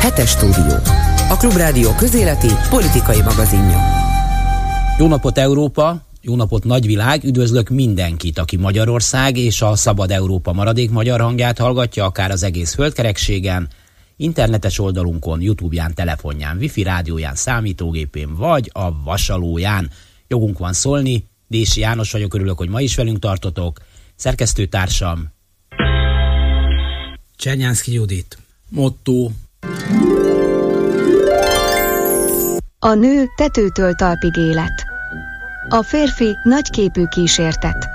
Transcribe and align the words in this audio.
Hetes 0.00 0.30
stúdió. 0.30 0.76
A 1.28 1.36
Klubrádió 1.36 1.94
közéleti 1.94 2.48
politikai 2.70 3.22
magazinja. 3.22 3.78
Jó 4.98 5.06
napot 5.06 5.38
Európa, 5.38 6.02
jó 6.20 6.36
napot 6.36 6.64
nagyvilág, 6.64 7.24
üdvözlök 7.24 7.68
mindenkit, 7.68 8.38
aki 8.38 8.56
Magyarország 8.56 9.36
és 9.36 9.62
a 9.62 9.76
Szabad 9.76 10.10
Európa 10.10 10.52
maradék 10.52 10.90
magyar 10.90 11.20
hangját 11.20 11.58
hallgatja, 11.58 12.04
akár 12.04 12.30
az 12.30 12.42
egész 12.42 12.74
földkerekségen, 12.74 13.68
internetes 14.16 14.78
oldalunkon, 14.78 15.40
Youtube-ján, 15.40 15.94
telefonján, 15.94 16.56
wifi 16.56 16.82
rádióján, 16.82 17.34
számítógépén 17.34 18.36
vagy 18.36 18.70
a 18.72 19.02
vasalóján. 19.02 19.90
Jogunk 20.28 20.58
van 20.58 20.72
szólni, 20.72 21.28
Dési 21.48 21.80
János 21.80 22.12
vagyok, 22.12 22.34
örülök, 22.34 22.58
hogy 22.58 22.68
ma 22.68 22.80
is 22.80 22.94
velünk 22.96 23.18
tartotok. 23.18 23.78
Szerkesztőtársam 24.16 25.32
Csernyánszki 27.36 27.92
Judit. 27.92 28.43
Motto 28.74 29.28
A 32.78 32.94
nő 32.94 33.26
tetőtől 33.36 33.92
talpig 33.94 34.36
élet. 34.36 34.84
A 35.68 35.82
férfi 35.82 36.36
nagyképű 36.44 37.04
kísértet. 37.04 37.88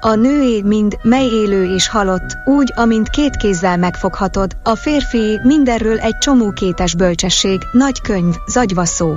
A 0.00 0.14
nőé 0.14 0.62
mind 0.62 0.98
mely 1.02 1.26
élő 1.26 1.74
és 1.74 1.88
halott, 1.88 2.36
úgy, 2.44 2.72
amint 2.76 3.08
két 3.08 3.36
kézzel 3.36 3.76
megfoghatod, 3.76 4.56
a 4.62 4.74
férfi 4.74 5.38
mindenről 5.42 5.98
egy 5.98 6.18
csomó 6.18 6.50
kétes 6.50 6.94
bölcsesség, 6.94 7.60
nagy 7.72 8.00
könyv, 8.00 8.34
zagyva 8.46 8.84
szó. 8.84 9.14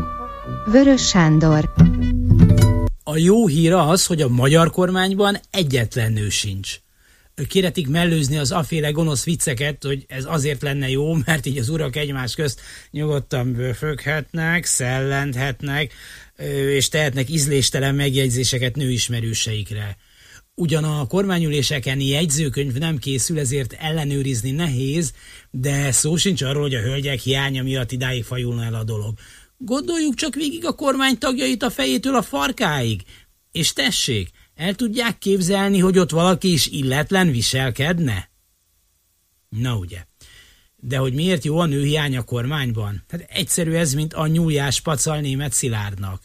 Vörös 0.72 1.08
Sándor 1.08 1.74
A 3.04 3.18
jó 3.18 3.48
hír 3.48 3.74
az, 3.74 4.06
hogy 4.06 4.22
a 4.22 4.28
magyar 4.28 4.70
kormányban 4.70 5.38
egyetlen 5.52 6.14
nő 6.14 6.30
sincs 6.30 6.80
kéretik 7.46 7.88
mellőzni 7.88 8.38
az 8.38 8.52
aféle 8.52 8.90
gonosz 8.90 9.24
vicceket, 9.24 9.84
hogy 9.84 10.06
ez 10.08 10.26
azért 10.28 10.62
lenne 10.62 10.90
jó, 10.90 11.14
mert 11.14 11.46
így 11.46 11.58
az 11.58 11.70
urak 11.70 11.96
egymás 11.96 12.36
közt 12.36 12.62
nyugodtan 12.92 13.54
bőföghetnek, 13.54 14.66
szellenthetnek, 14.66 15.94
és 16.70 16.90
tehetnek 16.90 17.30
ízléstelen 17.30 17.96
megjegyzéseket 17.96 18.76
nőismerőseikre. 18.76 19.98
Ugyan 20.56 20.84
a 20.84 21.08
kormányüléseken 21.08 22.00
jegyzőkönyv 22.00 22.74
nem 22.74 22.98
készül, 22.98 23.40
ezért 23.40 23.74
ellenőrizni 23.74 24.52
nehéz, 24.52 25.14
de 25.52 25.92
szó 25.92 26.16
sincs 26.16 26.42
arról, 26.42 26.62
hogy 26.62 26.76
a 26.76 26.82
hölgyek 26.82 27.20
hiánya 27.20 27.64
miatt 27.64 27.92
idáig 27.92 28.24
fajulna 28.24 28.64
el 28.64 28.74
a 28.74 28.84
dolog. 28.84 29.14
Gondoljuk 29.58 30.16
csak 30.16 30.36
végig 30.36 30.66
a 30.66 30.76
kormány 30.76 31.18
tagjait 31.18 31.64
a 31.64 31.70
fejétől 31.70 32.16
a 32.16 32.22
farkáig. 32.22 33.02
És 33.52 33.74
tessék, 33.74 34.30
el 34.58 34.76
tudják 34.76 35.18
képzelni, 35.18 35.80
hogy 35.80 36.00
ott 36.00 36.12
valaki 36.12 36.52
is 36.52 36.68
illetlen 36.68 37.32
viselkedne? 37.32 38.30
Na 39.50 39.76
ugye. 39.76 40.06
De 40.76 40.98
hogy 40.98 41.14
miért 41.14 41.44
jó 41.44 41.60
a 41.60 41.66
nőhiány 41.66 42.18
a 42.18 42.22
kormányban? 42.22 43.04
Hát 43.10 43.26
egyszerű 43.30 43.74
ez, 43.74 43.94
mint 43.94 44.14
a 44.14 44.28
nyújás 44.28 44.82
pacal 44.82 45.20
német 45.20 45.54
Szilárdnak. 45.54 46.22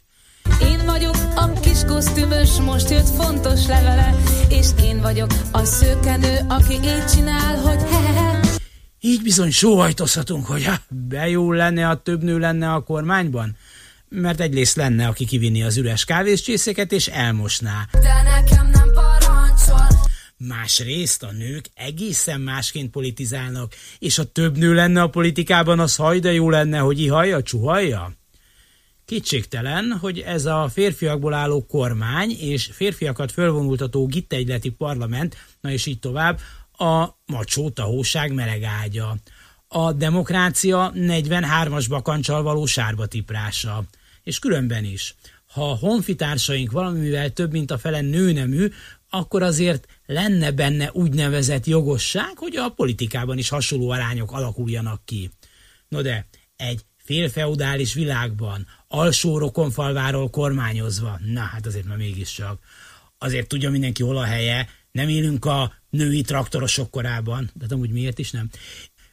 Én 0.62 0.84
vagyok 0.84 1.14
a 1.34 1.61
kis 1.61 1.84
kosztümös, 1.86 2.50
most 2.61 2.91
jött 2.91 3.08
fontos 3.08 3.66
levele, 3.66 4.16
és 4.48 4.67
én 4.83 5.00
vagyok 5.00 5.30
a 5.52 5.64
szőkenő, 5.64 6.39
aki 6.48 6.74
így 6.74 7.06
csinál, 7.14 7.56
hogy 7.56 7.83
hehehe. 7.91 8.41
Így 9.00 9.22
bizony 9.22 9.50
sóhajtozhatunk, 9.50 10.46
hogy 10.46 10.64
ha 10.64 10.74
bejó 10.89 11.52
lenne, 11.52 11.89
a 11.89 12.02
több 12.02 12.22
nő 12.22 12.39
lenne 12.39 12.72
a 12.72 12.83
kormányban 12.83 13.56
mert 14.12 14.41
egyrészt 14.41 14.77
lenne, 14.77 15.06
aki 15.06 15.24
kivinni 15.24 15.62
az 15.62 15.77
üres 15.77 16.05
kávézcsészeket 16.05 16.92
és 16.92 17.06
elmosná. 17.06 17.88
De 17.92 18.22
nekem 18.22 18.70
nem 18.70 18.91
parancsol. 18.92 19.86
Másrészt 20.36 21.22
a 21.22 21.32
nők 21.32 21.70
egészen 21.74 22.40
másként 22.40 22.90
politizálnak, 22.90 23.74
és 23.98 24.16
ha 24.16 24.24
több 24.24 24.56
nő 24.56 24.74
lenne 24.74 25.02
a 25.02 25.08
politikában, 25.08 25.80
az 25.80 25.96
hajda 25.96 26.30
jó 26.30 26.50
lenne, 26.50 26.78
hogy 26.78 27.00
ihalja, 27.00 27.42
csuhalja. 27.42 28.12
Kétségtelen, 29.05 29.98
hogy 30.00 30.18
ez 30.18 30.44
a 30.44 30.68
férfiakból 30.72 31.34
álló 31.34 31.66
kormány 31.66 32.30
és 32.40 32.70
férfiakat 32.72 33.33
fölvonultató 33.33 34.06
gittegyleti 34.06 34.70
parlament, 34.70 35.36
na 35.61 35.70
és 35.70 35.86
így 35.86 35.98
tovább, 35.98 36.40
a 36.72 37.08
macsó 37.27 37.70
tahóság 37.70 38.33
meleg 38.33 38.62
ágya. 38.62 39.17
A 39.68 39.92
demokrácia 39.92 40.92
43-as 40.95 41.86
bakancsal 41.89 42.42
való 42.42 42.67
sárba 42.67 43.06
tiprása 43.06 43.84
és 44.24 44.38
különben 44.38 44.84
is. 44.84 45.14
Ha 45.46 45.70
a 45.70 45.77
honfitársaink 45.77 46.70
valamivel 46.70 47.30
több, 47.30 47.52
mint 47.52 47.70
a 47.70 47.78
fele 47.78 48.00
nőnemű, 48.00 48.68
akkor 49.10 49.42
azért 49.42 49.86
lenne 50.06 50.50
benne 50.50 50.90
úgynevezett 50.92 51.66
jogosság, 51.66 52.33
hogy 52.34 52.56
a 52.56 52.68
politikában 52.68 53.38
is 53.38 53.48
hasonló 53.48 53.90
arányok 53.90 54.33
alakuljanak 54.33 55.05
ki. 55.05 55.30
No 55.88 56.02
de, 56.02 56.27
egy 56.56 56.80
félfeudális 56.96 57.94
világban, 57.94 58.66
alsó 58.88 59.38
rokonfalváról 59.38 60.30
kormányozva, 60.30 61.18
na 61.24 61.40
hát 61.40 61.66
azért 61.66 61.86
már 61.86 61.96
mégiscsak, 61.96 62.60
azért 63.18 63.48
tudja 63.48 63.70
mindenki 63.70 64.02
hol 64.02 64.16
a 64.16 64.24
helye, 64.24 64.68
nem 64.92 65.08
élünk 65.08 65.44
a 65.44 65.72
női 65.90 66.20
traktorosok 66.20 66.90
korában, 66.90 67.50
de 67.54 67.66
amúgy 67.68 67.90
miért 67.90 68.18
is 68.18 68.30
nem? 68.30 68.50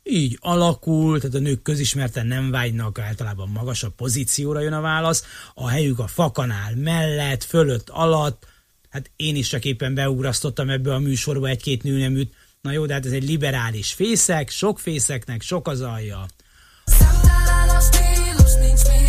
Így 0.09 0.37
alakul, 0.41 1.19
tehát 1.19 1.35
a 1.35 1.39
nők 1.39 1.61
közismerten 1.61 2.27
nem 2.27 2.51
vágynak, 2.51 2.99
általában 2.99 3.49
magasabb 3.49 3.95
pozícióra 3.95 4.59
jön 4.59 4.73
a 4.73 4.81
válasz, 4.81 5.23
a 5.53 5.69
helyük 5.69 5.99
a 5.99 6.07
fakanál 6.07 6.75
mellett, 6.75 7.43
fölött, 7.43 7.89
alatt, 7.89 8.47
hát 8.89 9.11
én 9.15 9.35
is 9.35 9.47
csak 9.47 9.65
éppen 9.65 9.93
beugrasztottam 9.93 10.69
ebbe 10.69 10.93
a 10.93 10.99
műsorba 10.99 11.47
egy-két 11.47 11.83
nőneműt, 11.83 12.33
na 12.61 12.71
jó, 12.71 12.85
de 12.85 12.93
hát 12.93 13.05
ez 13.05 13.11
egy 13.11 13.27
liberális 13.27 13.93
fészek, 13.93 14.49
sok 14.49 14.79
fészeknek 14.79 15.41
sok 15.41 15.67
az 15.67 15.81
alja. 15.81 16.25
Szemtelen 16.85 17.69
a 17.69 17.79
stílus, 17.79 18.53
nincs 18.53 18.81
mit 18.83 19.08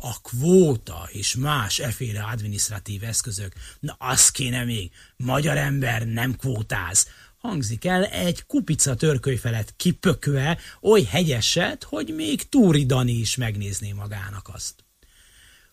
a 0.00 0.20
kvóta 0.22 1.08
és 1.12 1.34
más 1.34 1.78
eféle 1.78 2.22
adminisztratív 2.22 3.04
eszközök, 3.04 3.52
na 3.80 3.96
az 3.98 4.30
kéne 4.30 4.64
még, 4.64 4.90
magyar 5.16 5.56
ember 5.56 6.06
nem 6.06 6.36
kvótáz. 6.36 7.08
Hangzik 7.38 7.84
el 7.84 8.04
egy 8.04 8.46
kupica 8.46 8.94
törköly 8.94 9.36
felett 9.36 9.76
kipökve, 9.76 10.58
oly 10.80 11.02
hegyeset, 11.02 11.84
hogy 11.84 12.14
még 12.14 12.48
Túri 12.48 12.86
Dani 12.86 13.12
is 13.12 13.36
megnézné 13.36 13.92
magának 13.92 14.50
azt. 14.52 14.74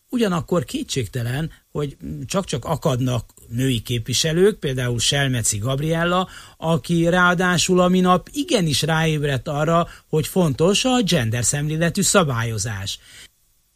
Ugyanakkor 0.10 0.66
kétségtelen, 0.66 1.52
hogy 1.72 1.98
csak-csak 2.26 2.66
akadnak 2.66 3.34
női 3.48 3.82
képviselők, 3.82 4.60
például 4.60 5.00
Selmeci 5.00 5.58
Gabriella, 5.58 6.30
aki 6.58 7.10
ráadásul 7.10 7.80
a 7.80 7.88
minap 7.88 8.30
igenis 8.32 8.82
ráébredt 8.82 9.48
arra, 9.48 9.88
hogy 10.10 10.28
fontos 10.28 10.86
a 10.86 11.02
gender 11.02 11.44
szemléletű 11.44 12.02
szabályozás 12.02 13.00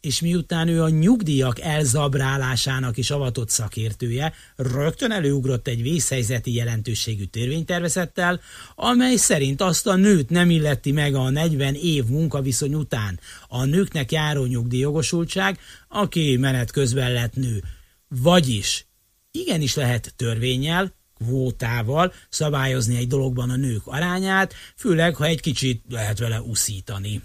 és 0.02 0.20
miután 0.20 0.68
ő 0.68 0.82
a 0.82 0.88
nyugdíjak 0.88 1.60
elzabrálásának 1.60 2.96
is 2.96 3.10
avatott 3.10 3.48
szakértője, 3.48 4.32
rögtön 4.56 5.10
előugrott 5.10 5.68
egy 5.68 5.82
vészhelyzeti 5.82 6.54
jelentőségű 6.54 7.24
törvénytervezettel, 7.24 8.40
amely 8.74 9.16
szerint 9.16 9.60
azt 9.60 9.86
a 9.86 9.94
nőt 9.94 10.30
nem 10.30 10.50
illeti 10.50 10.92
meg 10.92 11.14
a 11.14 11.30
40 11.30 11.74
év 11.74 12.04
munkaviszony 12.04 12.74
után 12.74 13.20
a 13.48 13.64
nőknek 13.64 14.12
járó 14.12 14.44
nyugdíjjogosultság, 14.44 15.58
aki 15.88 16.36
menet 16.36 16.70
közben 16.70 17.12
lett 17.12 17.34
nő. 17.34 17.62
Vagyis 18.08 18.86
igenis 19.30 19.74
lehet 19.74 20.14
törvényel, 20.16 20.94
kvótával 21.18 22.12
szabályozni 22.28 22.96
egy 22.96 23.08
dologban 23.08 23.50
a 23.50 23.56
nők 23.56 23.86
arányát, 23.86 24.54
főleg, 24.76 25.14
ha 25.14 25.24
egy 25.24 25.40
kicsit 25.40 25.82
lehet 25.88 26.18
vele 26.18 26.40
uszítani. 26.40 27.22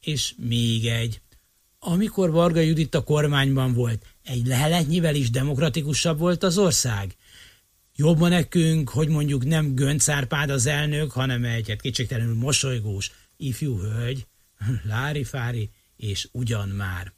És 0.00 0.34
még 0.36 0.86
egy 0.86 1.20
amikor 1.84 2.30
Varga 2.30 2.60
Judit 2.60 2.94
a 2.94 3.04
kormányban 3.04 3.72
volt, 3.72 4.06
egy 4.24 4.46
leheletnyivel 4.46 5.14
is 5.14 5.30
demokratikusabb 5.30 6.18
volt 6.18 6.42
az 6.42 6.58
ország? 6.58 7.16
Jobban 7.96 8.30
nekünk, 8.30 8.88
hogy 8.88 9.08
mondjuk 9.08 9.44
nem 9.44 9.74
Gönc 9.74 10.08
Árpád 10.08 10.50
az 10.50 10.66
elnök, 10.66 11.10
hanem 11.10 11.44
egy 11.44 11.68
hát 11.68 11.80
kétségtelenül 11.80 12.34
mosolygós 12.34 13.10
ifjú 13.36 13.78
hölgy, 13.78 14.26
Lári-fári, 14.88 15.70
és 15.96 16.28
ugyan 16.32 16.68
már. 16.68 17.12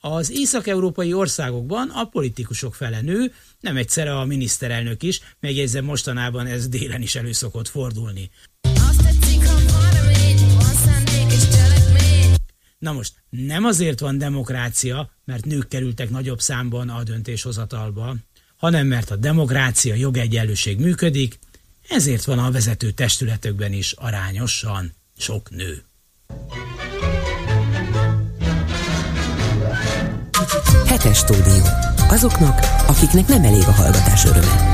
Az 0.00 0.30
észak-európai 0.30 1.12
országokban 1.12 1.88
a 1.88 2.04
politikusok 2.04 2.74
fele 2.74 3.00
nő, 3.00 3.32
nem 3.60 3.76
egyszerre 3.76 4.18
a 4.18 4.24
miniszterelnök 4.24 5.02
is, 5.02 5.20
megjegyzem 5.40 5.84
mostanában 5.84 6.46
ez 6.46 6.68
délen 6.68 7.02
is 7.02 7.14
elő 7.14 7.32
szokott 7.32 7.68
fordulni. 7.68 8.30
Azt 8.60 9.02
tetszik, 9.02 9.46
ha 9.46 10.03
Na 12.84 12.92
most 12.92 13.12
nem 13.30 13.64
azért 13.64 14.00
van 14.00 14.18
demokrácia, 14.18 15.10
mert 15.24 15.44
nők 15.44 15.68
kerültek 15.68 16.10
nagyobb 16.10 16.40
számban 16.40 16.88
a 16.88 17.02
döntéshozatalba, 17.02 18.16
hanem 18.56 18.86
mert 18.86 19.10
a 19.10 19.16
demokrácia 19.16 19.94
jogegyenlőség 19.94 20.78
működik, 20.78 21.38
ezért 21.88 22.24
van 22.24 22.38
a 22.38 22.50
vezető 22.50 22.90
testületekben 22.90 23.72
is 23.72 23.92
arányosan 23.92 24.92
sok 25.18 25.50
nő. 25.50 25.82
Hetes 30.86 31.18
stúdió. 31.18 31.64
Azoknak, 32.08 32.58
akiknek 32.86 33.26
nem 33.26 33.44
elég 33.44 33.62
a 33.62 33.72
hallgatás 33.72 34.24
öröme. 34.24 34.73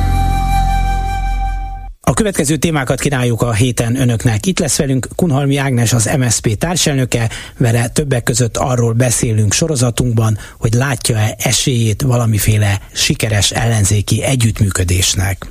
A 2.02 2.14
következő 2.14 2.56
témákat 2.56 3.00
kínáljuk 3.00 3.42
a 3.42 3.52
héten 3.52 4.00
önöknek. 4.00 4.46
Itt 4.46 4.58
lesz 4.58 4.76
velünk 4.76 5.08
Kunhalmi 5.16 5.56
Ágnes, 5.56 5.92
az 5.92 6.10
MSP 6.18 6.58
társelnöke, 6.58 7.30
vele 7.58 7.88
többek 7.88 8.22
között 8.22 8.56
arról 8.56 8.92
beszélünk 8.92 9.52
sorozatunkban, 9.52 10.38
hogy 10.58 10.72
látja-e 10.72 11.36
esélyét 11.38 12.02
valamiféle 12.02 12.80
sikeres 12.92 13.50
ellenzéki 13.50 14.22
együttműködésnek. 14.22 15.46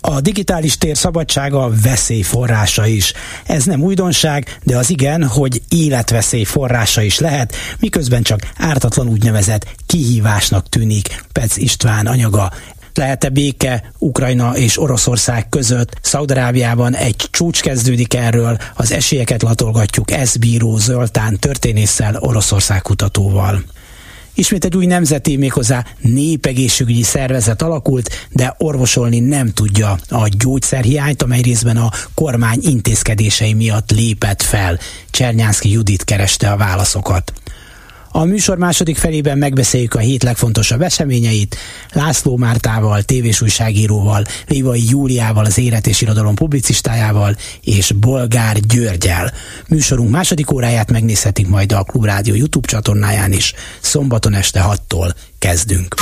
A 0.00 0.20
digitális 0.20 0.78
tér 0.78 0.96
szabadsága 0.96 1.70
veszély 1.82 2.22
forrása 2.22 2.86
is. 2.86 3.12
Ez 3.46 3.64
nem 3.64 3.82
újdonság, 3.82 4.58
de 4.62 4.76
az 4.76 4.90
igen, 4.90 5.24
hogy 5.24 5.62
életveszély 5.68 6.44
forrása 6.44 7.02
is 7.02 7.18
lehet, 7.18 7.54
miközben 7.80 8.22
csak 8.22 8.50
ártatlan 8.56 9.08
úgynevezett 9.08 9.66
kihívásnak 9.86 10.68
tűnik 10.68 11.24
Pec 11.32 11.56
István 11.56 12.06
anyaga 12.06 12.52
lehet-e 12.98 13.28
béke 13.28 13.92
Ukrajna 13.98 14.56
és 14.56 14.80
Oroszország 14.80 15.48
között? 15.48 15.98
Szaudarábiában 16.02 16.94
egy 16.94 17.28
csúcs 17.30 17.60
kezdődik 17.60 18.14
erről, 18.14 18.58
az 18.74 18.92
esélyeket 18.92 19.42
latolgatjuk 19.42 20.10
Ez 20.10 20.36
bíró 20.36 20.76
Zoltán 20.76 21.38
történésszel, 21.38 22.16
Oroszország 22.20 22.82
kutatóval. 22.82 23.62
Ismét 24.34 24.64
egy 24.64 24.76
új 24.76 24.86
nemzeti, 24.86 25.36
méghozzá 25.36 25.84
népegészségügyi 26.00 27.02
szervezet 27.02 27.62
alakult, 27.62 28.28
de 28.30 28.54
orvosolni 28.58 29.18
nem 29.18 29.52
tudja 29.52 29.98
a 30.08 30.28
gyógyszerhiányt, 30.38 31.22
amely 31.22 31.40
részben 31.40 31.76
a 31.76 31.90
kormány 32.14 32.58
intézkedései 32.62 33.52
miatt 33.52 33.90
lépett 33.90 34.42
fel. 34.42 34.78
Csernyánszki 35.10 35.70
Judit 35.70 36.04
kereste 36.04 36.50
a 36.50 36.56
válaszokat. 36.56 37.32
A 38.10 38.24
műsor 38.24 38.58
második 38.58 38.96
felében 38.96 39.38
megbeszéljük 39.38 39.94
a 39.94 39.98
hét 39.98 40.22
legfontosabb 40.22 40.82
eseményeit 40.82 41.56
László 41.92 42.36
Mártával, 42.36 43.02
tévés 43.02 43.40
újságíróval, 43.40 44.24
Lévai 44.46 44.88
Júliával, 44.88 45.44
az 45.44 45.58
élet 45.58 45.86
és 45.86 46.00
irodalom 46.00 46.34
publicistájával 46.34 47.36
és 47.64 47.92
Bolgár 47.92 48.56
Györgyel. 48.60 49.32
Műsorunk 49.68 50.10
második 50.10 50.52
óráját 50.52 50.90
megnézhetik 50.90 51.48
majd 51.48 51.72
a 51.72 51.82
Klubrádió 51.82 52.34
YouTube 52.34 52.68
csatornáján 52.68 53.32
is. 53.32 53.54
Szombaton 53.80 54.34
este 54.34 54.64
6-tól 54.68 55.14
kezdünk. 55.38 55.94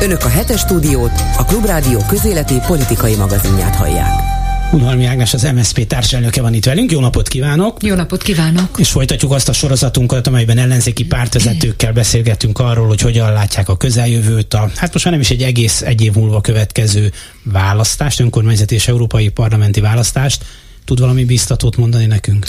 Önök 0.00 0.24
a 0.24 0.28
hetes 0.28 0.60
stúdiót, 0.60 1.12
a 1.38 1.44
Klubrádió 1.44 1.98
közéleti 2.08 2.60
politikai 2.66 3.14
magazinját 3.14 3.74
hallják. 3.74 4.41
Unhalmi 4.72 5.04
Ágnes, 5.04 5.34
az 5.34 5.42
MSZP 5.42 5.86
társelnöke 5.86 6.42
van 6.42 6.54
itt 6.54 6.64
velünk. 6.64 6.90
Jó 6.90 7.00
napot 7.00 7.28
kívánok! 7.28 7.82
Jó 7.82 7.94
napot 7.94 8.22
kívánok! 8.22 8.78
És 8.78 8.90
folytatjuk 8.90 9.32
azt 9.32 9.48
a 9.48 9.52
sorozatunkat, 9.52 10.26
amelyben 10.26 10.58
ellenzéki 10.58 11.04
pártvezetőkkel 11.04 11.92
beszélgetünk 11.92 12.58
arról, 12.58 12.86
hogy 12.86 13.00
hogyan 13.00 13.32
látják 13.32 13.68
a 13.68 13.76
közeljövőt, 13.76 14.54
a, 14.54 14.70
hát 14.76 14.92
most 14.92 15.04
már 15.04 15.14
nem 15.14 15.22
is 15.22 15.30
egy 15.30 15.42
egész 15.42 15.82
egy 15.82 16.02
év 16.02 16.14
múlva 16.14 16.40
következő 16.40 17.12
választást, 17.42 18.20
önkormányzati 18.20 18.74
és 18.74 18.88
európai 18.88 19.28
parlamenti 19.28 19.80
választást. 19.80 20.44
Tud 20.84 21.00
valami 21.00 21.24
biztatót 21.24 21.76
mondani 21.76 22.06
nekünk? 22.06 22.46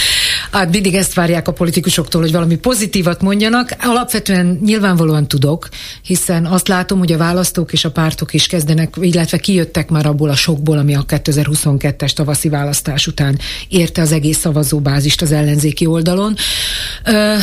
hát 0.50 0.70
mindig 0.70 0.94
ezt 0.94 1.14
várják 1.14 1.48
a 1.48 1.52
politikusoktól, 1.52 2.20
hogy 2.20 2.32
valami 2.32 2.56
pozitívat 2.56 3.22
mondjanak. 3.22 3.76
Alapvetően 3.80 4.58
nyilvánvalóan 4.64 5.28
tudok, 5.28 5.68
hiszen 6.02 6.46
azt 6.46 6.68
látom, 6.68 6.98
hogy 6.98 7.12
a 7.12 7.16
választók 7.16 7.72
és 7.72 7.84
a 7.84 7.90
pártok 7.90 8.34
is 8.34 8.46
kezdenek, 8.46 8.94
illetve 9.00 9.38
kijöttek 9.38 9.88
már 9.90 10.06
abból 10.06 10.30
a 10.30 10.36
sokból, 10.36 10.78
ami 10.78 10.94
a 10.94 11.04
2022-es 11.08 12.10
tavaszi 12.12 12.48
választás 12.48 13.06
után 13.06 13.38
érte 13.68 14.02
az 14.02 14.12
egész 14.12 14.38
szavazóbázist 14.38 15.22
az 15.22 15.32
ellenzéki 15.32 15.86
oldalon. 15.86 16.36
Ö, 17.04 17.34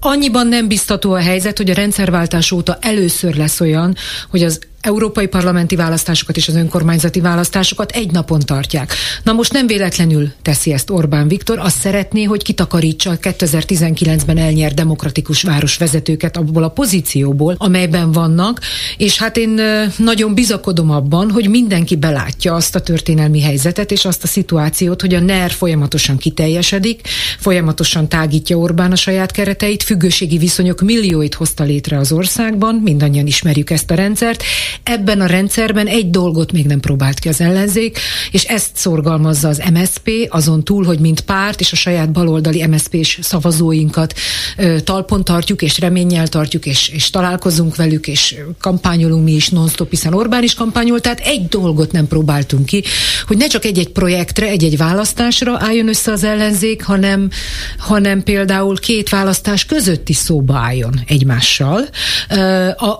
Annyiban 0.00 0.46
nem 0.46 0.68
biztató 0.68 1.12
a 1.12 1.18
helyzet, 1.18 1.56
hogy 1.56 1.70
a 1.70 1.74
rendszerváltás 1.74 2.52
óta 2.52 2.78
először 2.80 3.36
lesz 3.36 3.60
olyan, 3.60 3.96
hogy 4.30 4.42
az 4.42 4.60
európai 4.80 5.26
parlamenti 5.26 5.76
választásokat 5.76 6.36
és 6.36 6.48
az 6.48 6.54
önkormányzati 6.54 7.20
választásokat 7.20 7.90
egy 7.90 8.10
napon 8.10 8.40
tartják. 8.40 8.94
Na 9.22 9.32
most 9.32 9.52
nem 9.52 9.66
véletlenül 9.66 10.32
teszi 10.42 10.72
ezt 10.72 10.90
Orbán 10.90 11.28
Viktor, 11.28 11.58
azt 11.58 11.78
szeretné, 11.78 12.22
hogy 12.22 12.42
kitakarítsa 12.42 13.10
a 13.10 13.16
2019-ben 13.16 14.38
elnyert 14.38 14.74
demokratikus 14.74 15.42
városvezetőket 15.42 16.36
abból 16.36 16.62
a 16.62 16.68
pozícióból, 16.68 17.54
amelyben 17.58 18.12
vannak, 18.12 18.60
és 18.96 19.18
hát 19.18 19.36
én 19.36 19.60
nagyon 19.96 20.34
bizakodom 20.34 20.90
abban, 20.90 21.30
hogy 21.30 21.48
mindenki 21.48 21.96
belátja 21.96 22.54
azt 22.54 22.74
a 22.74 22.80
történelmi 22.80 23.40
helyzetet 23.40 23.90
és 23.90 24.04
azt 24.04 24.22
a 24.22 24.26
szituációt, 24.26 25.00
hogy 25.00 25.14
a 25.14 25.20
NER 25.20 25.50
folyamatosan 25.50 26.16
kiteljesedik, 26.16 27.08
folyamatosan 27.38 28.08
tágítja 28.08 28.56
Orbán 28.56 28.92
a 28.92 28.96
saját 28.96 29.30
kereteit, 29.30 29.82
függőségi 29.82 30.38
viszonyok 30.38 30.80
millióit 30.80 31.34
hozta 31.34 31.64
létre 31.64 31.98
az 31.98 32.12
országban, 32.12 32.74
mindannyian 32.74 33.26
ismerjük 33.26 33.70
ezt 33.70 33.90
a 33.90 33.94
rendszert, 33.94 34.42
Ebben 34.82 35.20
a 35.20 35.26
rendszerben 35.26 35.86
egy 35.86 36.10
dolgot 36.10 36.52
még 36.52 36.66
nem 36.66 36.80
próbált 36.80 37.18
ki 37.18 37.28
az 37.28 37.40
ellenzék, 37.40 37.98
és 38.30 38.44
ezt 38.44 38.70
szorgalmazza 38.74 39.48
az 39.48 39.62
MSP, 39.72 40.10
azon 40.28 40.64
túl, 40.64 40.84
hogy 40.84 40.98
mint 40.98 41.20
párt 41.20 41.60
és 41.60 41.72
a 41.72 41.76
saját 41.76 42.12
baloldali 42.12 42.66
MSP-s 42.66 43.18
szavazóinkat 43.22 44.14
ö, 44.56 44.80
talpon 44.80 45.24
tartjuk, 45.24 45.62
és 45.62 45.78
reménnyel 45.78 46.28
tartjuk, 46.28 46.66
és, 46.66 46.88
és 46.88 47.10
találkozunk 47.10 47.76
velük, 47.76 48.06
és 48.06 48.36
kampányolunk 48.60 49.24
mi 49.24 49.32
is 49.32 49.48
non-stop, 49.48 49.90
hiszen 49.90 50.14
Orbán 50.14 50.42
is 50.42 50.54
kampányol, 50.54 51.00
tehát 51.00 51.20
egy 51.20 51.48
dolgot 51.48 51.92
nem 51.92 52.06
próbáltunk 52.06 52.66
ki, 52.66 52.82
hogy 53.26 53.36
ne 53.36 53.46
csak 53.46 53.64
egy-egy 53.64 53.88
projektre, 53.88 54.46
egy-egy 54.46 54.76
választásra 54.76 55.56
álljon 55.60 55.88
össze 55.88 56.12
az 56.12 56.24
ellenzék, 56.24 56.84
hanem, 56.84 57.30
hanem 57.78 58.22
például 58.22 58.78
két 58.78 59.08
választás 59.08 59.64
között 59.64 60.08
is 60.08 60.16
szóba 60.16 60.56
álljon 60.56 61.00
egymással. 61.06 61.88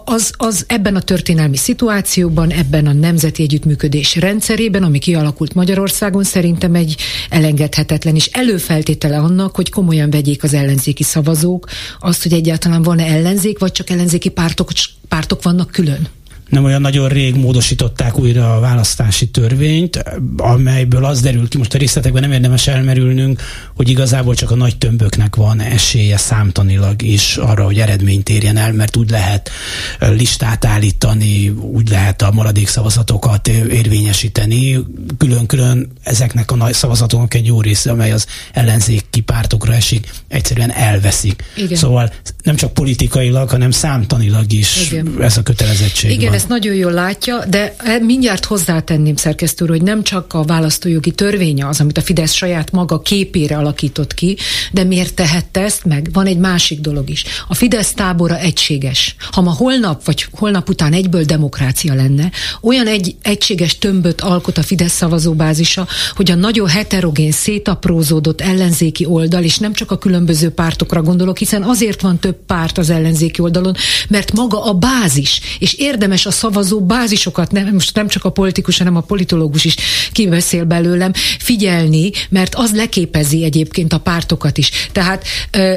Az, 0.05 0.33
az 0.37 0.65
ebben 0.67 0.97
a 0.97 1.01
történelmi 1.01 1.57
szituációban, 1.59 2.51
ebben 2.51 2.87
a 2.87 2.93
nemzeti 2.93 3.43
együttműködés 3.43 4.17
rendszerében, 4.17 4.83
ami 4.83 4.99
kialakult 4.99 5.55
Magyarországon, 5.55 6.25
szerintem 6.25 6.75
egy 6.75 6.97
elengedhetetlen 7.31 8.15
és 8.15 8.27
előfeltétele 8.27 9.19
annak, 9.19 9.57
hogy 9.57 9.71
komolyan 9.71 10.11
vegyék 10.11 10.43
az 10.43 10.55
ellenzéki 10.55 11.03
szavazók 11.03 11.69
azt, 12.01 12.23
hogy 12.23 12.33
egyáltalán 12.33 12.83
van-e 12.83 13.05
ellenzék, 13.05 13.59
vagy 13.59 13.73
csak 13.73 13.91
ellenzéki 13.91 14.29
pártok, 14.29 14.71
pártok 15.09 15.43
vannak 15.43 15.71
külön 15.71 16.09
nem 16.49 16.65
olyan 16.65 16.81
nagyon 16.81 17.09
rég 17.09 17.35
módosították 17.35 18.19
újra 18.19 18.57
a 18.57 18.61
választási 18.61 19.27
törvényt, 19.27 20.05
amelyből 20.37 21.05
az 21.05 21.21
derül 21.21 21.49
ki, 21.49 21.59
most 21.59 21.75
a 21.75 21.79
részletekben 21.79 22.23
nem 22.23 22.33
érdemes 22.33 22.67
elmerülnünk, 22.67 23.43
hogy 23.77 23.89
igazából 23.89 24.35
csak 24.35 24.51
a 24.51 24.55
nagy 24.55 24.79
tömböknek 24.79 25.37
van 25.37 25.61
esélye 25.61 26.17
számtanilag 26.17 27.03
is 27.03 27.37
arra, 27.37 27.65
hogy 27.65 27.79
eredményt 27.79 28.29
érjen 28.29 28.57
el, 28.57 28.73
mert 28.73 28.97
úgy 28.97 29.11
lehet 29.11 29.51
listát 29.99 30.65
állítani, 30.65 31.49
úgy 31.49 31.89
lehet 31.89 32.23
a 32.23 32.31
maradék 32.33 32.69
szavazatokat 32.69 33.49
érvényesíteni. 33.49 34.79
Külön-külön 35.19 35.93
ezeknek 36.03 36.51
a 36.51 36.57
nagy 36.57 36.75
szavazatoknak 36.75 37.35
egy 37.35 37.47
jó 37.47 37.61
része, 37.61 37.91
amely 37.91 38.13
az 38.13 38.27
ellenzéki 38.53 39.21
pártokra 39.21 39.75
esik, 39.75 40.11
egyszerűen 40.29 40.73
elveszik. 40.73 41.45
Igen. 41.57 41.77
Szóval 41.77 42.13
nem 42.43 42.57
csak 42.57 42.75
politikailag, 42.75 43.49
hanem 43.49 43.71
számtanilag 43.71 44.53
is 44.53 44.91
Igen. 44.91 45.17
ez 45.21 45.37
a 45.37 45.43
kötelezettség 45.43 46.11
Igen, 46.11 46.31
van 46.31 46.38
ezt 46.39 46.49
nagyon 46.49 46.75
jól 46.75 46.93
látja, 46.93 47.45
de 47.49 47.75
e, 47.79 47.99
mindjárt 47.99 48.45
hozzátenném 48.45 49.17
szerkesztő 49.17 49.67
hogy 49.67 49.83
nem 49.83 50.03
csak 50.03 50.33
a 50.35 50.43
választójogi 50.43 51.11
törvénye 51.11 51.69
az, 51.69 51.81
amit 51.81 51.99
a 51.99 52.01
Fidesz 52.01 52.33
saját 52.33 52.71
maga 52.71 53.01
képére 53.01 53.57
alakított 53.57 54.15
ki, 54.15 54.37
de 54.73 54.85
miért 54.85 55.15
tehette 55.15 55.61
ezt 55.61 55.85
meg? 55.85 56.09
Van 56.13 56.27
egy 56.27 56.39
másik 56.39 56.81
dolog 56.81 57.11
is. 57.11 57.25
A 57.49 57.55
Fidesz 57.55 57.93
tábora 57.93 58.39
egységes. 58.39 59.15
Ha 59.31 59.41
ma 59.41 59.53
holnap 59.53 60.05
vagy 60.05 60.27
holnap 60.33 60.69
után 60.69 60.93
egyből 60.93 61.25
demokrácia 61.25 61.95
lenne, 61.95 62.31
olyan 62.61 62.87
egy 62.87 63.17
egységes 63.23 63.79
tömböt 63.79 64.21
alkot 64.21 64.59
a 64.59 64.63
Fidesz 64.63 64.95
szavazóbázisa, 64.95 65.87
hogy 66.15 66.31
a 66.31 66.35
nagyon 66.35 66.69
heterogén, 66.69 67.33
szétaprózódott 67.33 68.41
ellenzéki 68.41 69.05
oldal, 69.05 69.43
és 69.43 69.59
nem 69.59 69.73
csak 69.73 69.91
a 69.91 69.99
különböző 69.99 70.51
pártokra 70.51 71.03
gondolok, 71.03 71.39
hiszen 71.39 71.63
azért 71.63 72.01
van 72.01 72.19
több 72.19 72.37
párt 72.47 72.79
az 72.79 72.91
ellenzéki 72.91 73.41
oldalon, 73.41 73.75
mert 74.09 74.33
maga 74.33 74.65
a 74.65 74.73
bázis, 74.73 75.41
és 75.59 75.75
érdemes 75.75 76.27
a 76.29 76.31
szavazó 76.31 76.81
bázisokat, 76.81 77.53
nem, 77.53 77.73
most 77.73 77.95
nem 77.95 78.09
csak 78.09 78.25
a 78.25 78.31
politikus, 78.31 78.79
hanem 78.79 78.97
a 78.97 79.01
politológus 79.01 79.65
is 79.65 79.77
kibeszél 80.13 80.65
belőlem, 80.65 81.13
figyelni, 81.39 82.11
mert 82.29 82.55
az 82.55 82.73
leképezi 82.75 83.45
egyébként 83.45 83.93
a 83.93 83.99
pártokat 83.99 84.59
is. 84.59 84.71
Tehát 84.93 85.25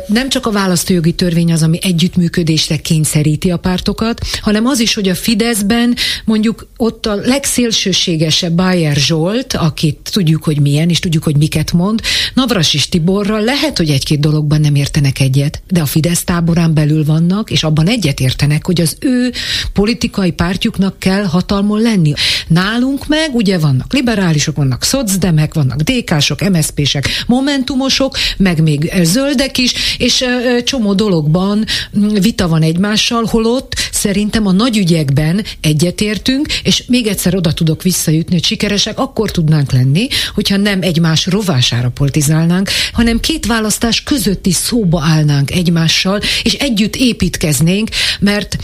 nem 0.08 0.30
csak 0.30 0.46
a 0.46 0.52
választójogi 0.52 1.12
törvény 1.12 1.52
az, 1.52 1.64
ami 1.64 1.80
együttműködésre 1.82 2.78
kényszeríti 2.78 3.52
a 3.52 3.58
pártokat, 3.58 4.20
hanem 4.42 4.66
az 4.66 4.80
is, 4.80 4.94
hogy 4.94 5.10
a 5.10 5.16
Fideszben 5.16 5.96
mondjuk 6.26 6.68
ott 6.78 7.06
a 7.06 7.16
legszélsőségesebb 7.16 8.54
Bayer 8.54 8.96
Zsolt, 8.96 9.54
akit 9.54 10.10
tudjuk, 10.12 10.44
hogy 10.44 10.60
milyen, 10.60 10.90
és 10.90 11.00
tudjuk, 11.00 11.24
hogy 11.24 11.38
miket 11.38 11.72
mond, 11.72 12.02
Navrasis 12.34 12.90
Tiborral 12.90 13.42
lehet, 13.42 13.78
hogy 13.78 13.90
egy-két 13.90 14.20
dologban 14.20 14.62
nem 14.62 14.76
értenek 14.76 15.20
egyet, 15.20 15.62
de 15.68 15.82
a 15.82 15.86
Fidesz 15.86 16.24
táborán 16.24 16.74
belül 16.74 17.06
vannak, 17.06 17.52
és 17.52 17.64
abban 17.64 17.88
egyet 17.88 18.20
értenek, 18.20 18.66
hogy 18.66 18.82
az 18.82 18.98
ő 19.00 19.32
politikai 19.74 20.32
pártjuknak 20.42 21.00
kell 21.00 21.24
hatalmon 21.24 21.82
lenni. 21.82 22.14
Nálunk 22.48 23.08
meg 23.08 23.36
ugye 23.36 23.58
vannak 23.58 23.94
liberális 23.94 24.20
liberálisok, 24.22 24.56
vannak 24.56 24.84
szocdemek, 24.84 25.54
vannak 25.54 25.82
DK-sok, 25.82 26.50
MSZP-sek, 26.50 27.10
momentumosok, 27.28 28.18
meg 28.38 28.62
még 28.62 28.94
zöldek 29.04 29.58
is, 29.58 29.74
és 29.98 30.26
csomó 30.64 30.94
dologban 30.94 31.66
vita 32.22 32.48
van 32.48 32.62
egymással, 32.62 33.26
holott 33.26 33.76
szerintem 33.92 34.48
a 34.48 34.52
nagy 34.52 34.78
ügyekben 34.78 35.44
egyetértünk, 35.62 36.48
és 36.64 36.84
még 36.88 37.08
egyszer 37.08 37.36
oda 37.36 37.54
tudok 37.54 37.84
visszajutni, 37.84 38.34
hogy 38.34 38.44
sikeresek 38.44 39.00
akkor 39.00 39.32
tudnánk 39.32 39.72
lenni, 39.72 40.08
hogyha 40.34 40.58
nem 40.58 40.82
egymás 40.82 41.26
rovására 41.26 41.90
politizálnánk, 41.90 42.70
hanem 42.94 43.20
két 43.20 43.46
választás 43.46 44.04
közötti 44.04 44.52
szóba 44.52 45.02
állnánk 45.02 45.52
egymással, 45.52 46.20
és 46.44 46.54
együtt 46.54 46.96
építkeznénk, 46.96 47.90
mert 48.20 48.58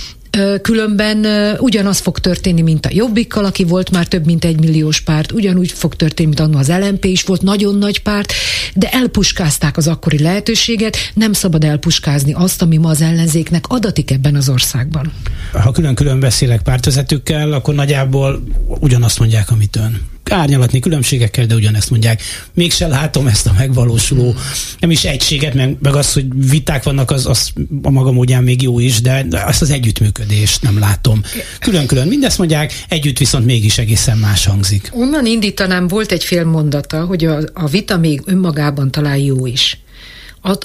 Különben 0.62 1.26
ugyanaz 1.60 2.00
fog 2.00 2.20
történni, 2.20 2.62
mint 2.62 2.86
a 2.86 2.90
Jobbikkal, 2.92 3.46
aki 3.46 3.64
volt 3.64 3.92
már 3.92 4.08
több 4.08 4.26
mint 4.26 4.46
egy 4.46 4.60
milliós 4.60 5.02
párt, 5.02 5.32
ugyanúgy 5.32 5.72
fog 5.72 5.96
történni, 5.96 6.28
mint 6.28 6.40
annó 6.40 6.58
az 6.58 6.68
LMP 6.68 7.06
is 7.06 7.24
volt, 7.24 7.42
nagyon 7.42 7.76
nagy 7.76 8.02
párt, 8.02 8.34
de 8.74 8.90
elpuskázták 8.90 9.78
az 9.78 9.88
akkori 9.88 10.20
lehetőséget, 10.20 10.98
nem 11.14 11.34
szabad 11.34 11.64
elpuskázni 11.64 12.34
azt, 12.34 12.62
ami 12.62 12.78
ma 12.78 12.90
az 12.90 13.02
ellenzéknek 13.02 13.64
adatik 13.68 14.12
ebben 14.12 14.36
az 14.36 14.50
országban. 14.50 15.12
Ha 15.52 15.72
külön-külön 15.72 16.20
beszélek 16.20 16.62
pártvezetőkkel, 16.62 17.52
akkor 17.52 17.74
nagyjából 17.74 18.44
ugyanazt 18.68 19.20
mondják, 19.20 19.52
amit 19.52 19.76
ön 19.76 20.02
árnyalatni 20.32 20.80
különbségekkel, 20.80 21.46
de 21.46 21.56
ugyanezt 21.56 21.90
mondják. 21.90 22.22
Mégsem 22.54 22.90
látom 22.90 23.28
ezt 23.28 23.48
a 23.48 23.54
megvalósuló, 23.58 24.36
nem 24.80 24.92
is 24.92 25.04
egységet, 25.06 25.54
meg, 25.54 25.78
meg 25.82 25.96
az, 25.96 26.14
hogy 26.14 26.26
viták 26.50 26.84
vannak, 26.84 27.12
az, 27.12 27.26
az 27.26 27.52
a 27.82 27.90
maga 27.90 28.12
módján 28.12 28.44
még 28.44 28.62
jó 28.62 28.80
is, 28.80 29.02
de 29.02 29.26
azt 29.46 29.62
az 29.62 29.70
együttműködést 29.70 30.62
nem 30.62 30.80
látom. 30.80 31.22
Külön-külön 31.60 32.08
mindezt 32.08 32.38
mondják, 32.38 32.84
együtt 32.88 33.18
viszont 33.18 33.46
mégis 33.46 33.78
egészen 33.78 34.18
más 34.18 34.46
hangzik. 34.46 34.90
Onnan 34.94 35.26
indítanám, 35.26 35.88
volt 35.88 36.12
egy 36.12 36.24
fél 36.24 36.46
mondata, 36.46 37.06
hogy 37.06 37.26
a, 37.26 37.40
a 37.54 37.68
vita 37.68 37.98
még 37.98 38.22
önmagában 38.26 38.92
talán 38.92 39.18
jó 39.18 39.46
is. 39.46 39.80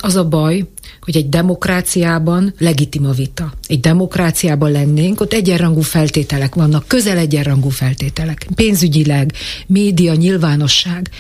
Az 0.01 0.17
a 0.17 0.29
baj, 0.29 0.65
hogy 1.01 1.17
egy 1.17 1.29
demokráciában 1.29 2.55
legitim 2.59 3.07
a 3.07 3.13
vita. 3.13 3.53
Egy 3.67 3.81
demokráciában 3.81 4.71
lennénk, 4.71 5.21
ott 5.21 5.33
egyenrangú 5.33 5.81
feltételek 5.81 6.55
vannak, 6.55 6.87
közel 6.87 7.17
egyenrangú 7.19 7.69
feltételek. 7.69 8.47
Pénzügyileg, 8.55 9.33
média, 9.67 10.15
nyilvánosság, 10.15 11.11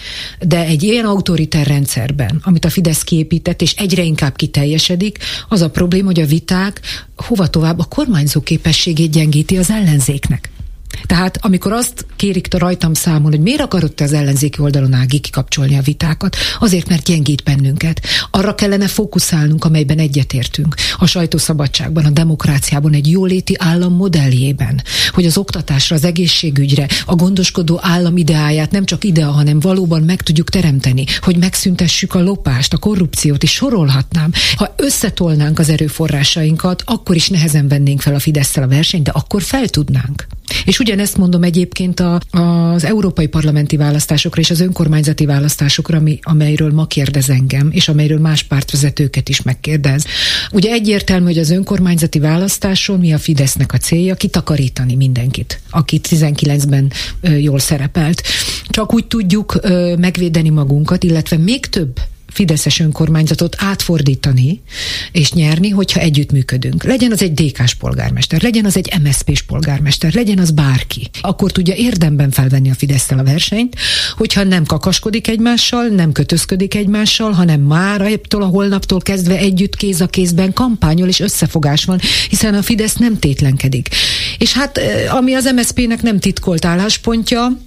de 0.41 0.65
egy 0.65 0.83
ilyen 0.83 1.05
autoriter 1.05 1.67
rendszerben, 1.67 2.41
amit 2.45 2.65
a 2.65 2.71
Fidesz 2.71 3.03
kiépített, 3.03 3.63
és 3.63 3.75
egyre 3.75 4.03
inkább 4.03 4.37
kiteljesedik, 4.37 5.19
az 5.49 5.61
a 5.61 5.71
probléma, 5.71 6.07
hogy 6.07 6.21
a 6.21 6.27
viták 6.27 6.81
hova 7.17 7.47
tovább 7.47 7.79
a 7.79 7.85
kormányzó 7.85 8.41
képességét 8.41 9.11
gyengíti 9.11 9.57
az 9.57 9.71
ellenzéknek. 9.71 10.51
Tehát 11.07 11.39
amikor 11.41 11.73
azt 11.73 12.07
kérik 12.17 12.55
rajtam 12.59 12.95
számon, 12.95 13.31
hogy 13.31 13.41
miért 13.41 13.61
akarod 13.61 13.93
te 13.93 14.05
az 14.05 14.13
ellenzéki 14.13 14.61
oldalon 14.61 14.93
ági 14.93 15.19
kikapcsolni 15.19 15.79
a 15.79 15.83
vitákat, 15.83 16.37
azért, 16.59 16.89
mert 16.89 17.05
gyengít 17.05 17.43
bennünket. 17.43 18.01
Arra 18.31 18.55
kellene 18.55 18.89
fókuszálnunk, 18.89 19.65
amelyben 19.65 19.99
egyetértünk. 19.99 20.75
A 20.97 21.07
sajtószabadságban, 21.07 22.05
a 22.05 22.11
demokráciában, 22.11 22.95
egy 22.95 23.11
jóléti 23.11 23.57
állam 23.59 23.95
modelljében, 23.95 24.83
hogy 25.13 25.27
az 25.27 25.37
oktatásra, 25.37 25.97
az 25.97 26.05
egészségügyre, 26.05 26.87
a 27.07 27.15
gondoskodó 27.15 27.79
állam 27.83 28.17
ideáját 28.17 28.71
nem 28.71 28.85
csak 28.85 29.05
idea, 29.05 29.31
hanem 29.31 29.61
valóban 29.61 30.03
meg 30.03 30.23
tudjuk 30.23 30.51
teremteni, 30.51 31.05
hogy 31.21 31.37
megszüntessük 31.37 32.15
a 32.15 32.23
lopást, 32.23 32.73
a 32.73 32.79
korrupciót, 32.79 33.43
és 33.43 33.53
sorolhatnám. 33.53 34.33
Ha 34.57 34.75
összetolnánk 34.77 35.59
az 35.59 35.69
erőforrásainkat, 35.69 36.83
akkor 36.87 37.17
is 37.17 37.29
nehezen 37.29 37.69
vennénk 37.69 38.01
fel 38.01 38.15
a 38.15 38.19
fidesz 38.19 38.57
a 38.57 38.67
versenyt, 38.67 39.05
de 39.05 39.11
akkor 39.11 39.43
fel 39.43 39.69
tudnánk. 39.69 40.27
És 40.65 40.79
ugyanezt 40.79 41.17
mondom 41.17 41.43
egyébként 41.43 42.01
a, 42.01 42.21
az 42.31 42.85
európai 42.85 43.27
parlamenti 43.27 43.77
választásokra 43.77 44.41
és 44.41 44.51
az 44.51 44.61
önkormányzati 44.61 45.27
választásokra, 45.27 45.99
ami, 45.99 46.19
amelyről 46.23 46.73
ma 46.73 46.87
kérdez 46.87 47.31
engem, 47.31 47.69
és 47.73 47.89
amelyről 47.89 48.19
más 48.19 48.43
pártvezetőket 48.43 49.29
is 49.29 49.43
megkérdez. 49.43 50.05
Ugye 50.53 50.71
egyértelmű, 50.73 51.25
hogy 51.25 51.39
az 51.39 51.51
önkormányzati 51.51 52.19
választáson 52.19 52.99
mi 52.99 53.13
a 53.13 53.19
Fidesznek 53.19 53.73
a 53.73 53.79
célja? 53.79 54.15
Kitakarítani 54.15 54.95
mindenkit, 54.95 55.61
aki 55.71 56.01
19-ben 56.09 56.93
jól 57.39 57.59
szerepelt. 57.59 58.23
Csak 58.69 58.95
úgy 58.95 59.07
tudjuk 59.07 59.61
megvédeni 59.99 60.49
magunkat, 60.49 61.05
illetve 61.05 61.37
még 61.37 61.67
több 61.67 62.01
fideszes 62.33 62.81
önkormányzatot 62.81 63.57
átfordítani 63.59 64.61
és 65.13 65.33
nyerni, 65.33 65.69
hogyha 65.69 66.01
együttműködünk. 66.01 66.85
Legyen 66.85 67.13
az 67.13 67.23
egy 67.23 67.33
DK-s 67.33 67.75
polgármester, 67.75 68.43
legyen 68.43 68.65
az 68.65 68.77
egy 68.77 68.93
MSZP-s 69.03 69.43
polgármester, 69.43 70.13
legyen 70.15 70.39
az 70.39 70.51
bárki. 70.51 71.11
Akkor 71.21 71.53
tudja 71.53 71.75
érdemben 71.75 72.31
felvenni 72.31 72.71
a 72.71 72.75
fidesz 72.75 73.11
a 73.11 73.23
versenyt, 73.23 73.77
hogyha 74.17 74.43
nem 74.43 74.65
kakaskodik 74.65 75.29
egymással, 75.29 75.87
nem 75.87 76.13
kötözködik 76.13 76.75
egymással, 76.75 77.31
hanem 77.31 77.61
már 77.61 78.01
ebből 78.01 78.43
a 78.43 78.47
holnaptól 78.47 79.01
kezdve 79.01 79.37
együtt 79.37 79.77
kéz 79.77 80.01
a 80.01 80.07
kézben 80.07 80.53
kampányol 80.53 81.09
és 81.09 81.21
összefogás 81.21 81.85
van, 81.85 82.01
hiszen 82.29 82.55
a 82.55 82.63
Fidesz 82.63 82.95
nem 82.95 83.19
tétlenkedik. 83.19 83.89
És 84.39 84.53
hát 84.53 84.81
ami 85.09 85.35
az 85.35 85.53
MSZP-nek 85.55 86.03
nem 86.03 86.19
titkolt 86.19 86.65
álláspontja, 86.65 87.59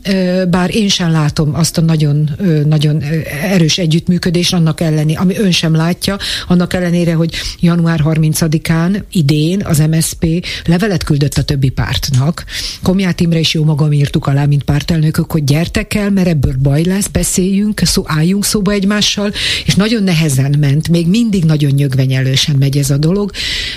bár 0.50 0.76
én 0.76 0.88
sem 0.90 1.12
látom 1.12 1.56
azt 1.56 1.78
a 1.78 1.82
nagyon, 1.82 2.30
nagyon 2.66 3.04
erős 3.42 3.78
együttműködést, 3.78 4.54
annak 4.56 4.82
ellenére, 4.82 5.20
ami 5.20 5.38
ön 5.38 5.52
sem 5.52 5.76
látja, 5.76 6.18
annak 6.48 6.74
ellenére, 6.74 7.14
hogy 7.14 7.34
január 7.60 8.02
30-án 8.04 9.04
idén 9.12 9.62
az 9.66 9.78
MSP 9.78 10.46
levelet 10.66 11.04
küldött 11.04 11.34
a 11.34 11.44
többi 11.44 11.70
pártnak. 11.70 12.46
Komját 12.84 13.20
Imre 13.20 13.40
is 13.40 13.54
jó 13.54 13.64
magam 13.64 13.92
írtuk 13.92 14.28
alá, 14.28 14.46
mint 14.46 14.64
pártelnökök, 14.64 15.32
hogy 15.32 15.44
gyertek 15.44 15.94
el, 15.94 16.10
mert 16.10 16.28
ebből 16.28 16.56
baj 16.62 16.84
lesz, 16.84 17.08
beszéljünk, 17.08 17.82
szó, 17.84 18.04
álljunk 18.06 18.46
szóba 18.46 18.72
egymással, 18.72 19.32
és 19.66 19.76
nagyon 19.76 20.04
nehezen 20.04 20.56
ment, 20.60 20.90
még 20.90 21.08
mindig 21.08 21.44
nagyon 21.44 21.72
nyögvenyelősen 21.72 22.56
megy 22.56 22.78
ez 22.78 22.90
a 22.90 22.98
dolog, 22.98 23.32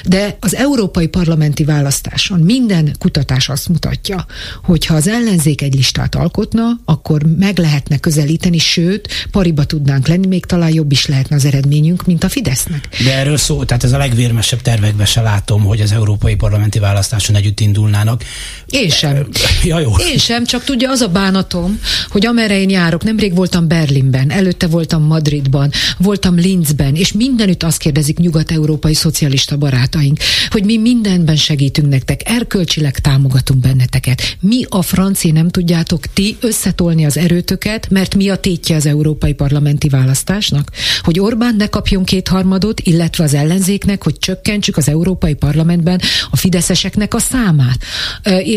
de 0.04 0.36
az 0.40 0.54
európai 0.54 1.06
parlamenti 1.06 1.64
választáson 1.64 2.40
minden 2.40 2.94
kutatás 2.98 3.48
azt 3.48 3.68
mutatja, 3.68 4.26
hogy 4.62 4.86
ha 4.86 4.94
az 4.94 5.08
ellenzék 5.08 5.62
egy 5.62 5.74
listát 5.74 6.14
alkotna, 6.14 6.80
akkor 6.84 7.22
meg 7.38 7.58
lehetne 7.58 7.98
közelíteni, 7.98 8.58
sőt, 8.58 9.08
pariba 9.30 9.64
tudnánk 9.64 10.08
lenni, 10.08 10.26
még 10.26 10.44
talán 10.44 10.67
talán 10.68 10.82
jobb 10.82 10.92
is 10.92 11.06
lehetne 11.06 11.36
az 11.36 11.44
eredményünk, 11.44 12.06
mint 12.06 12.24
a 12.24 12.28
Fidesznek. 12.28 12.88
De 13.04 13.14
erről 13.14 13.36
szó, 13.36 13.64
tehát 13.64 13.84
ez 13.84 13.92
a 13.92 13.98
legvérmesebb 13.98 14.62
tervekbe 14.62 15.04
se 15.04 15.20
látom, 15.20 15.64
hogy 15.64 15.80
az 15.80 15.92
európai 15.92 16.34
parlamenti 16.34 16.78
választáson 16.78 17.36
együtt 17.36 17.60
indulnának. 17.60 18.24
Én 18.66 18.88
sem. 18.88 19.26
Ja, 19.64 19.80
jó. 19.80 19.92
Én 20.12 20.18
sem, 20.18 20.44
csak 20.44 20.64
tudja, 20.64 20.90
az 20.90 21.00
a 21.00 21.08
bánatom, 21.08 21.80
hogy 22.08 22.26
amerre 22.26 22.60
én 22.60 22.70
járok, 22.70 23.04
nemrég 23.04 23.34
voltam 23.34 23.68
Berlinben, 23.68 24.30
előtte 24.30 24.66
voltam 24.66 25.02
Madridban, 25.02 25.70
voltam 25.98 26.34
Linzben, 26.34 26.94
és 26.94 27.12
mindenütt 27.12 27.62
azt 27.62 27.78
kérdezik 27.78 28.18
nyugat-európai 28.18 28.94
szocialista 28.94 29.56
barátaink, 29.56 30.18
hogy 30.50 30.64
mi 30.64 30.78
mindenben 30.78 31.36
segítünk 31.36 31.88
nektek, 31.88 32.20
erkölcsileg 32.24 32.98
támogatunk 32.98 33.60
benneteket. 33.60 34.36
Mi 34.40 34.64
a 34.68 34.82
francia 34.82 35.32
nem 35.32 35.48
tudjátok 35.48 36.06
ti 36.12 36.36
összetolni 36.40 37.04
az 37.04 37.16
erőtöket, 37.16 37.90
mert 37.90 38.14
mi 38.14 38.28
a 38.28 38.36
tétje 38.36 38.76
az 38.76 38.86
európai 38.86 39.32
parlamenti 39.32 39.88
választásnak? 39.88 40.57
Tanácsnak, 40.64 41.02
hogy 41.02 41.20
Orbán 41.20 41.54
ne 41.56 41.66
kapjon 41.66 42.04
kétharmadot, 42.04 42.80
illetve 42.80 43.24
az 43.24 43.34
ellenzéknek, 43.34 44.02
hogy 44.02 44.18
csökkentsük 44.18 44.76
az 44.76 44.88
Európai 44.88 45.34
Parlamentben 45.34 46.00
a 46.30 46.36
fideszeseknek 46.36 47.14
a 47.14 47.18
számát. 47.18 47.78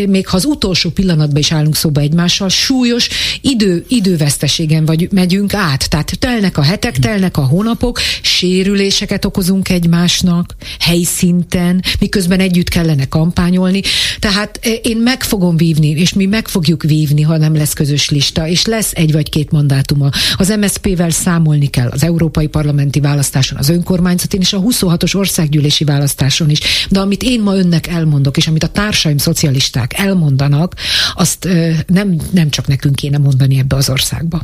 Még 0.08 0.26
ha 0.26 0.36
az 0.36 0.44
utolsó 0.44 0.90
pillanatban 0.90 1.36
is 1.36 1.52
állunk 1.52 1.76
szóba 1.76 2.00
egymással, 2.00 2.48
súlyos 2.48 3.08
idő, 3.40 3.84
időveszteségen 3.88 4.84
vagy 4.84 5.08
megyünk 5.12 5.54
át. 5.54 5.90
Tehát 5.90 6.18
telnek 6.18 6.58
a 6.58 6.62
hetek, 6.62 6.98
telnek 6.98 7.36
a 7.36 7.42
hónapok, 7.42 8.00
sérüléseket 8.22 9.24
okozunk 9.24 9.68
egymásnak, 9.68 10.54
helyszinten, 10.78 11.82
miközben 11.98 12.40
együtt 12.40 12.68
kellene 12.68 13.08
kampányolni. 13.08 13.80
Tehát 14.18 14.60
én 14.82 14.96
meg 14.96 15.22
fogom 15.22 15.56
vívni, 15.56 15.88
és 15.88 16.12
mi 16.12 16.26
meg 16.26 16.48
fogjuk 16.48 16.82
vívni, 16.82 17.22
ha 17.22 17.36
nem 17.36 17.56
lesz 17.56 17.72
közös 17.72 18.10
lista, 18.10 18.48
és 18.48 18.64
lesz 18.64 18.90
egy 18.94 19.12
vagy 19.12 19.28
két 19.28 19.50
mandátuma. 19.50 20.10
Az 20.36 20.48
MSZP-vel 20.60 21.10
számolni 21.10 21.66
kell 21.66 21.88
az 21.92 22.04
európai 22.04 22.46
parlamenti 22.46 23.00
választáson, 23.00 23.58
az 23.58 23.68
önkormányzatin 23.68 24.40
és 24.40 24.52
a 24.52 24.60
26-os 24.60 25.16
országgyűlési 25.16 25.84
választáson 25.84 26.50
is. 26.50 26.60
De 26.90 27.00
amit 27.00 27.22
én 27.22 27.40
ma 27.40 27.56
önnek 27.56 27.86
elmondok, 27.86 28.36
és 28.36 28.46
amit 28.46 28.62
a 28.62 28.68
társaim 28.68 29.16
szocialisták 29.16 29.98
elmondanak, 29.98 30.74
azt 31.14 31.48
nem, 31.86 32.16
nem 32.30 32.50
csak 32.50 32.66
nekünk 32.66 32.94
kéne 32.94 33.18
mondani 33.18 33.58
ebbe 33.58 33.76
az 33.76 33.90
országba. 33.90 34.42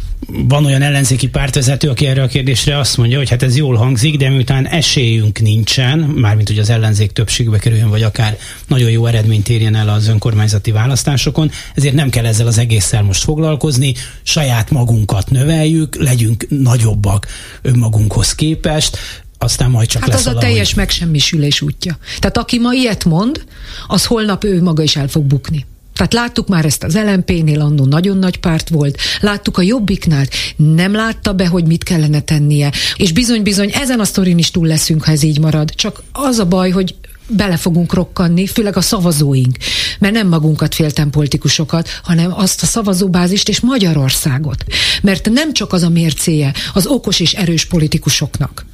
Van 0.49 0.64
olyan 0.64 0.83
ellenzéki 0.83 1.28
pártvezető, 1.28 1.88
aki 1.88 2.07
erre 2.07 2.23
a 2.23 2.26
kérdésre 2.26 2.78
azt 2.78 2.97
mondja, 2.97 3.19
hogy 3.19 3.31
hát 3.31 3.43
ez 3.43 3.57
jól 3.57 3.76
hangzik, 3.76 4.17
de 4.17 4.28
miután 4.28 4.67
esélyünk 4.67 5.40
nincsen, 5.40 5.99
mármint 5.99 6.49
hogy 6.49 6.59
az 6.59 6.71
ellenzék 6.71 7.12
többségbe 7.12 7.59
kerüljön, 7.59 7.88
vagy 7.88 8.02
akár 8.02 8.38
nagyon 8.67 8.90
jó 8.90 9.07
eredményt 9.07 9.49
érjen 9.49 9.75
el 9.75 9.88
az 9.88 10.09
önkormányzati 10.09 10.71
választásokon, 10.71 11.50
ezért 11.75 11.95
nem 11.95 12.11
kell 12.11 12.26
ezzel 12.26 12.47
az 12.47 12.59
egésszel 12.59 13.02
most 13.02 13.23
foglalkozni, 13.23 13.95
saját 14.23 14.71
magunkat 14.71 15.31
növeljük, 15.31 15.97
legyünk 15.97 16.47
nagyobbak 16.49 17.26
önmagunkhoz 17.62 18.35
képest, 18.35 18.99
aztán 19.38 19.71
majd 19.71 19.88
csak 19.88 20.00
hát 20.00 20.11
lesz 20.11 20.18
az 20.18 20.25
valahogy. 20.25 20.45
a 20.45 20.49
teljes 20.49 20.75
megsemmisülés 20.75 21.61
útja. 21.61 21.99
Tehát 22.18 22.38
aki 22.38 22.59
ma 22.59 22.73
ilyet 22.73 23.04
mond, 23.04 23.45
az 23.87 24.04
holnap 24.04 24.45
ő 24.45 24.62
maga 24.62 24.83
is 24.83 24.97
el 24.97 25.09
fog 25.09 25.25
bukni. 25.25 25.66
Tehát 25.99 26.12
láttuk 26.12 26.49
már 26.49 26.64
ezt 26.64 26.85
az 26.85 26.95
LMP-nél, 26.95 27.61
annó 27.61 27.85
nagyon 27.85 28.16
nagy 28.16 28.37
párt 28.37 28.68
volt, 28.68 28.99
láttuk 29.21 29.59
a 29.59 29.62
Jobbiknál, 29.62 30.26
nem 30.57 30.92
látta 30.92 31.33
be, 31.33 31.47
hogy 31.47 31.64
mit 31.64 31.83
kellene 31.85 32.21
tennie. 32.21 32.73
És 32.97 33.12
bizony-bizony 33.12 33.71
ezen 33.73 34.00
a 34.00 34.04
sztorin 34.04 34.38
is 34.38 34.50
túl 34.50 34.66
leszünk, 34.66 35.04
ha 35.04 35.12
ez 35.12 35.23
így 35.23 35.38
marad. 35.38 35.75
Csak 35.75 36.02
az 36.12 36.38
a 36.38 36.47
baj, 36.47 36.71
hogy 36.71 36.95
bele 37.28 37.56
fogunk 37.56 37.94
rokkanni, 37.94 38.47
főleg 38.47 38.76
a 38.76 38.80
szavazóink, 38.80 39.56
mert 39.99 40.14
nem 40.14 40.28
magunkat 40.28 40.75
féltem 40.75 41.11
politikusokat, 41.11 41.88
hanem 42.02 42.32
azt 42.35 42.62
a 42.62 42.66
szavazóbázist 42.66 43.49
és 43.49 43.61
Magyarországot. 43.61 44.64
Mert 45.02 45.30
nem 45.30 45.52
csak 45.52 45.73
az 45.73 45.82
a 45.82 45.88
mércéje 45.88 46.52
az 46.75 46.87
okos 46.87 47.20
és 47.20 47.32
erős 47.32 47.64
politikusoknak, 47.64 48.66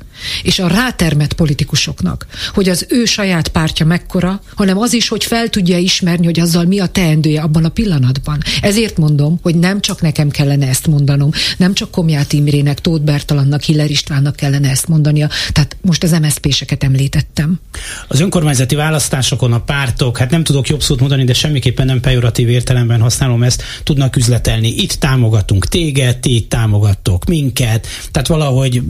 és 0.43 0.59
a 0.59 0.67
rátermet 0.67 1.33
politikusoknak, 1.33 2.27
hogy 2.55 2.69
az 2.69 2.87
ő 2.89 3.05
saját 3.05 3.49
pártja 3.49 3.87
mekkora, 3.87 4.41
hanem 4.55 4.79
az 4.79 4.93
is, 4.93 5.09
hogy 5.09 5.25
fel 5.25 5.49
tudja 5.49 5.79
ismerni, 5.79 6.25
hogy 6.25 6.41
azzal 6.41 6.65
mi 6.65 6.81
a 6.81 6.87
teendője 6.87 7.41
abban 7.41 7.65
a 7.65 7.69
pillanatban. 7.69 8.43
Ezért 8.61 8.97
mondom, 8.97 9.39
hogy 9.43 9.55
nem 9.55 9.81
csak 9.81 10.01
nekem 10.01 10.31
kellene 10.31 10.69
ezt 10.69 10.87
mondanom, 10.87 11.31
nem 11.57 11.75
csak 11.75 11.91
Komját 11.91 12.33
Imrének, 12.33 12.81
Tóth 12.81 13.05
Bertalannak, 13.05 13.63
Hiller 13.63 13.91
Istvánnak 13.91 14.37
kellene 14.37 14.71
ezt 14.71 14.89
mondania, 14.89 15.29
tehát 15.53 15.77
most 15.81 16.03
az 16.03 16.11
MSZP-seket 16.11 16.85
említettem. 16.85 17.61
Az 18.09 18.21
önkormányzati 18.21 18.75
választásokon 18.75 19.53
a 19.53 19.61
pártok, 19.61 20.19
hát 20.19 20.31
nem 20.31 20.45
tudok 20.45 20.69
jobb 20.69 20.83
szót 20.83 21.01
mondani, 21.01 21.25
de 21.25 21.35
semmiképpen 21.35 21.87
nem 21.87 22.01
pejoratív 22.01 22.49
értelemben 22.49 23.01
használom 23.01 23.43
ezt, 23.43 23.63
tudnak 23.83 24.17
üzletelni. 24.17 24.69
Itt 24.69 24.93
támogatunk 24.93 25.67
téged, 25.67 26.17
ti 26.17 26.47
támogattok 26.49 27.25
minket, 27.25 27.87
tehát 28.11 28.29
valahogy 28.29 28.83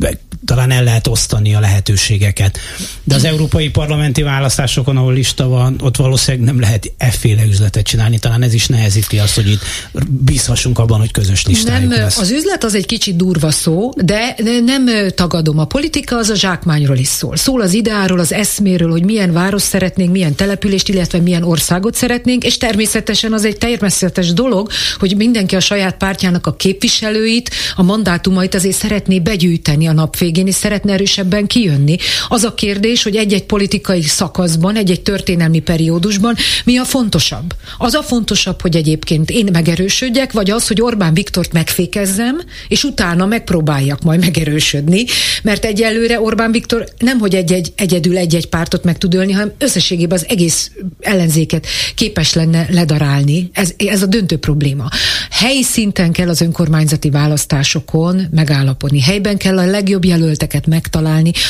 talán 0.45 0.71
el 0.71 0.85
lehet 0.85 1.07
osztani 1.07 1.24
a 1.33 1.61
lehetőségeket. 1.61 2.59
De 3.05 3.15
az 3.15 3.25
európai 3.25 3.71
parlamenti 3.71 4.23
választásokon, 4.23 4.97
ahol 4.97 5.13
lista 5.13 5.49
van, 5.49 5.81
ott 5.83 5.97
valószínűleg 5.97 6.47
nem 6.47 6.61
lehet 6.61 6.93
efféle 6.97 7.45
üzletet 7.45 7.87
csinálni. 7.87 8.19
Talán 8.19 8.43
ez 8.43 8.55
is 8.55 8.67
nehezíti 8.67 9.19
azt, 9.19 9.35
hogy 9.35 9.51
itt 9.51 9.63
bízhassunk 10.09 10.79
abban, 10.79 10.99
hogy 10.99 11.11
közös 11.11 11.47
listájuk 11.47 11.91
nem, 11.91 12.01
lesz. 12.01 12.19
Az 12.19 12.31
üzlet 12.31 12.65
az 12.65 12.75
egy 12.75 12.87
kicsit 12.87 13.17
durva 13.17 13.51
szó, 13.51 13.91
de 13.97 14.35
nem 14.65 14.89
tagadom. 15.15 15.59
A 15.59 15.65
politika 15.65 16.17
az 16.17 16.29
a 16.29 16.35
zsákmányról 16.35 16.97
is 16.97 17.09
szól. 17.09 17.37
Szól 17.37 17.61
az 17.61 17.73
ideáról, 17.73 18.19
az 18.19 18.33
eszméről, 18.33 18.91
hogy 18.91 19.05
milyen 19.05 19.33
város 19.33 19.63
szeretnénk, 19.63 20.11
milyen 20.11 20.35
települést, 20.35 20.89
illetve 20.89 21.19
milyen 21.19 21.43
országot 21.43 21.95
szeretnénk, 21.95 22.45
és 22.45 22.57
természetesen 22.57 23.33
az 23.33 23.45
egy 23.45 23.59
természetes 23.59 24.33
dolog, 24.33 24.71
hogy 24.99 25.17
mindenki 25.17 25.57
a 25.57 25.61
saját 25.61 25.97
pártjának 25.97 26.47
a 26.47 26.55
képviselőit, 26.55 27.51
a 27.77 27.83
mandátumait 27.83 28.55
azért 28.55 28.77
szeretné 28.77 29.21
begyűjteni 29.21 29.87
a 29.87 29.93
nap 29.93 30.19
végén, 30.19 30.47
és 30.47 30.55
szeretne 30.55 30.97
erősebben 31.05 31.47
kijönni. 31.47 31.97
Az 32.29 32.45
a 32.45 32.55
kérdés, 32.55 33.03
hogy 33.03 33.17
egy-egy 33.17 33.45
politikai 33.45 34.03
szakaszban, 34.03 34.77
egy-egy 34.77 35.03
történelmi 35.03 35.61
periódusban 35.61 36.35
mi 36.65 36.77
a 36.77 36.85
fontosabb? 36.85 37.55
Az 37.79 37.95
a 37.95 38.03
fontosabb, 38.03 38.61
hogy 38.61 38.77
egyébként 38.77 39.31
én 39.31 39.49
megerősödjek, 39.53 40.33
vagy 40.33 40.51
az, 40.51 40.67
hogy 40.67 40.81
Orbán 40.81 41.15
Viktort 41.15 41.53
megfékezzem, 41.53 42.41
és 42.69 42.85
utána 42.85 43.27
megpróbáljak 43.27 44.03
majd 44.03 44.21
megerősödni, 44.21 45.05
mert 45.43 45.65
egyelőre 45.65 46.21
Orbán 46.21 46.53
Viktor 46.53 46.89
nem, 46.99 47.19
hogy 47.19 47.35
egy-egy, 47.35 47.73
egyedül 47.77 48.17
egy-egy 48.17 48.47
pártot 48.47 48.85
meg 48.85 48.99
tud 48.99 49.15
ölni, 49.15 49.33
hanem 49.33 49.53
összességében 49.59 50.19
az 50.19 50.27
egész 50.29 50.71
ellenzéket 51.01 51.67
képes 51.95 52.33
lenne 52.33 52.67
ledarálni. 52.71 53.51
Ez, 53.53 53.73
ez 53.77 54.03
a 54.03 54.07
döntő 54.07 54.37
probléma. 54.37 54.89
Helyi 55.31 55.63
szinten 55.63 56.13
kell 56.13 56.29
az 56.29 56.41
önkormányzati 56.41 57.11
választásokon 57.11 58.27
megállapodni. 58.31 59.01
Helyben 59.01 59.37
kell 59.37 59.59
a 59.59 59.65
legjobb 59.65 60.05
jelölt 60.05 60.23
jelölteket 60.25 60.67
megtalálni, 60.67 60.94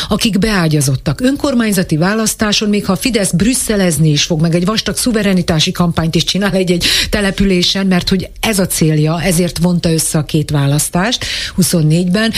akik 0.09 0.39
beágyazottak. 0.39 1.21
Önkormányzati 1.21 1.97
választáson, 1.97 2.69
még 2.69 2.85
ha 2.85 2.97
Fidesz 2.97 3.31
brüsszelezni 3.31 4.11
is 4.11 4.23
fog, 4.23 4.41
meg 4.41 4.55
egy 4.55 4.65
vastag 4.65 4.97
szuverenitási 4.97 5.73
kampányt 5.73 6.15
is 6.15 6.25
csinál 6.25 6.53
egy-egy 6.53 6.85
településen, 7.11 7.87
mert 7.87 8.09
hogy 8.09 8.29
ez 8.41 8.59
a 8.59 8.67
célja, 8.67 9.23
ezért 9.23 9.59
vonta 9.59 9.93
össze 9.93 10.19
a 10.19 10.25
két 10.25 10.51
választást 10.51 11.25
24-ben, 11.61 12.33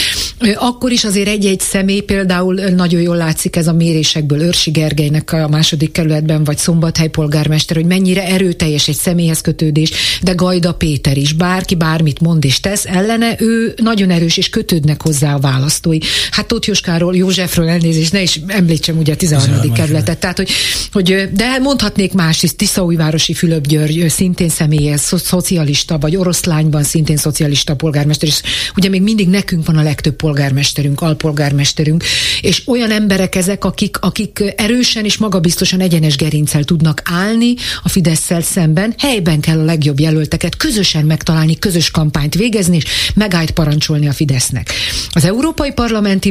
akkor 0.55 0.93
is 0.93 1.05
azért 1.05 1.29
egy-egy 1.29 1.61
személy, 1.61 2.01
például 2.01 2.55
nagyon 2.55 3.01
jól 3.01 3.17
látszik 3.17 3.57
ez 3.57 3.67
a 3.67 3.73
mérésekből 3.73 4.43
Őrsi 4.43 4.71
Gergelynek 4.71 5.33
a 5.33 5.49
második 5.49 5.93
kerületben, 5.93 6.45
vagy 6.45 6.59
Szombathely 6.59 7.09
polgármester, 7.09 7.77
hogy 7.77 7.87
mennyire 7.87 8.27
erőteljes 8.27 8.89
egy 8.89 8.95
személyhez 8.95 9.41
kötődés, 9.41 9.91
de 10.23 10.33
Gajda 10.33 10.75
Péter 10.75 11.17
is, 11.17 11.33
bárki 11.33 11.75
bármit 11.75 12.21
mond 12.21 12.45
és 12.45 12.61
tesz 12.61 12.85
ellene, 12.85 13.35
ő 13.39 13.75
nagyon 13.77 14.11
erős 14.11 14.37
és 14.37 14.49
kötődnek 14.49 15.03
hozzá 15.03 15.35
a 15.35 15.39
választói. 15.39 15.99
Hát 16.31 16.47
Tóth 16.47 16.69
Jóskáról, 16.97 17.17
Józsefről 17.17 17.69
elnézést, 17.69 18.13
ne 18.13 18.23
is 18.23 18.41
említsem 18.47 18.99
ugye 18.99 19.13
a 19.13 19.17
13. 19.17 19.73
kerületet. 19.73 20.19
Tehát, 20.19 20.37
hogy, 20.37 20.51
hogy, 20.93 21.29
de 21.33 21.59
mondhatnék 21.59 22.13
más 22.13 22.43
is, 22.43 22.57
Tiszaújvárosi 22.57 23.35
Fülöp 23.35 23.67
György, 23.67 24.09
szintén 24.09 24.49
személyes, 24.49 25.01
szo- 25.01 25.25
szocialista, 25.25 25.99
vagy 25.99 26.17
Oroszlányban 26.17 26.83
szintén 26.83 27.17
szocialista 27.17 27.75
polgármester, 27.75 28.29
és 28.29 28.41
ugye 28.77 28.89
még 28.89 29.03
mindig 29.03 29.29
nekünk 29.29 29.67
van 29.67 29.77
a 29.77 29.83
legtöbb 29.83 30.15
polgármesterünk, 30.15 31.01
alpolgármesterünk, 31.01 32.05
és 32.41 32.63
olyan 32.67 32.91
emberek 32.91 33.35
ezek, 33.35 33.65
akik, 33.65 33.97
akik 34.01 34.55
erősen 34.57 35.05
és 35.05 35.17
magabiztosan 35.17 35.81
egyenes 35.81 36.17
gerincel 36.17 36.65
tudnak 36.65 37.03
állni 37.05 37.55
a 37.83 37.89
fidesz 37.89 38.31
szemben, 38.41 38.95
helyben 38.99 39.41
kell 39.41 39.59
a 39.59 39.65
legjobb 39.65 40.01
jelölteket 40.01 40.57
közösen 40.57 41.05
megtalálni, 41.05 41.59
közös 41.59 41.91
kampányt 41.91 42.35
végezni, 42.35 42.77
és 42.77 42.85
megállt 43.15 43.51
parancsolni 43.51 44.09
a 44.09 44.13
Fidesznek. 44.13 44.73
Az 45.11 45.25
Európai 45.25 45.73
Parlamenti 45.73 46.05
parlamenti 46.07 46.31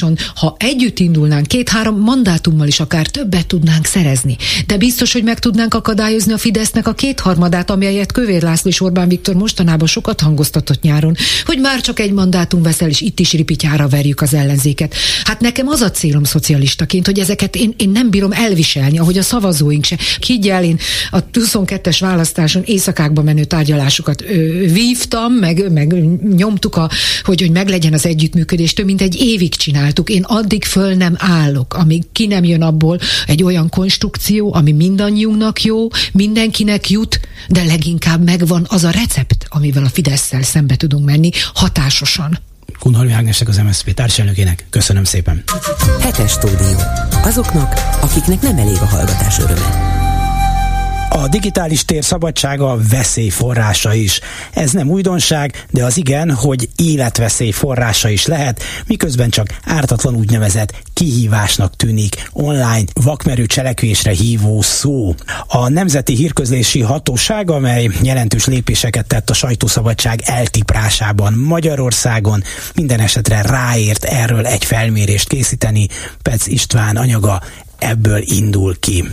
választáson, 0.00 0.32
ha 0.34 0.56
együtt 0.58 0.98
indulnánk, 0.98 1.46
két-három 1.46 2.00
mandátummal 2.00 2.66
is 2.66 2.80
akár 2.80 3.06
többet 3.06 3.46
tudnánk 3.46 3.86
szerezni. 3.86 4.36
De 4.66 4.76
biztos, 4.76 5.12
hogy 5.12 5.22
meg 5.22 5.38
tudnánk 5.38 5.74
akadályozni 5.74 6.32
a 6.32 6.38
Fidesznek 6.38 6.86
a 6.86 6.94
kétharmadát, 6.94 7.70
amelyet 7.70 8.12
Kövér 8.12 8.42
László 8.42 8.70
és 8.70 8.80
Orbán 8.80 9.08
Viktor 9.08 9.34
mostanában 9.34 9.88
sokat 9.88 10.20
hangoztatott 10.20 10.82
nyáron, 10.82 11.16
hogy 11.44 11.58
már 11.58 11.80
csak 11.80 12.00
egy 12.00 12.12
mandátum 12.12 12.62
veszel, 12.62 12.88
és 12.88 13.00
itt 13.00 13.20
is 13.20 13.32
ripityára 13.32 13.88
verjük 13.88 14.20
az 14.20 14.34
ellenzéket. 14.34 14.94
Hát 15.24 15.40
nekem 15.40 15.68
az 15.68 15.80
a 15.80 15.90
célom 15.90 16.24
szocialistaként, 16.24 17.06
hogy 17.06 17.18
ezeket 17.18 17.56
én, 17.56 17.74
én 17.76 17.90
nem 17.90 18.10
bírom 18.10 18.32
elviselni, 18.32 18.98
ahogy 18.98 19.18
a 19.18 19.22
szavazóink 19.22 19.84
se. 19.84 19.98
Higgyel, 20.26 20.64
én 20.64 20.78
a 21.10 21.24
22-es 21.32 21.96
választáson 22.00 22.62
éjszakákba 22.64 23.22
menő 23.22 23.44
tárgyalásokat 23.44 24.22
ö, 24.22 24.34
vívtam, 24.72 25.32
meg, 25.32 25.72
meg 25.72 25.94
nyomtuk, 26.36 26.76
a, 26.76 26.90
hogy, 27.22 27.40
hogy 27.40 27.50
meglegyen 27.50 27.92
az 27.92 28.06
együttműködés. 28.06 28.72
Több 28.72 28.86
mint 28.86 29.00
egy 29.00 29.16
évig 29.20 29.54
csináltuk. 29.86 30.08
Én 30.08 30.22
addig 30.22 30.64
föl 30.64 30.94
nem 30.94 31.14
állok, 31.18 31.74
amíg 31.74 32.04
ki 32.12 32.26
nem 32.26 32.44
jön 32.44 32.62
abból 32.62 32.98
egy 33.26 33.42
olyan 33.42 33.68
konstrukció, 33.68 34.54
ami 34.54 34.72
mindannyiunknak 34.72 35.62
jó, 35.62 35.88
mindenkinek 36.12 36.90
jut, 36.90 37.20
de 37.48 37.64
leginkább 37.64 38.24
megvan 38.24 38.66
az 38.68 38.84
a 38.84 38.90
recept, 38.90 39.46
amivel 39.48 39.84
a 39.84 39.88
fidesz 39.88 40.32
szembe 40.42 40.76
tudunk 40.76 41.04
menni 41.04 41.30
hatásosan. 41.54 42.38
Kunhalmi 42.78 43.12
Ágnesnek 43.12 43.48
az 43.48 43.56
MSZP 43.56 43.94
társelnökének. 43.94 44.66
Köszönöm 44.70 45.04
szépen. 45.04 45.42
Hetes 46.00 46.30
stúdió. 46.30 46.78
Azoknak, 47.22 47.72
akiknek 48.00 48.40
nem 48.40 48.58
elég 48.58 48.76
a 48.80 48.86
hallgatás 48.86 49.38
öröme. 49.38 50.05
A 51.08 51.28
digitális 51.28 51.84
tér 51.84 52.04
szabadsága 52.04 52.78
veszély 52.90 53.28
forrása 53.28 53.94
is. 53.94 54.20
Ez 54.52 54.70
nem 54.70 54.88
újdonság, 54.88 55.64
de 55.70 55.84
az 55.84 55.96
igen, 55.96 56.30
hogy 56.34 56.68
életveszély 56.76 57.50
forrása 57.50 58.08
is 58.08 58.26
lehet, 58.26 58.62
miközben 58.86 59.30
csak 59.30 59.58
ártatlan 59.64 60.14
úgynevezett 60.14 60.74
kihívásnak 60.92 61.76
tűnik 61.76 62.28
online 62.32 62.84
vakmerő 62.92 63.46
cselekvésre 63.46 64.10
hívó 64.10 64.62
szó. 64.62 65.14
A 65.46 65.68
Nemzeti 65.68 66.14
Hírközlési 66.14 66.80
Hatóság, 66.80 67.50
amely 67.50 67.90
jelentős 68.02 68.46
lépéseket 68.46 69.06
tett 69.06 69.30
a 69.30 69.34
sajtószabadság 69.34 70.20
eltiprásában 70.24 71.32
Magyarországon, 71.32 72.42
minden 72.74 73.00
esetre 73.00 73.42
ráért 73.42 74.04
erről 74.04 74.46
egy 74.46 74.64
felmérést 74.64 75.28
készíteni. 75.28 75.88
Pec 76.22 76.46
István 76.46 76.96
anyaga 76.96 77.42
ebből 77.78 78.22
indul 78.24 78.78
ki. 78.78 79.04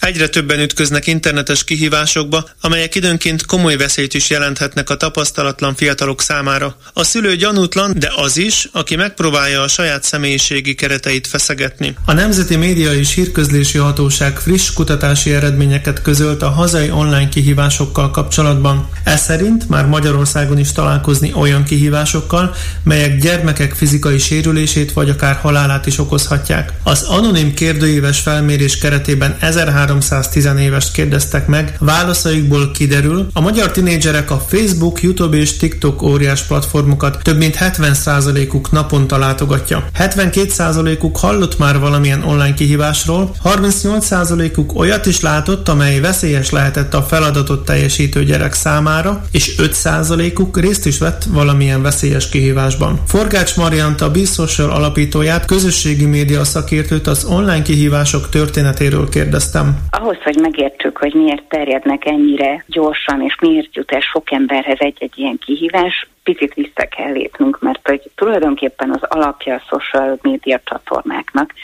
Egyre 0.00 0.28
többen 0.28 0.60
ütköznek 0.60 1.06
internetes 1.06 1.64
kihívásokba, 1.64 2.48
amelyek 2.60 2.94
időnként 2.94 3.46
komoly 3.46 3.76
veszélyt 3.76 4.14
is 4.14 4.30
jelenthetnek 4.30 4.90
a 4.90 4.96
tapasztalatlan 4.96 5.74
fiatalok 5.74 6.20
számára. 6.20 6.76
A 6.92 7.04
szülő 7.04 7.36
gyanútlan, 7.36 7.94
de 7.96 8.12
az 8.16 8.36
is, 8.36 8.68
aki 8.72 8.96
megpróbálja 8.96 9.62
a 9.62 9.68
saját 9.68 10.02
személyiségi 10.02 10.74
kereteit 10.74 11.26
feszegetni. 11.26 11.96
A 12.04 12.12
Nemzeti 12.12 12.56
Média 12.56 12.92
és 12.92 13.14
Hírközlési 13.14 13.78
Hatóság 13.78 14.38
friss 14.38 14.72
kutatási 14.72 15.32
eredményeket 15.32 16.02
közölt 16.02 16.42
a 16.42 16.50
hazai 16.50 16.90
online 16.90 17.28
kihívásokkal 17.28 18.10
kapcsolatban. 18.10 18.88
Ez 19.04 19.20
szerint 19.20 19.68
már 19.68 19.86
Magyarországon 19.86 20.58
is 20.58 20.72
találkozni 20.72 21.32
olyan 21.34 21.64
kihívásokkal, 21.64 22.54
melyek 22.82 23.18
gyermekek 23.18 23.74
fizikai 23.74 24.18
sérülését 24.18 24.92
vagy 24.92 25.10
akár 25.10 25.36
halálát 25.36 25.86
is 25.86 25.98
okozhatják. 25.98 26.72
Az 26.82 27.02
anonim 27.02 27.54
kérdőíves 27.54 28.20
felmérés 28.20 28.78
keretében 28.78 29.36
1300 29.40 29.86
310 29.88 30.48
évest 30.60 30.92
kérdeztek 30.92 31.46
meg. 31.46 31.76
Válaszaikból 31.78 32.70
kiderül, 32.70 33.26
a 33.32 33.40
magyar 33.40 33.70
tinédzserek 33.70 34.30
a 34.30 34.44
Facebook, 34.48 35.02
YouTube 35.02 35.36
és 35.36 35.56
TikTok 35.56 36.02
óriás 36.02 36.42
platformokat 36.42 37.22
több 37.22 37.36
mint 37.38 37.56
70%-uk 37.60 38.70
naponta 38.70 39.18
látogatja. 39.18 39.84
72%-uk 39.98 41.16
hallott 41.16 41.58
már 41.58 41.78
valamilyen 41.78 42.22
online 42.22 42.54
kihívásról, 42.54 43.34
38%-uk 43.44 44.78
olyat 44.78 45.06
is 45.06 45.20
látott, 45.20 45.68
amely 45.68 46.00
veszélyes 46.00 46.50
lehetett 46.50 46.94
a 46.94 47.02
feladatot 47.02 47.64
teljesítő 47.64 48.24
gyerek 48.24 48.52
számára, 48.52 49.24
és 49.30 49.54
5%-uk 49.58 50.60
részt 50.60 50.86
is 50.86 50.98
vett 50.98 51.24
valamilyen 51.28 51.82
veszélyes 51.82 52.28
kihívásban. 52.28 53.00
Forgács 53.06 53.56
Mariant, 53.56 54.00
a 54.00 54.10
Social 54.24 54.70
alapítóját, 54.70 55.44
közösségi 55.44 56.04
média 56.04 56.44
szakértőt 56.44 57.06
az 57.06 57.24
online 57.24 57.62
kihívások 57.62 58.28
történetéről 58.28 59.08
kérdeztem. 59.08 59.77
Ahhoz, 59.90 60.22
hogy 60.22 60.38
megértsük, 60.40 60.98
hogy 60.98 61.14
miért 61.14 61.48
terjednek 61.48 62.04
ennyire 62.04 62.64
gyorsan, 62.66 63.22
és 63.22 63.36
miért 63.40 63.74
jut 63.76 63.92
el 63.92 64.00
sok 64.00 64.30
emberhez 64.30 64.78
egy-egy 64.80 65.18
ilyen 65.18 65.38
kihívás, 65.38 66.08
picit 66.22 66.54
vissza 66.54 66.88
kell 66.96 67.12
lépnünk, 67.12 67.58
mert 67.60 67.88
hogy 67.88 68.10
tulajdonképpen 68.14 68.90
az 68.90 69.02
alapja 69.02 69.54
a 69.54 69.64
social 69.68 70.18
média 70.22 70.60
csatornáknak, 70.64 71.54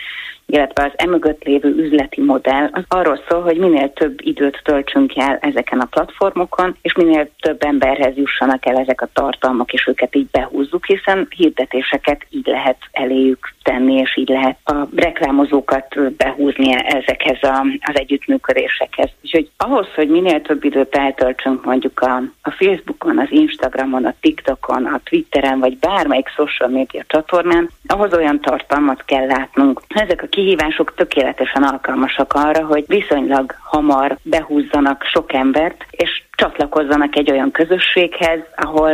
illetve 0.47 0.85
az 0.85 0.93
emögött 0.97 1.43
lévő 1.43 1.69
üzleti 1.69 2.21
modell 2.21 2.69
az 2.73 2.83
arról 2.89 3.21
szól, 3.29 3.43
hogy 3.43 3.59
minél 3.59 3.93
több 3.93 4.21
időt 4.23 4.61
töltsünk 4.65 5.17
el 5.17 5.39
ezeken 5.41 5.81
a 5.81 5.85
platformokon, 5.85 6.77
és 6.83 6.95
minél 6.95 7.31
több 7.41 7.63
emberhez 7.63 8.17
jussanak 8.17 8.67
el 8.67 8.77
ezek 8.77 9.01
a 9.01 9.09
tartalmak, 9.13 9.73
és 9.73 9.87
őket 9.87 10.17
így 10.17 10.27
behúzzuk, 10.31 10.87
hiszen 10.87 11.27
hirdetéseket 11.37 12.27
így 12.31 12.47
lehet 12.47 12.79
eléjük 12.93 13.55
tenni, 13.63 13.95
és 13.95 14.17
így 14.17 14.29
lehet 14.29 14.57
a 14.65 14.89
reklámozókat 14.97 16.17
behúzni 16.17 16.75
ezekhez 16.75 17.43
a, 17.43 17.67
az 17.81 17.99
együttműködésekhez. 17.99 19.11
Úgyhogy 19.23 19.51
ahhoz, 19.57 19.87
hogy 19.95 20.09
minél 20.09 20.43
több 20.43 20.65
időt 20.65 20.97
eltöltsünk 20.97 21.65
mondjuk 21.65 22.01
a, 22.01 22.23
a 22.43 22.51
Facebookon, 22.51 23.19
az 23.19 23.29
Instagramon, 23.31 24.05
a 24.05 24.15
TikTokon, 24.21 24.85
a 24.85 25.01
Twitteren, 25.05 25.59
vagy 25.59 25.79
bármelyik 25.79 26.29
social 26.29 26.69
media 26.69 27.03
csatornán, 27.07 27.71
ahhoz 27.87 28.15
olyan 28.15 28.41
tartalmat 28.41 29.05
kell 29.05 29.27
látnunk. 29.27 29.81
Ezek 29.89 30.23
a 30.23 30.27
kihívások 30.35 30.95
tökéletesen 30.95 31.63
alkalmasak 31.63 32.33
arra, 32.33 32.67
hogy 32.67 32.85
viszonylag 32.87 33.55
hamar 33.63 34.19
behúzzanak 34.23 35.03
sok 35.13 35.33
embert, 35.33 35.87
és 35.91 36.24
csatlakozzanak 36.35 37.17
egy 37.17 37.31
olyan 37.31 37.51
közösséghez, 37.51 38.41
ahol 38.57 38.93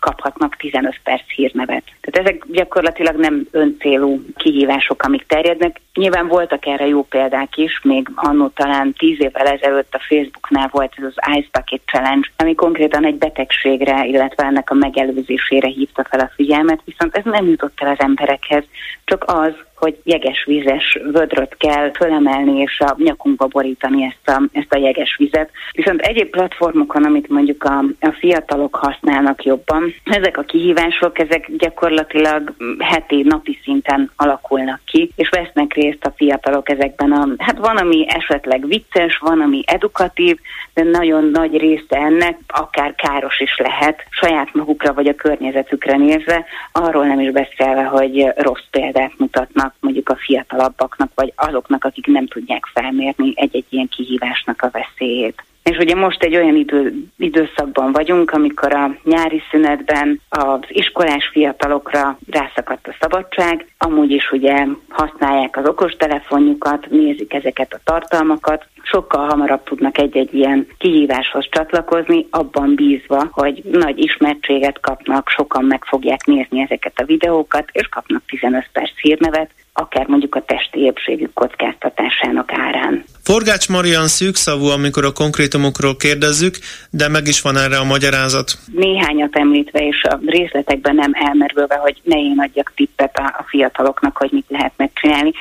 kaphatnak 0.00 0.56
15 0.56 1.00
perc 1.04 1.30
hírnevet. 1.34 1.82
Tehát 2.00 2.28
ezek 2.28 2.44
gyakorlatilag 2.46 3.16
nem 3.16 3.46
öncélú 3.50 4.24
kihívások, 4.36 5.02
amik 5.02 5.26
terjednek. 5.26 5.80
Nyilván 5.94 6.28
voltak 6.28 6.66
erre 6.66 6.86
jó 6.86 7.02
példák 7.02 7.56
is, 7.56 7.80
még 7.82 8.08
annó 8.14 8.48
talán 8.48 8.92
10 8.92 9.20
évvel 9.20 9.46
ezelőtt 9.46 9.94
a 9.94 10.04
Facebooknál 10.08 10.68
volt 10.72 10.92
ez 10.96 11.04
az 11.04 11.36
Ice 11.36 11.48
Bucket 11.52 11.82
Challenge, 11.86 12.28
ami 12.36 12.54
konkrétan 12.54 13.04
egy 13.04 13.16
betegségre, 13.16 14.04
illetve 14.04 14.44
ennek 14.44 14.70
a 14.70 14.74
megelőzésére 14.74 15.68
hívta 15.68 16.04
fel 16.04 16.20
a 16.20 16.30
figyelmet, 16.34 16.80
viszont 16.84 17.16
ez 17.16 17.24
nem 17.24 17.46
jutott 17.46 17.80
el 17.80 17.90
az 17.90 18.00
emberekhez, 18.00 18.64
csak 19.04 19.24
az, 19.26 19.52
hogy 19.76 20.00
jeges 20.04 20.44
vízes 20.44 20.98
vödröt 21.12 21.56
kell 21.56 21.90
fölemelni 21.92 22.60
és 22.60 22.80
a 22.80 22.94
nyakunkba 22.98 23.46
borítani 23.46 24.04
ezt 24.04 24.38
a, 24.38 24.42
ezt 24.52 24.72
a 24.72 24.78
jeges 24.78 25.16
vizet. 25.16 25.50
Viszont 25.72 26.00
egyéb 26.00 26.30
platformokon, 26.76 27.04
amit 27.04 27.28
mondjuk 27.28 27.64
a, 27.64 27.78
a 28.00 28.16
fiatalok 28.18 28.74
használnak 28.74 29.44
jobban, 29.44 29.94
ezek 30.04 30.38
a 30.38 30.42
kihívások, 30.42 31.18
ezek 31.18 31.50
gyakorlatilag 31.56 32.52
heti, 32.78 33.22
napi 33.22 33.58
szinten 33.62 34.10
alakulnak 34.16 34.80
ki, 34.84 35.10
és 35.16 35.28
vesznek 35.28 35.74
részt 35.74 36.04
a 36.04 36.12
fiatalok 36.16 36.70
ezekben 36.70 37.12
a, 37.12 37.28
hát 37.38 37.58
van, 37.58 37.76
ami 37.76 38.06
esetleg 38.08 38.66
vicces, 38.66 39.18
van, 39.18 39.40
ami 39.40 39.62
edukatív, 39.66 40.38
de 40.74 40.82
nagyon 40.82 41.24
nagy 41.24 41.56
része 41.56 41.96
ennek 41.96 42.38
akár 42.46 42.94
káros 42.94 43.40
is 43.40 43.56
lehet 43.58 44.06
saját 44.10 44.54
magukra 44.54 44.92
vagy 44.92 45.06
a 45.06 45.14
környezetükre 45.14 45.96
nézve, 45.96 46.44
arról 46.72 47.06
nem 47.06 47.20
is 47.20 47.30
beszélve, 47.30 47.84
hogy 47.84 48.32
rossz 48.36 48.64
példát 48.70 49.12
mutatnak 49.16 49.74
mondjuk 49.80 50.08
a 50.08 50.16
fiatalabbaknak, 50.16 51.10
vagy 51.14 51.32
azoknak, 51.36 51.84
akik 51.84 52.06
nem 52.06 52.26
tudják 52.26 52.66
felmérni 52.74 53.32
egy-egy 53.34 53.66
ilyen 53.68 53.88
kihívásnak 53.88 54.62
a 54.62 54.70
veszélyét. 54.70 55.44
És 55.70 55.78
ugye 55.78 55.94
most 55.94 56.22
egy 56.22 56.36
olyan 56.36 56.56
idő, 56.56 56.94
időszakban 57.18 57.92
vagyunk, 57.92 58.30
amikor 58.30 58.74
a 58.74 58.96
nyári 59.02 59.42
szünetben 59.50 60.20
az 60.28 60.60
iskolás 60.68 61.28
fiatalokra 61.32 62.18
rászakadt 62.30 62.86
a 62.86 62.96
szabadság, 63.00 63.66
amúgy 63.78 64.10
is 64.10 64.30
ugye 64.30 64.66
használják 64.88 65.56
az 65.56 65.66
okostelefonjukat, 65.66 66.86
nézik 66.90 67.34
ezeket 67.34 67.72
a 67.72 67.80
tartalmakat, 67.84 68.66
sokkal 68.82 69.28
hamarabb 69.28 69.62
tudnak 69.62 69.98
egy-egy 69.98 70.34
ilyen 70.34 70.66
kihíváshoz 70.78 71.46
csatlakozni, 71.50 72.26
abban 72.30 72.74
bízva, 72.74 73.28
hogy 73.30 73.62
nagy 73.64 73.98
ismertséget 73.98 74.80
kapnak, 74.80 75.28
sokan 75.28 75.64
meg 75.64 75.84
fogják 75.84 76.24
nézni 76.24 76.60
ezeket 76.60 77.00
a 77.00 77.04
videókat, 77.04 77.68
és 77.72 77.88
kapnak 77.88 78.22
15 78.26 78.68
perc 78.72 79.00
hírnevet, 79.00 79.50
akár 79.76 80.06
mondjuk 80.06 80.34
a 80.34 80.44
testi 80.46 80.78
épségük 80.80 81.32
kockáztatásának 81.32 82.52
árán. 82.52 83.04
Forgács 83.22 83.68
Marian 83.68 84.06
szűkszavú, 84.06 84.66
amikor 84.66 85.04
a 85.04 85.12
konkrétumokról 85.12 85.96
kérdezzük, 85.96 86.54
de 86.90 87.08
meg 87.08 87.26
is 87.26 87.40
van 87.40 87.56
erre 87.56 87.78
a 87.78 87.84
magyarázat. 87.84 88.58
Néhányat 88.72 89.36
említve, 89.36 89.78
és 89.78 90.02
a 90.02 90.18
részletekben 90.26 90.94
nem 90.94 91.12
elmerülve, 91.14 91.76
hogy 91.76 92.00
ne 92.02 92.18
én 92.18 92.38
adjak 92.38 92.72
tippet 92.76 93.16
a 93.16 93.44
fiataloknak, 93.48 94.16
hogy 94.16 94.30
mit 94.32 94.46
lehet 94.48 94.72
megcsinálni. 94.76 95.32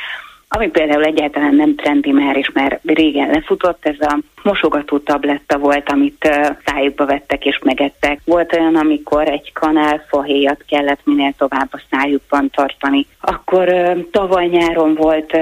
Ami 0.56 0.70
például 0.70 1.04
egyáltalán 1.04 1.56
nem 1.56 1.76
trendi 1.76 2.12
már, 2.12 2.38
és 2.38 2.52
már 2.54 2.80
régen 2.84 3.30
lefutott, 3.30 3.86
ez 3.86 3.96
a 4.00 4.20
mosogató 4.44 4.98
tabletta 4.98 5.58
volt, 5.58 5.90
amit 5.90 6.30
szájukba 6.66 7.06
vettek 7.06 7.46
és 7.46 7.60
megettek. 7.64 8.20
Volt 8.26 8.54
olyan, 8.54 8.76
amikor 8.76 9.30
egy 9.30 9.54
kanál 9.54 10.06
fahéjat 10.08 10.64
kellett 10.68 11.00
minél 11.04 11.34
tovább 11.38 11.68
a 11.72 11.82
szájukban 11.90 12.50
tartani. 12.50 13.06
Akkor 13.22 13.96
tavaly 14.12 14.48
nyáron 14.48 14.94
volt, 14.94 15.38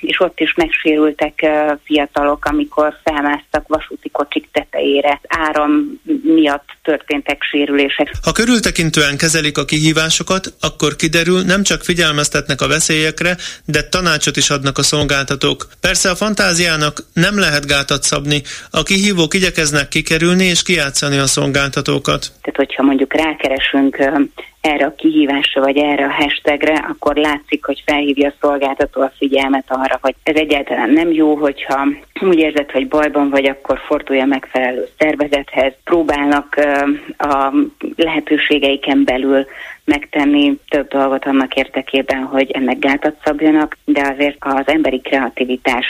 és 0.00 0.20
ott 0.20 0.40
is 0.40 0.54
megsérültek 0.54 1.46
fiatalok, 1.84 2.44
amikor 2.44 2.94
felmásztak 3.04 3.68
vasúti 3.68 4.10
kocsik 4.10 4.48
tetejére. 4.52 5.20
Áram 5.28 6.00
miatt 6.22 6.68
történtek 6.82 7.42
sérülések. 7.42 8.10
Ha 8.22 8.32
körültekintően 8.32 9.16
kezelik 9.16 9.58
a 9.58 9.64
kihívásokat, 9.64 10.54
akkor 10.60 10.96
kiderül, 10.96 11.42
nem 11.42 11.62
csak 11.62 11.82
figyelmeztetnek 11.82 12.60
a 12.60 12.68
veszélyekre, 12.68 13.36
de 13.64 13.88
tanácsot 13.88 14.36
is 14.36 14.50
adnak 14.50 14.78
a 14.78 14.82
szolgáltatók. 14.82 15.66
Persze 15.80 16.10
a 16.10 16.14
fantáziának 16.14 16.98
nem 17.12 17.38
lehet 17.38 17.66
gátat 17.66 18.02
szabni, 18.02 18.42
a 18.70 18.82
kihívók 18.82 19.34
igyekeznek 19.34 19.88
kikerülni 19.88 20.44
és 20.44 20.62
kijátszani 20.62 21.18
a 21.18 21.26
szolgáltatókat. 21.26 22.32
Tehát, 22.42 22.56
hogyha 22.56 22.82
mondjuk 22.82 23.14
rákeresünk 23.14 23.98
erre 24.60 24.84
a 24.84 24.94
kihívásra, 24.94 25.60
vagy 25.60 25.76
erre 25.76 26.04
a 26.04 26.12
hashtagre, 26.12 26.74
akkor 26.74 27.16
látszik, 27.16 27.64
hogy 27.64 27.82
felhívja 27.86 28.28
a 28.28 28.34
szolgáltató 28.40 29.00
a 29.00 29.12
figyelmet 29.16 29.64
arra, 29.66 29.98
hogy 30.00 30.14
ez 30.22 30.36
egyáltalán 30.36 30.90
nem 30.90 31.12
jó, 31.12 31.34
hogyha 31.34 31.86
úgy 32.20 32.38
érzed, 32.38 32.70
hogy 32.70 32.88
bajban 32.88 33.30
vagy, 33.30 33.46
akkor 33.46 33.78
fordulja 33.86 34.24
megfelelő 34.24 34.88
szervezethez. 34.98 35.72
Próbálnak 35.84 36.60
a 37.18 37.52
lehetőségeiken 37.96 39.04
belül 39.04 39.46
megtenni 39.84 40.58
több 40.68 40.88
dolgot 40.88 41.24
annak 41.24 41.54
érdekében, 41.54 42.22
hogy 42.22 42.50
ennek 42.50 42.78
gátat 42.78 43.16
szabjanak, 43.24 43.76
de 43.84 44.00
azért 44.14 44.36
az 44.38 44.66
emberi 44.66 45.00
kreativitás 45.00 45.86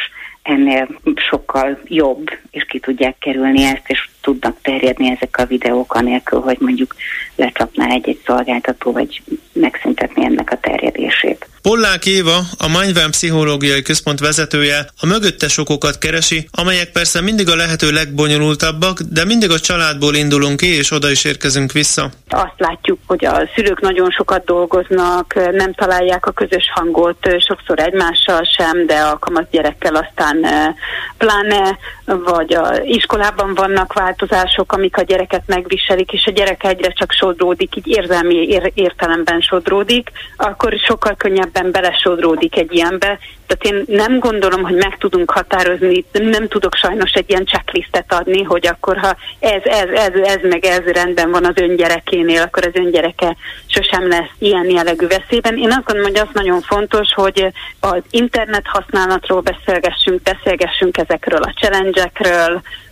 ennél 0.47 0.89
sokkal 1.15 1.79
jobb, 1.85 2.31
és 2.51 2.65
ki 2.65 2.79
tudják 2.79 3.19
kerülni 3.19 3.63
ezt, 3.63 3.85
és 3.87 4.09
tudnak 4.21 4.57
terjedni 4.63 5.11
ezek 5.11 5.39
a 5.39 5.47
videók 5.47 5.95
anélkül, 5.95 6.41
hogy 6.41 6.57
mondjuk 6.61 6.95
lecsapná 7.35 7.87
egy-egy 7.89 8.21
szolgáltató, 8.27 8.93
vagy 8.93 9.23
megszüntetni 9.53 10.25
ennek 10.25 10.51
a 10.53 10.59
terjedését. 10.61 11.49
Pollák 11.69 12.07
Éva, 12.07 12.37
a 12.59 12.79
Mindván 12.79 13.11
Pszichológiai 13.11 13.83
Központ 13.83 14.21
vezetője 14.21 14.87
a 15.01 15.07
mögöttes 15.07 15.59
okokat 15.59 15.99
keresi, 15.99 16.49
amelyek 16.51 16.93
persze 16.93 17.21
mindig 17.21 17.49
a 17.49 17.57
lehető 17.57 17.91
legbonyolultabbak, 17.91 19.01
de 19.01 19.25
mindig 19.25 19.51
a 19.51 19.59
családból 19.59 20.15
indulunk 20.15 20.57
ki, 20.57 20.77
és 20.77 20.91
oda 20.91 21.11
is 21.11 21.25
érkezünk 21.25 21.73
vissza. 21.73 22.11
Azt 22.29 22.55
látjuk, 22.57 22.99
hogy 23.07 23.25
a 23.25 23.49
szülők 23.55 23.81
nagyon 23.81 24.11
sokat 24.11 24.45
dolgoznak, 24.45 25.35
nem 25.53 25.73
találják 25.73 26.27
a 26.27 26.33
közös 26.33 26.71
hangot, 26.75 27.29
sokszor 27.39 27.79
egymással 27.79 28.43
sem, 28.57 28.87
de 28.87 28.99
a 28.99 29.19
kamasz 29.19 29.51
gyerekkel 29.51 29.95
aztán 29.95 30.45
eh, 30.45 30.75
pláne, 31.19 31.79
vagy 32.05 32.55
a 32.55 32.81
iskolában 32.83 33.55
vannak 33.55 33.93
változások, 33.93 34.73
amik 34.73 34.97
a 34.97 35.03
gyereket 35.03 35.43
megviselik, 35.47 36.13
és 36.13 36.27
a 36.27 36.31
gyerek 36.31 36.65
egyre 36.65 36.93
csak 36.93 37.13
sodródik, 37.13 37.77
így 37.77 37.89
érzelmi 37.89 38.35
ér- 38.35 38.73
értelemben 38.75 39.41
sodródik, 39.41 40.11
akkor 40.37 40.75
sokkal 40.87 41.15
könnyebb 41.17 41.56
ebben 41.57 41.71
belesodródik 41.71 42.57
egy 42.57 42.75
ilyenbe, 42.75 43.19
Tehát 43.47 43.77
én 43.77 43.97
nem 43.97 44.19
gondolom, 44.19 44.63
hogy 44.63 44.75
meg 44.75 44.97
tudunk 44.99 45.31
határozni, 45.31 46.05
nem 46.13 46.49
tudok 46.49 46.75
sajnos 46.75 47.11
egy 47.13 47.31
ilyen 47.31 47.47
checklistet 47.47 48.13
adni, 48.13 48.43
hogy 48.43 48.67
akkor 48.67 48.97
ha 48.97 49.17
ez, 49.39 49.63
ez, 49.65 49.89
ez, 49.89 50.15
ez 50.25 50.39
meg 50.43 50.65
ez 50.65 50.85
rendben 50.85 51.31
van 51.31 51.45
az 51.45 51.57
öngyerekénél, 51.57 52.43
akkor 52.43 52.67
az 52.67 52.81
öngyereke 52.81 53.37
sosem 53.67 54.09
lesz 54.09 54.31
ilyen 54.39 54.71
jellegű 54.71 55.07
veszélyben. 55.07 55.57
Én 55.57 55.71
azt 55.71 55.85
gondolom, 55.85 56.13
hogy 56.13 56.21
az 56.21 56.33
nagyon 56.33 56.61
fontos, 56.61 57.13
hogy 57.15 57.53
az 57.81 58.03
internet 58.11 58.67
használatról 58.67 59.41
beszélgessünk, 59.41 60.23
beszélgessünk 60.23 60.99
ezekről 60.99 61.43
a 61.43 61.53
challenge 61.61 62.11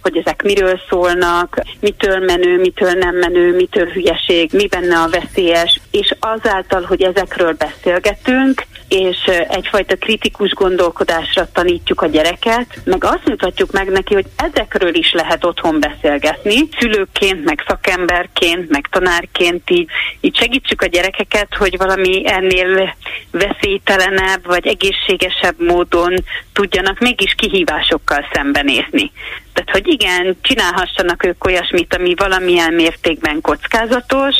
hogy 0.02 0.16
ezek 0.16 0.42
miről 0.42 0.80
szólnak, 0.88 1.60
mitől 1.80 2.18
menő, 2.18 2.58
mitől 2.58 2.92
nem 2.92 3.16
menő, 3.16 3.54
mitől 3.54 3.86
hülyeség, 3.86 4.50
mi 4.52 4.66
benne 4.66 4.98
a 4.98 5.08
veszélyes, 5.08 5.80
és 5.90 6.14
azáltal, 6.20 6.82
hogy 6.82 7.02
ezekről 7.02 7.52
beszélgetünk, 7.52 8.62
és 8.88 9.16
egyfajta 9.48 9.96
kritikus 9.96 10.50
gondolkodásra 10.50 11.48
tanítjuk 11.52 12.00
a 12.00 12.06
gyereket, 12.06 12.66
meg 12.84 13.04
azt 13.04 13.24
mutatjuk 13.24 13.70
meg 13.72 13.90
neki, 13.90 14.14
hogy 14.14 14.26
ezekről 14.36 14.94
is 14.94 15.12
lehet 15.12 15.44
otthon 15.44 15.80
beszélgetni, 15.80 16.68
szülőként, 16.78 17.44
meg 17.44 17.64
szakemberként, 17.66 18.70
meg 18.70 18.88
tanárként, 18.90 19.70
így, 19.70 19.90
így 20.20 20.36
segítsük 20.36 20.82
a 20.82 20.86
gyerekeket, 20.86 21.54
hogy 21.54 21.76
valami 21.76 22.22
ennél 22.24 22.94
veszélytelenebb 23.30 24.46
vagy 24.46 24.66
egészségesebb 24.66 25.54
módon 25.58 26.14
tudjanak 26.52 26.98
mégis 26.98 27.34
kihívásokkal 27.36 28.28
szembenézni. 28.32 29.12
Tehát, 29.54 29.70
hogy 29.70 29.88
igen, 29.88 30.36
csinálhassanak 30.40 31.26
ők 31.26 31.44
olyasmit, 31.44 31.94
ami 31.94 32.14
valamilyen 32.16 32.74
mértékben 32.74 33.40
kockázatos, 33.40 34.34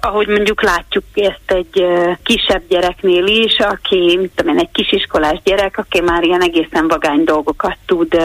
ahogy 0.00 0.26
mondjuk 0.26 0.62
látjuk 0.62 1.04
ezt 1.14 1.52
egy 1.52 1.84
kisebb 2.22 2.62
gyereknél 2.68 3.26
is, 3.26 3.58
aki, 3.58 4.16
mit 4.20 4.30
tudom 4.34 4.54
én, 4.54 4.60
egy 4.60 4.70
kisiskolás 4.72 5.40
gyerek, 5.44 5.78
aki 5.78 6.00
már 6.00 6.22
ilyen 6.22 6.42
egészen 6.42 6.88
vagány 6.88 7.24
dolgokat 7.24 7.76
tud 7.86 8.16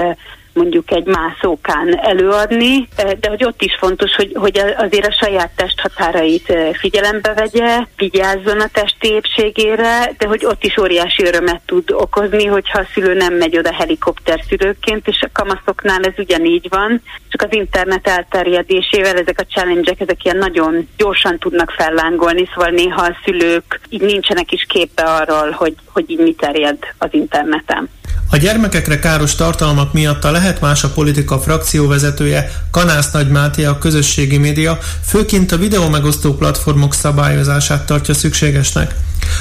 mondjuk 0.55 0.91
egy 0.91 1.05
mászókán 1.05 1.99
előadni, 1.99 2.87
de 3.19 3.29
hogy 3.29 3.43
ott 3.43 3.61
is 3.61 3.75
fontos, 3.79 4.15
hogy, 4.15 4.31
hogy 4.33 4.57
azért 4.77 5.07
a 5.07 5.17
saját 5.25 5.51
testhatárait 5.55 6.53
figyelembe 6.73 7.33
vegye, 7.33 7.85
vigyázzon 7.97 8.59
a 8.59 8.67
testi 8.71 9.07
épségére, 9.07 10.11
de 10.17 10.27
hogy 10.27 10.45
ott 10.45 10.63
is 10.63 10.77
óriási 10.77 11.25
örömet 11.25 11.61
tud 11.65 11.91
okozni, 11.91 12.45
hogyha 12.45 12.79
a 12.79 12.87
szülő 12.93 13.13
nem 13.13 13.33
megy 13.33 13.57
oda 13.57 13.73
helikopter 13.73 14.43
szülőként, 14.47 15.07
és 15.07 15.21
a 15.21 15.29
kamaszoknál 15.33 16.01
ez 16.01 16.13
ugyanígy 16.17 16.67
van, 16.69 17.01
csak 17.29 17.41
az 17.41 17.57
internet 17.57 18.07
elterjedésével 18.07 19.17
ezek 19.17 19.39
a 19.39 19.53
challenge 19.53 19.93
ezek 19.97 20.23
ilyen 20.23 20.37
nagyon 20.37 20.87
gyorsan 20.97 21.39
tudnak 21.39 21.71
fellángolni, 21.71 22.49
szóval 22.53 22.69
néha 22.69 23.01
a 23.01 23.17
szülők 23.23 23.79
így 23.89 24.01
nincsenek 24.01 24.51
is 24.51 24.65
képbe 24.67 25.03
arról, 25.03 25.51
hogy, 25.51 25.75
hogy 25.85 26.09
így 26.09 26.19
mi 26.19 26.33
terjed 26.33 26.77
az 26.97 27.09
interneten. 27.11 27.89
A 28.29 28.38
gyermekekre 28.38 28.99
káros 28.99 29.35
tartalmak 29.35 29.93
miatt 29.93 30.23
a 30.23 30.31
Lehet 30.31 30.61
Más 30.61 30.83
a 30.83 30.89
politika 30.89 31.39
frakcióvezetője 31.39 32.51
Kanász 32.71 33.11
Nagy 33.11 33.29
Máté 33.29 33.65
a 33.65 33.77
közösségi 33.77 34.38
média 34.38 34.77
főként 35.05 35.51
a 35.51 35.57
videó 35.57 35.89
megosztó 35.89 36.33
platformok 36.33 36.93
szabályozását 36.93 37.85
tartja 37.85 38.13
szükségesnek. 38.13 38.95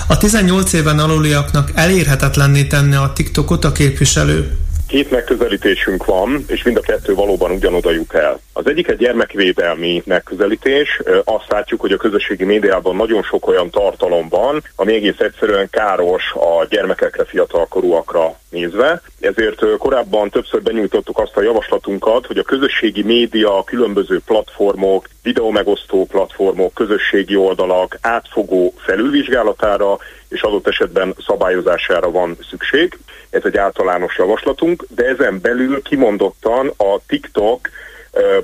A 0.06 0.16
18 0.16 0.72
éven 0.72 0.98
aluliaknak 0.98 1.70
elérhetetlenné 1.74 2.64
tenne 2.64 3.00
a 3.00 3.12
TikTokot 3.12 3.64
a 3.64 3.72
képviselő. 3.72 4.56
Két 4.94 5.10
megközelítésünk 5.10 6.04
van, 6.04 6.44
és 6.46 6.62
mind 6.62 6.76
a 6.76 6.80
kettő 6.80 7.14
valóban 7.14 7.50
ugyanoda 7.50 7.90
jut 7.90 8.14
el. 8.14 8.40
Az 8.52 8.66
egyik 8.66 8.88
egy 8.88 8.96
gyermekvédelmi 8.96 10.02
megközelítés. 10.06 11.02
Azt 11.24 11.52
látjuk, 11.52 11.80
hogy 11.80 11.92
a 11.92 11.96
közösségi 11.96 12.44
médiában 12.44 12.96
nagyon 12.96 13.22
sok 13.22 13.46
olyan 13.46 13.70
tartalom 13.70 14.28
van, 14.28 14.62
ami 14.76 14.94
egész 14.94 15.18
egyszerűen 15.18 15.70
káros 15.70 16.32
a 16.34 16.66
gyermekekre, 16.68 17.24
fiatalkorúakra 17.24 18.38
nézve. 18.50 19.02
Ezért 19.20 19.76
korábban 19.78 20.30
többször 20.30 20.62
benyújtottuk 20.62 21.18
azt 21.18 21.36
a 21.36 21.42
javaslatunkat, 21.42 22.26
hogy 22.26 22.38
a 22.38 22.42
közösségi 22.42 23.02
média, 23.02 23.64
különböző 23.64 24.20
platformok, 24.26 25.08
videómegosztó 25.22 26.06
platformok, 26.06 26.74
közösségi 26.74 27.36
oldalak 27.36 27.98
átfogó 28.00 28.74
felülvizsgálatára 28.76 29.98
és 30.34 30.42
adott 30.42 30.68
esetben 30.68 31.14
szabályozására 31.26 32.10
van 32.10 32.36
szükség. 32.50 32.98
Ez 33.30 33.42
egy 33.44 33.56
általános 33.56 34.18
javaslatunk, 34.18 34.86
de 34.94 35.04
ezen 35.04 35.40
belül 35.40 35.82
kimondottan 35.82 36.72
a 36.76 36.98
TikTok 37.06 37.68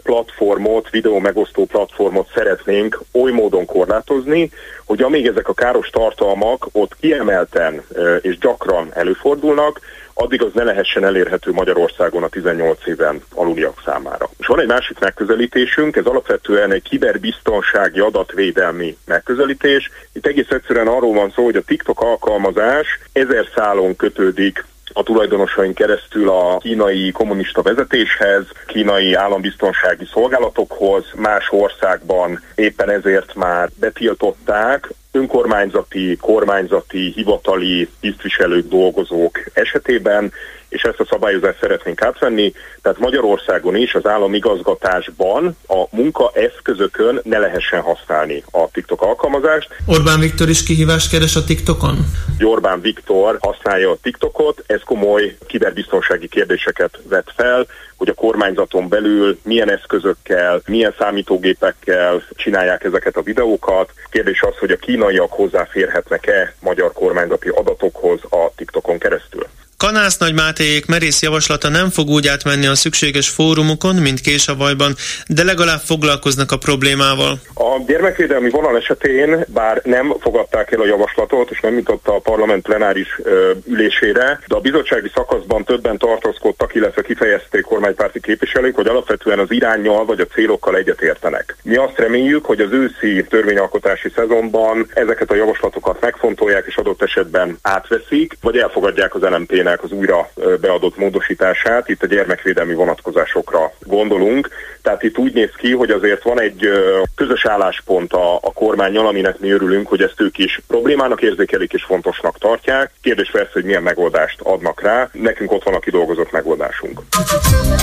platformot, 0.02 0.90
videó 0.90 1.18
megosztó 1.18 1.64
platformot 1.64 2.30
szeretnénk 2.34 3.00
oly 3.12 3.30
módon 3.30 3.64
korlátozni, 3.64 4.50
hogy 4.84 5.02
amíg 5.02 5.26
ezek 5.26 5.48
a 5.48 5.54
káros 5.54 5.90
tartalmak 5.90 6.68
ott 6.72 6.96
kiemelten 7.00 7.82
és 8.20 8.38
gyakran 8.38 8.90
előfordulnak, 8.94 9.80
addig 10.14 10.42
az 10.42 10.50
ne 10.54 10.62
lehessen 10.62 11.04
elérhető 11.04 11.52
Magyarországon 11.52 12.22
a 12.22 12.28
18 12.28 12.86
éven 12.86 13.22
aluliak 13.34 13.82
számára. 13.84 14.30
És 14.38 14.46
van 14.46 14.60
egy 14.60 14.66
másik 14.66 14.98
megközelítésünk, 14.98 15.96
ez 15.96 16.06
alapvetően 16.06 16.72
egy 16.72 16.82
kiberbiztonsági 16.82 18.00
adatvédelmi 18.00 18.96
megközelítés. 19.04 19.90
Itt 20.12 20.26
egész 20.26 20.50
egyszerűen 20.50 20.86
arról 20.88 21.12
van 21.12 21.30
szó, 21.30 21.44
hogy 21.44 21.56
a 21.56 21.62
TikTok 21.62 22.00
alkalmazás 22.00 22.86
ezer 23.12 23.46
szálon 23.54 23.96
kötődik 23.96 24.64
a 24.92 25.02
tulajdonosaink 25.02 25.74
keresztül 25.74 26.28
a 26.28 26.58
kínai 26.58 27.10
kommunista 27.10 27.62
vezetéshez, 27.62 28.44
kínai 28.66 29.14
állambiztonsági 29.14 30.04
szolgálatokhoz, 30.12 31.04
más 31.16 31.48
országban 31.50 32.42
éppen 32.54 32.90
ezért 32.90 33.34
már 33.34 33.68
betiltották 33.80 34.88
önkormányzati, 35.12 36.16
kormányzati, 36.20 37.12
hivatali 37.14 37.88
tisztviselők, 38.00 38.68
dolgozók 38.68 39.38
esetében, 39.52 40.32
és 40.70 40.82
ezt 40.82 41.00
a 41.00 41.06
szabályozást 41.10 41.58
szeretnénk 41.60 42.02
átvenni, 42.02 42.52
tehát 42.82 42.98
Magyarországon 42.98 43.76
is 43.76 43.94
az 43.94 44.06
államigazgatásban 44.06 45.56
a 45.68 45.84
munkaeszközökön 45.90 47.20
ne 47.22 47.38
lehessen 47.38 47.80
használni 47.80 48.42
a 48.50 48.70
TikTok 48.72 49.02
alkalmazást. 49.02 49.68
Orbán 49.86 50.20
Viktor 50.20 50.48
is 50.48 50.62
kihívást 50.62 51.10
keres 51.10 51.36
a 51.36 51.44
TikTokon? 51.44 51.96
Orbán 52.40 52.80
Viktor 52.80 53.38
használja 53.40 53.90
a 53.90 53.98
TikTokot, 54.02 54.64
ez 54.66 54.80
komoly 54.84 55.36
kiberbiztonsági 55.46 56.28
kérdéseket 56.28 56.98
vet 57.08 57.32
fel, 57.36 57.66
hogy 57.96 58.08
a 58.08 58.14
kormányzaton 58.14 58.88
belül 58.88 59.38
milyen 59.42 59.70
eszközökkel, 59.70 60.62
milyen 60.66 60.94
számítógépekkel 60.98 62.22
csinálják 62.34 62.84
ezeket 62.84 63.16
a 63.16 63.22
videókat. 63.22 63.92
Kérdés 64.10 64.42
az, 64.42 64.56
hogy 64.58 64.70
a 64.70 64.76
kínaiak 65.00 65.32
hozzáférhetnek-e 65.32 66.54
magyar 66.60 66.92
kormányzati 66.92 67.48
adatokhoz 67.48 68.20
a 68.30 68.52
TikTokon 68.56 68.98
keresztül. 68.98 69.46
Kanász 69.86 70.18
Nagy 70.18 70.34
Mátéék 70.34 70.86
merész 70.86 71.22
javaslata 71.22 71.68
nem 71.68 71.90
fog 71.90 72.08
úgy 72.08 72.26
átmenni 72.26 72.66
a 72.66 72.74
szükséges 72.74 73.28
fórumokon, 73.28 73.94
mint 73.96 74.20
Késavajban, 74.20 74.94
de 75.26 75.44
legalább 75.44 75.78
foglalkoznak 75.78 76.52
a 76.52 76.56
problémával. 76.56 77.38
A 77.54 77.82
gyermekvédelmi 77.86 78.50
vonal 78.50 78.76
esetén, 78.76 79.44
bár 79.48 79.80
nem 79.84 80.14
fogadták 80.20 80.72
el 80.72 80.80
a 80.80 80.86
javaslatot, 80.86 81.50
és 81.50 81.60
nem 81.60 81.74
jutott 81.74 82.08
a 82.08 82.18
parlament 82.18 82.62
plenáris 82.62 83.20
ö, 83.22 83.50
ülésére, 83.66 84.40
de 84.46 84.54
a 84.54 84.60
bizottsági 84.60 85.10
szakaszban 85.14 85.64
többen 85.64 85.98
tartózkodtak, 85.98 86.74
illetve 86.74 87.02
kifejezték 87.02 87.62
kormánypárti 87.62 88.20
képviselők, 88.20 88.74
hogy 88.74 88.86
alapvetően 88.86 89.38
az 89.38 89.52
irányjal 89.52 90.04
vagy 90.04 90.20
a 90.20 90.26
célokkal 90.26 90.76
egyetértenek. 90.76 91.56
Mi 91.62 91.76
azt 91.76 91.98
reméljük, 91.98 92.44
hogy 92.44 92.60
az 92.60 92.72
őszi 92.72 93.24
törvényalkotási 93.28 94.10
szezonban 94.14 94.86
ezeket 94.94 95.30
a 95.30 95.34
javaslatokat 95.34 96.00
megfontolják, 96.00 96.64
és 96.66 96.76
adott 96.76 97.02
esetben 97.02 97.58
átveszik, 97.62 98.36
vagy 98.40 98.56
elfogadják 98.56 99.14
az 99.14 99.22
LMP-nek 99.22 99.68
irányelvnek 99.70 99.82
az 99.82 99.92
újra 99.92 100.30
beadott 100.60 100.96
módosítását, 100.96 101.88
itt 101.88 102.02
a 102.02 102.06
gyermekvédelmi 102.06 102.74
vonatkozásokra 102.74 103.72
gondolunk. 103.80 104.48
Tehát 104.82 105.02
itt 105.02 105.18
úgy 105.18 105.32
néz 105.34 105.50
ki, 105.56 105.72
hogy 105.72 105.90
azért 105.90 106.22
van 106.22 106.40
egy 106.40 106.68
közös 107.14 107.46
álláspont 107.46 108.12
a, 108.12 108.34
a 108.34 108.52
kormányjal, 108.52 109.06
aminek 109.06 109.38
mi 109.38 109.50
örülünk, 109.50 109.88
hogy 109.88 110.02
ezt 110.02 110.20
ők 110.20 110.38
is 110.38 110.60
problémának 110.66 111.22
érzékelik 111.22 111.72
és 111.72 111.84
fontosnak 111.84 112.38
tartják. 112.38 112.90
Kérdés 113.02 113.30
persze, 113.30 113.50
hogy 113.52 113.64
milyen 113.64 113.82
megoldást 113.82 114.40
adnak 114.40 114.82
rá. 114.82 115.08
Nekünk 115.12 115.52
ott 115.52 115.64
van 115.64 115.74
a 115.74 115.78
kidolgozott 115.78 116.30
megoldásunk. 116.32 117.00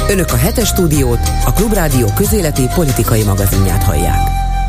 Önök 0.09 0.31
a 0.31 0.37
hetes 0.37 0.67
stúdiót, 0.67 1.19
a 1.45 1.53
Klubrádió 1.53 2.07
közéleti 2.15 2.63
politikai 2.75 3.23
magazinját 3.23 3.83
hallják. 3.83 4.19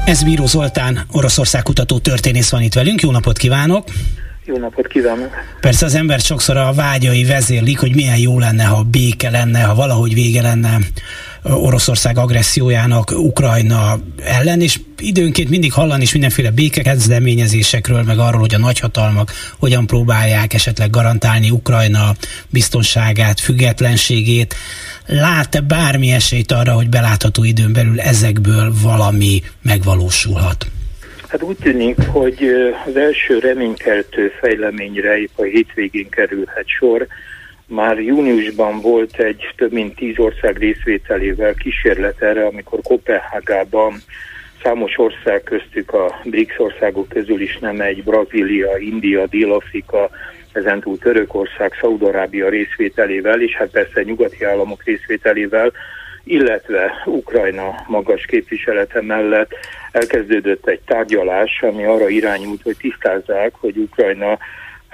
Ez 0.04 0.24
Bíró 0.24 0.46
Zoltán, 0.46 0.98
Oroszország 1.12 1.62
kutató 1.62 1.98
történész 1.98 2.50
van 2.50 2.62
itt 2.62 2.74
velünk. 2.74 3.00
Jó 3.00 3.10
napot 3.10 3.36
kívánok! 3.36 3.84
Jó 4.48 4.56
napot 4.56 4.86
kívánok! 4.86 5.30
Persze 5.60 5.86
az 5.86 5.94
ember 5.94 6.20
sokszor 6.20 6.56
a 6.56 6.72
vágyai 6.72 7.24
vezérlik, 7.24 7.78
hogy 7.78 7.94
milyen 7.94 8.18
jó 8.18 8.38
lenne, 8.38 8.64
ha 8.64 8.82
béke 8.82 9.30
lenne, 9.30 9.62
ha 9.62 9.74
valahogy 9.74 10.14
vége 10.14 10.42
lenne 10.42 10.78
Oroszország 11.42 12.18
agressziójának 12.18 13.10
Ukrajna 13.10 13.98
ellen, 14.24 14.60
és 14.60 14.80
időnként 14.98 15.48
mindig 15.48 15.72
hallani 15.72 16.02
is 16.02 16.12
mindenféle 16.12 16.50
békekezdeményezésekről, 16.50 18.02
meg 18.02 18.18
arról, 18.18 18.40
hogy 18.40 18.54
a 18.54 18.58
nagyhatalmak 18.58 19.32
hogyan 19.58 19.86
próbálják 19.86 20.54
esetleg 20.54 20.90
garantálni 20.90 21.50
Ukrajna 21.50 22.14
biztonságát, 22.48 23.40
függetlenségét. 23.40 24.54
Lát-e 25.06 25.60
bármi 25.60 26.12
esélyt 26.12 26.52
arra, 26.52 26.72
hogy 26.72 26.88
belátható 26.88 27.44
időn 27.44 27.72
belül 27.72 28.00
ezekből 28.00 28.74
valami 28.82 29.42
megvalósulhat? 29.62 30.66
Hát 31.28 31.42
úgy 31.42 31.56
tűnik, 31.56 31.96
hogy 32.06 32.44
az 32.86 32.96
első 32.96 33.38
reménykeltő 33.38 34.28
fejleményre 34.40 35.18
épp 35.18 35.38
a 35.38 35.42
hétvégén 35.42 36.08
kerülhet 36.08 36.66
sor. 36.66 37.06
Már 37.66 38.00
júniusban 38.00 38.80
volt 38.80 39.18
egy 39.18 39.52
több 39.56 39.72
mint 39.72 39.94
tíz 39.94 40.18
ország 40.18 40.58
részvételével 40.58 41.54
kísérlet 41.54 42.22
erre, 42.22 42.46
amikor 42.46 42.80
Kopenhágában 42.82 43.94
számos 44.62 44.98
ország 44.98 45.42
köztük 45.42 45.92
a 45.92 46.20
BRICS 46.24 46.58
országok 46.58 47.08
közül 47.08 47.40
is 47.40 47.58
nem 47.58 47.80
egy, 47.80 48.04
Brazília, 48.04 48.76
India, 48.78 49.26
Dél-Afrika, 49.26 50.10
ezentúl 50.52 50.98
Törökország, 50.98 51.72
Szaudarábia 51.80 52.48
részvételével, 52.48 53.42
és 53.42 53.56
hát 53.56 53.70
persze 53.70 54.02
nyugati 54.02 54.44
államok 54.44 54.84
részvételével, 54.84 55.72
illetve 56.28 57.02
Ukrajna 57.06 57.84
magas 57.86 58.24
képviselete 58.24 59.02
mellett 59.02 59.50
elkezdődött 59.92 60.66
egy 60.66 60.80
tárgyalás, 60.80 61.62
ami 61.62 61.84
arra 61.84 62.08
irányult, 62.08 62.62
hogy 62.62 62.76
tisztázzák, 62.76 63.54
hogy 63.54 63.76
Ukrajna 63.76 64.38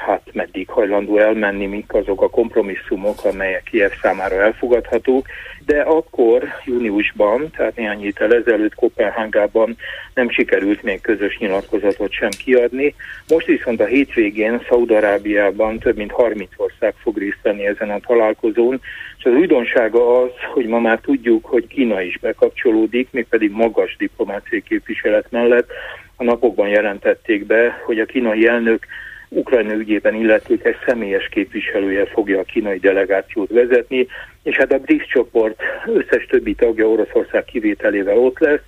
hát 0.05 0.23
meddig 0.33 0.69
hajlandó 0.69 1.19
elmenni, 1.19 1.67
mik 1.67 1.95
azok 1.95 2.23
a 2.23 2.31
kompromisszumok, 2.31 3.25
amelyek 3.25 3.63
Kiev 3.63 3.91
számára 4.03 4.43
elfogadhatók, 4.43 5.27
de 5.67 5.81
akkor 5.81 6.45
júniusban, 6.65 7.51
tehát 7.57 7.77
néhány 7.77 7.99
héttel 7.99 8.35
ezelőtt 8.35 8.75
Kopenhágában 8.75 9.77
nem 10.15 10.31
sikerült 10.31 10.83
még 10.83 11.01
közös 11.01 11.39
nyilatkozatot 11.39 12.13
sem 12.13 12.29
kiadni. 12.45 12.95
Most 13.29 13.47
viszont 13.47 13.81
a 13.81 13.85
hétvégén 13.85 14.61
Szaudarábiában 14.69 15.79
több 15.79 15.97
mint 15.97 16.13
30 16.13 16.51
ország 16.57 16.95
fog 16.97 17.19
részt 17.19 17.43
venni 17.43 17.67
ezen 17.67 17.91
a 17.91 18.01
találkozón, 18.07 18.81
és 19.19 19.25
az 19.25 19.33
újdonsága 19.33 20.23
az, 20.23 20.31
hogy 20.53 20.67
ma 20.67 20.79
már 20.79 20.99
tudjuk, 21.01 21.45
hogy 21.45 21.67
Kína 21.67 22.01
is 22.01 22.19
bekapcsolódik, 22.19 23.09
mégpedig 23.11 23.51
magas 23.51 23.97
diplomáciai 23.97 24.63
képviselet 24.63 25.31
mellett. 25.31 25.71
A 26.17 26.25
napokban 26.25 26.69
jelentették 26.69 27.47
be, 27.47 27.83
hogy 27.85 27.99
a 28.01 28.05
kínai 28.05 28.47
elnök 28.47 28.87
Ukrajna 29.35 29.73
ügyében 29.73 30.15
illetékes 30.15 30.77
személyes 30.87 31.29
képviselője 31.29 32.07
fogja 32.07 32.39
a 32.39 32.45
kínai 32.45 32.79
delegációt 32.79 33.51
vezetni, 33.51 34.07
és 34.43 34.57
hát 34.57 34.73
a 34.73 34.79
BRICS 34.79 35.07
csoport 35.07 35.63
összes 35.87 36.27
többi 36.27 36.55
tagja 36.55 36.89
Oroszország 36.89 37.45
kivételével 37.45 38.19
ott 38.19 38.39
lesz, 38.39 38.63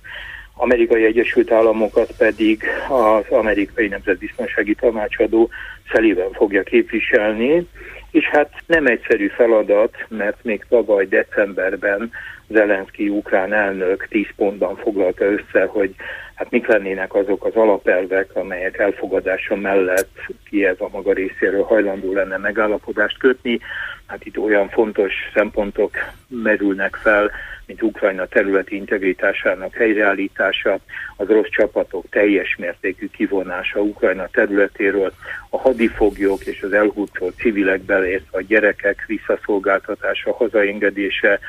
Amerikai 0.57 1.05
Egyesült 1.05 1.51
Államokat 1.51 2.11
pedig 2.17 2.63
az 2.89 3.25
amerikai 3.29 3.87
nemzetbiztonsági 3.87 4.75
tanácsadó 4.75 5.49
szelében 5.91 6.31
fogja 6.31 6.63
képviselni, 6.63 7.67
és 8.11 8.25
hát 8.25 8.49
nem 8.65 8.85
egyszerű 8.85 9.27
feladat, 9.27 9.95
mert 10.07 10.43
még 10.43 10.65
tavaly 10.69 11.05
decemberben 11.05 12.11
Zelenszky 12.47 13.09
ukrán 13.09 13.53
elnök 13.53 14.07
tíz 14.09 14.27
pontban 14.35 14.75
foglalta 14.75 15.25
össze, 15.25 15.65
hogy 15.65 15.95
hát 16.35 16.51
mik 16.51 16.67
lennének 16.67 17.13
azok 17.15 17.45
az 17.45 17.55
alapelvek, 17.55 18.35
amelyek 18.35 18.77
elfogadása 18.77 19.55
mellett 19.55 20.19
Kiev 20.49 20.81
a 20.81 20.89
maga 20.91 21.13
részéről 21.13 21.63
hajlandó 21.63 22.13
lenne 22.13 22.37
megállapodást 22.37 23.17
kötni. 23.17 23.59
Hát 24.05 24.25
itt 24.25 24.37
olyan 24.37 24.69
fontos 24.69 25.13
szempontok 25.33 25.91
merülnek 26.27 26.95
fel, 26.95 27.31
mint 27.65 27.81
Ukrajna 27.81 28.25
területi 28.25 28.75
integritásának 28.75 29.73
helyreállítása, 29.73 30.79
az 31.17 31.29
orosz 31.29 31.49
csapatok 31.49 32.09
teljes 32.09 32.55
mértékű 32.55 33.09
kivonása 33.09 33.79
Ukrajna 33.79 34.27
területéről, 34.27 35.13
a 35.49 35.57
hadifoglyok 35.57 36.45
és 36.45 36.61
az 36.61 36.73
elhúzott 36.73 37.35
civilek 37.37 37.81
beleértve 37.81 38.37
a 38.37 38.41
gyerekek 38.47 39.03
visszaszolgáltatása, 39.07 40.33
hazaengedése, 40.33 41.39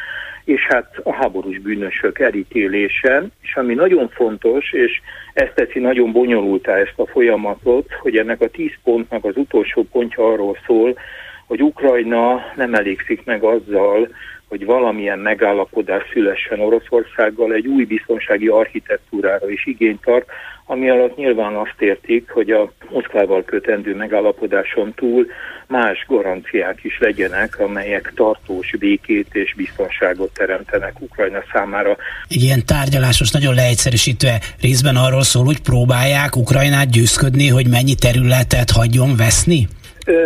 és 0.48 0.66
hát 0.66 1.00
a 1.02 1.14
háborús 1.14 1.58
bűnösök 1.58 2.18
elítélése, 2.18 3.22
és 3.42 3.54
ami 3.54 3.74
nagyon 3.74 4.08
fontos, 4.08 4.72
és 4.72 5.00
ezt 5.34 5.54
teszi 5.54 5.78
nagyon 5.78 6.12
bonyolultá 6.12 6.76
ezt 6.76 6.92
a 6.96 7.06
folyamatot, 7.06 7.92
hogy 7.92 8.16
ennek 8.16 8.40
a 8.40 8.48
tíz 8.48 8.72
pontnak 8.82 9.24
az 9.24 9.36
utolsó 9.36 9.86
pontja 9.92 10.32
arról 10.32 10.58
szól, 10.66 10.98
hogy 11.46 11.62
Ukrajna 11.62 12.52
nem 12.56 12.74
elégszik 12.74 13.24
meg 13.24 13.42
azzal, 13.42 14.08
hogy 14.48 14.64
valamilyen 14.64 15.18
megállapodás 15.18 16.02
szülessen 16.12 16.60
Oroszországgal, 16.60 17.52
egy 17.52 17.66
új 17.66 17.84
biztonsági 17.84 18.48
architektúrára 18.48 19.50
is 19.50 19.66
igényt 19.66 20.00
tart, 20.00 20.26
ami 20.70 20.90
alatt 20.90 21.16
nyilván 21.16 21.54
azt 21.54 21.74
értik, 21.78 22.30
hogy 22.30 22.50
a 22.50 22.72
Moszkvával 22.90 23.44
kötendő 23.44 23.94
megállapodáson 23.94 24.92
túl 24.94 25.26
más 25.66 26.04
garanciák 26.08 26.78
is 26.82 26.98
legyenek, 26.98 27.58
amelyek 27.58 28.12
tartós 28.14 28.76
békét 28.78 29.28
és 29.32 29.54
biztonságot 29.54 30.32
teremtenek 30.32 31.00
Ukrajna 31.00 31.42
számára. 31.52 31.96
Egy 32.28 32.42
ilyen 32.42 32.64
tárgyalásos, 32.66 33.30
nagyon 33.30 33.54
leegyszerűsítve 33.54 34.40
részben 34.60 34.96
arról 34.96 35.22
szól, 35.22 35.44
hogy 35.44 35.60
próbálják 35.60 36.36
Ukrajnát 36.36 36.90
győzködni, 36.90 37.48
hogy 37.48 37.68
mennyi 37.68 37.94
területet 37.94 38.70
hagyjon 38.70 39.16
veszni? 39.16 39.68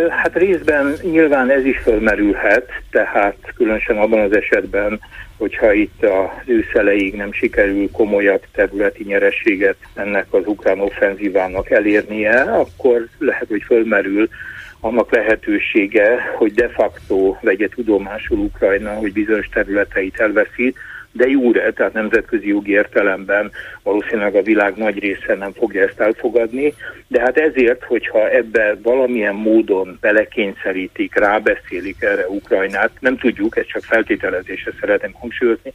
Hát 0.09 0.35
részben 0.35 0.93
nyilván 1.01 1.49
ez 1.49 1.65
is 1.65 1.77
fölmerülhet, 1.77 2.71
tehát 2.91 3.35
különösen 3.55 3.97
abban 3.97 4.19
az 4.19 4.35
esetben, 4.35 4.99
hogyha 5.37 5.73
itt 5.73 6.03
az 6.03 6.29
őszeleig 6.45 7.15
nem 7.15 7.31
sikerül 7.31 7.91
komolyabb 7.91 8.41
területi 8.51 9.03
nyerességet 9.03 9.75
ennek 9.93 10.25
az 10.29 10.41
ukrán 10.45 10.79
offenzívának 10.79 11.69
elérnie, 11.69 12.41
akkor 12.41 13.07
lehet, 13.19 13.47
hogy 13.47 13.63
fölmerül 13.65 14.29
annak 14.79 15.11
lehetősége, 15.11 16.33
hogy 16.35 16.53
de 16.53 16.69
facto 16.69 17.35
vegye 17.41 17.67
tudomásul 17.67 18.37
Ukrajna, 18.37 18.93
hogy 18.93 19.13
bizonyos 19.13 19.49
területeit 19.49 20.19
elveszít, 20.19 20.77
de 21.13 21.27
jure, 21.27 21.71
tehát 21.71 21.93
nemzetközi 21.93 22.47
jogi 22.47 22.71
értelemben 22.71 23.51
valószínűleg 23.83 24.35
a 24.35 24.41
világ 24.41 24.75
nagy 24.75 24.99
része 24.99 25.35
nem 25.35 25.51
fogja 25.51 25.83
ezt 25.83 25.99
elfogadni, 25.99 26.73
de 27.07 27.21
hát 27.21 27.37
ezért, 27.37 27.83
hogyha 27.83 28.29
ebbe 28.29 28.77
valamilyen 28.83 29.35
módon 29.35 29.97
belekényszerítik, 30.01 31.15
rábeszélik 31.15 32.01
erre 32.01 32.27
Ukrajnát, 32.27 32.91
nem 32.99 33.17
tudjuk, 33.17 33.57
ezt 33.57 33.67
csak 33.67 33.83
feltételezésre 33.83 34.71
szeretném 34.79 35.13
hangsúlyozni, 35.13 35.73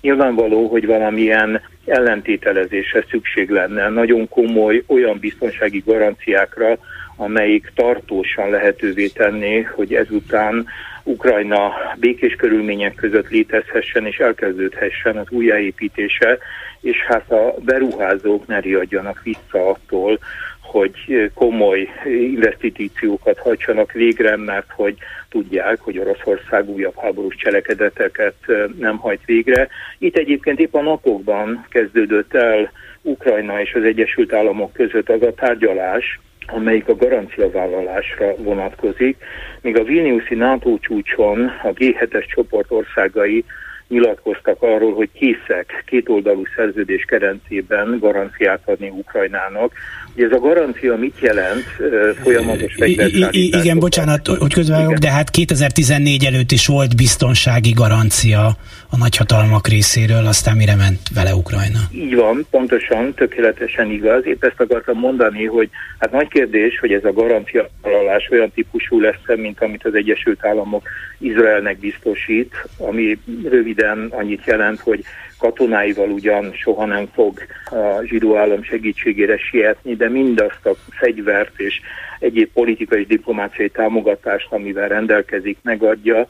nyilvánvaló, 0.00 0.66
hogy 0.66 0.86
valamilyen 0.86 1.60
ellentételezésre 1.86 3.04
szükség 3.10 3.50
lenne, 3.50 3.88
nagyon 3.88 4.28
komoly 4.28 4.82
olyan 4.86 5.18
biztonsági 5.18 5.82
garanciákra, 5.86 6.78
amelyik 7.20 7.72
tartósan 7.74 8.50
lehetővé 8.50 9.06
tenné, 9.06 9.60
hogy 9.60 9.94
ezután 9.94 10.66
Ukrajna 11.02 11.72
békés 11.98 12.34
körülmények 12.34 12.94
között 12.94 13.28
létezhessen 13.28 14.06
és 14.06 14.18
elkezdődhessen 14.18 15.16
az 15.16 15.26
újjáépítése, 15.30 16.38
és 16.80 16.96
hát 17.08 17.30
a 17.30 17.54
beruházók 17.64 18.46
ne 18.46 18.60
riadjanak 18.60 19.22
vissza 19.22 19.68
attól, 19.68 20.18
hogy 20.60 21.30
komoly 21.34 21.88
investíciókat 22.04 23.38
hajtsanak 23.38 23.92
végre, 23.92 24.36
mert 24.36 24.70
hogy 24.74 24.96
tudják, 25.28 25.80
hogy 25.80 25.98
Oroszország 25.98 26.68
újabb 26.68 26.98
háborús 26.98 27.34
cselekedeteket 27.34 28.34
nem 28.78 28.96
hajt 28.96 29.24
végre. 29.24 29.68
Itt 29.98 30.16
egyébként 30.16 30.60
épp 30.60 30.74
a 30.74 30.82
napokban 30.82 31.66
kezdődött 31.68 32.34
el 32.34 32.70
Ukrajna 33.02 33.60
és 33.60 33.74
az 33.74 33.84
Egyesült 33.84 34.32
Államok 34.32 34.72
között 34.72 35.08
az 35.08 35.22
a 35.22 35.34
tárgyalás, 35.34 36.20
amelyik 36.46 36.88
a 36.88 36.94
garanciavállalásra 36.94 38.34
vonatkozik, 38.36 39.16
míg 39.60 39.78
a 39.78 39.84
Vilniuszi 39.84 40.34
NATO 40.34 40.78
csúcson 40.78 41.46
a 41.62 41.68
G7-es 41.68 42.26
csoport 42.26 42.70
országai 42.70 43.44
nyilatkoztak 43.90 44.62
arról, 44.62 44.94
hogy 44.94 45.08
készek 45.12 45.84
kétoldalú 45.86 46.42
szerződés 46.56 47.04
keretében 47.04 47.98
garanciát 48.00 48.60
adni 48.64 48.88
Ukrajnának. 48.88 49.72
Ugye 50.14 50.24
ez 50.24 50.32
a 50.32 50.38
garancia 50.38 50.96
mit 50.96 51.14
jelent? 51.20 51.64
Folyamatos 52.22 52.74
fegyverszállítás. 52.74 53.60
Igen, 53.62 53.78
bocsánat, 53.78 54.26
hogy 54.26 54.52
közben 54.52 54.94
de 55.00 55.10
hát 55.10 55.30
2014 55.30 56.24
előtt 56.24 56.50
is 56.50 56.66
volt 56.66 56.96
biztonsági 56.96 57.70
garancia 57.70 58.46
a 58.90 58.96
nagyhatalmak 58.96 59.68
részéről, 59.68 60.26
aztán 60.26 60.56
mire 60.56 60.74
ment 60.74 61.00
vele 61.14 61.34
Ukrajna? 61.34 61.78
Így 61.92 62.14
van, 62.14 62.46
pontosan, 62.50 63.14
tökéletesen 63.14 63.90
igaz. 63.90 64.26
Épp 64.26 64.44
ezt 64.44 64.60
akartam 64.60 64.98
mondani, 64.98 65.44
hogy 65.44 65.68
hát 65.98 66.12
nagy 66.12 66.28
kérdés, 66.28 66.78
hogy 66.78 66.92
ez 66.92 67.04
a 67.04 67.12
garancia 67.12 67.70
vállalás 67.82 68.28
olyan 68.30 68.50
típusú 68.54 69.00
lesz, 69.00 69.36
mint 69.36 69.60
amit 69.62 69.84
az 69.84 69.94
Egyesült 69.94 70.44
Államok 70.44 70.88
Izraelnek 71.18 71.78
biztosít, 71.78 72.54
ami 72.78 73.18
röviden 73.80 74.18
annyit 74.20 74.44
jelent, 74.44 74.80
hogy 74.80 75.04
katonáival 75.38 76.08
ugyan 76.08 76.52
soha 76.52 76.84
nem 76.86 77.06
fog 77.14 77.38
a 77.70 78.02
zsidó 78.04 78.36
állam 78.36 78.62
segítségére 78.62 79.36
sietni, 79.36 79.94
de 79.96 80.08
mindazt 80.08 80.66
a 80.66 80.74
fegyvert 80.90 81.60
és 81.60 81.80
egyéb 82.18 82.48
politikai 82.52 83.00
és 83.00 83.06
diplomáciai 83.06 83.68
támogatást, 83.68 84.46
amivel 84.50 84.88
rendelkezik, 84.88 85.58
megadja. 85.62 86.26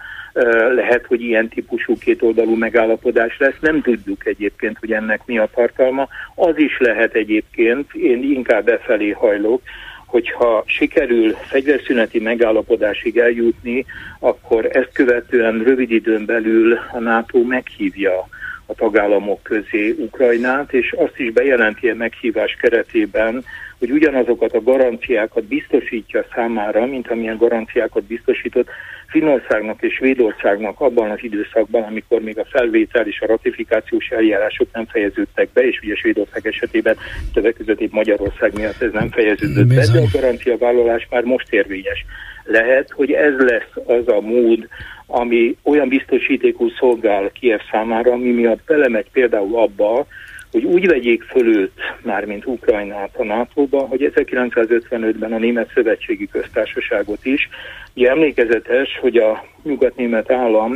Lehet, 0.74 1.06
hogy 1.06 1.20
ilyen 1.20 1.48
típusú 1.48 1.98
kétoldalú 1.98 2.54
megállapodás 2.54 3.38
lesz. 3.38 3.58
Nem 3.60 3.82
tudjuk 3.82 4.26
egyébként, 4.26 4.78
hogy 4.78 4.92
ennek 4.92 5.20
mi 5.26 5.38
a 5.38 5.48
tartalma. 5.54 6.08
Az 6.34 6.58
is 6.58 6.78
lehet 6.78 7.14
egyébként, 7.14 7.94
én 7.94 8.22
inkább 8.22 8.64
befelé 8.64 9.10
hajlok, 9.10 9.62
hogyha 10.10 10.62
sikerül 10.66 11.32
fegyverszüneti 11.32 12.20
megállapodásig 12.20 13.18
eljutni, 13.18 13.86
akkor 14.18 14.76
ezt 14.76 14.92
követően 14.92 15.62
rövid 15.62 15.90
időn 15.90 16.24
belül 16.24 16.78
a 16.92 16.98
NATO 16.98 17.42
meghívja 17.42 18.28
a 18.66 18.74
tagállamok 18.74 19.42
közé 19.42 19.94
Ukrajnát, 19.98 20.72
és 20.72 20.92
azt 20.92 21.18
is 21.18 21.32
bejelenti 21.32 21.88
a 21.88 21.94
meghívás 21.94 22.56
keretében, 22.60 23.44
hogy 23.80 23.90
ugyanazokat 23.90 24.52
a 24.52 24.62
garanciákat 24.62 25.44
biztosítja 25.44 26.24
számára, 26.34 26.86
mint 26.86 27.10
amilyen 27.10 27.36
garanciákat 27.36 28.04
biztosított 28.04 28.68
Finnországnak 29.06 29.82
és 29.82 29.94
Svédországnak 29.94 30.80
abban 30.80 31.10
az 31.10 31.18
időszakban, 31.20 31.82
amikor 31.82 32.20
még 32.20 32.38
a 32.38 32.44
felvétel 32.50 33.06
és 33.06 33.20
a 33.20 33.26
ratifikációs 33.26 34.08
eljárások 34.08 34.68
nem 34.72 34.86
fejeződtek 34.86 35.48
be, 35.52 35.66
és 35.66 35.80
ugye 35.82 35.94
Svédország 35.94 36.46
esetében 36.46 36.96
többek 37.32 37.54
között 37.54 37.80
épp 37.80 37.92
Magyarország 37.92 38.54
miatt 38.54 38.82
ez 38.82 38.92
nem 38.92 39.10
fejeződött 39.10 39.66
be, 39.66 39.86
de 39.92 40.00
a 40.00 40.10
garancia 40.12 40.58
vállalás 40.58 41.06
már 41.10 41.22
most 41.22 41.52
érvényes. 41.52 42.04
Lehet, 42.44 42.90
hogy 42.90 43.12
ez 43.12 43.38
lesz 43.38 43.86
az 43.86 44.08
a 44.08 44.20
mód, 44.20 44.68
ami 45.06 45.56
olyan 45.62 45.88
biztosítékú 45.88 46.68
szolgál 46.68 47.30
Kiev 47.32 47.60
számára, 47.70 48.12
ami 48.12 48.30
miatt 48.30 48.64
belemegy 48.66 49.10
például 49.12 49.56
abba, 49.56 50.06
hogy 50.50 50.64
úgy 50.64 50.86
vegyék 50.86 51.22
föl 51.22 51.56
őt, 51.56 51.80
mármint 52.02 52.46
Ukrajnát 52.46 53.16
a 53.16 53.24
NATO-ba, 53.24 53.80
hogy 53.80 54.12
1955-ben 54.14 55.32
a 55.32 55.38
Német 55.38 55.70
Szövetségi 55.74 56.28
Köztársaságot 56.28 57.24
is. 57.24 57.48
Ugye 57.94 58.10
emlékezetes, 58.10 58.98
hogy 59.00 59.16
a 59.16 59.44
nyugat-német 59.62 60.30
állam 60.30 60.74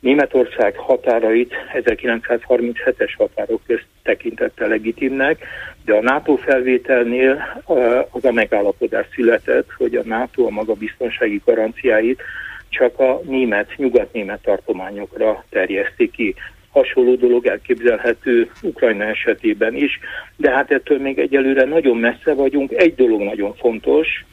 Németország 0.00 0.76
határait 0.76 1.54
1937-es 1.74 3.12
határok 3.16 3.60
közt 3.66 3.86
tekintette 4.02 4.66
legitimnek, 4.66 5.46
de 5.84 5.94
a 5.94 6.02
NATO 6.02 6.36
felvételnél 6.36 7.62
az 8.10 8.24
a 8.24 8.32
megállapodás 8.32 9.06
született, 9.14 9.70
hogy 9.76 9.94
a 9.94 10.02
NATO 10.04 10.46
a 10.46 10.50
maga 10.50 10.72
biztonsági 10.72 11.42
garanciáit 11.44 12.22
csak 12.68 12.98
a 12.98 13.20
német, 13.24 13.76
nyugat-német 13.76 14.42
tartományokra 14.42 15.44
terjeszti 15.50 16.10
ki. 16.10 16.34
Hasonló 16.70 17.14
dolog 17.14 17.46
elképzelhető 17.46 18.50
Ukrajna 18.62 19.04
esetében 19.04 19.74
is, 19.74 19.98
de 20.36 20.50
hát 20.50 20.70
ettől 20.70 20.98
még 20.98 21.18
egyelőre 21.18 21.64
nagyon 21.64 21.96
messze 21.96 22.34
vagyunk. 22.34 22.72
Egy 22.72 22.94
dolog 22.94 23.22
nagyon 23.22 23.54
fontos, 23.54 24.24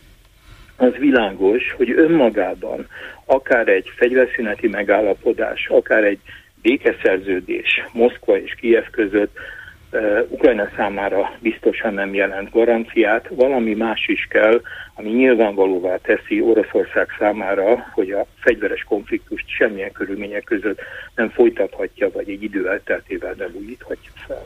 az 0.78 0.94
világos, 1.00 1.72
hogy 1.78 1.92
önmagában 1.92 2.88
akár 3.26 3.68
egy 3.68 3.92
fegyverszüneti 3.96 4.68
megállapodás, 4.68 5.68
akár 5.68 6.04
egy 6.04 6.20
békeszerződés 6.62 7.86
Moszkva 7.94 8.38
és 8.38 8.56
Kiev 8.56 8.86
között 8.92 9.38
Ukrajna 10.30 10.70
számára 10.76 11.32
biztosan 11.39 11.93
nem 11.93 12.14
jelent 12.14 12.50
garanciát, 12.50 13.28
valami 13.30 13.74
más 13.74 14.08
is 14.08 14.28
kell, 14.30 14.62
ami 14.93 15.10
nyilvánvalóvá 15.10 15.96
teszi 15.96 16.41
Oroszország 16.41 17.08
számára, 17.20 17.86
hogy 17.93 18.12
a 18.12 18.26
fegyveres 18.39 18.84
konfliktust 18.84 19.46
semmilyen 19.48 19.91
körülmények 19.91 20.43
között 20.43 20.80
nem 21.16 21.30
folytathatja, 21.30 22.10
vagy 22.14 22.30
egy 22.30 22.43
idő 22.43 22.70
elteltével 22.70 23.34
nem 23.38 23.50
újíthatja 23.54 24.12
fel. 24.28 24.41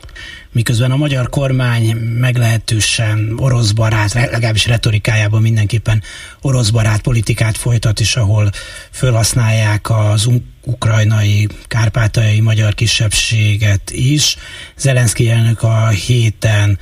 Miközben 0.52 0.90
a 0.90 0.96
magyar 0.96 1.28
kormány 1.28 1.96
meglehetősen 2.20 3.38
orosz 3.42 3.72
barát, 3.72 4.12
legalábbis 4.12 4.66
retorikájában 4.66 5.42
mindenképpen 5.42 6.02
orosz 6.42 6.70
barát 6.70 7.02
politikát 7.02 7.56
folytat, 7.56 8.00
és 8.00 8.16
ahol 8.16 8.48
felhasználják 8.90 9.90
az 9.90 10.26
ukrajnai, 10.64 11.48
kárpátaljai 11.66 12.40
magyar 12.40 12.74
kisebbséget 12.74 13.90
is. 13.90 14.36
Zelenszky 14.76 15.30
elnök 15.30 15.62
a 15.62 15.88
héten 15.88 16.78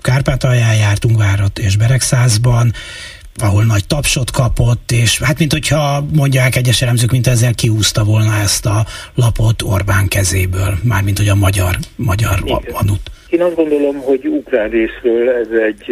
Kárpátalján 0.00 0.76
járt, 0.76 1.04
Ungvárot 1.04 1.58
és 1.58 1.76
Beregszázban, 1.76 2.72
ahol 3.36 3.64
nagy 3.64 3.86
tapsot 3.86 4.30
kapott, 4.30 4.90
és 4.90 5.20
hát 5.20 5.38
mint 5.38 5.52
hogyha 5.52 6.06
mondják 6.12 6.56
egyes 6.56 6.82
elemzők, 6.82 7.10
mint 7.10 7.26
ezzel 7.26 7.54
kiúzta 7.54 8.04
volna 8.04 8.36
ezt 8.42 8.66
a 8.66 8.86
lapot 9.14 9.62
Orbán 9.62 10.08
kezéből, 10.08 10.78
mármint 10.82 11.18
hogy 11.18 11.28
a 11.28 11.34
magyar, 11.34 11.76
magyar 11.96 12.42
anut. 12.72 13.10
Én 13.28 13.42
azt 13.42 13.54
gondolom, 13.54 13.96
hogy 13.96 14.26
ukrán 14.26 14.68
részről 14.68 15.28
ez 15.28 15.48
egy, 15.68 15.84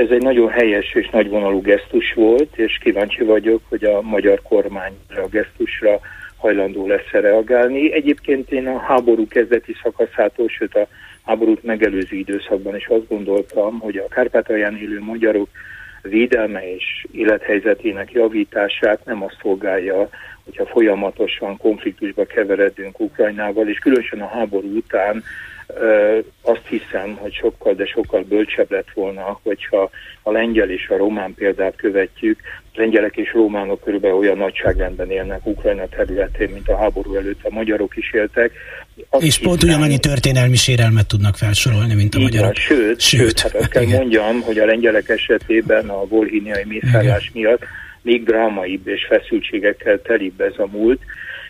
ez 0.00 0.10
egy 0.10 0.22
nagyon 0.22 0.48
helyes 0.48 0.94
és 0.94 1.08
nagyvonalú 1.08 1.60
gesztus 1.60 2.12
volt, 2.12 2.56
és 2.56 2.78
kíváncsi 2.82 3.24
vagyok, 3.24 3.62
hogy 3.68 3.84
a 3.84 4.00
magyar 4.00 4.42
kormány 4.42 4.92
a 5.08 5.28
gesztusra 5.30 6.00
hajlandó 6.36 6.86
lesz 6.86 7.10
reagálni. 7.10 7.92
Egyébként 7.92 8.52
én 8.52 8.66
a 8.66 8.78
háború 8.78 9.26
kezdeti 9.26 9.76
szakaszától, 9.82 10.48
sőt 10.48 10.74
a 10.74 10.86
háborút 11.24 11.62
megelőző 11.62 12.16
időszakban 12.16 12.76
is 12.76 12.86
azt 12.86 13.08
gondoltam, 13.08 13.78
hogy 13.78 13.96
a 13.96 14.08
Kárpátalján 14.08 14.76
élő 14.76 15.00
magyarok 15.00 15.48
védelme 16.02 16.74
és 16.74 17.06
élethelyzetének 17.12 18.12
javítását 18.12 19.04
nem 19.04 19.22
azt 19.22 19.38
szolgálja, 19.42 20.08
hogyha 20.44 20.66
folyamatosan 20.66 21.56
konfliktusba 21.56 22.24
keveredünk 22.24 23.00
Ukrajnával, 23.00 23.68
és 23.68 23.78
különösen 23.78 24.20
a 24.20 24.28
háború 24.28 24.76
után 24.76 25.22
azt 26.42 26.66
hiszem, 26.68 27.16
hogy 27.16 27.32
sokkal, 27.32 27.74
de 27.74 27.86
sokkal 27.86 28.24
bölcsebb 28.28 28.70
lett 28.70 28.88
volna, 28.94 29.40
hogyha 29.42 29.90
a 30.22 30.30
lengyel 30.32 30.70
és 30.70 30.88
a 30.88 30.96
román 30.96 31.34
példát 31.34 31.76
követjük. 31.76 32.40
A 32.74 32.80
lengyelek 32.80 33.16
és 33.16 33.32
románok 33.32 33.80
körülbelül 33.84 34.16
olyan 34.16 34.36
nagyságrendben 34.36 35.10
élnek 35.10 35.46
Ukrajna 35.46 35.86
területén, 35.88 36.48
mint 36.48 36.68
a 36.68 36.76
háború 36.76 37.14
előtt 37.14 37.40
a 37.42 37.50
magyarok 37.50 37.96
is 37.96 38.12
éltek. 38.12 38.52
Azt 39.08 39.24
és 39.24 39.38
pont 39.38 39.62
ugyanannyi 39.62 39.98
történelmi 39.98 40.56
sérelmet 40.56 41.06
tudnak 41.06 41.36
felsorolni, 41.36 41.94
mint 41.94 42.14
a 42.14 42.18
magyarok. 42.18 42.46
Van, 42.46 42.54
sőt, 42.54 43.00
sőt, 43.00 43.20
sőt, 43.20 43.40
hát 43.40 43.54
azt 43.54 43.68
kell 43.68 43.82
igen. 43.82 43.98
mondjam, 43.98 44.40
hogy 44.40 44.58
a 44.58 44.64
lengyelek 44.64 45.08
esetében 45.08 45.88
a 45.88 46.06
volhíniai 46.06 46.64
mészállás 46.64 47.30
miatt 47.34 47.62
még 48.02 48.24
drámaibb 48.24 48.86
és 48.88 49.06
feszültségekkel 49.08 50.02
telibb 50.02 50.40
ez 50.40 50.54
a 50.56 50.66
múlt. 50.72 51.00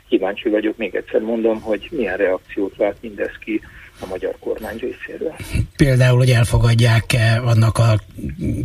Kíváncsi 0.08 0.48
vagyok, 0.48 0.76
még 0.76 0.94
egyszer 0.94 1.20
mondom, 1.20 1.60
hogy 1.60 1.88
milyen 1.90 2.16
reakciót 2.16 2.76
vált 2.76 2.96
mindez 3.00 3.32
ki 3.44 3.60
a 4.00 4.06
magyar 4.06 4.36
kormány 4.40 4.76
részéről. 4.76 5.34
Például, 5.76 6.18
hogy 6.18 6.30
elfogadják-e 6.30 7.40
annak 7.44 7.78
a 7.78 7.98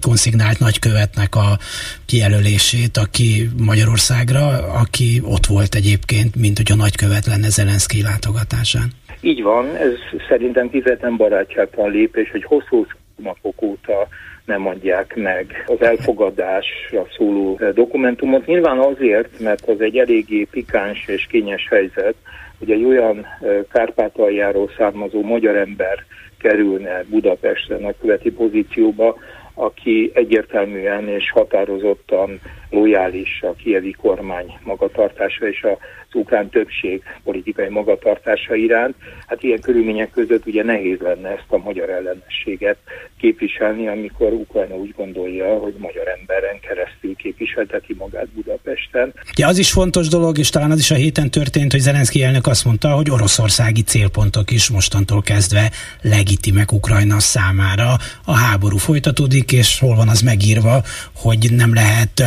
konszignált 0.01 0.59
nagykövetnek 0.59 1.35
a 1.35 1.57
kijelölését, 2.05 2.97
aki 2.97 3.49
Magyarországra, 3.65 4.47
aki 4.81 5.21
ott 5.23 5.45
volt 5.45 5.75
egyébként, 5.75 6.35
mint 6.35 6.57
hogy 6.57 6.71
a 6.71 6.75
nagykövet 6.75 7.25
lenne 7.25 7.49
Zelenszky 7.49 8.01
látogatásán. 8.01 8.87
Így 9.21 9.41
van, 9.41 9.75
ez 9.75 9.93
szerintem 10.29 10.69
kifejezetten 10.69 11.15
barátságtalan 11.17 11.91
lépés, 11.91 12.31
hogy 12.31 12.43
hosszú 12.43 12.85
napok 13.15 13.61
óta 13.61 14.07
nem 14.45 14.67
adják 14.67 15.15
meg 15.15 15.63
az 15.65 15.81
elfogadásra 15.81 17.07
szóló 17.17 17.59
dokumentumot. 17.73 18.45
Nyilván 18.45 18.77
azért, 18.77 19.39
mert 19.39 19.67
az 19.67 19.81
egy 19.81 19.97
eléggé 19.97 20.47
pikáns 20.51 21.07
és 21.07 21.27
kényes 21.29 21.67
helyzet, 21.69 22.15
hogy 22.59 22.71
egy 22.71 22.83
olyan 22.83 23.25
Kárpátaljáról 23.71 24.69
származó 24.77 25.21
magyar 25.21 25.55
ember 25.55 26.05
kerülne 26.37 27.03
Budapestre 27.09 27.77
nagyköveti 27.77 28.31
pozícióba, 28.31 29.17
aki 29.53 30.11
egyértelműen 30.13 31.07
és 31.07 31.31
határozottan 31.31 32.41
lojális 32.69 33.41
a 33.41 33.53
kievi 33.53 33.91
kormány 33.91 34.57
magatartása 34.63 35.47
és 35.47 35.63
az 35.63 36.15
ukrán 36.15 36.49
többség 36.49 37.03
politikai 37.23 37.69
magatartása 37.69 38.55
iránt. 38.55 38.95
Hát 39.27 39.43
ilyen 39.43 39.61
körülmények 39.61 40.11
között 40.11 40.45
ugye 40.45 40.63
nehéz 40.63 40.99
lenne 40.99 41.29
ezt 41.29 41.45
a 41.47 41.57
magyar 41.57 41.89
ellenességet 41.89 42.77
képviselni, 43.19 43.87
amikor 43.87 44.33
Ukrajna 44.33 44.75
úgy 44.75 44.93
gondolja, 44.97 45.57
hogy 45.57 45.73
magyar 45.77 46.07
emberen 46.19 46.59
keresztül 46.59 47.15
képviselteti 47.15 47.95
magát 47.97 48.27
Budapesten. 48.27 49.13
Ja, 49.35 49.47
az 49.47 49.57
is 49.57 49.71
fontos 49.71 50.07
dolog, 50.07 50.37
és 50.37 50.49
talán 50.49 50.71
az 50.71 50.79
is 50.79 50.91
a 50.91 50.95
héten 50.95 51.29
történt, 51.29 51.71
hogy 51.71 51.81
Zelenszky 51.81 52.23
elnök 52.23 52.47
azt 52.47 52.65
mondta, 52.65 52.89
hogy 52.89 53.11
oroszországi 53.11 53.81
célpontok 53.81 54.51
is 54.51 54.69
mostantól 54.69 55.21
kezdve 55.21 55.71
legitimek 56.01 56.71
Ukrajna 56.71 57.19
számára. 57.19 57.93
A 58.25 58.33
háború 58.33 58.77
folytatódik, 58.77 59.51
és 59.51 59.79
hol 59.79 59.95
van 59.95 60.07
az 60.07 60.21
megírva, 60.21 60.83
hogy 61.15 61.47
nem 61.51 61.73
lehet 61.73 62.23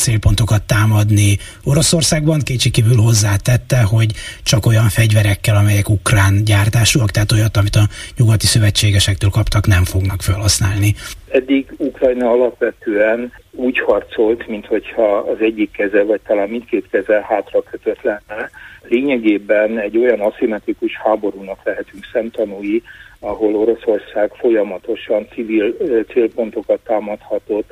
célpontokat 0.00 0.62
támadni 0.62 1.38
Oroszországban. 1.64 2.40
Kétségkívül 2.40 2.96
hozzátette, 2.96 3.80
hogy 3.82 4.10
csak 4.42 4.66
olyan 4.66 4.88
fegyverekkel, 4.88 5.56
amelyek 5.56 5.88
ukrán 5.88 6.44
gyártásúak, 6.44 7.10
tehát 7.10 7.32
olyat, 7.32 7.56
amit 7.56 7.76
a 7.76 7.88
nyugati 8.16 8.46
szövetségesektől 8.46 9.30
kaptak, 9.30 9.66
nem 9.66 9.84
fognak 9.84 10.22
felhasználni. 10.22 10.94
Eddig 11.28 11.74
Ukrajna 11.76 12.30
alapvetően 12.30 13.32
úgy 13.50 13.78
harcolt, 13.78 14.46
mintha 14.48 15.16
az 15.16 15.36
egyik 15.40 15.70
keze, 15.70 16.02
vagy 16.02 16.20
talán 16.26 16.48
mindkét 16.48 16.86
keze 16.90 17.24
hátra 17.28 17.62
kötött 17.62 18.02
lenne. 18.02 18.50
Lényegében 18.88 19.78
egy 19.78 19.96
olyan 19.98 20.20
aszimmetrikus 20.20 20.96
háborúnak 21.04 21.58
lehetünk 21.64 22.04
szemtanúi, 22.12 22.82
ahol 23.20 23.54
Oroszország 23.54 24.32
folyamatosan 24.34 25.26
civil 25.34 25.76
célpontokat 26.12 26.80
támadhatott, 26.84 27.70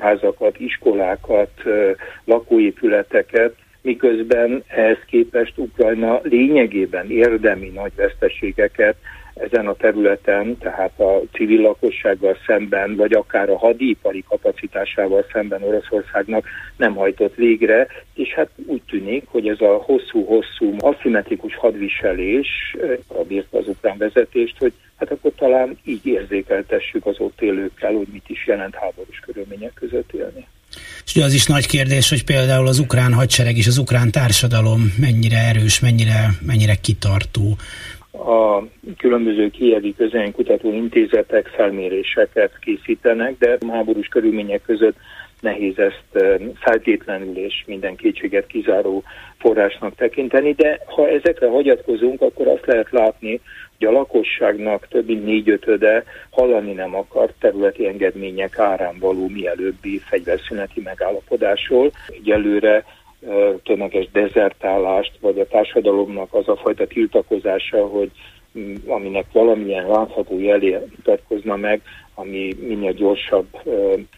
házakat, 0.00 0.60
iskolákat, 0.60 1.50
lakóépületeket, 2.24 3.54
miközben 3.82 4.64
ehhez 4.66 4.98
képest 5.06 5.52
Ukrajna 5.58 6.20
lényegében 6.22 7.10
érdemi 7.10 7.68
nagy 7.74 7.92
veszteségeket 7.96 8.96
ezen 9.34 9.66
a 9.66 9.74
területen, 9.74 10.58
tehát 10.58 11.00
a 11.00 11.20
civil 11.32 11.60
lakossággal 11.60 12.36
szemben, 12.46 12.96
vagy 12.96 13.12
akár 13.12 13.50
a 13.50 13.58
hadipari 13.58 14.24
kapacitásával 14.28 15.26
szemben 15.32 15.62
Oroszországnak 15.62 16.44
nem 16.76 16.94
hajtott 16.94 17.34
végre, 17.34 17.86
és 18.14 18.34
hát 18.34 18.48
úgy 18.66 18.82
tűnik, 18.88 19.24
hogy 19.26 19.48
ez 19.48 19.60
a 19.60 19.76
hosszú-hosszú 19.76 20.74
aszimmetrikus 20.78 21.56
hadviselés 21.56 22.76
a 23.06 23.22
bírt 23.24 23.54
az 23.54 23.68
ukrán 23.68 23.98
vezetést, 23.98 24.58
hogy 24.58 24.72
hát 24.96 25.10
akkor 25.10 25.32
talán 25.36 25.78
így 25.84 26.06
érzékeltessük 26.06 27.06
az 27.06 27.16
ott 27.18 27.40
élőkkel, 27.40 27.92
hogy 27.92 28.06
mit 28.12 28.28
is 28.28 28.46
jelent 28.46 28.74
háborús 28.74 29.18
körülmények 29.18 29.72
között 29.74 30.12
élni. 30.12 30.46
És 31.04 31.16
az 31.22 31.34
is 31.34 31.46
nagy 31.46 31.66
kérdés, 31.66 32.08
hogy 32.08 32.24
például 32.24 32.66
az 32.66 32.78
ukrán 32.78 33.12
hadsereg 33.12 33.56
és 33.56 33.66
az 33.66 33.78
ukrán 33.78 34.10
társadalom 34.10 34.94
mennyire 35.00 35.38
erős, 35.38 35.80
mennyire, 35.80 36.28
mennyire 36.46 36.74
kitartó. 36.74 37.56
A 38.12 38.62
különböző 38.96 39.50
kievi 39.50 39.94
kutató 40.32 40.72
intézetek 40.72 41.46
felméréseket 41.46 42.58
készítenek, 42.60 43.38
de 43.38 43.58
háborús 43.68 44.06
körülmények 44.06 44.62
között 44.62 44.96
nehéz 45.40 45.78
ezt 45.78 46.24
feltétlenül 46.54 47.36
és 47.36 47.64
minden 47.66 47.96
kétséget 47.96 48.46
kizáró 48.46 49.02
forrásnak 49.38 49.94
tekinteni, 49.94 50.52
de 50.52 50.80
ha 50.86 51.08
ezekre 51.08 51.48
hagyatkozunk, 51.48 52.20
akkor 52.20 52.46
azt 52.46 52.66
lehet 52.66 52.90
látni, 52.90 53.40
hogy 53.78 53.86
a 53.86 53.90
lakosságnak 53.90 54.88
több 54.88 55.06
mint 55.06 55.24
négyötöde 55.24 56.04
hallani 56.30 56.72
nem 56.72 56.94
akar 56.94 57.32
területi 57.40 57.86
engedmények 57.86 58.58
árán 58.58 58.98
való 58.98 59.28
mielőbbi 59.28 59.98
fegyverszüneti 59.98 60.80
megállapodásról. 60.80 61.90
Egyelőre 62.08 62.84
tömeges 63.62 64.08
dezertálást, 64.12 65.12
vagy 65.20 65.38
a 65.38 65.46
társadalomnak 65.46 66.34
az 66.34 66.48
a 66.48 66.56
fajta 66.56 66.86
tiltakozása, 66.86 67.86
hogy 67.86 68.10
mm, 68.58 68.74
aminek 68.86 69.26
valamilyen 69.32 69.86
látható 69.86 70.40
jelé 70.40 70.78
mutatkozna 70.96 71.56
meg, 71.56 71.80
ami 72.14 72.56
minél 72.60 72.92
gyorsabb 72.92 73.46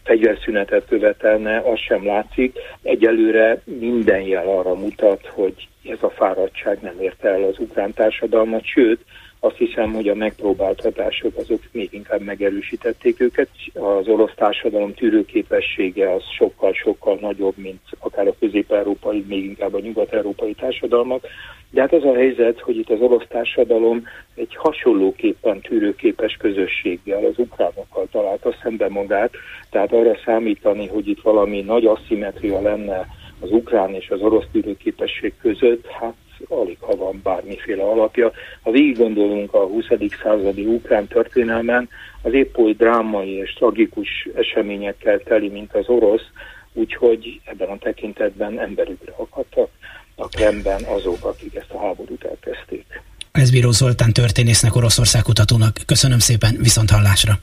fegyverszünetet 0.03 0.85
követelne, 0.87 1.57
az 1.57 1.79
sem 1.79 2.05
látszik. 2.05 2.57
Egyelőre 2.81 3.61
minden 3.63 4.21
jel 4.21 4.47
arra 4.47 4.75
mutat, 4.75 5.25
hogy 5.25 5.67
ez 5.83 5.97
a 6.03 6.09
fáradtság 6.09 6.77
nem 6.81 6.95
érte 6.99 7.29
el 7.29 7.43
az 7.43 7.59
ukrán 7.59 7.93
társadalmat, 7.93 8.65
sőt, 8.65 9.05
azt 9.39 9.57
hiszem, 9.57 9.93
hogy 9.93 10.07
a 10.07 10.15
megpróbáltatások 10.15 11.37
azok 11.37 11.61
még 11.71 11.89
inkább 11.91 12.21
megerősítették 12.21 13.19
őket. 13.19 13.49
Az 13.73 14.07
orosz 14.07 14.33
társadalom 14.35 14.93
tűrőképessége 14.93 16.13
az 16.13 16.23
sokkal-sokkal 16.37 17.17
nagyobb, 17.21 17.57
mint 17.57 17.81
akár 17.99 18.27
a 18.27 18.35
közép-európai, 18.39 19.25
még 19.27 19.43
inkább 19.43 19.73
a 19.73 19.79
nyugat-európai 19.79 20.53
társadalmak. 20.53 21.25
De 21.71 21.81
hát 21.81 21.93
az 21.93 22.03
a 22.03 22.13
helyzet, 22.13 22.59
hogy 22.59 22.77
itt 22.77 22.89
az 22.89 23.01
orosz 23.01 23.25
társadalom 23.27 24.03
egy 24.35 24.55
hasonlóképpen 24.55 25.61
tűrőképes 25.61 26.37
közösséggel, 26.39 27.25
az 27.25 27.37
ukránokkal 27.37 28.07
találta 28.11 28.55
szembe 28.61 28.89
magát, 28.89 29.31
tehát 29.69 29.93
arra 29.93 30.17
számítani, 30.25 30.87
hogy 30.87 31.07
itt 31.07 31.21
valami 31.21 31.61
nagy 31.61 31.85
asszimetria 31.85 32.61
lenne 32.61 33.07
az 33.39 33.51
ukrán 33.51 33.93
és 33.93 34.09
az 34.09 34.21
orosz 34.21 34.45
tűrőképesség 34.51 35.33
között, 35.41 35.85
hát 35.85 36.13
alig 36.47 36.77
ha 36.79 36.95
van 36.95 37.19
bármiféle 37.23 37.83
alapja. 37.83 38.31
Ha 38.61 38.71
végig 38.71 38.97
gondolunk 38.97 39.53
a 39.53 39.65
20. 39.65 39.85
századi 40.23 40.65
ukrán 40.65 41.07
történelmen, 41.07 41.89
az 42.21 42.33
épp 42.33 42.57
oly 42.57 42.73
drámai 42.73 43.29
és 43.29 43.53
tragikus 43.53 44.27
eseményekkel 44.35 45.19
teli, 45.19 45.49
mint 45.49 45.75
az 45.75 45.87
orosz, 45.87 46.27
úgyhogy 46.73 47.41
ebben 47.45 47.69
a 47.69 47.77
tekintetben 47.77 48.59
emberükre 48.59 49.13
akadtak 49.17 49.69
a 50.15 50.27
Kremben 50.27 50.83
azok, 50.83 51.25
akik 51.25 51.55
ezt 51.55 51.71
a 51.71 51.79
háborút 51.79 52.23
elkezdték. 52.23 53.01
Ez 53.31 53.51
Bíró 53.51 53.71
Zoltán 53.71 54.13
történésznek, 54.13 54.75
Oroszország 54.75 55.21
kutatónak. 55.21 55.77
Köszönöm 55.85 56.19
szépen, 56.19 56.55
viszont 56.59 56.89
hallásra. 56.89 57.33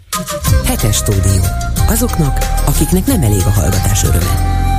Hetes 0.64 0.96
stúdió. 0.96 1.42
Azoknak, 1.88 2.38
akiknek 2.66 3.06
nem 3.06 3.22
elég 3.22 3.42
a 3.46 3.50
hallgatás 3.50 4.02
öröme. 4.02 4.75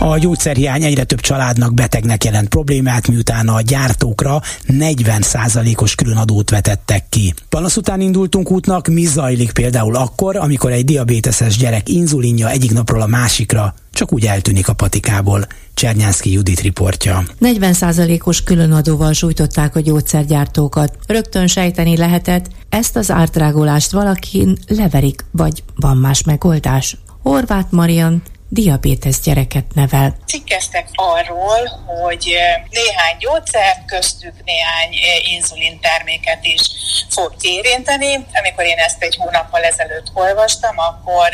A 0.00 0.18
gyógyszerhiány 0.18 0.82
egyre 0.82 1.04
több 1.04 1.20
családnak, 1.20 1.74
betegnek 1.74 2.24
jelent 2.24 2.48
problémát, 2.48 3.08
miután 3.08 3.48
a 3.48 3.60
gyártókra 3.60 4.40
40%-os 4.68 5.94
különadót 5.94 6.50
vetettek 6.50 7.04
ki. 7.08 7.34
Panasz 7.48 7.76
után 7.76 8.00
indultunk 8.00 8.50
útnak, 8.50 8.86
mi 8.86 9.04
zajlik 9.04 9.52
például 9.52 9.96
akkor, 9.96 10.36
amikor 10.36 10.72
egy 10.72 10.84
diabéteses 10.84 11.56
gyerek 11.56 11.88
inzulinja 11.88 12.50
egyik 12.50 12.72
napról 12.72 13.00
a 13.00 13.06
másikra 13.06 13.74
csak 13.98 14.12
úgy 14.12 14.26
eltűnik 14.26 14.68
a 14.68 14.72
patikából. 14.72 15.46
Csernyánszki 15.74 16.32
Judit 16.32 16.60
riportja. 16.60 17.24
40%-os 17.40 18.42
különadóval 18.42 19.12
sújtották 19.12 19.76
a 19.76 19.80
gyógyszergyártókat. 19.80 20.96
Rögtön 21.06 21.46
sejteni 21.46 21.96
lehetett, 21.96 22.46
ezt 22.68 22.96
az 22.96 23.10
ártrágolást 23.10 23.90
valakin 23.90 24.58
leverik, 24.68 25.24
vagy 25.30 25.62
van 25.76 25.96
más 25.96 26.22
megoldás. 26.22 26.96
Horváth 27.22 27.72
Marian 27.72 28.22
diabétesz 28.48 29.20
gyereket 29.20 29.64
nevel. 29.74 30.16
Cikkeztek 30.26 30.88
arról, 30.94 31.68
hogy 31.86 32.36
néhány 32.70 33.16
gyógyszer, 33.18 33.84
köztük 33.86 34.34
néhány 34.44 34.90
inzulin 35.34 35.80
terméket 35.80 36.44
is 36.44 36.60
fog 37.08 37.34
érinteni. 37.40 38.14
Amikor 38.14 38.64
én 38.64 38.78
ezt 38.78 39.02
egy 39.02 39.16
hónappal 39.16 39.62
ezelőtt 39.62 40.10
olvastam, 40.14 40.78
akkor 40.78 41.28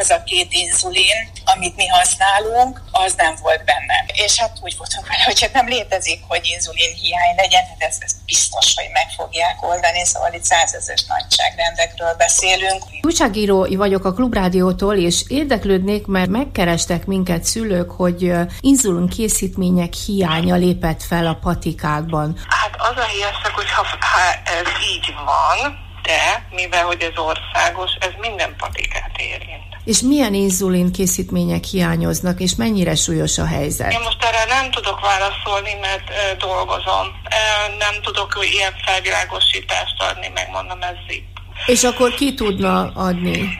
az 0.00 0.10
a 0.10 0.22
két 0.22 0.52
inzulin, 0.52 1.18
amit 1.44 1.76
mi 1.76 1.86
használunk, 1.86 2.82
az 2.92 3.14
nem 3.16 3.34
volt 3.42 3.64
benne. 3.64 4.04
És 4.24 4.38
hát 4.40 4.58
úgy 4.62 4.74
voltunk 4.78 5.06
vele, 5.08 5.22
hogy 5.24 5.40
hát 5.40 5.52
nem 5.52 5.68
létezik, 5.68 6.20
hogy 6.28 6.40
inzulin 6.42 6.94
hiány 6.94 7.34
legyen, 7.36 7.64
hát 7.68 7.82
ez, 7.88 7.96
ez 8.00 8.12
biztos, 8.26 8.74
hogy 8.76 8.88
meg 8.92 9.08
fogják 9.16 9.62
oldani, 9.62 10.04
szóval 10.04 10.32
itt 10.32 10.44
százezes 10.44 11.04
nagyságrendekről 11.04 12.14
beszélünk. 12.18 12.82
Újságíró 13.02 13.66
vagyok 13.76 14.04
a 14.04 14.12
Klubrádiótól, 14.12 14.96
és 14.96 15.22
érdeklődnék, 15.28 16.06
mert 16.06 16.28
megkerestek 16.28 17.06
minket 17.06 17.44
szülők, 17.44 17.90
hogy 17.90 18.32
inzulin 18.60 19.08
készítmények 19.08 19.92
hiánya 19.92 20.54
lépett 20.54 21.02
fel 21.02 21.26
a 21.26 21.38
patikákban. 21.42 22.40
Hát 22.48 22.74
az 22.78 22.96
a 22.96 23.04
híresek, 23.04 23.52
hogy 23.54 23.70
ha, 23.70 23.86
ha 24.00 24.20
ez 24.44 24.68
így 24.94 25.14
van, 25.24 25.82
de 26.02 26.46
mivel 26.50 26.84
hogy 26.84 27.02
ez 27.02 27.18
országos, 27.18 27.90
ez 28.00 28.12
minden 28.20 28.54
patikát 28.56 29.10
érint. 29.16 29.73
És 29.84 30.00
milyen 30.00 30.34
inzulin 30.34 30.92
készítmények 30.92 31.64
hiányoznak, 31.64 32.40
és 32.40 32.54
mennyire 32.54 32.94
súlyos 32.94 33.38
a 33.38 33.46
helyzet? 33.46 33.92
Én 33.92 34.00
most 34.00 34.24
erre 34.24 34.44
nem 34.44 34.70
tudok 34.70 35.00
válaszolni, 35.00 35.74
mert 35.80 36.10
e, 36.10 36.34
dolgozom. 36.34 37.06
E, 37.24 37.38
nem 37.78 38.02
tudok 38.02 38.38
ilyen 38.52 38.74
felvilágosítást 38.84 40.02
adni, 40.02 40.28
megmondom, 40.34 40.82
ez 40.82 40.96
itt. 41.06 41.32
És 41.66 41.84
akkor 41.84 42.14
ki 42.14 42.34
tudna 42.34 42.92
adni? 42.94 43.58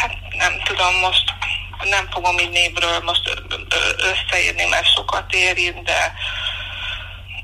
Hát 0.00 0.16
nem 0.38 0.52
tudom, 0.64 0.94
most 1.00 1.24
nem 1.90 2.08
fogom 2.10 2.38
így 2.38 2.50
névről 2.50 3.00
most 3.04 3.42
összeírni, 3.96 4.64
mert 4.64 4.94
sokat 4.94 5.32
érint, 5.32 5.82
de, 5.82 6.12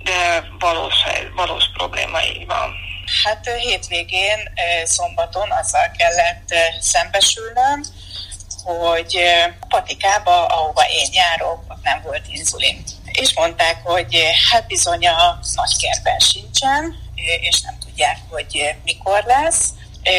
de 0.03 0.49
valós, 0.59 0.95
valós 1.35 1.65
probléma 1.77 2.19
így 2.23 2.47
van. 2.47 2.90
Hát 3.25 3.51
hétvégén, 3.59 4.39
szombaton 4.85 5.51
azzal 5.51 5.91
kellett 5.99 6.55
szembesülnöm, 6.81 7.85
hogy 8.65 9.21
patikába, 9.69 10.47
ahova 10.47 10.83
én 10.91 11.09
járok, 11.13 11.65
ott 11.69 11.83
nem 11.83 12.01
volt 12.03 12.23
inzulin. 12.29 12.83
És 13.13 13.35
mondták, 13.35 13.81
hogy 13.85 14.17
hát 14.51 14.67
bizony 14.67 15.07
a 15.07 15.39
nagykerben 15.55 16.19
sincsen, 16.19 16.95
és 17.41 17.61
nem 17.61 17.79
tudják, 17.79 18.19
hogy 18.29 18.75
mikor 18.85 19.25
lesz 19.27 19.69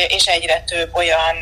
és 0.08 0.26
egyre 0.26 0.62
több 0.62 0.96
olyan 0.96 1.36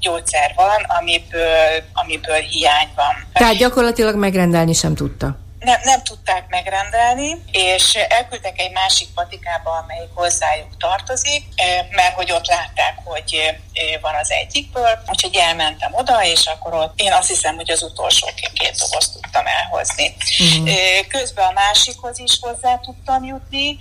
gyógyszer 0.00 0.52
van, 0.56 0.82
amiből, 0.82 1.82
amiből 1.92 2.38
hiány 2.38 2.88
van. 2.94 3.28
Tehát 3.32 3.56
gyakorlatilag 3.56 4.14
megrendelni 4.16 4.72
sem 4.72 4.94
tudta 4.94 5.45
nem, 5.60 5.80
nem 5.84 6.02
tudták 6.02 6.48
megrendelni, 6.48 7.42
és 7.50 7.94
elküldtek 7.94 8.60
egy 8.60 8.72
másik 8.72 9.08
patikába, 9.14 9.70
amelyik 9.70 10.10
hozzájuk 10.14 10.76
tartozik, 10.78 11.42
eh, 11.54 11.86
mert 11.90 12.14
hogy 12.14 12.32
ott 12.32 12.46
látták, 12.46 12.94
hogy 13.04 13.34
eh, 13.34 14.00
van 14.00 14.14
az 14.14 14.30
egyikből, 14.30 15.02
úgyhogy 15.08 15.36
elmentem 15.36 15.94
oda, 15.94 16.24
és 16.24 16.46
akkor 16.46 16.74
ott 16.74 17.00
én 17.00 17.12
azt 17.12 17.28
hiszem, 17.28 17.54
hogy 17.54 17.70
az 17.70 17.82
utolsó 17.82 18.26
két 18.34 18.76
dobozt 18.78 19.12
tudtam 19.12 19.46
elhozni. 19.46 20.16
Uh-huh. 20.38 21.06
Közben 21.08 21.46
a 21.46 21.52
másikhoz 21.52 22.18
is 22.18 22.38
hozzá 22.40 22.78
tudtam 22.78 23.24
jutni, 23.24 23.76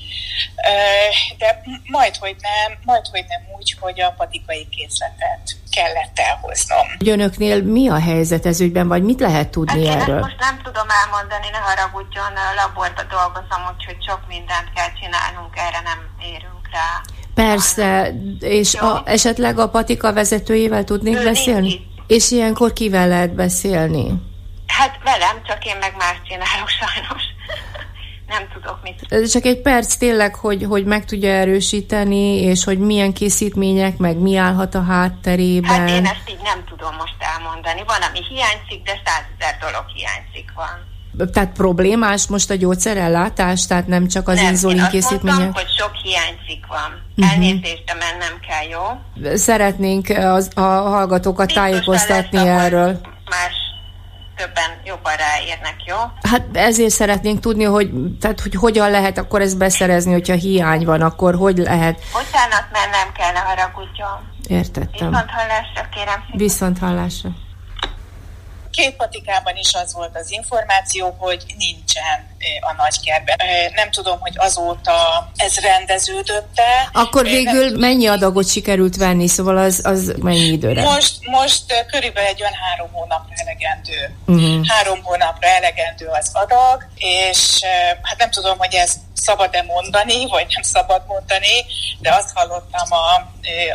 de 1.37 1.61
majd, 1.83 2.15
hogy 2.15 2.35
nem, 2.39 2.77
majd, 2.83 3.07
hogy 3.07 3.25
nem 3.27 3.41
úgy, 3.57 3.75
hogy 3.79 4.01
a 4.01 4.13
patikai 4.17 4.67
készletet 4.69 5.55
kellett 5.75 6.19
elhoznom. 6.19 6.87
Önöknél 7.05 7.63
mi 7.63 7.89
a 7.89 7.99
helyzet 7.99 8.45
ez 8.45 8.59
ügyben, 8.59 8.87
vagy 8.87 9.03
mit 9.03 9.19
lehet 9.19 9.49
tudni 9.49 9.87
hát 9.87 10.01
erről? 10.01 10.19
most 10.19 10.39
nem 10.39 10.61
tudom 10.63 10.87
elmondani, 11.03 11.47
ne 11.51 11.57
haragudjon, 11.67 12.33
laborba 12.55 13.03
dolgozom, 13.15 13.61
úgyhogy 13.71 13.99
sok 14.07 14.21
mindent 14.27 14.69
kell 14.75 14.91
csinálnunk, 14.99 15.53
erre 15.65 15.81
nem 15.89 15.99
érünk 16.33 16.65
rá. 16.71 16.89
Persze, 17.35 18.13
és 18.39 18.75
a, 18.75 19.01
esetleg 19.05 19.59
a 19.59 19.69
patika 19.69 20.13
vezetőjével 20.13 20.83
tudnék 20.83 21.17
ő 21.17 21.23
beszélni? 21.23 21.87
És 22.07 22.31
ilyenkor 22.31 22.73
kivel 22.73 23.07
lehet 23.07 23.33
beszélni? 23.33 24.13
Hát 24.67 24.99
velem, 25.03 25.43
csak 25.47 25.65
én 25.65 25.77
meg 25.79 25.95
más 25.97 26.17
csinálok 26.27 26.69
sajnos. 26.79 27.23
nem 28.27 28.47
tudok 28.53 28.79
mit. 28.83 29.31
Csak 29.31 29.45
egy 29.45 29.61
perc 29.61 29.95
tényleg, 29.95 30.35
hogy, 30.35 30.63
hogy 30.63 30.85
meg 30.85 31.05
tudja 31.05 31.29
erősíteni, 31.29 32.41
és 32.41 32.63
hogy 32.63 32.79
milyen 32.79 33.13
készítmények, 33.13 33.97
meg 33.97 34.17
mi 34.17 34.35
állhat 34.37 34.75
a 34.75 34.83
hátterében. 34.83 35.79
Hát 35.79 35.89
én 35.89 36.05
ezt 36.05 36.29
így 36.29 36.41
nem 36.43 36.63
tudom 36.65 36.95
most 36.95 37.15
elmondani. 37.19 37.83
Van, 37.85 38.01
ami 38.01 38.19
hiányzik, 38.29 38.83
de 38.83 39.01
százezer 39.05 39.57
dolog 39.59 39.85
hiányzik 39.87 40.51
van. 40.55 40.94
Tehát 41.33 41.51
problémás 41.51 42.27
most 42.27 42.49
a 42.49 42.55
gyógyszerellátás, 42.55 43.65
tehát 43.65 43.87
nem 43.87 44.07
csak 44.07 44.27
az 44.27 44.41
inzulin 44.41 44.87
készítmények? 44.89 45.39
Nem, 45.39 45.53
hogy 45.53 45.69
sok 45.77 45.91
hiányzik 46.03 46.65
van. 46.67 47.01
Uh-huh. 47.17 47.33
Elnézést, 47.33 47.83
de 47.85 47.93
mennem 47.93 48.39
kell, 48.47 48.69
jó? 48.69 49.35
Szeretnénk 49.35 50.09
az, 50.09 50.49
a 50.55 50.61
hallgatókat 50.61 51.45
Biztos 51.45 51.63
tájékoztatni 51.63 52.37
erről. 52.37 52.99
Más 53.29 53.53
többen 54.35 54.69
jobban 54.83 55.13
ráérnek, 55.15 55.75
jó? 55.85 55.95
Hát 56.21 56.45
ezért 56.53 56.93
szeretnénk 56.93 57.39
tudni, 57.39 57.63
hogy, 57.63 57.89
tehát, 58.19 58.39
hogy 58.39 58.55
hogyan 58.55 58.91
lehet 58.91 59.17
akkor 59.17 59.41
ezt 59.41 59.57
beszerezni, 59.57 60.11
hogyha 60.11 60.33
hiány 60.33 60.85
van, 60.85 61.01
akkor 61.01 61.35
hogy 61.35 61.57
lehet. 61.57 61.99
Bocsánat, 62.13 62.65
mert 62.71 62.91
nem 62.91 63.11
kell, 63.13 63.31
ne 63.31 63.39
haragudjon. 63.39 64.33
Értettem. 64.47 65.09
Viszont 65.09 65.29
hallásra, 65.29 65.89
kérem 65.91 66.21
szépen. 66.23 66.37
Viszont 66.37 66.77
hallásra 66.77 67.29
két 68.75 68.95
patikában 68.95 69.55
is 69.55 69.73
az 69.73 69.93
volt 69.93 70.15
az 70.17 70.31
információ, 70.31 71.15
hogy 71.19 71.43
nincsen 71.57 72.34
a 72.59 72.73
nagykertben. 72.73 73.37
Nem 73.75 73.91
tudom, 73.91 74.19
hogy 74.19 74.33
azóta 74.35 75.29
ez 75.35 75.57
rendeződött-e. 75.57 76.89
Akkor 76.93 77.23
végül 77.23 77.69
nem... 77.69 77.79
mennyi 77.79 78.07
adagot 78.07 78.49
sikerült 78.49 78.95
venni, 78.95 79.27
szóval 79.27 79.57
az, 79.57 79.81
az 79.83 80.13
mennyi 80.21 80.51
időre? 80.51 80.81
Most, 80.81 81.13
most 81.21 81.85
körülbelül 81.91 82.29
egy 82.29 82.41
olyan 82.41 82.53
három 82.53 82.91
hónapra 82.91 83.33
elegendő. 83.35 84.15
Uh-huh. 84.25 84.67
Három 84.67 85.03
hónapra 85.03 85.47
elegendő 85.47 86.05
az 86.05 86.29
adag, 86.33 86.87
és 86.95 87.59
hát 88.01 88.17
nem 88.17 88.29
tudom, 88.29 88.57
hogy 88.57 88.73
ez 88.73 88.93
szabad-e 89.13 89.61
mondani, 89.61 90.27
vagy 90.27 90.45
nem 90.53 90.61
szabad 90.61 91.01
mondani, 91.07 91.65
de 91.99 92.13
azt 92.13 92.31
hallottam 92.33 92.87
a, 92.89 93.13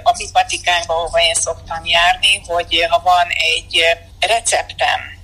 a 0.03 0.15
mi 0.19 0.25
patikánkban, 0.33 0.97
ahova 0.97 1.19
én 1.19 1.35
szoktam 1.35 1.85
járni, 1.85 2.43
hogy 2.47 2.87
ha 2.89 3.01
van 3.05 3.27
egy 3.29 3.99
receptem 4.21 5.20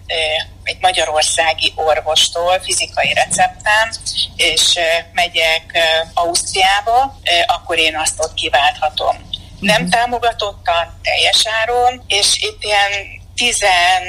egy 0.62 0.76
magyarországi 0.80 1.72
orvostól, 1.74 2.60
fizikai 2.60 3.12
receptem, 3.12 3.90
és 4.36 4.78
megyek 5.12 5.78
Ausztriába, 6.14 7.18
akkor 7.46 7.78
én 7.78 7.96
azt 7.96 8.20
ott 8.20 8.34
kiválthatom. 8.34 9.16
Nem 9.60 9.82
mhm. 9.82 9.90
támogatottan, 9.90 11.00
teljes 11.02 11.42
áron, 11.46 12.04
és 12.06 12.36
itt 12.40 12.64
ilyen 12.64 12.92
tizen 13.34 14.02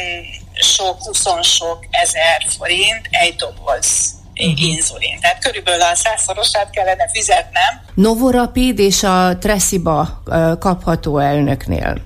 sok, 0.54 1.04
huszon 1.04 1.44
sok 1.44 1.86
ezer 1.90 2.46
forint 2.58 3.08
egy 3.10 3.36
doboz 3.36 4.16
uh-huh. 4.46 4.62
inzulin. 4.62 5.20
Tehát 5.20 5.40
körülbelül 5.40 5.82
a 5.82 5.96
százszorosát 5.96 6.70
kellene 6.70 7.10
fizetnem. 7.10 7.82
Novorapid 7.94 8.80
és 8.80 9.04
a 9.04 9.38
Tresiba 9.38 10.24
kapható 10.60 11.18
el 11.18 11.36
önöknél? 11.36 11.98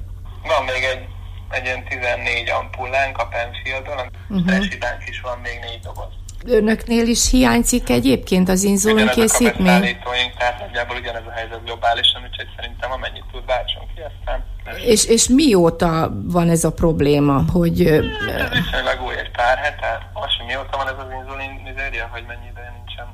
Van 0.43 0.63
még 0.63 0.83
egy, 0.83 1.07
egy 1.53 1.65
ilyen 1.65 1.83
14 1.83 2.49
ampullánk 2.49 3.17
a 3.17 3.27
Penfieldon, 3.27 3.97
uh-huh. 4.29 4.45
Tresibánk 4.47 5.01
is 5.07 5.21
van 5.21 5.39
még 5.43 5.59
négy 5.61 5.79
doboz. 5.79 6.13
Önöknél 6.45 7.07
is 7.07 7.29
hiányzik 7.29 7.89
egyébként 7.89 8.49
az 8.49 8.63
inzulin 8.63 9.07
készítmény? 9.07 9.65
Ugyanezek 9.65 10.05
a 10.05 10.37
tehát 10.37 10.59
nagyjából 10.59 10.97
ugyanez 10.97 11.23
a 11.27 11.31
helyzet 11.31 11.63
globálisan, 11.65 12.21
úgyhogy 12.29 12.47
szerintem 12.55 12.91
amennyit 12.91 13.23
tud 13.31 13.45
váltson 13.45 13.83
ki, 13.95 14.01
aztán... 14.01 14.43
És, 14.85 15.05
és 15.05 15.27
mióta 15.27 16.11
van 16.23 16.49
ez 16.49 16.63
a 16.63 16.71
probléma, 16.71 17.43
hogy... 17.51 17.81
Ez 17.81 18.49
viszonylag 18.49 19.01
új, 19.05 19.13
egy 19.17 19.31
pár 19.31 19.57
hete. 19.57 20.09
Most, 20.13 20.37
hogy 20.37 20.45
mióta 20.45 20.77
van 20.77 20.87
ez 20.87 21.05
az 21.05 21.11
inzulin 21.19 21.49
mizéria, 21.63 22.09
hogy 22.11 22.23
mennyi 22.27 22.47
ideje 22.51 22.73
nincsen. 22.77 23.05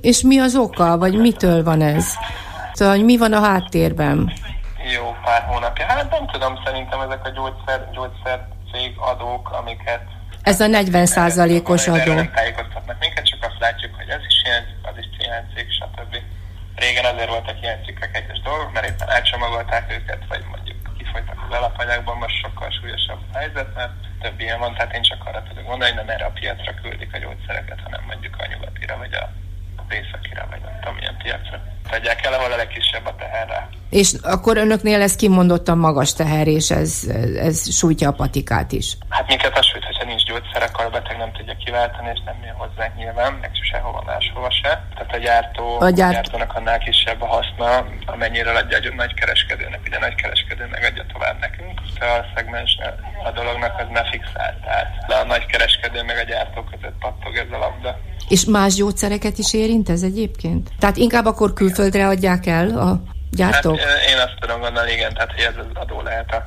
És 0.00 0.22
mi 0.22 0.38
az 0.38 0.56
oka, 0.56 0.98
vagy 0.98 1.14
mitől 1.14 1.62
van 1.62 1.82
ez? 1.82 2.06
Szóval, 2.72 2.94
hogy 2.94 3.04
mi 3.04 3.16
van 3.16 3.32
a 3.32 3.40
háttérben? 3.40 4.32
Jó 4.94 5.16
pár 5.24 5.42
hónapja. 5.42 5.86
Hát 5.86 6.10
nem 6.10 6.26
tudom, 6.26 6.60
szerintem 6.64 7.00
ezek 7.00 7.24
a 7.24 7.28
gyógyszer, 7.28 7.90
gyógyszer 7.90 8.48
cég 8.72 8.94
adók, 8.98 9.50
amiket 9.50 10.02
ez 10.42 10.60
a 10.60 10.66
40 10.66 11.06
százalékos 11.06 11.88
adó. 11.88 12.12
Nem 12.12 12.30
tájékoztatnak 12.30 12.98
minket, 12.98 13.26
csak 13.26 13.44
azt 13.44 13.58
látjuk, 13.58 13.94
hogy 13.94 14.08
ez 14.08 14.22
is 14.28 14.42
hiányzik, 14.42 14.78
az 14.82 14.96
is 14.98 15.08
hiányzik, 15.18 15.68
stb. 15.78 16.14
Régen 16.74 17.04
azért 17.04 17.28
voltak 17.28 17.62
ilyen 17.62 17.82
cikkek 17.84 18.16
egyes 18.16 18.40
dolgok, 18.40 18.72
mert 18.72 18.88
éppen 18.88 19.10
elcsomagolták 19.10 19.92
őket, 19.96 20.22
vagy 20.28 20.44
mondjuk 20.50 20.76
kifolytak 20.98 21.38
az 21.48 21.56
alapanyagban, 21.56 22.16
most 22.16 22.40
sokkal 22.42 22.70
súlyosabb 22.70 23.20
a 23.32 23.38
helyzet, 23.38 23.74
mert 23.74 23.92
több 24.20 24.40
ilyen 24.40 24.58
van, 24.58 24.74
tehát 24.74 24.94
én 24.94 25.02
csak 25.02 25.24
arra 25.24 25.42
tudok 25.48 25.66
mondani, 25.66 25.90
hogy 25.90 26.00
nem 26.04 26.14
erre 26.14 26.24
a 26.24 26.36
piacra 26.40 26.74
küldik 26.82 27.14
a 27.14 27.18
gyógyszereket, 27.18 27.80
hanem 27.84 28.02
mondjuk 28.06 28.34
a 28.38 28.46
nyugatira, 28.46 28.96
vagy 28.96 29.14
a 29.14 29.24
északira, 29.92 30.46
vagy 30.50 30.60
nem 30.60 30.76
tudom 30.80 30.94
milyen 30.94 31.16
piacra. 31.22 31.62
Tegyek 31.90 32.24
el, 32.26 32.32
ahol 32.32 32.52
a 32.52 32.56
legkisebb 32.56 33.06
a 33.06 33.14
teherre. 33.16 33.68
És 33.90 34.12
akkor 34.22 34.56
önöknél 34.56 35.00
ez 35.00 35.16
kimondottan 35.16 35.78
magas 35.78 36.12
teher, 36.12 36.46
és 36.46 36.70
ez, 36.70 37.02
ez 37.38 37.74
sújtja 37.74 38.08
a 38.08 38.12
patikát 38.12 38.72
is? 38.72 38.96
Hát 39.08 39.28
minket 39.28 39.58
az 39.58 39.66
sújt, 39.66 39.84
hogyha 39.84 40.04
nincs 40.04 40.24
gyógyszer, 40.24 40.62
akkor 40.62 40.84
a 40.84 40.90
beteg 40.90 41.16
nem 41.16 41.32
tudja 41.32 41.56
kiváltani, 41.64 42.08
és 42.14 42.20
nem 42.24 42.38
jön 42.44 42.54
hozzánk 42.54 42.96
nyilván, 42.96 43.32
meg 43.32 43.50
sehova 43.72 44.02
máshova 44.06 44.50
se. 44.50 44.70
Tehát 44.94 45.14
a 45.14 45.18
gyártó, 45.26 45.64
a, 45.80 45.90
gyárt... 45.90 46.10
a 46.10 46.14
gyártónak 46.14 46.52
annál 46.54 46.78
kisebb 46.78 47.20
a 47.22 47.26
haszna, 47.26 47.86
amennyire 48.06 48.50
adja 48.50 48.78
a 48.90 48.94
nagy 48.94 49.14
kereskedőnek, 49.14 49.80
ugye 49.86 49.98
nagy 49.98 50.14
kereskedő 50.14 50.64
megadja 50.70 51.04
tovább 51.12 51.38
nekünk. 51.40 51.80
A 52.00 52.24
szegmens 52.34 52.72
a 53.24 53.30
dolognak 53.30 53.74
az 53.78 53.88
már 53.92 54.06
fixált, 54.10 54.56
tehát 54.64 54.88
a 55.22 55.26
nagy 55.26 55.46
kereskedő 55.46 56.02
meg 56.02 56.16
a 56.16 56.28
gyártó 56.30 56.60
között 56.72 56.98
pattog 57.00 57.36
ez 57.36 57.50
a 57.56 57.58
labda. 57.58 57.98
És 58.28 58.44
más 58.44 58.74
gyógyszereket 58.74 59.38
is 59.38 59.54
érint 59.54 59.88
ez 59.88 60.02
egyébként? 60.02 60.70
Tehát 60.78 60.96
inkább 60.96 61.26
akkor 61.26 61.52
külföldre 61.52 62.06
adják 62.06 62.46
el 62.46 62.78
a 62.78 63.00
gyártók? 63.36 63.78
Hát, 63.78 64.10
én 64.10 64.18
azt 64.26 64.36
tudom 64.40 64.60
gondolni, 64.60 64.92
igen, 64.92 65.12
tehát 65.14 65.32
hogy 65.32 65.46
ez 65.50 65.56
az 65.56 65.66
adó 65.74 66.00
lehet 66.02 66.30
a 66.34 66.46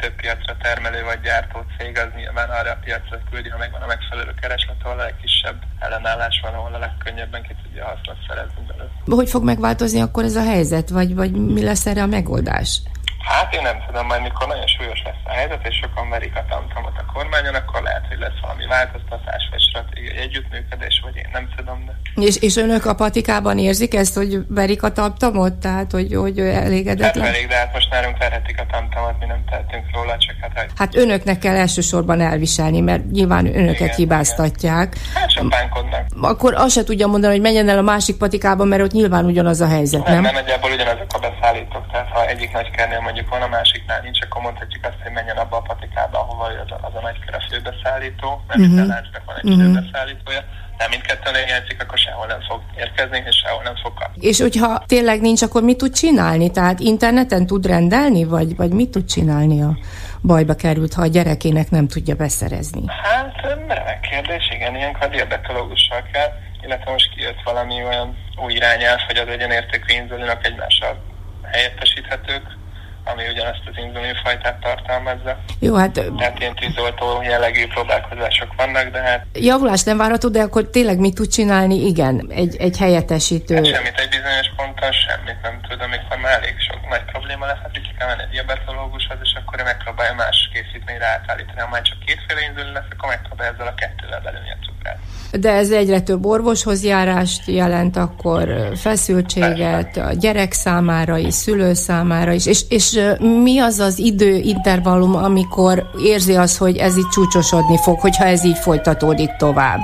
több 0.00 0.14
piacra 0.20 0.56
termelő 0.62 1.04
vagy 1.04 1.20
gyártó 1.20 1.58
cég, 1.78 1.98
az 1.98 2.08
nyilván 2.16 2.50
arra 2.50 2.70
a 2.70 2.78
piacra 2.84 3.18
küldi, 3.30 3.48
ha 3.48 3.58
megvan 3.58 3.82
a 3.82 3.86
megfelelő 3.86 4.34
kereslet, 4.40 4.76
ahol 4.82 4.98
a 5.00 5.02
legkisebb 5.02 5.58
ellenállás 5.78 6.40
van, 6.42 6.54
ahol 6.54 6.74
a 6.74 6.78
legkönnyebben 6.78 7.42
ki 7.42 7.54
tudja 7.62 7.84
hasznot 7.84 8.16
szerezni 8.28 8.62
belőle. 8.66 8.90
Hogy 9.04 9.30
fog 9.30 9.44
megváltozni 9.44 10.00
akkor 10.00 10.24
ez 10.24 10.36
a 10.36 10.42
helyzet, 10.42 10.88
vagy, 10.88 11.14
vagy 11.14 11.32
mi 11.32 11.62
lesz 11.62 11.86
erre 11.86 12.02
a 12.02 12.06
megoldás? 12.06 12.80
Hát 13.28 13.54
én 13.54 13.62
nem 13.62 13.78
tudom, 13.86 14.06
majd 14.06 14.22
mikor 14.22 14.46
nagyon 14.46 14.66
súlyos 14.66 15.02
lesz 15.04 15.22
a 15.24 15.30
helyzet, 15.30 15.66
és 15.68 15.76
sokan 15.82 16.08
verik 16.08 16.36
a 16.36 16.44
tamtamot 16.48 16.96
a 16.96 17.12
kormányon, 17.12 17.54
akkor 17.54 17.82
lehet, 17.82 18.04
hogy 18.08 18.18
lesz 18.18 18.40
valami 18.40 18.66
változtatás, 18.66 19.48
vagy 19.50 19.60
stratégiai 19.60 20.16
együttműködés, 20.16 21.00
vagy 21.04 21.16
én 21.16 21.28
nem 21.32 21.48
tudom. 21.56 21.84
De... 21.86 21.92
És, 22.26 22.36
és 22.36 22.56
önök 22.56 22.84
a 22.86 22.94
patikában 22.94 23.58
érzik 23.58 23.94
ezt, 23.94 24.14
hogy 24.14 24.38
verik 24.48 24.82
a 24.82 24.92
tamtamot? 24.92 25.54
Tehát, 25.54 25.90
hogy, 25.92 26.14
hogy 26.14 26.38
elégedetlen? 26.38 27.24
Hát 27.24 27.32
verik, 27.32 27.48
de 27.48 27.56
hát 27.56 27.72
most 27.72 27.90
nálunk 27.90 28.18
verhetik 28.18 28.60
a 28.60 28.66
tamtamot, 28.70 29.18
mi 29.18 29.26
nem 29.26 29.44
tehetünk 29.50 29.84
róla, 29.94 30.18
csak 30.18 30.36
hát... 30.40 30.50
Hogy... 30.54 30.70
Hát 30.76 30.96
önöknek 30.96 31.38
kell 31.38 31.56
elsősorban 31.56 32.20
elviselni, 32.20 32.80
mert 32.80 33.10
nyilván 33.10 33.46
önöket 33.46 33.80
igen, 33.80 33.94
hibáztatják. 33.94 34.94
Igen. 34.94 35.22
Hát 35.22 35.30
csapánkodnak. 35.30 36.06
Akkor 36.20 36.54
azt 36.54 36.74
se 36.74 36.84
tudja 36.84 37.06
mondani, 37.06 37.32
hogy 37.32 37.42
menjen 37.42 37.68
el 37.68 37.78
a 37.78 37.82
másik 37.82 38.16
patikába, 38.16 38.64
mert 38.64 38.82
ott 38.82 38.92
nyilván 38.92 39.24
ugyanaz 39.24 39.60
a 39.60 39.68
helyzet, 39.68 40.04
nem? 40.04 40.12
Nem, 40.12 40.22
nem 40.22 40.34
nagyjából 40.34 40.70
ugyanazok 40.70 41.06
a 41.12 41.18
beszállítók, 41.18 41.90
tehát 41.92 42.08
ha 42.08 42.26
egyik 42.26 42.52
nagy 42.52 42.70
kernél 42.70 43.00
mondjuk 43.18 43.38
van, 43.38 43.50
a 43.50 43.56
másiknál 43.56 44.00
nincs, 44.00 44.20
akkor 44.22 44.42
mondhatjuk 44.42 44.84
azt, 44.84 45.02
hogy 45.02 45.12
menjen 45.12 45.36
abba 45.36 45.56
a 45.56 45.60
patikába, 45.60 46.18
ahova 46.18 46.44
az 46.44 46.70
a, 46.76 46.78
az 46.86 46.94
a 46.94 47.00
nagy 47.00 47.18
a 47.32 47.46
főbeszállító, 47.50 48.28
mert 48.46 48.60
uh-huh. 48.60 48.66
minden 48.66 48.86
láncnak 48.86 49.22
van 49.26 49.36
egy 49.36 49.44
uh-huh. 49.44 49.62
főbeszállítója, 49.64 50.42
de 50.78 50.86
mindkettőn 50.90 51.34
hiányzik, 51.34 51.82
akkor 51.82 51.98
sehol 51.98 52.26
nem 52.26 52.40
fog 52.48 52.60
érkezni, 52.76 53.22
és 53.26 53.36
sehol 53.44 53.62
nem 53.62 53.76
fog 53.82 53.94
kapni. 53.94 54.26
És 54.26 54.40
hogyha 54.40 54.82
tényleg 54.86 55.20
nincs, 55.20 55.42
akkor 55.42 55.62
mit 55.62 55.76
tud 55.76 55.92
csinálni? 55.92 56.50
Tehát 56.50 56.80
interneten 56.80 57.46
tud 57.46 57.66
rendelni, 57.66 58.24
vagy, 58.24 58.56
vagy 58.56 58.70
mit 58.70 58.90
tud 58.90 59.04
csinálni 59.04 59.62
a 59.62 59.76
bajba 60.22 60.54
került, 60.54 60.94
ha 60.94 61.02
a 61.02 61.06
gyerekének 61.06 61.70
nem 61.70 61.88
tudja 61.88 62.14
beszerezni? 62.14 62.82
Hát, 62.86 63.40
remek 63.42 64.00
kérdés, 64.00 64.50
igen, 64.54 64.76
ilyenkor 64.76 65.08
diabetológussal 65.08 66.02
kell, 66.12 66.30
illetve 66.62 66.90
most 66.90 67.14
kijött 67.14 67.42
valami 67.44 67.74
olyan 67.84 68.16
új 68.36 68.52
irányelv, 68.52 69.00
hogy 69.06 69.16
az 69.16 69.28
egyenértékű 69.28 69.94
inzulinok 69.94 70.46
egymással 70.46 70.96
helyettesíthetők, 71.52 72.42
ami 73.12 73.28
ugyanazt 73.32 73.62
az 73.70 73.76
inzulinfajtát 73.84 74.60
tartalmazza. 74.60 75.38
Jó, 75.58 75.74
hát... 75.74 75.92
Tehát 75.92 76.38
ilyen 76.40 76.54
tűzoltó 76.54 77.22
jellegű 77.22 77.66
próbálkozások 77.66 78.54
vannak, 78.56 78.86
de 78.88 79.00
hát... 79.00 79.26
Javulás 79.32 79.82
nem 79.82 79.96
várható, 79.96 80.28
de 80.28 80.42
akkor 80.42 80.70
tényleg 80.70 80.98
mit 80.98 81.14
tud 81.14 81.28
csinálni? 81.28 81.86
Igen, 81.86 82.30
egy, 82.30 82.56
egy 82.56 82.76
helyettesítő... 82.78 83.54
Hát 83.54 83.66
semmit, 83.66 83.98
egy 83.98 84.08
bizonyos 84.08 84.50
ponton 84.56 84.92
semmit 84.92 85.40
nem 85.42 85.60
tud, 85.68 85.80
amikor 85.80 86.16
már 86.16 86.32
elég 86.40 86.54
sok 86.68 86.88
nagy 86.88 87.04
probléma 87.04 87.46
lesz, 87.46 87.62
hát 87.62 87.70
ki 87.72 87.94
kell 87.98 88.08
menni 88.08 88.22
egy 88.22 88.28
diabetológushoz, 88.28 89.18
és 89.22 89.32
akkor 89.40 89.62
megpróbálja 89.62 90.14
más 90.14 90.50
készítményre 90.52 91.06
átállítani. 91.06 91.60
Ha 91.60 91.68
már 91.68 91.82
csak 91.82 91.98
kétféle 92.06 92.40
inzulin 92.48 92.72
lesz, 92.72 92.90
akkor 92.92 93.08
megpróbálja 93.08 93.52
ezzel 93.52 93.66
a 93.66 93.74
kettővel 93.74 94.20
belülni 94.20 94.50
a 94.50 94.58
cukrát. 94.66 94.98
De 95.32 95.52
ez 95.52 95.70
egyre 95.70 96.00
több 96.00 96.24
orvoshoz 96.24 96.84
járást 96.84 97.46
jelent, 97.46 97.96
akkor 97.96 98.72
feszültséget 98.76 99.96
a 99.96 100.12
gyerek 100.12 100.52
számára 100.52 101.16
is, 101.16 101.34
szülő 101.34 101.74
számára 101.74 102.32
is, 102.32 102.46
és, 102.46 102.60
és 102.68 103.00
mi 103.18 103.58
az 103.58 103.78
az 103.78 103.98
időintervallum, 103.98 105.14
amikor 105.14 105.90
érzi 106.04 106.36
az, 106.36 106.56
hogy 106.56 106.76
ez 106.76 106.96
így 106.96 107.08
csúcsosodni 107.08 107.78
fog, 107.82 108.00
hogyha 108.00 108.24
ez 108.24 108.44
így 108.44 108.58
folytatódik 108.58 109.36
tovább? 109.36 109.80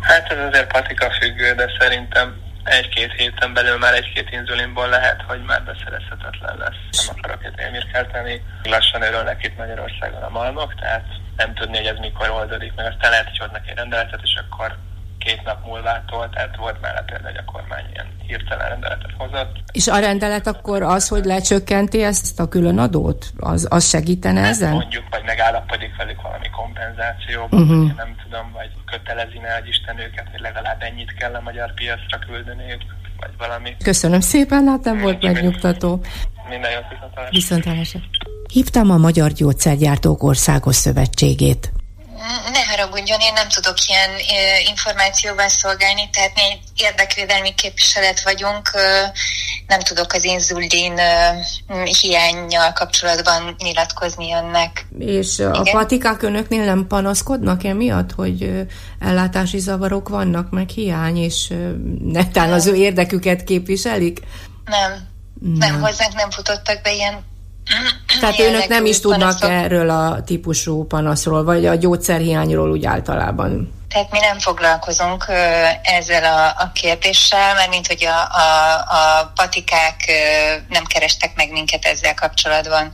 Hát 0.00 0.32
ez 0.32 0.38
azért 0.48 0.72
patika 0.72 1.10
függő, 1.20 1.54
de 1.54 1.66
szerintem 1.78 2.34
egy-két 2.64 3.12
héten 3.12 3.54
belül 3.54 3.78
már 3.78 3.94
egy-két 3.94 4.28
inzulinból 4.30 4.88
lehet, 4.88 5.22
hogy 5.26 5.42
már 5.46 5.62
beszerezhetetlen 5.64 6.56
lesz. 6.58 7.06
Nem 7.06 7.16
akarok 7.18 7.44
itt 7.44 7.60
élmirkelteni. 7.60 8.42
Lassan 8.62 9.02
örülnek 9.02 9.44
itt 9.44 9.56
Magyarországon 9.56 10.22
a 10.22 10.28
malmok, 10.28 10.74
tehát 10.74 11.04
nem 11.36 11.54
tudni, 11.54 11.76
hogy 11.76 11.86
ez 11.86 11.98
mikor 11.98 12.30
oldódik 12.30 12.72
meg. 12.74 12.86
Aztán 12.86 13.10
lehet, 13.10 13.28
hogy 13.28 13.38
hoznak 13.38 13.68
egy 13.68 13.76
rendeletet, 13.76 14.20
és 14.22 14.40
akkor 14.46 14.76
két 15.26 15.42
nap 15.44 15.66
múlvától, 15.66 16.30
tehát 16.30 16.56
volt 16.56 16.80
már 16.80 17.04
például, 17.04 17.30
hogy 17.30 17.44
a 17.46 17.52
kormány 17.52 17.84
ilyen 17.92 18.06
hirtelen 18.26 18.68
rendeletet 18.68 19.10
hozott. 19.16 19.56
És 19.72 19.88
a 19.88 19.98
rendelet 19.98 20.46
akkor 20.46 20.82
az, 20.82 21.08
hogy 21.08 21.24
lecsökkenti 21.24 22.02
ezt 22.02 22.40
a 22.40 22.48
külön 22.48 22.78
adót? 22.78 23.32
Az, 23.38 23.66
az 23.70 23.88
segítene 23.88 24.40
hát 24.40 24.50
ezen? 24.50 24.72
Mondjuk, 24.72 25.04
vagy 25.10 25.22
megállapodik 25.24 25.96
velük 25.96 26.22
valami 26.22 26.50
kompenzációban, 26.50 27.60
uh-huh. 27.60 27.86
vagy 27.86 27.96
nem 27.96 28.16
tudom, 28.22 28.52
vagy 28.52 28.70
kötelezi 28.84 29.38
ne 29.38 29.56
egy 29.56 29.68
Isten 29.68 29.98
őket, 29.98 30.26
hogy 30.30 30.40
legalább 30.40 30.82
ennyit 30.82 31.14
kell 31.14 31.34
a 31.34 31.40
magyar 31.40 31.74
piacra 31.74 32.18
küldeniük, 32.18 32.82
vagy 33.18 33.30
valami. 33.38 33.76
Köszönöm 33.84 34.20
szépen, 34.20 34.66
hát 34.66 34.84
nem 34.84 34.98
volt 34.98 35.22
megnyugtató. 35.22 36.00
Minden 36.48 36.70
jót 36.70 36.84
viszontlátásra. 36.88 37.30
Viszontlátásra. 37.30 38.00
Hívtam 38.52 38.90
a 38.90 38.96
Magyar 38.96 39.32
Gyógyszergyártók 39.32 40.22
Országos 40.22 40.76
Szövetségét. 40.76 41.72
Ne 42.52 42.64
haragudjon, 42.64 43.20
én 43.20 43.32
nem 43.32 43.48
tudok 43.48 43.76
ilyen 43.88 44.10
információban 44.68 45.48
szolgálni, 45.48 46.10
tehát 46.12 46.34
mi 46.34 46.40
egy 46.42 46.60
érdekvédelmi 46.76 47.54
képviselet 47.54 48.22
vagyunk, 48.22 48.70
nem 49.66 49.80
tudok 49.80 50.12
az 50.12 50.24
inzulin 50.24 51.00
hiányjal 52.00 52.72
kapcsolatban 52.72 53.54
nyilatkozni 53.58 54.34
önnek. 54.34 54.86
És 54.98 55.38
Igen? 55.38 55.50
a 55.50 55.62
patikák 55.62 56.22
önöknél 56.22 56.64
nem 56.64 56.86
panaszkodnak 56.86 57.64
emiatt, 57.64 58.12
hogy 58.12 58.66
ellátási 59.00 59.58
zavarok 59.58 60.08
vannak, 60.08 60.50
meg 60.50 60.68
hiány, 60.68 61.16
és 61.16 61.52
netán 62.04 62.52
az 62.52 62.66
ő 62.66 62.74
érdeküket 62.74 63.44
képviselik? 63.44 64.20
Nem. 64.64 65.14
Nem, 65.40 65.70
nem 65.72 65.80
hozzánk 65.80 66.14
nem 66.14 66.30
futottak 66.30 66.82
be 66.82 66.92
ilyen 66.92 67.24
tehát 68.20 68.38
önök 68.38 68.68
nem 68.68 68.86
is 68.86 69.00
tudnak 69.00 69.20
panaszok. 69.20 69.50
erről 69.50 69.90
a 69.90 70.22
típusú 70.24 70.86
panaszról, 70.86 71.44
vagy 71.44 71.66
a 71.66 71.74
gyógyszerhiányról 71.74 72.70
úgy 72.70 72.84
általában? 72.84 73.74
Tehát 73.88 74.10
mi 74.10 74.18
nem 74.18 74.38
foglalkozunk 74.38 75.24
ezzel 75.82 76.24
a, 76.24 76.62
a 76.62 76.70
kérdéssel, 76.72 77.54
mert 77.54 77.70
mint 77.70 77.86
hogy 77.86 78.04
a, 78.04 78.20
a, 78.20 78.74
a 78.78 79.32
patikák 79.34 79.96
nem 80.68 80.84
kerestek 80.84 81.32
meg 81.36 81.50
minket 81.50 81.84
ezzel 81.84 82.14
kapcsolatban. 82.14 82.92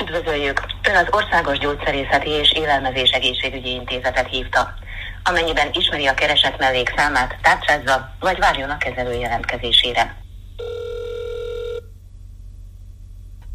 Üdvözöljük! 0.00 0.60
Ön 0.88 0.96
az 0.96 1.06
Országos 1.10 1.58
Gyógyszerészeti 1.58 2.30
és 2.30 2.52
Élelmezés 2.52 3.10
Egészségügyi 3.10 3.70
Intézetet 3.70 4.28
hívta. 4.28 4.74
Amennyiben 5.24 5.68
ismeri 5.72 6.06
a 6.06 6.14
kereset 6.14 6.58
mellékszámát, 6.58 7.36
tárcsázza, 7.42 8.16
vagy 8.20 8.38
várjon 8.38 8.70
a 8.70 8.78
kezelő 8.78 9.18
jelentkezésére. 9.18 10.16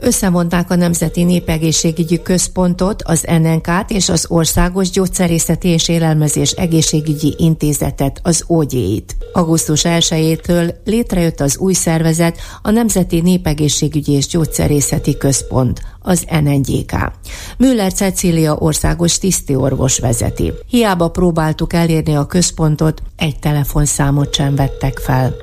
Összevonták 0.04 0.70
a 0.70 0.76
Nemzeti 0.76 1.24
Népegészségügyi 1.24 2.22
Központot, 2.22 3.02
az 3.04 3.26
NNK-t 3.42 3.92
és 3.92 4.10
az 4.10 4.26
Országos 4.30 4.90
Gyógyszerészeti 4.90 5.68
és 5.68 5.88
Élelmezés 5.88 6.52
Egészségügyi 6.52 7.36
Intézetet, 7.38 8.20
az 8.24 8.44
OGI-t. 8.48 9.16
Augusztus 9.34 9.82
1-től 9.84 10.74
létrejött 10.86 11.40
az 11.40 11.58
új 11.58 11.74
szervezet, 11.74 12.38
a 12.62 12.72
Nemzeti 12.72 13.22
Népegészségügyi 13.22 14.12
és 14.12 14.28
Gyógyszerészeti 14.28 15.18
Központ, 15.18 15.82
az 16.00 16.26
NNGK. 16.44 17.12
Müller 17.58 17.94
Cecília 17.94 18.56
országos 18.56 19.18
tisztiorvos 19.18 20.00
vezeti. 20.00 20.54
Hiába 20.68 21.10
próbáltuk 21.10 21.74
elérni 21.74 22.16
a 22.16 22.26
központot, 22.26 23.02
egy 23.16 23.40
telefonszámot 23.40 24.34
sem 24.34 24.56
vettek 24.56 24.98
fel. 24.98 25.36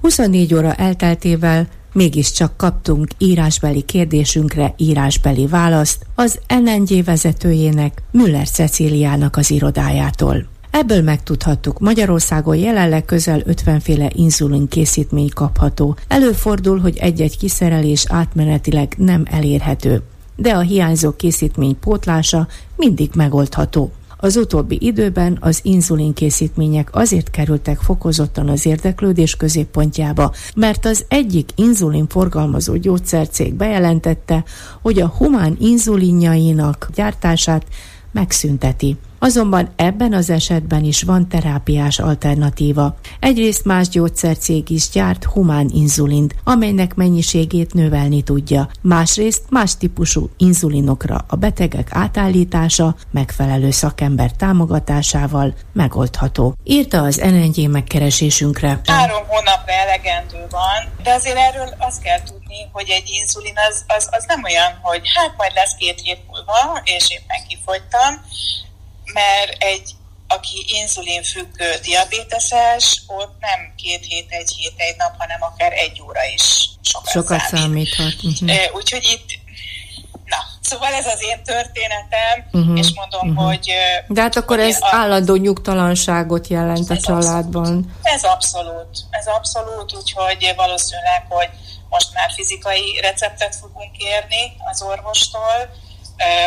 24 0.00 0.54
óra 0.54 0.74
elteltével 0.74 1.68
Mégiscsak 1.92 2.56
kaptunk 2.56 3.08
írásbeli 3.18 3.82
kérdésünkre 3.82 4.74
írásbeli 4.76 5.46
választ 5.46 6.06
az 6.14 6.38
NNG 6.48 7.04
vezetőjének, 7.04 8.02
Müller 8.10 8.48
Cecíliának 8.48 9.36
az 9.36 9.50
irodájától. 9.50 10.46
Ebből 10.70 11.02
megtudhattuk, 11.02 11.78
Magyarországon 11.78 12.56
jelenleg 12.56 13.04
közel 13.04 13.42
50 13.44 13.80
féle 13.80 14.10
inzulin 14.14 14.68
készítmény 14.68 15.28
kapható. 15.34 15.96
Előfordul, 16.08 16.78
hogy 16.78 16.96
egy-egy 16.96 17.38
kiszerelés 17.38 18.04
átmenetileg 18.08 18.94
nem 18.98 19.22
elérhető, 19.30 20.02
de 20.36 20.50
a 20.50 20.60
hiányzó 20.60 21.12
készítmény 21.12 21.78
pótlása 21.78 22.48
mindig 22.76 23.10
megoldható. 23.14 23.92
Az 24.22 24.36
utóbbi 24.36 24.78
időben 24.80 25.36
az 25.40 25.60
inzulinkészítmények 25.62 26.88
azért 26.92 27.30
kerültek 27.30 27.78
fokozottan 27.78 28.48
az 28.48 28.66
érdeklődés 28.66 29.36
középpontjába, 29.36 30.32
mert 30.54 30.84
az 30.84 31.04
egyik 31.08 31.50
inzulin 31.54 32.08
forgalmazó 32.08 32.76
gyógyszercég 32.76 33.54
bejelentette, 33.54 34.44
hogy 34.82 35.00
a 35.00 35.08
humán 35.08 35.56
inzulinjainak 35.60 36.90
gyártását 36.94 37.66
megszünteti. 38.12 38.96
Azonban 39.22 39.72
ebben 39.76 40.12
az 40.12 40.30
esetben 40.30 40.84
is 40.84 41.02
van 41.02 41.28
terápiás 41.28 41.98
alternatíva. 41.98 42.94
Egyrészt 43.20 43.64
más 43.64 43.88
gyógyszercég 43.88 44.70
is 44.70 44.88
gyárt 44.88 45.24
humán 45.24 45.70
inzulint, 45.74 46.34
amelynek 46.44 46.94
mennyiségét 46.94 47.74
növelni 47.74 48.22
tudja. 48.22 48.68
Másrészt 48.80 49.42
más 49.50 49.76
típusú 49.76 50.30
inzulinokra 50.36 51.24
a 51.28 51.36
betegek 51.36 51.88
átállítása 51.90 52.94
megfelelő 53.10 53.70
szakember 53.70 54.32
támogatásával 54.32 55.54
megoldható. 55.72 56.54
Írta 56.64 57.02
az 57.02 57.16
NNG 57.16 57.70
megkeresésünkre. 57.70 58.80
Három 58.84 59.22
hónapra 59.26 59.72
elegendő 59.72 60.46
van, 60.50 60.92
de 61.02 61.12
azért 61.12 61.36
erről 61.36 61.74
azt 61.78 62.02
kell 62.02 62.22
tudni, 62.22 62.68
hogy 62.72 62.88
egy 62.88 63.10
inzulin 63.20 63.54
az, 63.68 63.84
az, 63.86 64.08
az 64.10 64.24
nem 64.26 64.44
olyan, 64.44 64.78
hogy 64.82 65.00
hát 65.14 65.34
majd 65.36 65.52
lesz 65.54 65.74
két 65.78 66.00
hét 66.00 66.20
múlva, 66.26 66.80
és 66.84 67.10
éppen 67.10 67.46
kifogytam, 67.48 68.12
mert 69.12 69.62
egy 69.62 69.94
aki 70.32 70.66
inzulinfüggő 70.68 71.70
diabéteses, 71.82 73.02
ott 73.06 73.34
nem 73.40 73.74
két 73.76 74.04
hét, 74.04 74.26
egy 74.28 74.50
hét, 74.56 74.72
egy 74.76 74.96
nap, 74.96 75.14
hanem 75.18 75.42
akár 75.42 75.72
egy 75.72 76.02
óra 76.02 76.24
is 76.34 76.68
sokat, 76.80 77.10
sokat 77.10 77.40
számít. 77.40 77.88
számíthat. 77.94 78.14
Uh-huh. 78.22 78.74
Úgyhogy 78.74 79.04
itt, 79.04 79.28
na, 80.24 80.36
szóval 80.60 80.92
ez 80.92 81.06
az 81.06 81.22
én 81.22 81.42
történetem, 81.44 82.36
uh-huh. 82.52 82.78
és 82.78 82.92
mondom, 82.94 83.28
uh-huh. 83.28 83.46
hogy... 83.46 83.72
De 84.08 84.20
hát 84.20 84.36
akkor 84.36 84.58
ez 84.58 84.76
a, 84.80 84.88
állandó 84.90 85.34
nyugtalanságot 85.34 86.46
jelent 86.46 86.90
a 86.90 86.96
családban. 86.98 87.64
Abszolút, 87.64 87.86
ez 88.02 88.24
abszolút, 88.24 88.98
ez 89.10 89.26
abszolút, 89.26 89.96
úgyhogy 89.96 90.52
valószínűleg, 90.56 91.26
hogy 91.28 91.48
most 91.88 92.14
már 92.14 92.30
fizikai 92.32 92.98
receptet 93.00 93.56
fogunk 93.56 93.92
kérni 93.92 94.52
az 94.70 94.82
orvostól, 94.82 95.70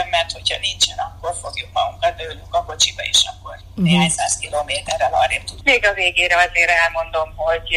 mert 0.09 0.31
hogyha 0.31 0.57
nincsen, 0.61 0.97
akkor 0.97 1.33
fogjuk 1.43 1.69
magunkat 1.73 2.15
beülünk 2.17 2.53
a 2.59 2.63
kocsiba, 2.63 3.01
és 3.11 3.21
akkor 3.31 3.55
uh-huh. 3.55 3.85
néhány 3.85 4.09
száz 4.09 4.37
kilométerrel 4.37 5.13
arrébb 5.13 5.43
tudunk. 5.43 5.63
Még 5.63 5.85
a 5.85 5.93
végére 5.93 6.35
azért 6.35 6.71
elmondom, 6.83 7.29
hogy 7.35 7.67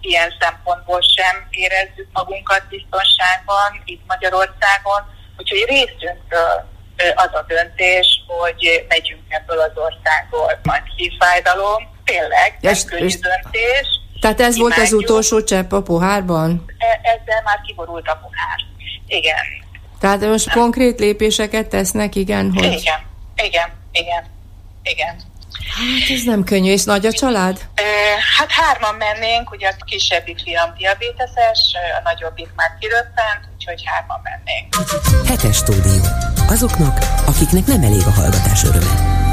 ilyen 0.00 0.30
szempontból 0.40 1.00
sem 1.16 1.34
érezzük 1.50 2.08
magunkat 2.12 2.62
biztonságban 2.68 3.70
itt 3.84 4.02
Magyarországon, 4.06 5.00
úgyhogy 5.36 5.64
részünkről 5.68 6.70
az 7.14 7.30
a 7.32 7.44
döntés, 7.48 8.06
hogy 8.26 8.86
megyünk 8.88 9.22
ebből 9.28 9.58
az 9.58 9.74
országból, 9.74 10.60
majd 10.62 10.82
szívfájdalom, 10.96 11.82
tényleg, 12.04 12.58
nem 12.60 12.74
könnyű 12.86 13.18
döntés. 13.30 13.86
Tehát 14.20 14.40
ez 14.40 14.56
Imádjuk. 14.56 14.74
volt 14.74 14.86
az 14.86 14.92
utolsó 14.92 15.42
csepp 15.42 15.72
a 15.72 15.82
pohárban? 15.82 16.64
E- 16.78 17.00
ezzel 17.02 17.42
már 17.44 17.60
kiborult 17.66 18.08
a 18.08 18.20
pohár. 18.22 18.58
Igen, 19.06 19.61
tehát 20.02 20.20
most 20.20 20.46
nem. 20.46 20.58
konkrét 20.58 20.98
lépéseket 20.98 21.68
tesznek, 21.68 22.14
igen, 22.14 22.52
hogy... 22.54 22.64
Igen, 22.64 23.00
igen, 23.36 23.68
igen, 23.92 24.24
igen. 24.82 25.14
Hát 25.76 26.10
ez 26.10 26.22
nem 26.22 26.44
könnyű, 26.44 26.70
és 26.70 26.84
nagy 26.84 27.06
a 27.06 27.12
család? 27.12 27.58
Hát 28.38 28.50
hárman 28.50 28.94
mennénk, 28.94 29.50
ugye 29.50 29.68
a 29.68 29.84
kisebbik 29.84 30.38
fiam 30.44 30.74
diabéteses, 30.76 31.60
a 31.98 32.00
nagyobbik 32.04 32.48
már 32.56 32.76
kiröppent, 32.80 33.48
úgyhogy 33.54 33.82
hárman 33.84 34.20
mennénk. 34.22 34.74
Hetes 35.28 35.56
stúdió. 35.56 36.02
Azoknak, 36.48 36.98
akiknek 37.26 37.66
nem 37.66 37.82
elég 37.82 38.06
a 38.06 38.10
hallgatás 38.10 38.64
öröme. 38.64 39.31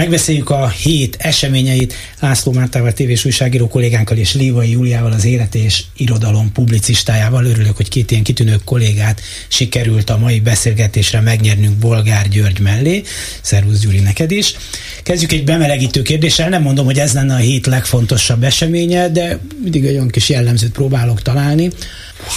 Megbeszéljük 0.00 0.50
a 0.50 0.68
hét 0.68 1.16
eseményeit 1.18 1.94
László 2.20 2.52
Mártával, 2.52 2.92
tévés 2.92 3.24
újságíró 3.24 3.68
kollégánkkal 3.68 4.16
és 4.16 4.34
Lévai 4.34 4.70
Júliával, 4.70 5.12
az 5.12 5.24
élet 5.24 5.54
és 5.54 5.82
irodalom 5.96 6.52
publicistájával. 6.52 7.44
Örülök, 7.44 7.76
hogy 7.76 7.88
két 7.88 8.10
ilyen 8.10 8.22
kitűnő 8.22 8.56
kollégát 8.64 9.20
sikerült 9.48 10.10
a 10.10 10.18
mai 10.18 10.40
beszélgetésre 10.40 11.20
megnyernünk 11.20 11.76
Bolgár 11.76 12.28
György 12.28 12.60
mellé. 12.60 13.02
Szervusz 13.42 13.80
Gyuri, 13.80 13.98
neked 13.98 14.30
is. 14.30 14.54
Kezdjük 15.02 15.32
egy 15.32 15.44
bemelegítő 15.44 16.02
kérdéssel. 16.02 16.48
Nem 16.48 16.62
mondom, 16.62 16.84
hogy 16.84 16.98
ez 16.98 17.12
lenne 17.12 17.34
a 17.34 17.38
hét 17.38 17.66
legfontosabb 17.66 18.42
eseménye, 18.42 19.08
de 19.08 19.38
mindig 19.62 19.84
egy 19.84 19.94
olyan 19.94 20.08
kis 20.08 20.28
jellemzőt 20.28 20.72
próbálok 20.72 21.22
találni 21.22 21.70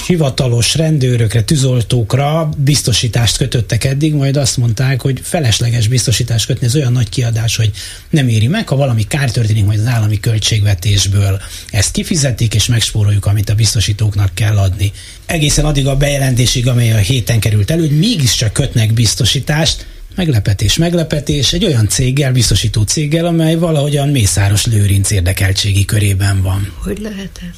hivatalos 0.08 0.76
rendőrökre, 0.76 1.44
tűzoltókra 1.44 2.50
biztosítást 2.58 3.38
kötöttek 3.38 3.84
eddig, 3.84 4.14
majd 4.14 4.38
azt 4.38 4.58
mondták, 4.58 5.02
hogy 5.02 5.20
felesleges 5.24 5.88
biztosítást 5.88 6.46
kötni, 6.46 6.66
ez 6.66 6.76
olyan 6.76 6.92
nagy 6.92 7.10
kiadás 7.10 7.53
biztos, 7.54 7.56
hogy 7.56 7.72
nem 8.10 8.28
éri 8.28 8.48
meg. 8.48 8.68
Ha 8.68 8.76
valami 8.76 9.04
kár 9.08 9.32
történik, 9.32 9.66
majd 9.66 9.80
az 9.80 9.86
állami 9.86 10.20
költségvetésből 10.20 11.42
ezt 11.72 11.92
kifizetik, 11.92 12.54
és 12.54 12.66
megspóroljuk, 12.66 13.26
amit 13.26 13.50
a 13.50 13.56
biztosítóknak 13.56 14.34
kell 14.34 14.58
adni. 14.58 14.92
Egészen 15.26 15.66
addig 15.66 15.88
a 15.88 15.96
bejelentésig, 15.96 16.68
amely 16.68 16.92
a 16.92 16.98
héten 16.98 17.40
került 17.40 17.72
elő, 17.72 17.82
hogy 17.82 17.98
mégiscsak 17.98 18.54
kötnek 18.54 18.94
biztosítást, 18.94 19.86
Meglepetés, 20.16 20.78
meglepetés, 20.78 21.54
egy 21.54 21.66
olyan 21.66 21.88
céggel, 21.88 22.32
biztosító 22.32 22.82
céggel, 22.82 23.26
amely 23.26 23.56
valahogyan 23.56 24.10
Mészáros 24.10 24.66
Lőrinc 24.66 25.12
érdekeltségi 25.12 25.86
körében 25.86 26.42
van. 26.42 26.74
Hogy 26.84 27.00
lehet 27.00 27.40
ez? 27.42 27.58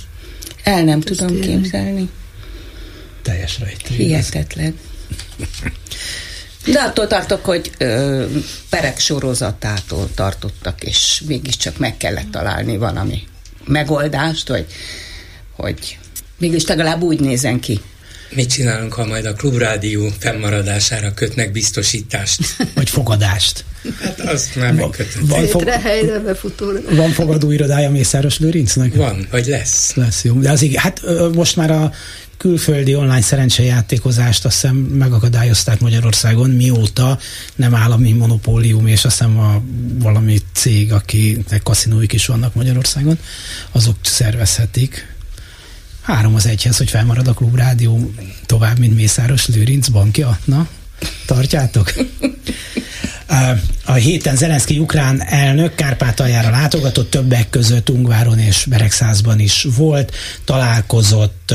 El 0.64 0.84
nem 0.84 0.98
Ezt 0.98 1.08
tudom 1.08 1.28
tényleg. 1.28 1.62
képzelni. 1.62 2.10
Teljes 3.22 3.60
rejtély. 3.60 3.98
Hihetetlen. 3.98 4.76
De 6.66 6.80
attól 6.80 7.08
tartok, 7.08 7.46
hogy 7.46 7.72
ö, 7.78 8.26
perek 8.70 9.00
sorozatától 9.00 10.10
tartottak, 10.16 10.84
és 10.84 11.24
mégiscsak 11.28 11.78
meg 11.78 11.98
kellett 11.98 12.32
találni 12.32 12.78
valami 12.78 13.24
megoldást, 13.66 14.48
hogy, 14.48 14.66
hogy 15.56 15.98
mégis 16.38 16.66
legalább 16.66 17.02
úgy 17.02 17.20
nézen 17.20 17.60
ki. 17.60 17.82
Mit 18.30 18.50
csinálunk, 18.50 18.94
ha 18.94 19.06
majd 19.06 19.26
a 19.26 19.34
klubrádió 19.34 20.10
fennmaradására 20.20 21.14
kötnek 21.14 21.52
biztosítást? 21.52 22.42
Vagy 22.76 22.90
fogadást. 22.90 23.66
Hát 24.02 24.20
azt 24.20 24.56
már 24.56 24.74
megkötött. 24.74 25.28
Van, 25.28 25.48
fog... 25.48 25.72
van 26.90 27.12
fogadó 27.12 27.52
irodája 27.52 27.90
Mészáros 27.90 28.40
Lőrincnek? 28.40 28.96
Van, 28.96 29.28
vagy 29.32 29.46
lesz. 29.46 29.94
Lesz, 29.94 30.24
jó. 30.24 30.34
De 30.34 30.52
az 30.52 30.62
igen, 30.62 30.82
hát 30.82 31.02
most 31.34 31.56
már 31.56 31.72
a 31.72 31.92
külföldi 32.38 32.96
online 32.96 33.22
szerencsejátékozást 33.22 34.46
azt 34.46 34.62
hiszem 34.62 34.76
megakadályozták 34.76 35.80
Magyarországon, 35.80 36.50
mióta 36.50 37.20
nem 37.56 37.76
állami 37.76 38.12
monopólium, 38.12 38.88
és 38.88 39.06
azt 39.06 39.18
hiszem 39.18 39.40
a 39.40 39.62
valami 40.00 40.38
cég, 40.54 40.92
akinek 40.92 41.64
kaszinóik 41.64 42.14
is 42.14 42.26
vannak 42.26 42.54
Magyarországon, 42.54 43.20
azok 43.72 43.96
szervezhetik. 44.02 45.14
Három 46.02 46.36
az 46.36 46.46
egyhez, 46.46 46.78
hogy 46.78 46.90
felmarad 46.90 47.28
a 47.28 47.34
klubrádió 47.34 48.12
tovább, 48.46 48.80
mint 48.80 48.96
Mészáros 48.96 49.48
Lőrinc 49.48 49.88
bankja. 49.88 50.40
Na, 50.46 50.68
tartjátok? 51.26 51.94
A 53.86 53.94
héten 53.94 54.36
Zelenszky 54.36 54.80
ukrán 54.80 55.24
elnök 55.24 55.76
Kárpátaljára 55.76 56.50
látogatott, 56.50 57.10
többek 57.10 57.50
között 57.50 57.90
Ungváron 57.90 58.40
és 58.40 58.66
Beregszázban 58.70 59.40
is 59.40 59.68
volt, 59.76 60.16
találkozott 60.44 61.54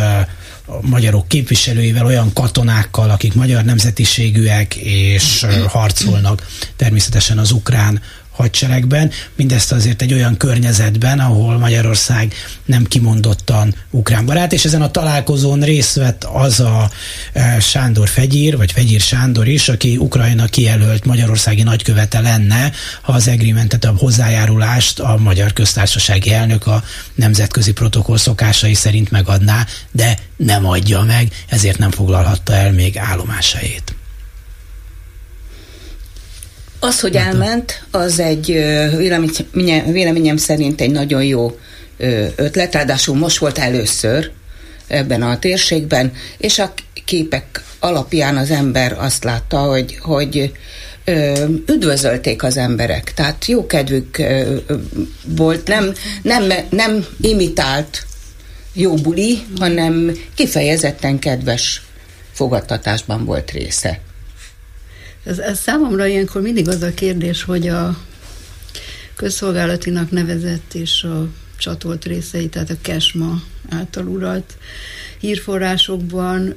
magyarok 0.81 1.29
képviselőivel, 1.29 2.07
olyan 2.07 2.33
katonákkal, 2.33 3.11
akik 3.11 3.35
magyar 3.35 3.65
nemzetiségűek 3.65 4.75
és 4.77 5.47
harcolnak 5.69 6.47
természetesen 6.77 7.39
az 7.39 7.51
ukrán 7.51 8.01
hadseregben, 8.41 9.11
mindezt 9.37 9.73
azért 9.73 10.03
egy 10.03 10.13
olyan 10.13 10.37
környezetben, 10.37 11.19
ahol 11.19 11.59
Magyarország 11.59 12.35
nem 12.65 12.85
kimondottan 12.85 13.75
ukrán 13.91 14.27
barát, 14.27 14.53
és 14.53 14.65
ezen 14.65 14.83
a 14.83 14.91
találkozón 14.91 15.61
részt 15.61 15.95
vett 15.95 16.25
az 16.25 16.61
a 16.61 16.91
e, 17.33 17.61
Sándor 17.61 18.09
Fegyír, 18.09 18.57
vagy 18.57 18.73
Fegyír 18.73 19.01
Sándor 19.01 19.49
is, 19.49 19.69
aki 19.69 19.97
Ukrajna 19.97 20.47
kijelölt 20.47 21.05
magyarországi 21.05 21.63
nagykövete 21.63 22.21
lenne, 22.21 22.73
ha 23.03 23.13
az 23.13 23.29
agreementet, 23.29 23.85
a 23.85 23.95
hozzájárulást 23.99 25.01
a 25.01 25.17
magyar 25.19 25.53
köztársasági 25.53 26.33
elnök 26.33 26.67
a 26.67 26.83
nemzetközi 27.15 27.73
protokoll 27.73 28.19
szokásai 28.19 28.75
szerint 28.75 29.11
megadná, 29.11 29.67
de 29.93 30.19
nem 30.37 30.67
adja 30.67 31.03
meg, 31.03 31.33
ezért 31.49 31.79
nem 31.79 31.91
foglalhatta 31.91 32.55
el 32.55 32.73
még 32.73 32.99
állomásait. 32.99 33.95
Az, 36.81 37.01
hogy 37.01 37.17
elment, 37.17 37.83
az 37.91 38.19
egy 38.19 38.47
véleményem, 38.97 39.93
véleményem 39.93 40.37
szerint 40.37 40.81
egy 40.81 40.91
nagyon 40.91 41.25
jó 41.25 41.59
ötlet, 42.37 42.75
ráadásul 42.75 43.17
most 43.17 43.39
volt 43.39 43.59
először 43.59 44.31
ebben 44.87 45.23
a 45.23 45.39
térségben, 45.39 46.13
és 46.39 46.59
a 46.59 46.73
képek 47.05 47.63
alapján 47.79 48.37
az 48.37 48.51
ember 48.51 48.97
azt 48.99 49.25
látta, 49.25 49.59
hogy, 49.59 49.99
hogy 50.01 50.53
üdvözölték 51.67 52.43
az 52.43 52.57
emberek, 52.57 53.15
tehát 53.15 53.47
jó 53.47 53.67
kedvük 53.67 54.23
volt, 55.25 55.69
nem, 55.69 55.93
nem, 56.23 56.53
nem 56.71 57.07
imitált 57.21 58.07
jó 58.73 58.95
buli, 58.95 59.43
hanem 59.59 60.17
kifejezetten 60.35 61.19
kedves 61.19 61.83
fogadtatásban 62.33 63.25
volt 63.25 63.51
része. 63.51 64.01
Ez, 65.25 65.39
ez 65.39 65.59
számomra 65.59 66.07
ilyenkor 66.07 66.43
mindig 66.43 66.69
az 66.69 66.83
a 66.83 66.95
kérdés, 66.95 67.43
hogy 67.43 67.69
a 67.69 67.99
közszolgálatinak 69.17 70.11
nevezett 70.11 70.75
és 70.75 71.03
a 71.03 71.29
csatolt 71.57 72.05
részei, 72.05 72.49
tehát 72.49 72.71
a 72.71 72.77
kesma 72.83 73.43
által 73.69 74.07
uralt 74.07 74.57
hírforrásokban 75.19 76.55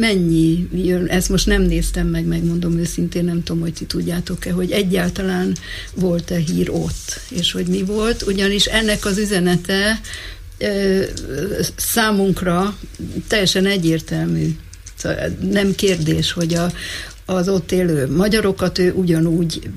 mennyi 0.00 0.68
jön, 0.72 1.06
ezt 1.06 1.28
most 1.28 1.46
nem 1.46 1.62
néztem 1.62 2.06
meg, 2.06 2.24
megmondom 2.24 2.78
őszintén, 2.78 3.24
nem 3.24 3.42
tudom, 3.42 3.60
hogy 3.60 3.72
ti 3.72 3.84
tudjátok-e, 3.84 4.52
hogy 4.52 4.70
egyáltalán 4.70 5.56
volt-e 5.94 6.36
hír 6.36 6.70
ott, 6.70 7.20
és 7.28 7.52
hogy 7.52 7.66
mi 7.66 7.82
volt, 7.82 8.22
ugyanis 8.22 8.64
ennek 8.64 9.04
az 9.04 9.18
üzenete 9.18 10.00
számunkra 11.76 12.76
teljesen 13.26 13.66
egyértelmű. 13.66 14.56
Szóval 14.96 15.36
nem 15.50 15.74
kérdés, 15.74 16.32
hogy 16.32 16.54
a, 16.54 16.72
az 17.30 17.48
ott 17.48 17.72
élő 17.72 18.16
magyarokat 18.16 18.78
ő 18.78 18.92
ugyanúgy 18.92 19.70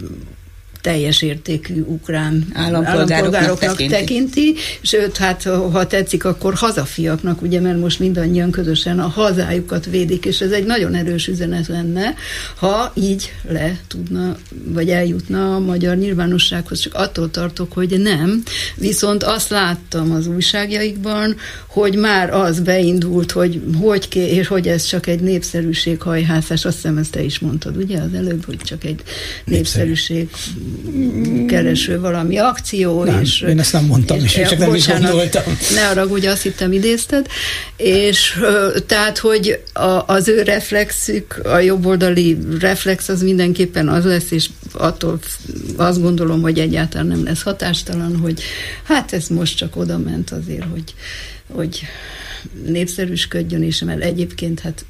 teljes 0.83 1.21
értékű 1.21 1.81
ukrán 1.81 2.45
állampolgároknak, 2.53 3.11
állampolgároknak 3.11 3.69
tekinti. 3.69 3.93
tekinti, 3.93 4.55
sőt, 4.81 5.17
hát 5.17 5.43
ha 5.43 5.87
tetszik, 5.87 6.25
akkor 6.25 6.53
hazafiaknak, 6.53 7.41
ugye, 7.41 7.59
mert 7.59 7.79
most 7.79 7.99
mindannyian 7.99 8.51
közösen 8.51 8.99
a 8.99 9.07
hazájukat 9.07 9.85
védik, 9.85 10.25
és 10.25 10.41
ez 10.41 10.51
egy 10.51 10.65
nagyon 10.65 10.95
erős 10.95 11.27
üzenet 11.27 11.67
lenne, 11.67 12.13
ha 12.55 12.91
így 12.95 13.33
le 13.49 13.79
tudna, 13.87 14.35
vagy 14.65 14.89
eljutna 14.89 15.55
a 15.55 15.59
magyar 15.59 15.95
nyilvánossághoz, 15.95 16.79
csak 16.79 16.93
attól 16.93 17.31
tartok, 17.31 17.73
hogy 17.73 17.99
nem. 17.99 18.43
Viszont 18.75 19.23
azt 19.23 19.49
láttam 19.49 20.11
az 20.11 20.27
újságjaikban, 20.27 21.35
hogy 21.67 21.95
már 21.95 22.33
az 22.33 22.59
beindult, 22.59 23.31
hogy 23.31 23.61
hogy 23.81 24.07
ké, 24.07 24.25
és 24.25 24.47
hogy 24.47 24.67
ez 24.67 24.83
csak 24.83 25.07
egy 25.07 25.19
népszerűséghajhászás, 25.19 26.65
azt 26.65 26.75
hiszem 26.75 26.97
ezt 26.97 27.11
te 27.11 27.23
is 27.23 27.39
mondtad, 27.39 27.77
ugye, 27.77 27.99
az 27.99 28.13
előbb, 28.13 28.45
hogy 28.45 28.57
csak 28.57 28.83
egy 28.83 29.01
népszerűség 29.45 30.29
kereső 31.47 31.99
valami 31.99 32.37
akció. 32.37 33.03
Nem, 33.03 33.21
és, 33.21 33.41
én 33.41 33.59
ezt 33.59 33.73
nem 33.73 33.85
mondtam, 33.85 34.17
és 34.17 34.35
én 34.35 34.47
csak 34.47 34.59
nem 34.59 34.75
is 34.75 34.87
gondoltam. 34.87 35.43
Ne 35.75 35.87
arra, 35.87 36.07
hogy 36.07 36.25
azt 36.25 36.41
hittem 36.41 36.71
idézted. 36.71 37.27
És 37.77 38.43
tehát, 38.85 39.17
hogy 39.17 39.59
a, 39.73 40.03
az 40.07 40.27
ő 40.27 40.41
reflexük, 40.41 41.39
a 41.43 41.57
jobboldali 41.57 42.37
reflex 42.59 43.09
az 43.09 43.21
mindenképpen 43.21 43.89
az 43.89 44.05
lesz, 44.05 44.31
és 44.31 44.49
attól 44.73 45.19
azt 45.75 46.01
gondolom, 46.01 46.41
hogy 46.41 46.59
egyáltalán 46.59 47.07
nem 47.07 47.23
lesz 47.23 47.41
hatástalan, 47.41 48.17
hogy 48.17 48.41
hát 48.83 49.13
ez 49.13 49.27
most 49.27 49.57
csak 49.57 49.75
oda 49.75 49.97
ment 49.97 50.31
azért, 50.31 50.65
hogy, 50.71 50.93
hogy 51.51 51.81
népszerűsködjön, 52.65 53.63
és 53.63 53.83
mert 53.83 54.01
egyébként 54.01 54.59
hát 54.59 54.85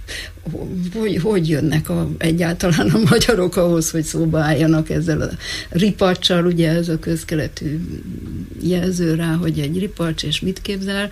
hogy, 0.94 1.18
hogy 1.18 1.50
jönnek 1.50 1.90
a, 1.90 2.10
egyáltalán 2.18 2.90
a 2.90 3.00
magyarok 3.10 3.56
ahhoz, 3.56 3.92
hogy 3.92 4.04
szóba 4.04 4.40
álljanak 4.40 4.90
ezzel 4.90 5.22
a 5.22 5.30
ripacsal, 5.70 6.46
ugye 6.46 6.70
ez 6.70 6.90
a 6.90 7.00
közkeletű 7.00 7.80
jelző 8.62 9.16
rá, 9.16 9.34
hogy 9.34 9.60
egy 9.60 9.80
ripacs, 9.80 10.24
és 10.24 10.40
mit 10.40 10.62
képzel. 10.62 11.10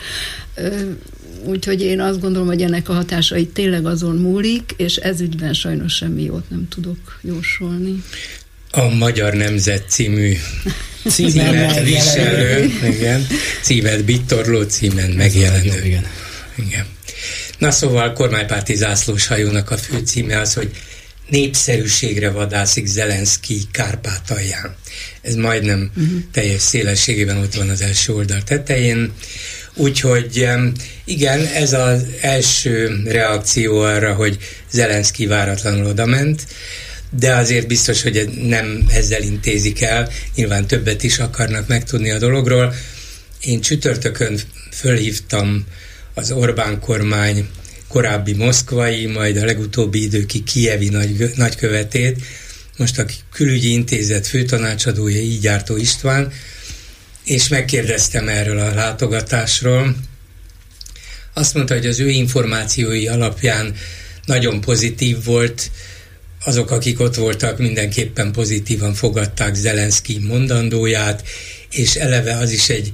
Úgyhogy 1.44 1.82
én 1.82 2.00
azt 2.00 2.22
gondolom, 2.22 2.48
hogy 2.48 2.62
ennek 2.62 2.90
a 2.90 2.94
hatásai 2.94 3.48
tényleg 3.48 3.86
azon 3.86 4.16
múlik, 4.16 4.74
és 4.78 4.96
ez 4.96 5.22
ügyben 5.22 5.54
sajnos 5.54 5.94
semmi 5.96 6.24
jót 6.24 6.50
nem 6.50 6.68
tudok 6.68 7.20
jósolni. 7.22 8.04
A 8.72 8.94
Magyar 8.94 9.34
Nemzet 9.34 9.90
című 9.90 10.34
címet 11.10 11.84
viselő, 11.84 12.72
igen, 12.84 13.28
címet 13.62 14.04
bittorló 14.06 14.62
címen 14.62 15.10
megjelenő. 15.10 15.82
Igen. 15.84 16.06
Igen. 16.56 16.86
Na 17.58 17.72
szóval 17.72 18.14
kormánypárti 18.14 18.76
zászlós 18.76 19.28
hajónak 19.28 19.72
a 19.72 19.78
fő 19.78 20.00
címe 20.00 20.40
az, 20.40 20.54
hogy 20.54 20.72
népszerűségre 21.30 22.30
vadászik 22.30 22.86
Zelenszky 22.86 23.62
Kárpátalján. 23.72 24.76
Ez 25.22 25.36
majdnem 25.36 25.92
uh-huh. 25.96 26.20
teljes 26.32 26.62
szélességében 26.62 27.38
ott 27.38 27.54
van 27.54 27.70
az 27.70 27.82
első 27.82 28.14
oldal 28.14 28.44
tetején. 28.44 29.14
Úgyhogy 29.76 30.48
igen, 31.06 31.46
ez 31.46 31.74
az 31.74 32.06
első 32.22 33.02
reakció 33.06 33.80
arra, 33.80 34.14
hogy 34.14 34.38
Zelenszky 34.72 35.26
váratlanul 35.26 35.86
odament, 35.86 36.48
de 37.10 37.36
azért 37.36 37.68
biztos, 37.68 38.02
hogy 38.02 38.30
nem 38.42 38.86
ezzel 38.90 39.22
intézik 39.22 39.82
el, 39.82 40.10
nyilván 40.36 40.68
többet 40.68 41.04
is 41.04 41.20
akarnak 41.20 41.68
megtudni 41.68 42.12
a 42.12 42.18
dologról. 42.18 42.74
Én 43.42 43.62
csütörtökön 43.62 44.40
fölhívtam 44.72 45.66
az 46.14 46.32
Orbán 46.32 46.80
kormány 46.80 47.50
korábbi 47.88 48.34
moszkvai, 48.34 49.06
majd 49.06 49.38
a 49.38 49.46
legutóbbi 49.46 50.02
időki 50.02 50.44
kievi 50.44 50.90
nagy, 50.90 51.32
nagykövetét, 51.36 52.22
most 52.78 53.00
a 53.00 53.06
külügyi 53.32 53.72
intézet 53.72 54.28
főtanácsadója 54.28 55.20
így 55.20 55.44
jártó 55.44 55.78
István, 55.78 56.32
és 57.24 57.48
megkérdeztem 57.48 58.28
erről 58.28 58.60
a 58.60 58.74
látogatásról. 58.74 59.96
Azt 61.34 61.54
mondta, 61.54 61.74
hogy 61.74 61.86
az 61.86 62.00
ő 62.00 62.10
információi 62.10 63.08
alapján 63.08 63.76
nagyon 64.26 64.62
pozitív 64.62 65.24
volt, 65.24 65.72
azok, 66.44 66.72
akik 66.72 67.00
ott 67.00 67.16
voltak, 67.16 67.58
mindenképpen 67.58 68.32
pozitívan 68.32 68.94
fogadták 68.94 69.56
Zelenszky 69.56 70.20
mondandóját, 70.20 71.24
és 71.72 71.96
eleve 71.96 72.38
az 72.38 72.52
is 72.52 72.70
egy 72.70 72.92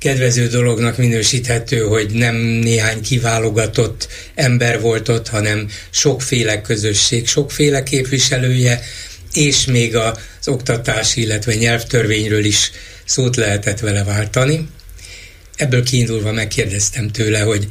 kedvező 0.00 0.46
dolognak 0.46 0.96
minősíthető, 0.96 1.80
hogy 1.80 2.10
nem 2.10 2.36
néhány 2.36 3.00
kiválogatott 3.00 4.08
ember 4.34 4.80
volt 4.80 5.08
ott, 5.08 5.28
hanem 5.28 5.68
sokféle 5.90 6.60
közösség, 6.60 7.26
sokféle 7.26 7.82
képviselője, 7.82 8.80
és 9.32 9.64
még 9.64 9.96
az 9.96 10.48
oktatási, 10.48 11.20
illetve 11.20 11.54
nyelvtörvényről 11.54 12.44
is 12.44 12.70
szót 13.04 13.36
lehetett 13.36 13.80
vele 13.80 14.04
váltani. 14.04 14.68
Ebből 15.56 15.82
kiindulva 15.82 16.32
megkérdeztem 16.32 17.08
tőle, 17.08 17.40
hogy 17.40 17.68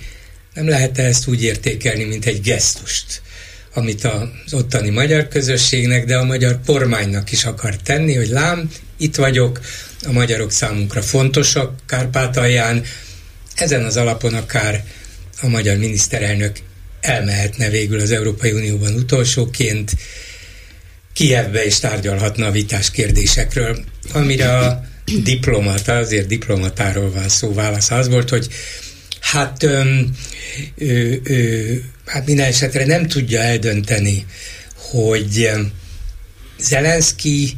nem 0.54 0.68
lehet 0.68 0.98
-e 0.98 1.04
ezt 1.04 1.28
úgy 1.28 1.44
értékelni, 1.44 2.04
mint 2.04 2.26
egy 2.26 2.42
gesztust, 2.42 3.22
amit 3.74 4.04
az 4.04 4.54
ottani 4.54 4.90
magyar 4.90 5.28
közösségnek, 5.28 6.06
de 6.06 6.18
a 6.18 6.24
magyar 6.24 6.60
kormánynak 6.66 7.32
is 7.32 7.44
akar 7.44 7.76
tenni, 7.76 8.16
hogy 8.16 8.30
lám, 8.30 8.70
itt 8.98 9.16
vagyok, 9.16 9.60
a 10.06 10.12
magyarok 10.12 10.52
számunkra 10.52 11.02
fontosak 11.02 11.74
Kárpátalján, 11.86 12.84
ezen 13.56 13.86
az 13.86 13.98
alapon 13.98 14.34
akár 14.34 14.84
a 15.42 15.48
magyar 15.48 15.78
miniszterelnök 15.78 16.58
elmehetne 17.02 17.70
végül 17.70 18.00
az 18.00 18.12
Európai 18.12 18.52
Unióban 18.52 18.94
utolsóként, 18.94 19.96
Kievbe 21.14 21.66
is 21.66 21.80
tárgyalhatna 21.80 22.46
a 22.46 22.52
vitás 22.52 22.92
kérdésekről, 22.92 23.84
amire 24.14 24.58
a 24.58 24.84
diplomata, 25.24 25.96
azért 25.96 26.28
diplomatáról 26.28 27.12
van 27.12 27.30
szó, 27.30 27.54
válasz 27.54 27.92
az 27.92 28.08
volt, 28.08 28.30
hogy 28.30 28.48
hát, 29.20 29.64
öm, 29.64 30.16
ö, 30.78 31.14
ö, 31.24 31.74
hát 32.06 32.26
minden 32.26 32.46
esetre 32.46 32.86
nem 32.86 33.08
tudja 33.08 33.40
eldönteni, 33.40 34.26
hogy 34.76 35.50
Zelenszky 36.60 37.58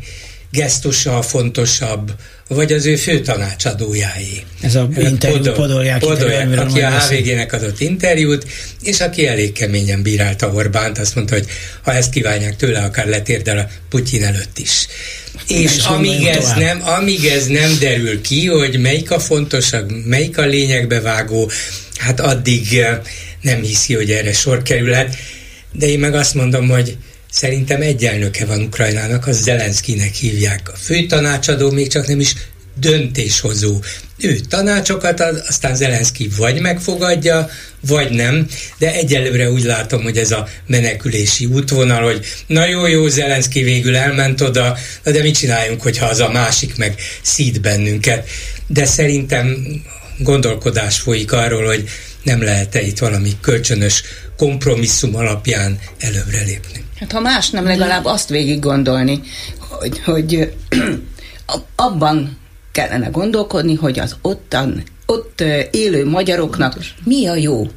gesztusa 0.51 1.21
fontosabb, 1.21 2.15
vagy 2.55 2.71
az 2.71 2.85
ő 2.85 2.95
fő 2.95 3.19
tanácsadójáé. 3.19 4.43
Ez 4.61 4.75
a 4.75 4.89
interjú 4.97 5.37
Podol, 5.37 5.53
Podolják 5.53 5.99
Podol, 5.99 6.57
aki 6.57 6.81
a 6.81 6.99
HVG-nek 6.99 7.53
adott 7.53 7.79
interjút, 7.79 8.45
és 8.81 8.99
aki 8.99 9.27
elég 9.27 9.51
keményen 9.51 10.01
bírálta 10.01 10.51
Orbánt, 10.51 10.97
azt 10.97 11.15
mondta, 11.15 11.33
hogy 11.33 11.45
ha 11.81 11.93
ezt 11.93 12.09
kívánják 12.09 12.55
tőle, 12.55 12.79
akár 12.79 13.07
letérdel 13.07 13.57
a 13.57 13.67
Putyin 13.89 14.23
előtt 14.23 14.59
is. 14.59 14.87
És 15.47 15.77
amíg 15.77 16.25
ez, 16.25 16.53
nem, 16.57 16.87
amíg 16.87 17.25
ez 17.25 17.47
nem 17.47 17.77
derül 17.79 18.21
ki, 18.21 18.47
hogy 18.47 18.79
melyik 18.79 19.11
a 19.11 19.19
fontosabb, 19.19 19.91
melyik 20.05 20.37
a 20.37 20.45
lényegbe 20.45 21.01
vágó, 21.01 21.51
hát 21.97 22.19
addig 22.19 22.77
eh, 22.77 22.99
nem 23.41 23.61
hiszi, 23.61 23.93
hogy 23.93 24.11
erre 24.11 24.33
sor 24.33 24.61
kerülhet. 24.61 25.15
De 25.71 25.87
én 25.87 25.99
meg 25.99 26.15
azt 26.15 26.33
mondom, 26.33 26.69
hogy 26.69 26.97
Szerintem 27.31 27.81
egy 27.81 28.05
elnöke 28.05 28.45
van 28.45 28.61
Ukrajnának, 28.61 29.27
az 29.27 29.41
Zelenszkinek 29.41 30.13
hívják. 30.13 30.69
A 30.73 30.77
főtanácsadó 30.77 31.71
még 31.71 31.87
csak 31.87 32.07
nem 32.07 32.19
is 32.19 32.33
döntéshozó. 32.79 33.79
Ő 34.17 34.39
tanácsokat 34.49 35.19
ad, 35.19 35.43
aztán 35.47 35.75
Zelenszky 35.75 36.29
vagy 36.37 36.61
megfogadja, 36.61 37.49
vagy 37.87 38.11
nem, 38.11 38.47
de 38.77 38.93
egyelőre 38.93 39.51
úgy 39.51 39.63
látom, 39.63 40.03
hogy 40.03 40.17
ez 40.17 40.31
a 40.31 40.47
menekülési 40.67 41.45
útvonal, 41.45 42.03
hogy 42.03 42.25
na 42.47 42.65
jó, 42.65 42.85
jó, 42.87 43.07
Zelenszky 43.07 43.63
végül 43.63 43.95
elment 43.95 44.41
oda, 44.41 44.77
na 45.03 45.11
de 45.11 45.21
mit 45.21 45.37
csináljunk, 45.37 45.81
hogyha 45.81 46.05
az 46.05 46.19
a 46.19 46.31
másik 46.31 46.77
meg 46.77 46.95
szít 47.21 47.61
bennünket. 47.61 48.29
De 48.67 48.85
szerintem 48.85 49.65
gondolkodás 50.17 50.99
folyik 50.99 51.31
arról, 51.31 51.65
hogy 51.65 51.89
nem 52.23 52.43
lehet-e 52.43 52.81
itt 52.81 52.97
valami 52.97 53.31
kölcsönös 53.41 54.03
kompromisszum 54.37 55.15
alapján 55.15 55.79
előbbre 55.99 56.41
lépni. 56.41 56.83
Hát 57.01 57.11
ha 57.11 57.19
más 57.19 57.49
nem, 57.49 57.65
legalább 57.65 58.05
azt 58.05 58.29
végig 58.29 58.59
gondolni, 58.59 59.21
hogy, 59.59 59.99
hogy 60.03 60.53
abban 61.75 62.37
kellene 62.71 63.07
gondolkodni, 63.07 63.73
hogy 63.75 63.99
az 63.99 64.15
ottan, 64.21 64.83
ott 65.05 65.43
élő 65.71 66.05
magyaroknak 66.05 66.77
mi 67.03 67.27
a 67.27 67.35
jó. 67.35 67.67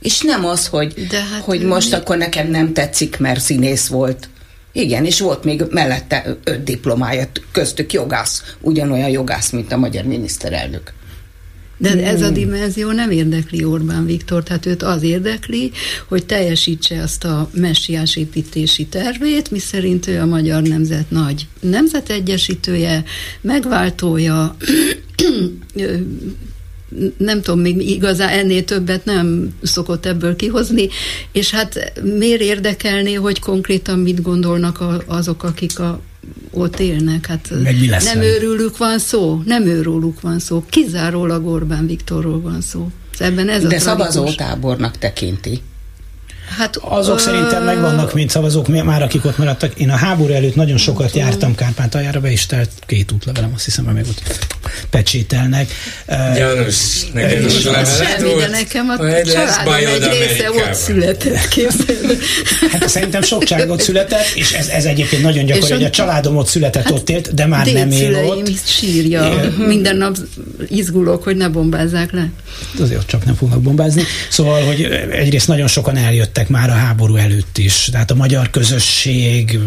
És 0.00 0.20
nem 0.20 0.44
az, 0.44 0.66
hogy, 0.66 1.06
De 1.06 1.22
hát 1.22 1.42
hogy 1.42 1.62
most 1.62 1.90
mi? 1.90 1.96
akkor 1.96 2.16
nekem 2.16 2.48
nem 2.48 2.72
tetszik, 2.72 3.18
mert 3.18 3.40
színész 3.40 3.86
volt. 3.86 4.28
Igen, 4.72 5.04
és 5.04 5.20
volt 5.20 5.44
még 5.44 5.62
mellette 5.70 6.36
öt 6.44 6.62
diplomája, 6.62 7.28
köztük 7.52 7.92
jogász, 7.92 8.54
ugyanolyan 8.60 9.08
jogász, 9.08 9.50
mint 9.50 9.72
a 9.72 9.76
magyar 9.76 10.04
miniszterelnök. 10.04 10.92
De 11.80 12.04
ez 12.04 12.22
a 12.22 12.30
dimenzió 12.30 12.90
nem 12.90 13.10
érdekli 13.10 13.64
Orbán 13.64 14.06
Viktor, 14.06 14.42
tehát 14.42 14.66
őt 14.66 14.82
az 14.82 15.02
érdekli, 15.02 15.70
hogy 16.08 16.26
teljesítse 16.26 17.02
azt 17.02 17.24
a 17.24 17.50
messiás 17.54 18.16
építési 18.16 18.86
tervét, 18.86 19.50
miszerint 19.50 20.06
ő 20.06 20.20
a 20.20 20.26
magyar 20.26 20.62
nemzet 20.62 21.10
nagy 21.10 21.46
nemzetegyesítője, 21.60 23.04
megváltója, 23.40 24.56
nem 27.16 27.42
tudom, 27.42 27.60
még 27.60 27.90
igazán 27.90 28.28
ennél 28.28 28.64
többet 28.64 29.04
nem 29.04 29.54
szokott 29.62 30.06
ebből 30.06 30.36
kihozni, 30.36 30.88
és 31.32 31.50
hát 31.50 31.92
miért 32.02 32.40
érdekelné, 32.40 33.14
hogy 33.14 33.38
konkrétan 33.38 33.98
mit 33.98 34.22
gondolnak 34.22 34.84
azok, 35.06 35.42
akik 35.42 35.78
a 35.78 36.00
ott 36.50 36.78
élnek. 36.78 37.26
Hát 37.26 37.48
nem 37.50 37.62
velük? 37.62 38.22
őrülük 38.22 38.76
van 38.76 38.98
szó, 38.98 39.42
nem 39.44 39.66
őróluk 39.66 40.20
van 40.20 40.38
szó, 40.38 40.64
kizárólag 40.68 41.46
Orbán 41.46 41.86
Viktorról 41.86 42.40
van 42.40 42.60
szó. 42.60 42.88
Ebben 43.18 43.48
ez 43.48 43.64
De 43.64 43.78
szavazótábornak 43.78 44.98
tekinti. 44.98 45.60
Hát, 46.58 46.76
Azok 46.76 47.18
ö... 47.18 47.20
szerintem 47.20 47.64
megvannak, 47.64 48.14
mint 48.14 48.30
szavazók, 48.30 48.84
már 48.84 49.02
akik 49.02 49.24
ott 49.24 49.38
maradtak. 49.38 49.78
Én 49.78 49.90
a 49.90 49.96
háború 49.96 50.32
előtt 50.32 50.54
nagyon 50.54 50.76
sokat 50.76 51.14
jártam 51.14 51.54
Kárpátaljára, 51.54 52.20
be 52.20 52.30
is 52.30 52.46
telt 52.46 52.70
két 52.86 53.12
útlevelem, 53.12 53.52
azt 53.54 53.64
hiszem, 53.64 53.84
hogy 53.84 53.94
még 53.94 54.04
ott 54.08 54.22
pecsételnek. 54.90 55.70
János, 56.08 56.76
neked 57.12 57.44
is 57.44 57.52
Semmi, 57.60 58.34
de 58.38 58.48
nekem 58.48 58.88
a 58.88 58.96
családom 59.24 59.74
egy 59.74 60.08
része 60.10 60.50
ott 60.50 60.74
született, 60.74 61.48
képzeld. 61.48 62.18
Hát 62.72 62.88
szerintem 62.88 63.22
sok 63.22 63.44
család 63.44 63.70
ott 63.70 63.80
született, 63.80 64.26
és 64.34 64.52
ez, 64.52 64.68
ez 64.68 64.84
egyébként 64.84 65.22
nagyon 65.22 65.44
gyakori, 65.44 65.72
hogy 65.72 65.84
a 65.84 65.90
családom 65.90 66.36
ott 66.36 66.46
született, 66.46 66.82
hát 66.82 66.92
ott 66.92 67.10
élt, 67.10 67.34
de 67.34 67.46
már 67.46 67.66
nem 67.66 67.90
él 67.90 68.24
ott. 68.24 68.66
sírja. 68.66 69.22
É. 69.24 69.64
Minden 69.66 69.96
nap 69.96 70.16
izgulok, 70.68 71.22
hogy 71.22 71.36
ne 71.36 71.48
bombázzák 71.48 72.12
le. 72.12 72.30
Azért 72.80 73.06
csak 73.06 73.24
nem 73.24 73.34
fognak 73.34 73.60
bombázni. 73.60 74.02
Szóval, 74.28 74.62
hogy 74.62 74.82
egyrészt 75.10 75.48
nagyon 75.48 75.66
sokan 75.68 75.96
eljöttek 75.96 76.39
lettek 76.40 76.56
már 76.56 76.70
a 76.70 76.84
háború 76.84 77.16
előtt 77.16 77.58
is. 77.58 77.88
Tehát 77.92 78.10
a 78.10 78.14
magyar 78.14 78.50
közösség 78.50 79.58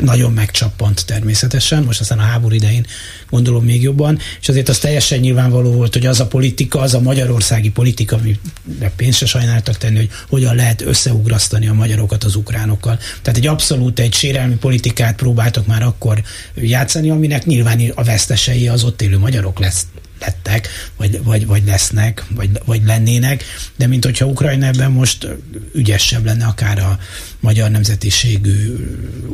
nagyon 0.00 0.32
megcsappant 0.32 1.06
természetesen, 1.06 1.82
most 1.82 2.00
aztán 2.00 2.18
a 2.18 2.22
háború 2.22 2.54
idején 2.54 2.86
gondolom 3.30 3.64
még 3.64 3.82
jobban, 3.82 4.18
és 4.40 4.48
azért 4.48 4.68
az 4.68 4.78
teljesen 4.78 5.18
nyilvánvaló 5.18 5.72
volt, 5.72 5.92
hogy 5.92 6.06
az 6.06 6.20
a 6.20 6.26
politika, 6.26 6.80
az 6.80 6.94
a 6.94 7.00
magyarországi 7.00 7.70
politika, 7.70 8.16
amire 8.16 8.92
pénzt 8.96 9.18
se 9.18 9.26
sajnáltak 9.26 9.76
tenni, 9.76 9.96
hogy 9.96 10.10
hogyan 10.28 10.54
lehet 10.54 10.82
összeugrasztani 10.82 11.66
a 11.66 11.72
magyarokat 11.72 12.24
az 12.24 12.34
ukránokkal. 12.34 12.98
Tehát 13.22 13.38
egy 13.38 13.46
abszolút 13.46 13.98
egy 13.98 14.14
sérelmi 14.14 14.54
politikát 14.54 15.16
próbáltak 15.16 15.66
már 15.66 15.82
akkor 15.82 16.22
játszani, 16.54 17.10
aminek 17.10 17.44
nyilván 17.44 17.92
a 17.94 18.02
vesztesei 18.02 18.68
az 18.68 18.84
ott 18.84 19.02
élő 19.02 19.18
magyarok 19.18 19.58
lesz, 19.58 19.86
lettek, 20.20 20.68
vagy, 20.96 21.22
vagy, 21.22 21.46
vagy 21.46 21.62
lesznek, 21.66 22.24
vagy, 22.30 22.50
vagy 22.64 22.84
lennének, 22.84 23.44
de 23.76 23.86
mint 23.86 24.04
hogyha 24.04 24.26
Ukrajna 24.26 24.66
ebben 24.66 24.90
most 24.90 25.28
ügyesebb 25.74 26.24
lenne 26.24 26.44
akár 26.44 26.78
a 26.78 26.98
magyar 27.40 27.70
nemzetiségű 27.70 28.76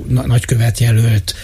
nagykövet 0.08 0.78
jelölt 0.78 1.34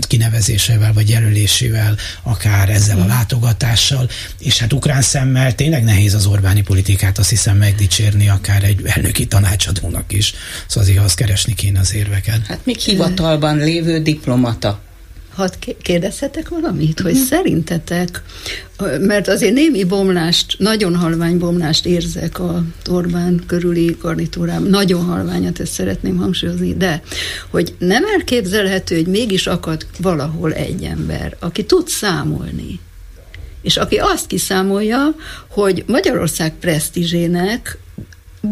kinevezésével, 0.00 0.92
vagy 0.92 1.08
jelölésével, 1.08 1.96
akár 2.22 2.70
ezzel 2.70 3.00
a 3.00 3.06
látogatással, 3.06 4.08
és 4.38 4.58
hát 4.58 4.72
ukrán 4.72 5.02
szemmel 5.02 5.54
tényleg 5.54 5.84
nehéz 5.84 6.14
az 6.14 6.26
Orbáni 6.26 6.62
politikát 6.62 7.18
azt 7.18 7.30
hiszem 7.30 7.56
megdicsérni, 7.56 8.28
akár 8.28 8.64
egy 8.64 8.80
elnöki 8.84 9.26
tanácsadónak 9.26 10.12
is. 10.12 10.34
Szóval 10.66 10.88
azért 10.88 11.04
azt 11.04 11.16
keresni 11.16 11.54
kéne 11.54 11.80
az 11.80 11.94
érveket. 11.94 12.46
Hát 12.46 12.60
még 12.64 12.78
hivatalban 12.78 13.56
lévő 13.56 14.02
diplomata 14.02 14.84
Hadd 15.36 15.52
kérdezhetek 15.82 16.48
valamit, 16.48 17.00
hogy 17.00 17.12
uh-huh. 17.12 17.26
szerintetek, 17.26 18.22
mert 19.00 19.28
azért 19.28 19.54
némi 19.54 19.84
bomlást, 19.84 20.56
nagyon 20.58 20.96
halvány 20.96 21.38
bomlást 21.38 21.86
érzek 21.86 22.38
a 22.38 22.64
Orbán 22.90 23.42
körüli 23.46 23.96
garnitúrám, 24.00 24.64
nagyon 24.64 25.04
halványat, 25.04 25.60
ezt 25.60 25.72
szeretném 25.72 26.16
hangsúlyozni, 26.16 26.74
de 26.74 27.02
hogy 27.50 27.74
nem 27.78 28.04
elképzelhető, 28.04 28.96
hogy 28.96 29.06
mégis 29.06 29.46
akad 29.46 29.86
valahol 29.98 30.52
egy 30.52 30.82
ember, 30.82 31.36
aki 31.40 31.64
tud 31.64 31.88
számolni, 31.88 32.80
és 33.62 33.76
aki 33.76 33.96
azt 33.96 34.26
kiszámolja, 34.26 35.14
hogy 35.48 35.84
Magyarország 35.86 36.52
presztízsének 36.60 37.78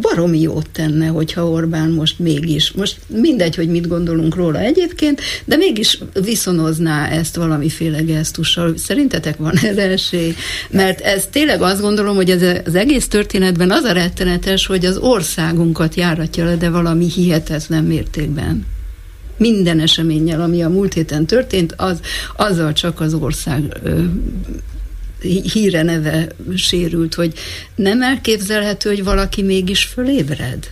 baromi 0.00 0.40
jót 0.40 0.70
tenne, 0.72 1.06
hogyha 1.06 1.48
Orbán 1.48 1.90
most 1.90 2.18
mégis, 2.18 2.72
most 2.72 2.96
mindegy, 3.06 3.54
hogy 3.54 3.68
mit 3.68 3.88
gondolunk 3.88 4.34
róla 4.34 4.58
egyébként, 4.58 5.20
de 5.44 5.56
mégis 5.56 5.98
viszonozná 6.22 7.08
ezt 7.08 7.36
valamiféle 7.36 8.00
gesztussal. 8.02 8.76
Szerintetek 8.76 9.36
van 9.36 9.56
erre 9.62 9.82
esély? 9.82 10.34
Mert 10.70 11.00
ez 11.00 11.26
tényleg 11.30 11.62
azt 11.62 11.80
gondolom, 11.80 12.16
hogy 12.16 12.30
ez 12.30 12.42
az 12.66 12.74
egész 12.74 13.08
történetben 13.08 13.70
az 13.70 13.84
a 13.84 13.92
rettenetes, 13.92 14.66
hogy 14.66 14.84
az 14.84 14.96
országunkat 14.96 15.94
járatja 15.94 16.44
le, 16.44 16.56
de 16.56 16.70
valami 16.70 17.10
hihetetlen 17.10 17.84
mértékben 17.84 18.66
minden 19.36 19.80
eseménnyel, 19.80 20.40
ami 20.40 20.62
a 20.62 20.68
múlt 20.68 20.92
héten 20.92 21.26
történt, 21.26 21.74
az, 21.76 22.00
azzal 22.36 22.72
csak 22.72 23.00
az 23.00 23.14
ország 23.14 23.76
ö, 23.82 24.02
híre 25.52 25.82
neve 25.82 26.28
sérült, 26.56 27.14
hogy 27.14 27.34
nem 27.74 28.02
elképzelhető, 28.02 28.88
hogy 28.88 29.04
valaki 29.04 29.42
mégis 29.42 29.84
fölébred, 29.84 30.70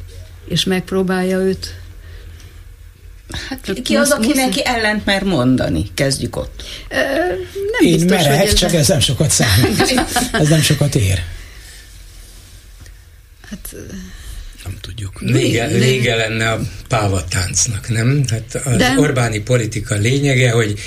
és 0.48 0.64
megpróbálja 0.64 1.38
őt 1.38 1.80
Hát 3.48 3.82
ki 3.82 3.94
az, 3.94 4.11
aki 4.11 4.32
neki 4.34 4.61
ellent 4.64 5.05
mer 5.05 5.22
mondani? 5.22 5.90
Kezdjük 5.94 6.36
ott. 6.36 6.62
E, 6.88 7.03
nem 7.72 7.86
Én 7.86 7.92
biztos, 7.92 8.11
merek, 8.11 8.38
hogy 8.38 8.48
ez 8.48 8.55
csak 8.55 8.74
ez 8.74 8.88
nem 8.88 9.00
sokat 9.00 9.30
számít. 9.30 9.80
ez 10.32 10.48
nem 10.48 10.61
sokat 10.61 10.94
ér. 10.94 11.22
Hát, 13.50 13.74
nem 14.64 14.76
tudjuk. 14.80 15.20
Vége, 15.20 15.66
vége 15.66 16.14
lenne 16.14 16.50
a 16.50 16.61
pávatáncnak, 16.88 17.88
nem? 17.88 18.24
Hát 18.30 18.55
az 18.64 18.76
De... 18.76 18.94
Orbáni 18.98 19.40
politika 19.40 19.94
lényege, 19.94 20.50
hogy 20.50 20.78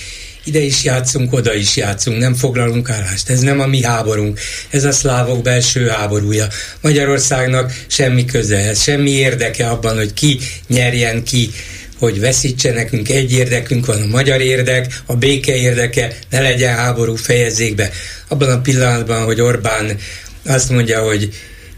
ide 0.45 0.59
is 0.59 0.83
játszunk, 0.83 1.33
oda 1.33 1.53
is 1.53 1.75
játszunk, 1.75 2.17
nem 2.17 2.33
foglalunk 2.33 2.89
állást. 2.89 3.29
Ez 3.29 3.39
nem 3.39 3.59
a 3.59 3.65
mi 3.65 3.83
háborunk, 3.83 4.39
ez 4.69 4.83
a 4.83 4.91
szlávok 4.91 5.41
belső 5.41 5.87
háborúja. 5.87 6.47
Magyarországnak 6.81 7.73
semmi 7.87 8.25
köze 8.25 8.57
ez, 8.57 8.81
semmi 8.81 9.09
érdeke 9.09 9.67
abban, 9.67 9.95
hogy 9.95 10.13
ki 10.13 10.39
nyerjen 10.67 11.23
ki, 11.23 11.51
hogy 11.99 12.19
veszítse 12.19 12.73
nekünk 12.73 13.09
egy 13.09 13.31
érdekünk 13.31 13.85
van, 13.85 14.01
a 14.01 14.05
magyar 14.05 14.41
érdek, 14.41 15.01
a 15.05 15.15
béke 15.15 15.55
érdeke, 15.55 16.13
ne 16.29 16.41
legyen 16.41 16.75
háború, 16.75 17.15
fejezzék 17.15 17.75
be. 17.75 17.91
Abban 18.27 18.49
a 18.49 18.61
pillanatban, 18.61 19.23
hogy 19.23 19.41
Orbán 19.41 19.97
azt 20.45 20.69
mondja, 20.69 21.01
hogy 21.01 21.29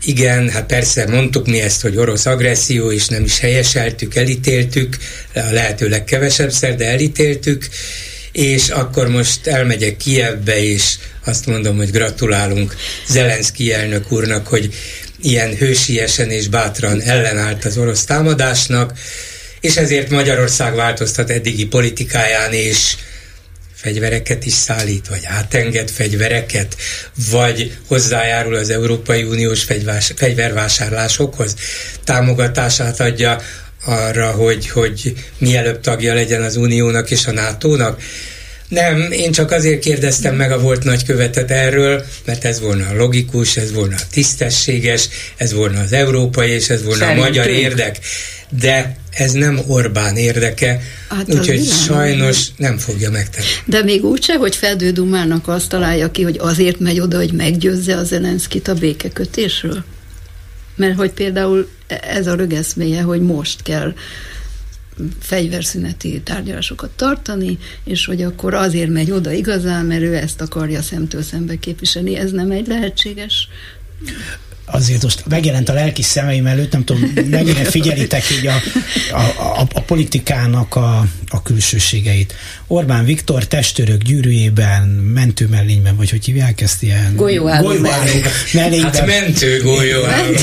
igen, 0.04 0.50
hát 0.50 0.66
persze 0.66 1.08
mondtuk 1.08 1.48
mi 1.48 1.60
ezt, 1.60 1.82
hogy 1.82 1.98
orosz 1.98 2.26
agresszió, 2.26 2.92
és 2.92 3.08
nem 3.08 3.24
is 3.24 3.40
helyeseltük, 3.40 4.16
elítéltük, 4.16 4.98
a 5.36 5.40
lehető 5.52 5.90
legkevesebb 5.90 6.52
de 6.78 6.86
elítéltük, 6.86 7.68
és 8.38 8.70
akkor 8.70 9.08
most 9.08 9.48
elmegyek 9.48 9.98
Kievbe, 9.98 10.64
és 10.64 10.96
azt 11.26 11.46
mondom, 11.46 11.78
hogy 11.78 11.92
gratulálunk 11.92 12.76
Zelenszky 13.08 13.74
elnök 13.74 14.12
úrnak, 14.12 14.48
hogy 14.48 14.74
ilyen 15.22 15.56
hősiesen 15.56 16.30
és 16.30 16.48
bátran 16.48 17.02
ellenállt 17.02 17.66
az 17.66 17.78
orosz 17.78 18.04
támadásnak, 18.04 18.94
és 19.62 19.78
ezért 19.78 20.10
Magyarország 20.10 20.76
változtat 20.76 21.30
eddigi 21.30 21.66
politikáján, 21.66 22.54
és 22.54 22.96
fegyvereket 23.74 24.46
is 24.46 24.54
szállít, 24.54 25.08
vagy 25.08 25.22
átenged 25.24 25.90
fegyvereket, 25.90 26.76
vagy 27.32 27.78
hozzájárul 27.88 28.56
az 28.56 28.70
Európai 28.70 29.24
Uniós 29.24 29.66
fegyvervásárlásokhoz, 30.16 31.56
támogatását 32.04 33.00
adja 33.00 33.42
arra, 33.88 34.32
hogy, 34.32 34.70
hogy 34.70 35.14
mielőbb 35.38 35.82
tagja 35.82 36.14
legyen 36.14 36.42
az 36.42 36.56
Uniónak 36.56 37.12
és 37.12 37.26
a 37.26 37.32
NATO-nak. 37.32 38.02
Nem, 38.68 39.12
én 39.12 39.32
csak 39.32 39.52
azért 39.52 39.80
kérdeztem 39.80 40.36
meg 40.36 40.52
a 40.52 40.60
volt 40.60 40.84
nagykövetet 40.84 41.52
erről, 41.52 42.06
mert 42.26 42.46
ez 42.46 42.60
volna 42.60 42.88
a 42.88 42.96
logikus, 42.96 43.58
ez 43.58 43.74
volna 43.74 43.96
a 43.96 44.08
tisztességes, 44.12 45.08
ez 45.38 45.54
volna 45.54 45.80
az 45.80 45.94
európai, 45.94 46.50
és 46.50 46.70
ez 46.70 46.84
volna 46.84 47.06
Szerintünk. 47.06 47.26
a 47.26 47.28
magyar 47.28 47.48
érdek. 47.48 48.00
De 48.62 48.98
ez 49.12 49.32
nem 49.32 49.60
Orbán 49.68 50.16
érdeke, 50.16 50.82
hát 51.10 51.34
úgyhogy 51.34 51.66
sajnos 51.66 52.46
nem 52.58 52.78
fogja 52.78 53.12
megtenni. 53.12 53.46
De 53.66 53.84
még 53.84 54.04
úgyse, 54.04 54.36
hogy 54.36 54.56
Fedő 54.56 54.92
Dumának 54.92 55.48
azt 55.48 55.70
találja 55.70 56.12
ki, 56.12 56.22
hogy 56.22 56.38
azért 56.40 56.80
megy 56.80 57.00
oda, 57.00 57.18
hogy 57.18 57.32
meggyőzze 57.32 57.96
a 57.96 58.04
Zelenszkit 58.04 58.68
a 58.68 58.74
békekötésről? 58.74 59.84
Mert 60.78 60.96
hogy 60.96 61.12
például 61.12 61.70
ez 61.88 62.28
a 62.28 62.36
rögeszméje, 62.36 63.02
hogy 63.02 63.22
most 63.22 63.62
kell 63.62 63.94
fegyverszüneti 65.20 66.22
tárgyalásokat 66.22 66.90
tartani, 66.90 67.58
és 67.84 68.06
hogy 68.06 68.22
akkor 68.22 68.54
azért 68.54 68.90
megy 68.90 69.12
oda 69.12 69.32
igazán, 69.32 69.86
mert 69.86 70.02
ő 70.02 70.16
ezt 70.16 70.42
akarja 70.42 70.82
szemtől 70.82 71.22
szembe 71.22 71.56
képviselni. 71.56 72.16
Ez 72.16 72.32
nem 72.32 72.52
egy 72.52 72.68
lehetséges 72.68 73.50
azért 74.72 75.04
most 75.04 75.24
megjelent 75.30 75.70
a 75.70 75.74
lelki 75.74 76.02
szemeim 76.02 76.46
előtt, 76.46 76.72
nem 76.72 76.84
tudom, 76.84 77.14
mennyire 77.30 77.64
figyelitek 77.64 78.24
így 78.40 78.48
a, 78.48 78.62
a, 79.12 79.22
a, 79.60 79.68
a 79.74 79.82
politikának 79.82 80.76
a, 80.76 81.06
a 81.30 81.42
külsőségeit. 81.42 82.34
Orbán 82.68 83.06
Viktor 83.06 83.46
testőrök 83.46 84.02
gyűrűjében, 84.02 84.88
mentőmellényben, 84.88 85.96
vagy 85.96 86.10
hogy 86.10 86.26
hívják 86.26 86.62
ezt 86.62 86.84
ilyen? 86.84 87.16
Golyóálló, 87.16 87.74
mellényben. 88.54 88.92
Hát 88.94 89.06
mentő 89.06 89.62
golyóálló. 89.62 90.34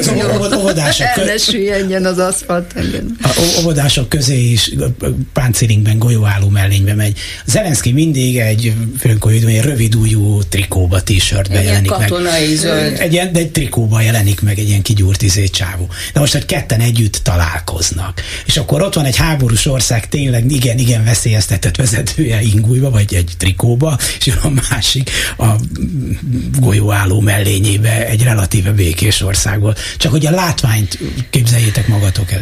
Szóval 0.00 0.42
az 0.42 0.52
óvodások, 0.52 1.06
Elnesüljen 1.14 2.04
az 2.04 2.18
aszfalt. 2.18 2.74
A 3.22 3.60
óvodások 3.60 4.08
közé 4.08 4.50
is 4.50 4.70
páncélingben, 5.32 5.98
golyóálló 5.98 6.48
mellénybe 6.48 6.94
megy. 6.94 7.18
Zelenszky 7.46 7.92
mindig 7.92 8.38
egy, 8.38 8.72
egy 9.02 9.60
rövid 9.62 9.96
újú 9.96 10.42
trikóba, 10.48 11.02
t-shirtbe 11.02 11.62
jelenik 11.62 11.90
meg. 11.90 12.08
Katonai 12.08 12.54
zöld. 12.54 12.98
Egy, 12.98 13.16
egy 13.16 13.50
trikóban 13.54 14.02
jelenik 14.02 14.40
meg 14.40 14.58
egy 14.58 14.68
ilyen 14.68 14.82
kigyúrt 14.82 15.22
izé 15.22 15.46
csávó. 15.46 15.88
De 16.12 16.20
most, 16.20 16.32
hogy 16.32 16.46
ketten 16.46 16.80
együtt 16.80 17.20
találkoznak, 17.22 18.22
és 18.46 18.56
akkor 18.56 18.82
ott 18.82 18.94
van 18.94 19.04
egy 19.04 19.16
háborús 19.16 19.66
ország 19.66 20.08
tényleg 20.08 20.50
igen, 20.50 20.78
igen 20.78 21.04
veszélyeztetett 21.04 21.76
vezetője 21.76 22.42
ingújba, 22.42 22.90
vagy 22.90 23.14
egy 23.14 23.32
trikóba, 23.38 23.98
és 24.18 24.26
jön 24.26 24.38
a 24.42 24.52
másik 24.70 25.10
a 25.38 25.46
golyóálló 26.60 27.20
mellényébe 27.20 28.06
egy 28.06 28.22
relatíve 28.22 28.72
békés 28.72 29.20
országból. 29.20 29.74
Csak 29.96 30.10
hogy 30.10 30.26
a 30.26 30.30
látványt 30.30 30.98
képzeljétek 31.30 31.88
magatok 31.88 32.32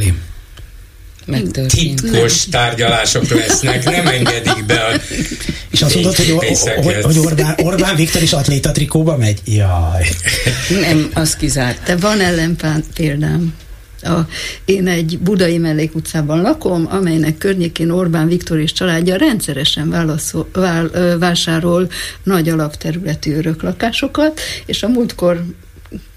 titkos 1.66 2.45
tárgyalások 2.45 3.29
lesznek, 3.29 3.85
nem 3.85 4.07
engedik 4.07 4.66
be 4.66 4.75
a 4.75 5.01
És 5.70 5.83
azt 5.83 5.95
mondod, 5.95 6.16
hogy, 6.16 6.31
hogy, 6.83 7.03
hogy 7.03 7.18
Orbán, 7.18 7.55
Orbán 7.62 7.97
Viktor 7.97 8.23
is 8.23 8.33
atléta 8.33 8.73
trikóba 8.73 9.16
megy? 9.16 9.41
Jaj. 9.45 10.09
Nem, 10.81 11.11
az 11.14 11.37
kizárt. 11.37 11.83
De 11.83 11.97
van 11.97 12.20
ellenpán 12.20 12.85
példám. 12.95 13.55
A, 14.03 14.20
én 14.64 14.87
egy 14.87 15.18
budai 15.18 15.59
mellékutcában 15.59 16.41
lakom, 16.41 16.87
amelynek 16.91 17.39
környékén 17.39 17.91
Orbán 17.91 18.29
Viktor 18.29 18.59
és 18.59 18.73
családja 18.73 19.16
rendszeresen 19.16 19.91
válaszol, 19.91 20.49
vál, 20.53 20.91
vásárol 21.18 21.91
nagy 22.23 22.49
alapterületű 22.49 23.35
öröklakásokat, 23.35 24.41
és 24.66 24.83
a 24.83 24.89
múltkor 24.89 25.45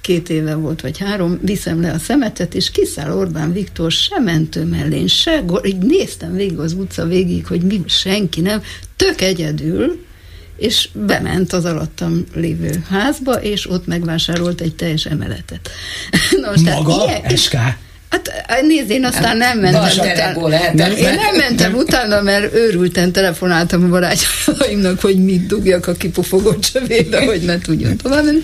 két 0.06 0.30
éve 0.30 0.56
volt, 0.56 0.82
vagy 0.82 0.98
három, 0.98 1.40
viszem 1.42 1.82
le 1.82 1.92
a 1.92 1.98
szemetet, 1.98 2.54
és 2.54 2.72
kiszáll 2.72 3.12
Orbán 3.12 3.54
Viktor 3.54 3.92
se 3.92 4.20
mentő 4.20 4.64
mellén, 4.64 5.08
se, 5.08 5.44
így 5.64 5.78
néztem 5.78 6.34
végig 6.34 6.60
az 6.60 6.74
utca 6.74 7.06
végig, 7.06 7.48
hogy 7.48 7.62
mi, 7.62 7.84
senki 7.86 8.42
nem, 8.42 8.62
tök 8.96 9.22
egyedül, 9.22 10.06
és 10.58 10.90
bement 10.94 11.54
az 11.54 11.66
alattam 11.66 12.24
lévő 12.34 12.84
házba, 12.90 13.34
és 13.34 13.70
ott 13.70 13.88
megvásárolt 13.88 14.62
egy 14.62 14.76
teljes 14.76 15.06
emeletet. 15.06 15.70
Nos, 16.42 16.62
Maga? 16.62 17.04
Ilyen, 17.06 17.38
SK? 17.38 17.56
Hát 18.48 18.62
nézd, 18.62 18.90
én 18.90 19.06
aztán 19.06 19.38
nem 19.38 19.60
mentem 19.60 20.36
utána. 20.36 20.74
Nem, 20.74 20.92
én 20.92 21.14
nem 21.14 21.36
mentem 21.38 21.74
utána, 21.74 22.22
mert 22.22 22.54
őrülten 22.54 23.12
telefonáltam 23.12 23.84
a 23.84 23.88
barátjaimnak, 23.88 25.00
hogy 25.00 25.24
mit 25.24 25.48
dugjak 25.48 25.88
a 25.88 25.94
kipufogott 25.94 26.62
csövébe, 26.62 27.26
hogy 27.26 27.42
ne 27.42 27.60
tudjon 27.60 27.98
tovább 27.98 28.26
menni. 28.26 28.40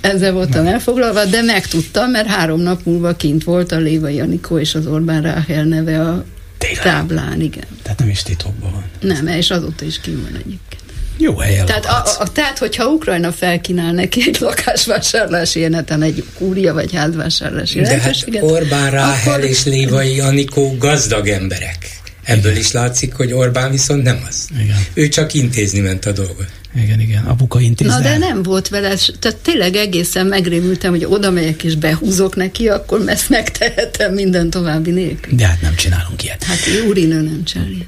Ezzel 0.00 0.32
voltam 0.32 0.66
elfoglalva, 0.66 1.24
de 1.24 1.42
megtudtam, 1.42 2.10
mert 2.10 2.26
három 2.26 2.60
nap 2.60 2.80
múlva 2.84 3.14
kint 3.16 3.44
volt 3.44 3.72
a 3.72 3.76
Léva 3.76 4.08
Janikó 4.08 4.58
és 4.58 4.74
az 4.74 4.86
Orbán 4.86 5.22
Ráhel 5.22 5.64
neve 5.64 6.00
a 6.00 6.24
Tényleg? 6.58 6.82
táblán, 6.82 7.40
igen. 7.40 7.66
Tehát 7.82 7.98
nem 7.98 8.08
is 8.08 8.22
titokban 8.22 8.72
van. 8.72 8.84
Nem, 9.00 9.26
és 9.26 9.50
azóta 9.50 9.84
is 9.84 10.00
ki 10.00 10.10
van 10.10 10.40
egyébként. 10.44 10.75
Jó 11.16 11.38
helyen 11.38 11.66
tehát, 11.66 11.84
a, 11.86 12.02
a, 12.18 12.32
tehát, 12.32 12.58
hogyha 12.58 12.86
Ukrajna 12.86 13.32
felkínál 13.32 13.92
neki 13.92 14.22
egy 14.26 14.36
lakásvásárlási 14.40 15.58
ilyeneten 15.58 16.02
egy 16.02 16.24
kúria 16.38 16.74
vagy 16.74 16.92
házvásárlási 16.94 17.80
De 17.80 18.00
hát 18.00 18.26
Orbán 18.40 18.90
Ráhel 18.90 19.32
akkor... 19.34 19.44
és 19.44 19.64
Lévai 19.64 20.20
Anikó 20.20 20.76
gazdag 20.78 21.28
emberek. 21.28 21.76
Ebből 22.24 22.50
igen. 22.50 22.62
is 22.62 22.72
látszik, 22.72 23.14
hogy 23.14 23.32
Orbán 23.32 23.70
viszont 23.70 24.02
nem 24.02 24.24
az. 24.28 24.48
Igen. 24.60 24.76
Ő 24.94 25.08
csak 25.08 25.34
intézni 25.34 25.80
ment 25.80 26.06
a 26.06 26.12
dolgot. 26.12 26.46
Igen, 26.82 27.00
igen, 27.00 27.24
apuka 27.24 27.60
intézne. 27.60 27.94
Na 27.94 28.00
de 28.00 28.18
nem 28.18 28.42
volt 28.42 28.68
vele, 28.68 28.94
tehát 29.18 29.36
tényleg 29.36 29.76
egészen 29.76 30.26
megrémültem, 30.26 30.90
hogy 30.90 31.04
oda 31.04 31.30
megyek 31.30 31.64
és 31.64 31.74
behúzok 31.74 32.36
neki, 32.36 32.68
akkor 32.68 33.02
ezt 33.06 33.28
megtehetem 33.28 34.14
minden 34.14 34.50
további 34.50 34.90
nélkül. 34.90 35.34
De 35.36 35.46
hát 35.46 35.60
nem 35.60 35.74
csinálunk 35.74 36.24
ilyet. 36.24 36.42
Hát 36.44 36.58
úrinő 36.88 37.20
nem 37.20 37.44
csinálja. 37.44 37.84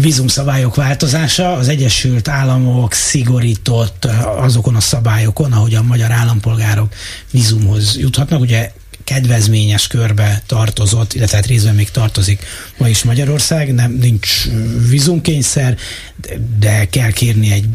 Vízumszabályok 0.00 0.74
változása. 0.74 1.52
Az 1.52 1.68
Egyesült 1.68 2.28
Államok 2.28 2.92
szigorított 2.92 4.04
azokon 4.38 4.74
a 4.74 4.80
szabályokon, 4.80 5.52
ahogy 5.52 5.74
a 5.74 5.82
magyar 5.82 6.10
állampolgárok 6.10 6.92
vízumhoz 7.30 7.96
juthatnak. 7.98 8.40
Ugye 8.40 8.72
kedvezményes 9.08 9.86
körbe 9.86 10.42
tartozott, 10.46 11.14
illetve 11.14 11.36
hát 11.36 11.46
részben 11.46 11.74
még 11.74 11.90
tartozik 11.90 12.44
ma 12.76 12.88
is 12.88 13.02
Magyarország, 13.02 13.74
nem 13.74 13.92
nincs 13.92 14.48
vízumkényszer, 14.88 15.76
de 16.58 16.88
kell 16.90 17.10
kérni 17.10 17.52
egy 17.52 17.68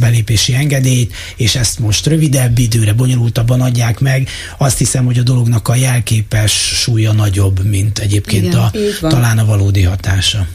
belépési 0.00 0.54
engedélyt, 0.54 1.14
és 1.36 1.54
ezt 1.54 1.78
most 1.78 2.06
rövidebb 2.06 2.58
időre, 2.58 2.92
bonyolultabban 2.92 3.60
adják 3.60 3.98
meg. 3.98 4.28
Azt 4.58 4.78
hiszem, 4.78 5.04
hogy 5.04 5.18
a 5.18 5.22
dolognak 5.22 5.68
a 5.68 5.74
jelképes 5.74 6.52
súlya 6.52 7.12
nagyobb, 7.12 7.64
mint 7.64 7.98
egyébként 7.98 8.44
Igen, 8.44 8.58
a, 8.58 8.70
talán 9.00 9.38
a 9.38 9.44
valódi 9.44 9.82
hatása. 9.82 10.46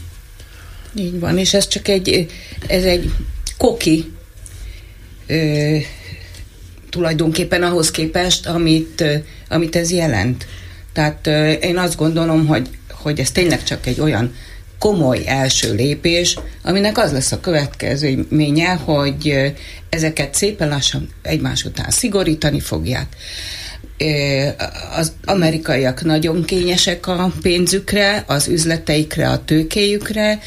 Így 0.96 1.20
van, 1.20 1.38
és 1.38 1.54
ez 1.54 1.68
csak 1.68 1.88
egy, 1.88 2.26
ez 2.66 2.84
egy 2.84 3.12
koki 3.56 4.12
ö, 5.26 5.76
tulajdonképpen 6.90 7.62
ahhoz 7.62 7.90
képest, 7.90 8.46
amit, 8.46 9.04
amit 9.48 9.76
ez 9.76 9.90
jelent. 9.90 10.46
Tehát 10.92 11.26
én 11.62 11.78
azt 11.78 11.96
gondolom, 11.96 12.46
hogy, 12.46 12.68
hogy 12.90 13.20
ez 13.20 13.30
tényleg 13.30 13.62
csak 13.62 13.86
egy 13.86 14.00
olyan 14.00 14.34
komoly 14.78 15.22
első 15.26 15.74
lépés, 15.74 16.38
aminek 16.62 16.98
az 16.98 17.12
lesz 17.12 17.32
a 17.32 17.40
következménye, 17.40 18.68
hogy 18.68 19.52
ezeket 19.88 20.34
szépen 20.34 20.68
lassan 20.68 21.08
egymás 21.22 21.64
után 21.64 21.90
szigorítani 21.90 22.60
fogják. 22.60 23.06
Az 24.96 25.12
amerikaiak 25.24 26.04
nagyon 26.04 26.44
kényesek 26.44 27.06
a 27.06 27.32
pénzükre, 27.42 28.24
az 28.26 28.48
üzleteikre, 28.48 29.28
a 29.28 29.44
tőkéjükre, 29.44 30.38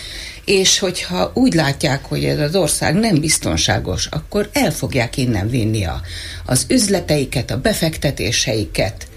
és 0.50 0.80
hogyha 0.80 1.32
úgy 1.34 1.54
látják, 1.54 2.06
hogy 2.06 2.26
ez 2.26 2.40
az 2.40 2.56
ország 2.56 2.96
nem 2.96 3.20
biztonságos, 3.20 4.06
akkor 4.06 4.50
el 4.54 4.72
fogják 4.72 5.18
innen 5.18 5.50
vinni 5.50 5.86
a, 5.86 6.02
az 6.46 6.66
üzleteiket, 6.70 7.52
a 7.52 7.62
befektetéseiket. 7.62 9.08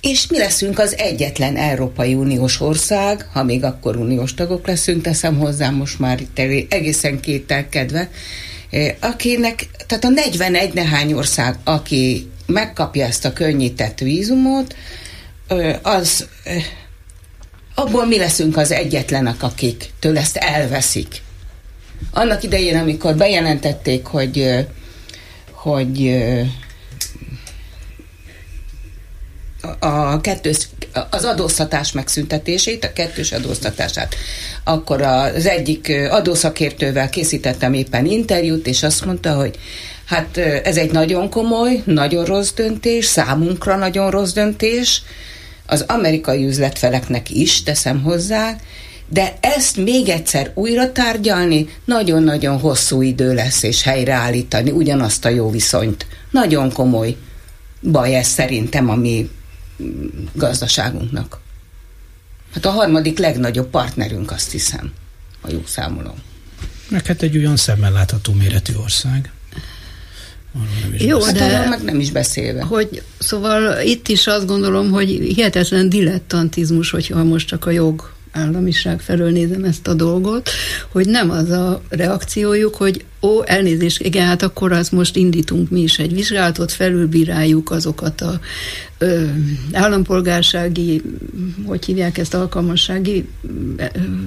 És 0.00 0.26
mi 0.26 0.38
leszünk 0.38 0.78
az 0.78 0.96
egyetlen 0.98 1.56
Európai 1.56 2.14
Uniós 2.14 2.60
ország, 2.60 3.28
ha 3.32 3.42
még 3.42 3.64
akkor 3.64 3.96
uniós 3.96 4.34
tagok 4.34 4.66
leszünk, 4.66 5.02
teszem 5.02 5.38
hozzá 5.38 5.70
most 5.70 5.98
már 5.98 6.20
egészen 6.68 7.20
kételkedve, 7.20 8.10
eh, 8.70 8.94
akinek, 9.00 9.68
tehát 9.86 10.04
a 10.04 10.08
41 10.08 10.72
nehány 10.74 11.12
ország, 11.12 11.58
aki 11.64 12.30
megkapja 12.46 13.06
ezt 13.06 13.24
a 13.24 13.32
könnyített 13.32 13.98
vízumot, 13.98 14.76
az 15.82 16.26
abból 17.80 18.06
mi 18.06 18.18
leszünk 18.18 18.56
az 18.56 18.70
egyetlenek, 18.70 19.42
akik 19.42 19.90
től 19.98 20.18
ezt 20.18 20.36
elveszik. 20.36 21.22
Annak 22.10 22.42
idején, 22.42 22.76
amikor 22.76 23.14
bejelentették, 23.14 24.06
hogy, 24.06 24.66
hogy 25.50 26.24
a 29.78 30.20
kettős, 30.20 30.68
az 31.10 31.24
adóztatás 31.24 31.92
megszüntetését, 31.92 32.84
a 32.84 32.92
kettős 32.92 33.32
adóztatását. 33.32 34.14
Akkor 34.64 35.02
az 35.02 35.46
egyik 35.46 35.92
adószakértővel 36.10 37.10
készítettem 37.10 37.72
éppen 37.72 38.06
interjút, 38.06 38.66
és 38.66 38.82
azt 38.82 39.04
mondta, 39.04 39.34
hogy 39.34 39.58
hát 40.04 40.36
ez 40.36 40.76
egy 40.76 40.90
nagyon 40.90 41.30
komoly, 41.30 41.82
nagyon 41.84 42.24
rossz 42.24 42.52
döntés, 42.52 43.04
számunkra 43.04 43.76
nagyon 43.76 44.10
rossz 44.10 44.32
döntés, 44.32 45.02
az 45.70 45.84
amerikai 45.86 46.46
üzletfeleknek 46.46 47.30
is, 47.30 47.62
teszem 47.62 48.02
hozzá, 48.02 48.56
de 49.08 49.38
ezt 49.40 49.76
még 49.76 50.08
egyszer 50.08 50.50
újra 50.54 50.92
tárgyalni 50.92 51.68
nagyon-nagyon 51.84 52.58
hosszú 52.58 53.02
idő 53.02 53.34
lesz, 53.34 53.62
és 53.62 53.82
helyreállítani 53.82 54.70
ugyanazt 54.70 55.24
a 55.24 55.28
jó 55.28 55.50
viszonyt. 55.50 56.06
Nagyon 56.30 56.72
komoly 56.72 57.16
baj 57.82 58.16
ez 58.16 58.26
szerintem 58.26 58.88
a 58.88 58.94
mi 58.94 59.30
gazdaságunknak. 60.32 61.40
Hát 62.54 62.64
a 62.64 62.70
harmadik 62.70 63.18
legnagyobb 63.18 63.70
partnerünk, 63.70 64.30
azt 64.30 64.50
hiszem, 64.50 64.92
a 65.40 65.50
jó 65.50 65.62
számolom. 65.66 66.16
Meg 66.88 67.06
hát 67.06 67.22
egy 67.22 67.36
olyan 67.36 67.56
szemmel 67.56 67.92
látható 67.92 68.32
méretű 68.32 68.72
ország. 68.74 69.30
Jó, 70.98 71.18
de 71.18 71.66
meg 71.68 71.82
nem 71.82 72.00
is 72.00 72.10
beszélve. 72.10 72.62
Hogy, 72.62 73.02
szóval 73.18 73.80
itt 73.84 74.08
is 74.08 74.26
azt 74.26 74.46
gondolom, 74.46 74.90
hogy 74.90 75.08
hihetetlen 75.08 75.88
dilettantizmus, 75.88 76.90
hogyha 76.90 77.24
most 77.24 77.46
csak 77.46 77.66
a 77.66 77.70
jog 77.70 78.12
államiság 78.32 79.00
felől 79.00 79.30
nézem 79.30 79.64
ezt 79.64 79.88
a 79.88 79.94
dolgot, 79.94 80.50
hogy 80.88 81.06
nem 81.06 81.30
az 81.30 81.50
a 81.50 81.82
reakciójuk, 81.88 82.74
hogy 82.74 83.04
ó, 83.22 83.42
elnézést, 83.44 84.02
igen, 84.02 84.26
hát 84.26 84.42
akkor 84.42 84.72
az 84.72 84.88
most 84.88 85.16
indítunk 85.16 85.70
mi 85.70 85.80
is 85.80 85.98
egy 85.98 86.14
vizsgálatot, 86.14 86.72
felülbíráljuk 86.72 87.70
azokat 87.70 88.20
a 88.20 88.40
ö, 89.00 89.22
állampolgársági, 89.72 91.02
hogy 91.66 91.84
hívják 91.84 92.18
ezt, 92.18 92.34
alkalmassági, 92.34 93.28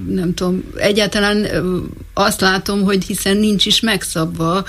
nem 0.08 0.34
tudom, 0.34 0.64
egyáltalán 0.76 1.48
azt 2.14 2.42
látom, 2.42 2.84
hogy 2.84 3.04
hiszen 3.04 3.38
nincs 3.38 3.66
is 3.66 3.80
megszabva 3.80 4.64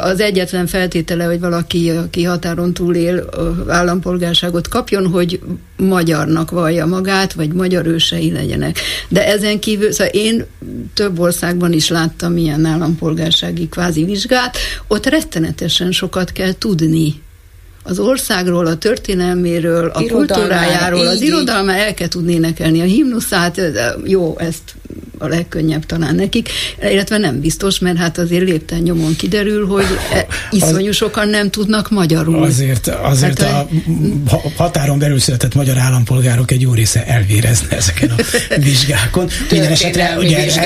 az 0.00 0.20
egyetlen 0.20 0.66
feltétele, 0.66 1.24
hogy 1.24 1.40
valaki, 1.40 1.90
aki 1.90 2.24
határon 2.24 2.74
túl 2.74 2.94
él, 2.94 3.28
állampolgárságot 3.68 4.68
kapjon, 4.68 5.06
hogy 5.06 5.40
magyarnak 5.76 6.50
vallja 6.50 6.86
magát, 6.86 7.32
vagy 7.32 7.52
magyar 7.52 7.86
ősei 7.86 8.32
legyenek. 8.32 8.78
De 9.08 9.26
ezen 9.26 9.58
kívül, 9.58 9.92
szóval 9.92 10.12
én 10.12 10.44
több 10.94 11.18
országban 11.18 11.72
is 11.72 11.88
láttam 11.88 12.36
ilyen 12.36 12.64
állampolgárságot, 12.64 13.46
biztonsági 13.48 13.68
kvázi 13.68 14.04
vizsgát, 14.04 14.56
ott 14.86 15.06
rettenetesen 15.06 15.92
sokat 15.92 16.32
kell 16.32 16.52
tudni 16.58 17.22
az 17.88 17.98
országról, 17.98 18.66
a 18.66 18.76
történelméről, 18.76 19.88
a 19.88 20.02
kultúrájáról, 20.02 21.06
az 21.06 21.20
irodalma 21.20 21.72
el 21.72 21.94
kell 21.94 22.08
tudni 22.08 22.32
énekelni 22.32 22.80
a 22.80 22.84
himnuszát, 22.84 23.60
jó, 24.04 24.38
ezt 24.38 24.74
a 25.18 25.26
legkönnyebb 25.26 25.86
talán 25.86 26.14
nekik, 26.14 26.48
illetve 26.82 27.18
nem 27.18 27.40
biztos, 27.40 27.78
mert 27.78 27.96
hát 27.96 28.18
azért 28.18 28.44
lépten 28.44 28.78
nyomon 28.78 29.16
kiderül, 29.16 29.66
hogy 29.66 29.84
e, 30.12 30.26
iszonyú 30.50 30.92
sokan 30.92 31.28
nem 31.28 31.50
tudnak 31.50 31.90
magyarul. 31.90 32.42
Azért, 32.42 32.86
azért 32.86 33.42
hát, 33.42 33.68
a 34.30 34.40
határon 34.56 34.98
belül 34.98 35.18
született 35.18 35.54
magyar 35.54 35.78
állampolgárok 35.78 36.50
egy 36.50 36.60
jó 36.60 36.72
része 36.72 37.06
elvérezne 37.06 37.76
ezeken 37.76 38.10
a 38.10 38.22
vizsgákon. 38.60 39.28
Minden 39.50 39.70
esetre 39.70 40.16
ugye 40.18 40.62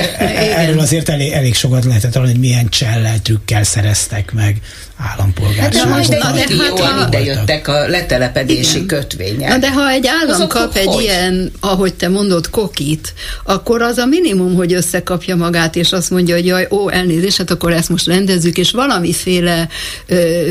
erről 0.55 0.79
azért 0.79 1.09
elég, 1.09 1.31
elég 1.31 1.55
sokat 1.55 1.85
lehetett 1.85 2.13
hallani, 2.13 2.31
hogy 2.31 2.41
milyen 2.41 2.69
csellel 2.69 3.21
trükkel 3.21 3.63
szereztek 3.63 4.33
meg 4.33 4.61
állampolgárságot. 4.97 5.75
Hát 5.75 5.87
de 5.87 5.95
most 5.95 6.09
de, 6.09 6.23
hát, 6.23 6.79
ha, 6.79 7.09
ide 7.21 7.23
jöttek 7.23 7.67
a 7.67 7.87
letelepedési 7.87 8.75
igen. 8.75 8.87
kötvények. 8.87 9.49
Na 9.49 9.57
de 9.57 9.71
ha 9.71 9.89
egy 9.89 10.07
állam 10.07 10.35
Azok 10.35 10.49
kap 10.49 10.75
egy 10.75 10.85
hogy? 10.85 11.03
ilyen, 11.03 11.51
ahogy 11.59 11.93
te 11.93 12.07
mondod, 12.07 12.49
kokit, 12.49 13.13
akkor 13.43 13.81
az 13.81 13.97
a 13.97 14.05
minimum, 14.05 14.55
hogy 14.55 14.73
összekapja 14.73 15.35
magát, 15.35 15.75
és 15.75 15.91
azt 15.91 16.09
mondja, 16.09 16.35
hogy 16.35 16.45
jaj, 16.45 16.67
ó, 16.71 16.89
elnézést, 16.89 17.37
hát 17.37 17.51
akkor 17.51 17.71
ezt 17.71 17.89
most 17.89 18.07
rendezzük, 18.07 18.57
és 18.57 18.71
valamiféle 18.71 19.67
ö, 20.07 20.49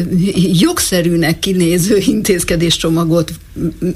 jogszerűnek 0.53 1.39
kinéző 1.39 1.97
intézkedéscsomagot 2.07 3.33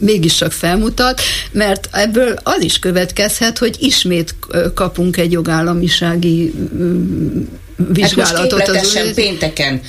mégis 0.00 0.34
csak 0.34 0.52
felmutat, 0.52 1.20
mert 1.52 1.88
ebből 1.92 2.38
az 2.42 2.62
is 2.62 2.78
következhet, 2.78 3.58
hogy 3.58 3.76
ismét 3.78 4.34
kapunk 4.74 5.16
egy 5.16 5.32
jogállamisági 5.32 6.52
vizsgálatot. 7.76 8.60
Hát 8.60 8.82
most 8.82 8.96
az 8.96 9.14
pénteken 9.14 9.80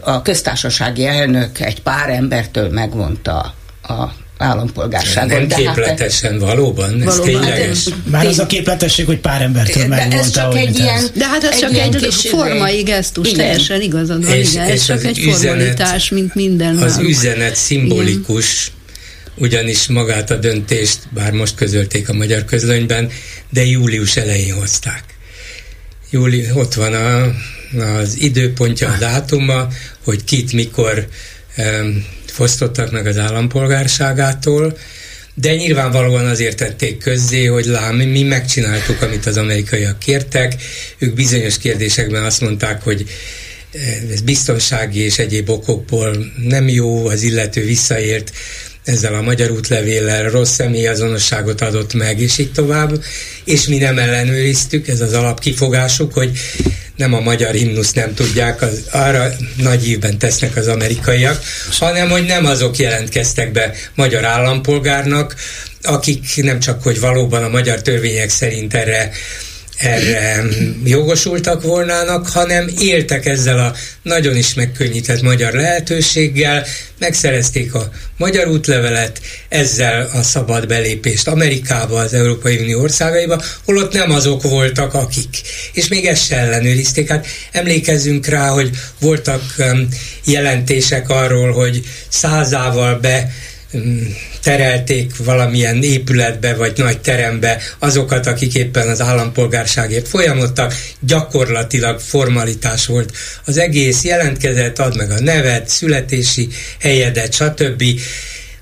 a 0.00 0.22
köztársasági 0.22 1.06
elnök 1.06 1.60
egy 1.60 1.82
pár 1.82 2.08
embertől 2.08 2.68
megvonta 2.68 3.54
a 3.82 4.12
állampolgárságot. 4.38 5.38
Nem 5.38 5.48
de 5.48 5.54
képletesen, 5.54 6.30
hát, 6.30 6.40
valóban? 6.40 7.02
Ez 7.02 7.04
valóban, 7.04 7.24
tényleges? 7.24 7.88
Már 8.10 8.26
az 8.26 8.38
a 8.38 8.46
képletesség, 8.46 9.06
hogy 9.06 9.18
pár 9.18 9.42
embertől 9.42 9.82
de 9.82 9.88
megmondta. 9.88 10.18
Ez 10.18 10.30
csak 10.30 10.56
egy 10.56 10.78
ilyen. 10.78 11.04
De 11.14 11.26
hát 11.26 11.44
ez 11.44 11.52
egy 11.52 11.58
csak 11.58 11.74
egy 11.74 11.96
kis 11.96 12.28
formai 12.28 12.82
gesztus, 12.82 13.26
igen. 13.26 13.38
teljesen 13.38 13.80
igazad 13.80 14.24
van, 14.24 14.34
és, 14.34 14.52
igen. 14.52 14.68
Ez 14.68 14.84
csak 14.84 15.04
egy 15.04 15.18
üzenet, 15.18 15.40
formalitás, 15.40 16.08
mint 16.08 16.34
minden. 16.34 16.76
Az 16.76 16.94
náluk. 16.94 17.10
üzenet 17.10 17.56
szimbolikus, 17.56 18.66
igen. 18.66 19.44
ugyanis 19.44 19.86
magát 19.86 20.30
a 20.30 20.36
döntést, 20.36 20.98
bár 21.10 21.32
most 21.32 21.54
közölték 21.54 22.08
a 22.08 22.12
magyar 22.12 22.44
közlönyben, 22.44 23.10
de 23.50 23.64
július 23.64 24.16
elején 24.16 24.54
hozták. 24.54 25.04
Júli, 26.10 26.46
ott 26.54 26.74
van 26.74 26.94
a 26.94 27.34
az 27.78 28.16
időpontja, 28.18 28.88
a 28.88 28.98
dátuma, 28.98 29.68
hogy 30.04 30.24
kit 30.24 30.52
mikor 30.52 31.06
fosztottak 32.26 32.90
meg 32.90 33.06
az 33.06 33.18
állampolgárságától, 33.18 34.78
de 35.34 35.54
nyilvánvalóan 35.54 36.26
azért 36.26 36.56
tették 36.56 36.98
közzé, 36.98 37.44
hogy 37.44 37.64
lám, 37.64 37.96
mi 37.96 38.22
megcsináltuk, 38.22 39.02
amit 39.02 39.26
az 39.26 39.36
amerikaiak 39.36 39.98
kértek. 39.98 40.54
Ők 40.98 41.14
bizonyos 41.14 41.58
kérdésekben 41.58 42.24
azt 42.24 42.40
mondták, 42.40 42.82
hogy 42.82 43.06
ez 44.12 44.20
biztonsági 44.20 45.00
és 45.00 45.18
egyéb 45.18 45.48
okokból 45.48 46.16
nem 46.48 46.68
jó, 46.68 47.06
az 47.06 47.22
illető 47.22 47.64
visszaért 47.64 48.32
ezzel 48.84 49.14
a 49.14 49.22
magyar 49.22 49.50
útlevéllel 49.50 50.30
rossz 50.30 50.52
személyazonosságot 50.52 51.60
adott 51.60 51.94
meg, 51.94 52.20
és 52.20 52.38
így 52.38 52.52
tovább, 52.52 53.02
és 53.44 53.66
mi 53.66 53.76
nem 53.76 53.98
ellenőriztük, 53.98 54.88
ez 54.88 55.00
az 55.00 55.12
alapkifogásuk, 55.12 56.12
hogy 56.12 56.38
nem 56.96 57.14
a 57.14 57.20
magyar 57.20 57.54
himnusz 57.54 57.92
nem 57.92 58.14
tudják, 58.14 58.62
az, 58.62 58.84
arra 58.90 59.32
nagy 59.56 59.88
évben 59.88 60.18
tesznek 60.18 60.56
az 60.56 60.68
amerikaiak, 60.68 61.42
hanem 61.78 62.10
hogy 62.10 62.24
nem 62.24 62.44
azok 62.46 62.76
jelentkeztek 62.76 63.52
be 63.52 63.72
magyar 63.94 64.24
állampolgárnak, 64.24 65.34
akik 65.82 66.42
nem 66.42 66.60
csak, 66.60 66.82
hogy 66.82 67.00
valóban 67.00 67.44
a 67.44 67.48
magyar 67.48 67.82
törvények 67.82 68.28
szerint 68.28 68.74
erre 68.74 69.10
erre 69.76 70.44
jogosultak 70.84 71.62
volnának, 71.62 72.28
hanem 72.28 72.70
éltek 72.80 73.26
ezzel 73.26 73.58
a 73.58 73.74
nagyon 74.02 74.36
is 74.36 74.54
megkönnyített 74.54 75.22
magyar 75.22 75.52
lehetőséggel, 75.52 76.66
megszerezték 76.98 77.74
a 77.74 77.90
magyar 78.16 78.48
útlevelet, 78.48 79.20
ezzel 79.48 80.10
a 80.12 80.22
szabad 80.22 80.66
belépést 80.66 81.28
Amerikába, 81.28 81.98
az 81.98 82.14
Európai 82.14 82.58
Unió 82.58 82.80
országaiba, 82.80 83.42
holott 83.64 83.92
nem 83.92 84.10
azok 84.10 84.42
voltak, 84.42 84.94
akik. 84.94 85.40
És 85.72 85.88
még 85.88 86.06
ezt 86.06 86.26
se 86.26 86.36
ellenőrizték. 86.36 87.08
Hát 87.08 87.26
emlékezzünk 87.52 88.26
rá, 88.26 88.48
hogy 88.48 88.70
voltak 89.00 89.42
jelentések 90.24 91.08
arról, 91.08 91.52
hogy 91.52 91.82
százával 92.08 92.98
be 92.98 93.30
terelték 94.42 95.16
valamilyen 95.16 95.82
épületbe 95.82 96.54
vagy 96.54 96.72
nagy 96.76 97.00
terembe 97.00 97.58
azokat, 97.78 98.26
akik 98.26 98.54
éppen 98.54 98.88
az 98.88 99.00
állampolgárságért 99.00 100.08
folyamodtak, 100.08 100.74
gyakorlatilag 101.00 102.00
formalitás 102.00 102.86
volt. 102.86 103.12
Az 103.44 103.56
egész. 103.56 104.04
Jelentkezett, 104.04 104.78
ad 104.78 104.96
meg 104.96 105.10
a 105.10 105.20
nevet, 105.20 105.68
születési 105.68 106.48
helyedet, 106.80 107.32
stb. 107.32 107.84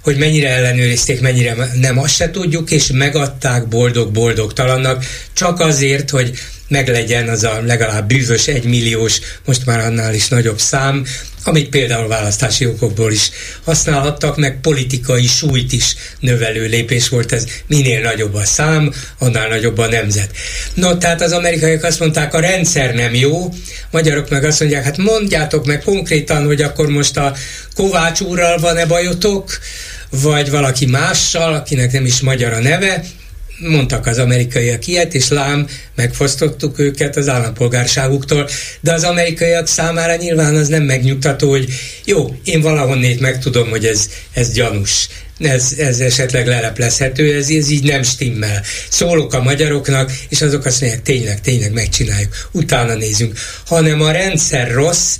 Hogy 0.02 0.16
mennyire 0.16 0.48
ellenőrizték, 0.48 1.20
mennyire 1.20 1.56
nem, 1.80 1.98
azt 1.98 2.14
se 2.14 2.30
tudjuk, 2.30 2.70
és 2.70 2.86
megadták 2.92 3.68
boldog-boldogtalannak, 3.68 5.04
csak 5.32 5.60
azért, 5.60 6.10
hogy 6.10 6.38
meglegyen 6.68 7.28
az 7.28 7.44
a 7.44 7.62
legalább 7.66 8.08
bűvös 8.08 8.46
egymilliós, 8.46 9.18
most 9.44 9.66
már 9.66 9.80
annál 9.80 10.14
is 10.14 10.28
nagyobb 10.28 10.58
szám, 10.58 11.06
amit 11.44 11.68
például 11.68 12.08
választási 12.08 12.66
okokból 12.66 13.12
is 13.12 13.30
használhattak, 13.64 14.36
meg 14.36 14.60
politikai 14.60 15.26
súlyt 15.26 15.72
is 15.72 15.96
növelő 16.20 16.66
lépés 16.66 17.08
volt 17.08 17.32
ez. 17.32 17.46
Minél 17.66 18.00
nagyobb 18.00 18.34
a 18.34 18.44
szám, 18.44 18.92
annál 19.18 19.48
nagyobb 19.48 19.78
a 19.78 19.86
nemzet. 19.86 20.30
No, 20.74 20.96
tehát 20.96 21.22
az 21.22 21.32
amerikaiak 21.32 21.84
azt 21.84 22.00
mondták, 22.00 22.34
a 22.34 22.40
rendszer 22.40 22.94
nem 22.94 23.14
jó, 23.14 23.54
magyarok 23.90 24.30
meg 24.30 24.44
azt 24.44 24.60
mondják, 24.60 24.84
hát 24.84 24.96
mondjátok 24.96 25.66
meg 25.66 25.82
konkrétan, 25.82 26.46
hogy 26.46 26.62
akkor 26.62 26.88
most 26.88 27.16
a 27.16 27.34
Kovács 27.74 28.20
úrral 28.20 28.58
van-e 28.58 28.86
bajotok, 28.86 29.58
vagy 30.10 30.50
valaki 30.50 30.86
mással, 30.86 31.54
akinek 31.54 31.92
nem 31.92 32.04
is 32.04 32.20
magyar 32.20 32.52
a 32.52 32.60
neve, 32.60 33.04
mondtak 33.58 34.06
az 34.06 34.18
amerikaiak 34.18 34.86
ilyet, 34.86 35.14
és 35.14 35.28
lám, 35.28 35.66
megfosztottuk 35.94 36.78
őket 36.78 37.16
az 37.16 37.28
állampolgárságuktól, 37.28 38.48
de 38.80 38.92
az 38.92 39.04
amerikaiak 39.04 39.66
számára 39.66 40.16
nyilván 40.16 40.54
az 40.54 40.68
nem 40.68 40.82
megnyugtató, 40.82 41.50
hogy 41.50 41.68
jó, 42.04 42.36
én 42.44 42.60
valahonnét 42.60 43.20
megtudom, 43.20 43.68
hogy 43.68 43.86
ez, 43.86 44.08
ez 44.32 44.52
gyanús, 44.52 45.08
ez, 45.38 45.74
ez 45.78 46.00
esetleg 46.00 46.46
leleplezhető, 46.46 47.34
ez, 47.34 47.48
ez 47.48 47.70
így 47.70 47.84
nem 47.84 48.02
stimmel. 48.02 48.62
Szólok 48.88 49.34
a 49.34 49.42
magyaroknak, 49.42 50.12
és 50.28 50.42
azok 50.42 50.64
azt 50.64 50.80
mondják, 50.80 51.02
tényleg, 51.02 51.40
tényleg 51.40 51.72
megcsináljuk, 51.72 52.48
utána 52.52 52.94
nézünk. 52.94 53.38
Hanem 53.66 54.00
a 54.00 54.10
rendszer 54.10 54.72
rossz, 54.72 55.16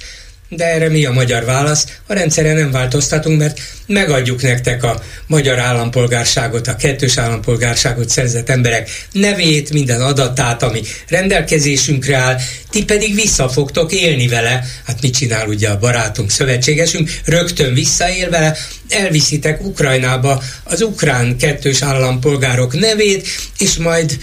de 0.56 0.64
erre 0.64 0.88
mi 0.88 1.04
a 1.04 1.12
magyar 1.12 1.44
válasz? 1.44 1.86
A 2.06 2.12
rendszere 2.12 2.52
nem 2.52 2.70
változtatunk, 2.70 3.38
mert 3.38 3.60
megadjuk 3.86 4.42
nektek 4.42 4.84
a 4.84 5.02
magyar 5.26 5.58
állampolgárságot, 5.58 6.66
a 6.66 6.76
kettős 6.76 7.16
állampolgárságot 7.18 8.08
szerzett 8.08 8.48
emberek 8.48 8.90
nevét, 9.12 9.72
minden 9.72 10.00
adatát, 10.00 10.62
ami 10.62 10.80
rendelkezésünkre 11.08 12.16
áll, 12.16 12.36
ti 12.70 12.84
pedig 12.84 13.14
vissza 13.14 13.48
fogtok 13.48 13.92
élni 13.92 14.28
vele. 14.28 14.64
Hát 14.86 15.02
mit 15.02 15.16
csinál 15.16 15.48
ugye 15.48 15.68
a 15.68 15.78
barátunk, 15.78 16.30
szövetségesünk? 16.30 17.10
Rögtön 17.24 17.74
visszaél 17.74 18.30
vele, 18.30 18.56
elviszitek 18.88 19.64
Ukrajnába 19.64 20.42
az 20.64 20.82
ukrán 20.82 21.36
kettős 21.36 21.82
állampolgárok 21.82 22.78
nevét, 22.78 23.26
és 23.58 23.76
majd 23.76 24.18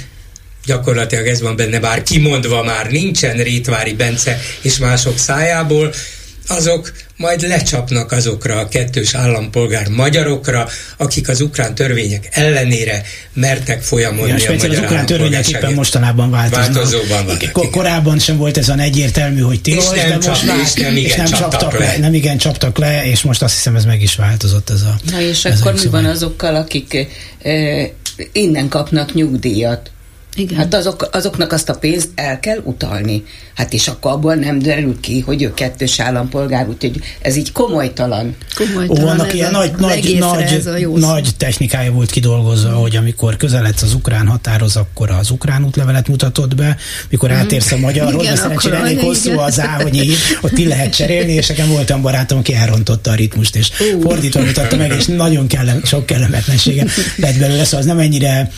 gyakorlatilag 0.65 1.27
ez 1.27 1.41
van 1.41 1.55
benne, 1.55 1.79
bár 1.79 2.03
kimondva 2.03 2.63
már 2.63 2.91
nincsen 2.91 3.37
Rétvári 3.37 3.93
Bence 3.93 4.39
és 4.61 4.77
mások 4.77 5.17
szájából, 5.17 5.93
azok 6.47 6.91
majd 7.17 7.41
lecsapnak 7.41 8.11
azokra 8.11 8.59
a 8.59 8.67
kettős 8.67 9.13
állampolgár 9.13 9.87
magyarokra, 9.87 10.67
akik 10.97 11.29
az 11.29 11.41
ukrán 11.41 11.75
törvények 11.75 12.27
ellenére 12.31 13.01
mertek 13.33 13.81
folyamodni 13.81 14.41
Igen, 14.41 14.47
a 14.47 14.51
magyar 14.51 14.69
az 14.69 14.77
ukrán 14.77 15.05
törvények 15.05 15.49
éppen 15.49 15.73
mostanában 15.73 16.31
változnak. 16.31 16.73
Változóban 16.73 17.25
vannak. 17.25 17.71
Korábban 17.71 18.19
sem 18.19 18.37
volt 18.37 18.57
ez 18.57 18.69
a 18.69 18.77
egyértelmű, 18.77 19.41
hogy 19.41 19.61
tilos, 19.61 19.85
és 19.93 20.01
nem 20.01 20.19
de 20.19 20.27
most 20.29 20.45
már, 20.45 20.57
és 20.59 20.73
nem 20.73 20.97
igen, 20.97 21.09
és 21.09 21.15
nem 21.15 21.25
csaptak, 21.25 21.51
csaptak 21.51 21.79
le. 21.79 21.85
le. 21.85 21.97
Nem 21.97 22.13
igen 22.13 22.37
csaptak 22.37 22.77
le, 22.77 23.05
és 23.05 23.21
most 23.21 23.41
azt 23.41 23.53
hiszem 23.53 23.75
ez 23.75 23.85
meg 23.85 24.01
is 24.01 24.15
változott 24.15 24.69
ez 24.69 24.81
a 24.81 24.95
Na 25.11 25.21
és 25.21 25.45
akkor 25.45 25.73
mi 25.73 25.85
van 25.85 26.05
azokkal, 26.05 26.55
akik 26.55 27.07
e, 27.41 27.89
innen 28.31 28.67
kapnak 28.67 29.13
nyugdíjat? 29.13 29.91
Igen. 30.35 30.57
Hát 30.57 30.73
azok, 30.73 31.09
azoknak 31.11 31.51
azt 31.51 31.69
a 31.69 31.73
pénzt 31.73 32.09
el 32.15 32.39
kell 32.39 32.61
utalni. 32.63 33.23
Hát 33.55 33.73
és 33.73 33.87
akkor 33.87 34.11
abból 34.11 34.35
nem 34.35 34.59
derül 34.59 34.99
ki, 34.99 35.19
hogy 35.19 35.43
ő 35.43 35.53
kettős 35.53 35.99
állampolgár, 35.99 36.67
úgyhogy 36.67 36.99
ez 37.21 37.35
így 37.35 37.51
komolytalan. 37.51 38.35
komolytalan 38.55 39.03
Ó, 39.03 39.05
vannak 39.05 39.33
ilyen 39.33 39.51
nagy, 39.51 39.71
nagy, 39.77 40.17
nagy, 40.19 40.87
nagy 40.89 41.29
technikája 41.37 41.91
volt 41.91 42.11
kidolgozva, 42.11 42.69
mm. 42.69 42.81
hogy 42.81 42.95
amikor 42.95 43.37
közeledsz 43.37 43.81
az 43.81 43.93
ukrán 43.93 44.27
határoz, 44.27 44.75
akkor 44.75 45.09
az 45.09 45.29
ukrán 45.29 45.65
útlevelet 45.65 46.07
mutatod 46.07 46.55
be, 46.55 46.77
mikor 47.09 47.29
mm. 47.29 47.33
átérsz 47.33 47.71
a 47.71 47.77
magyarhoz, 47.77 48.25
de 48.25 48.35
szerencsére 48.35 48.75
elég 48.75 48.99
hosszú 48.99 49.39
az 49.39 49.59
áhonyi, 49.59 50.07
ott 50.41 50.53
ki 50.53 50.67
lehet 50.67 50.95
cserélni, 50.95 51.31
és 51.31 51.47
nekem 51.47 51.69
voltam 51.69 52.01
barátom, 52.01 52.37
aki 52.37 52.53
elrontotta 52.53 53.11
a 53.11 53.15
ritmust, 53.15 53.55
és 53.55 53.69
uh. 53.69 54.01
fordítva 54.01 54.41
mutatta 54.41 54.75
meg, 54.75 54.93
és 54.97 55.05
nagyon 55.05 55.47
kellem, 55.47 55.81
sok 55.83 56.05
kellemetlensége 56.05 56.85
lett 57.15 57.37
belőle, 57.37 57.63
szóval 57.63 57.79
az 57.79 57.85
nem 57.85 57.99
ennyire, 57.99 58.51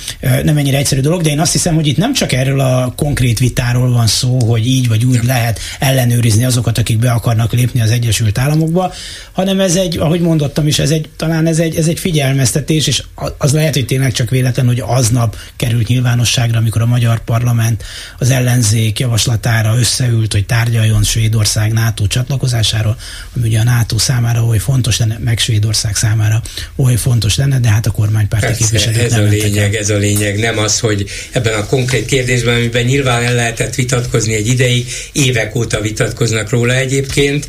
nem 0.43 0.57
ennyire 0.57 0.77
egyszerű 0.77 1.01
dolog, 1.01 1.21
de 1.21 1.29
én 1.29 1.39
azt 1.39 1.51
hiszem, 1.51 1.62
hogy 1.71 1.87
itt 1.87 1.97
nem 1.97 2.13
csak 2.13 2.31
erről 2.31 2.59
a 2.59 2.93
konkrét 2.95 3.39
vitáról 3.39 3.91
van 3.91 4.07
szó, 4.07 4.39
hogy 4.39 4.67
így 4.67 4.87
vagy 4.87 5.05
úgy 5.05 5.23
lehet 5.23 5.59
ellenőrizni 5.79 6.45
azokat, 6.45 6.77
akik 6.77 6.97
be 6.99 7.11
akarnak 7.11 7.53
lépni 7.53 7.81
az 7.81 7.91
Egyesült 7.91 8.37
Államokba, 8.37 8.93
hanem 9.31 9.59
ez 9.59 9.75
egy, 9.75 9.97
ahogy 9.97 10.21
mondottam 10.21 10.67
is, 10.67 10.79
ez 10.79 10.89
egy, 10.89 11.09
talán 11.17 11.47
ez 11.47 11.59
egy, 11.59 11.75
ez 11.75 11.87
egy 11.87 11.99
figyelmeztetés, 11.99 12.87
és 12.87 13.03
az 13.37 13.53
lehet, 13.53 13.73
hogy 13.73 13.85
tényleg 13.85 14.11
csak 14.11 14.29
véletlen, 14.29 14.65
hogy 14.65 14.83
aznap 14.85 15.35
került 15.55 15.87
nyilvánosságra, 15.87 16.57
amikor 16.57 16.81
a 16.81 16.85
magyar 16.85 17.23
parlament 17.23 17.83
az 18.19 18.29
ellenzék 18.29 18.99
javaslatára 18.99 19.77
összeült, 19.77 20.31
hogy 20.31 20.45
tárgyaljon 20.45 21.03
Svédország 21.03 21.73
NATO 21.73 22.07
csatlakozásáról, 22.07 22.97
ami 23.35 23.47
ugye 23.47 23.59
a 23.59 23.63
NATO 23.63 23.97
számára 23.97 24.45
oly 24.45 24.57
fontos 24.57 24.99
lenne, 24.99 25.17
meg 25.19 25.39
Svédország 25.39 25.95
számára 25.95 26.41
oly 26.75 26.95
fontos 26.95 27.35
lenne, 27.35 27.59
de 27.59 27.69
hát 27.69 27.85
a 27.85 27.91
kormánypárti 27.91 28.53
képviselők 28.63 28.97
ez 28.97 29.11
nem 29.11 29.23
a 29.23 29.27
lényeg, 29.27 29.75
ez 29.75 29.89
a 29.89 29.97
lényeg, 29.97 30.39
nem 30.39 30.57
az, 30.57 30.79
hogy 30.79 31.05
ebben 31.31 31.52
a 31.53 31.65
konkrét 31.65 32.05
kérdésben, 32.05 32.55
amiben 32.55 32.83
nyilván 32.83 33.23
el 33.23 33.35
lehetett 33.35 33.75
vitatkozni 33.75 34.33
egy 34.33 34.47
ideig, 34.47 34.85
évek 35.11 35.55
óta 35.55 35.81
vitatkoznak 35.81 36.49
róla 36.49 36.73
egyébként, 36.73 37.47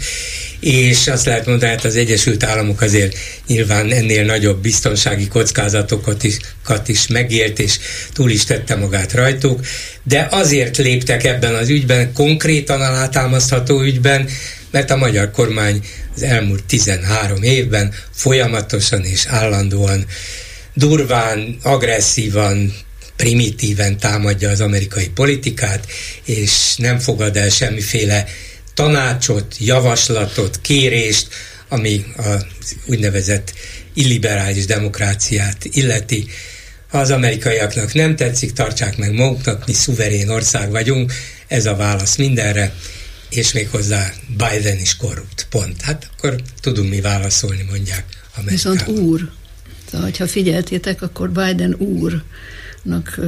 és 0.60 1.06
azt 1.06 1.26
lehet 1.26 1.46
mondani, 1.46 1.70
hát 1.70 1.84
az 1.84 1.96
Egyesült 1.96 2.44
Államok 2.44 2.80
azért 2.80 3.16
nyilván 3.46 3.92
ennél 3.92 4.24
nagyobb 4.24 4.62
biztonsági 4.62 5.28
kockázatokat 5.28 6.22
is, 6.22 6.36
is 6.86 7.06
megélt, 7.06 7.58
és 7.58 7.78
túl 8.12 8.30
is 8.30 8.44
tette 8.44 8.76
magát 8.76 9.12
rajtuk, 9.12 9.60
de 10.02 10.28
azért 10.30 10.76
léptek 10.76 11.24
ebben 11.24 11.54
az 11.54 11.68
ügyben, 11.68 12.12
konkrétan 12.12 12.80
alátámasztható 12.80 13.80
ügyben, 13.80 14.28
mert 14.70 14.90
a 14.90 14.96
magyar 14.96 15.30
kormány 15.30 15.84
az 16.14 16.22
elmúlt 16.22 16.64
13 16.64 17.42
évben 17.42 17.94
folyamatosan 18.14 19.04
és 19.04 19.26
állandóan 19.26 20.06
durván, 20.74 21.56
agresszívan, 21.62 22.74
primitíven 23.16 23.98
támadja 23.98 24.50
az 24.50 24.60
amerikai 24.60 25.08
politikát, 25.08 25.86
és 26.24 26.76
nem 26.76 26.98
fogad 26.98 27.36
el 27.36 27.48
semmiféle 27.48 28.24
tanácsot, 28.74 29.56
javaslatot, 29.58 30.60
kérést, 30.60 31.28
ami 31.68 32.04
az 32.16 32.44
úgynevezett 32.86 33.52
illiberális 33.94 34.64
demokráciát 34.64 35.64
illeti. 35.64 36.26
Ha 36.88 36.98
az 36.98 37.10
amerikaiaknak 37.10 37.92
nem 37.92 38.16
tetszik, 38.16 38.52
tartsák 38.52 38.96
meg 38.96 39.12
maguknak, 39.12 39.66
mi 39.66 39.72
szuverén 39.72 40.28
ország 40.28 40.70
vagyunk, 40.70 41.12
ez 41.48 41.66
a 41.66 41.76
válasz 41.76 42.16
mindenre, 42.16 42.74
és 43.30 43.52
még 43.52 43.68
hozzá 43.68 44.12
Biden 44.28 44.78
is 44.78 44.96
korrupt, 44.96 45.46
pont. 45.50 45.82
Hát 45.82 46.08
akkor 46.16 46.40
tudunk 46.60 46.90
mi 46.90 47.00
válaszolni, 47.00 47.66
mondják 47.70 48.04
Amerikában. 48.36 48.74
Viszont 48.76 48.98
úr, 48.98 49.30
Szóval, 49.90 50.10
ha 50.18 50.26
figyeltétek, 50.26 51.02
akkor 51.02 51.30
Biden 51.30 51.74
úr 51.74 52.22
nak 52.84 53.20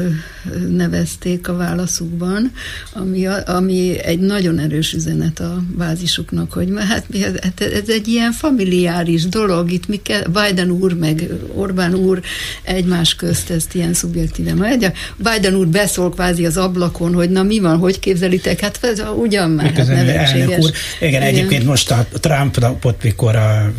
nevezték 0.69 1.49
a 1.49 1.57
válaszukban, 1.57 2.53
ami, 2.93 3.27
ami 3.47 3.99
egy 4.03 4.19
nagyon 4.19 4.59
erős 4.59 4.93
üzenet 4.93 5.41
a 5.41 5.63
bázisuknak, 5.77 6.53
hogy 6.53 6.73
hát 6.89 7.05
ez, 7.11 7.33
ez 7.73 7.89
egy 7.89 8.09
ilyen 8.09 8.33
familiáris 8.33 9.27
dolog, 9.27 9.73
itt 9.73 9.89
mi 9.89 9.97
kell, 9.97 10.23
Biden 10.23 10.71
úr 10.71 10.93
meg 10.93 11.29
Orbán 11.55 11.95
úr 11.95 12.21
egymás 12.63 13.15
közt 13.15 13.51
ezt 13.51 13.75
ilyen 13.75 13.95
szubjektíven. 13.95 14.65
Egy 14.65 14.93
Biden 15.17 15.55
úr 15.55 15.67
beszól 15.67 16.11
kvázi 16.11 16.47
az 16.47 16.57
ablakon, 16.57 17.15
hogy 17.15 17.31
na 17.31 17.43
mi 17.43 17.59
van, 17.59 17.79
hogy 17.79 17.99
képzelitek, 17.99 18.61
hát 18.61 18.79
ez 18.83 19.03
ugyan 19.17 19.51
már, 19.51 19.73
hát 19.73 19.87
nevetséges. 19.87 20.65
Úr, 20.65 20.71
igen, 21.01 21.09
igen, 21.09 21.23
egyébként 21.23 21.65
most 21.65 21.91
a 21.91 22.07
Trumpot, 22.13 23.03
mikor 23.03 23.37
a, 23.37 23.73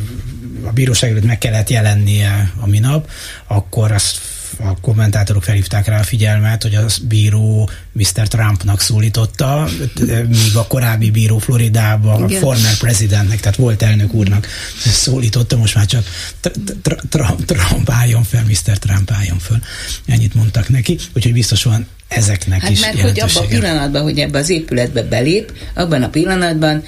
a 0.63 0.71
bíróság 0.73 1.09
előtt 1.09 1.25
meg 1.25 1.37
kellett 1.37 1.69
jelennie 1.69 2.51
a 2.59 2.67
minap, 2.67 3.09
akkor 3.47 3.91
azt 3.91 4.19
a 4.59 4.79
kommentátorok 4.81 5.43
felhívták 5.43 5.87
rá 5.87 5.99
a 5.99 6.03
figyelmet, 6.03 6.63
hogy 6.63 6.75
a 6.75 6.85
bíró 7.07 7.69
Mr. 7.91 8.27
Trumpnak 8.27 8.81
szólította, 8.81 9.67
míg 10.27 10.55
a 10.55 10.67
korábbi 10.67 11.11
bíró 11.11 11.37
Floridában 11.37 12.23
a 12.23 12.29
former 12.29 12.77
presidentnek, 12.77 13.39
tehát 13.39 13.57
volt 13.57 13.81
elnök 13.81 14.13
úrnak 14.13 14.47
szólította, 14.85 15.57
most 15.57 15.75
már 15.75 15.85
csak 15.85 16.03
Trump 17.45 17.89
álljon 17.89 18.23
fel, 18.23 18.43
Mr. 18.43 18.77
Trump 18.77 19.11
álljon 19.11 19.39
fel. 19.39 19.61
Ennyit 20.05 20.33
mondtak 20.33 20.69
neki, 20.69 20.97
úgyhogy 21.15 21.33
biztos 21.33 21.63
van 21.63 21.87
ezeknek 22.07 22.61
hát 22.61 22.71
is 22.71 22.79
mert 22.79 23.01
hogy 23.01 23.19
abban 23.19 23.43
a 23.43 23.47
pillanatban, 23.47 24.01
hogy 24.01 24.19
ebbe 24.19 24.37
az 24.37 24.49
épületbe 24.49 25.03
belép, 25.03 25.53
abban 25.73 26.03
a 26.03 26.09
pillanatban 26.09 26.83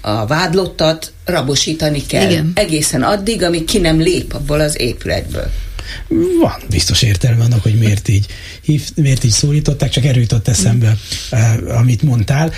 a 0.00 0.26
vádlottat 0.26 1.12
rabosítani 1.24 2.06
kell. 2.06 2.30
Igen. 2.30 2.52
Egészen 2.54 3.02
addig, 3.02 3.42
amíg 3.42 3.64
ki 3.64 3.78
nem 3.78 4.00
lép 4.00 4.32
abból 4.32 4.60
az 4.60 4.80
épületből. 4.80 5.50
Van 6.40 6.62
biztos 6.70 7.02
értelme 7.02 7.44
annak, 7.44 7.62
hogy 7.62 7.78
miért 7.78 8.08
így, 8.08 8.26
miért 8.94 9.24
így 9.24 9.30
szólították, 9.30 9.90
csak 9.90 10.04
erőt 10.04 10.48
eszembe, 10.48 10.96
uh, 11.32 11.78
amit 11.78 12.02
mondtál 12.02 12.52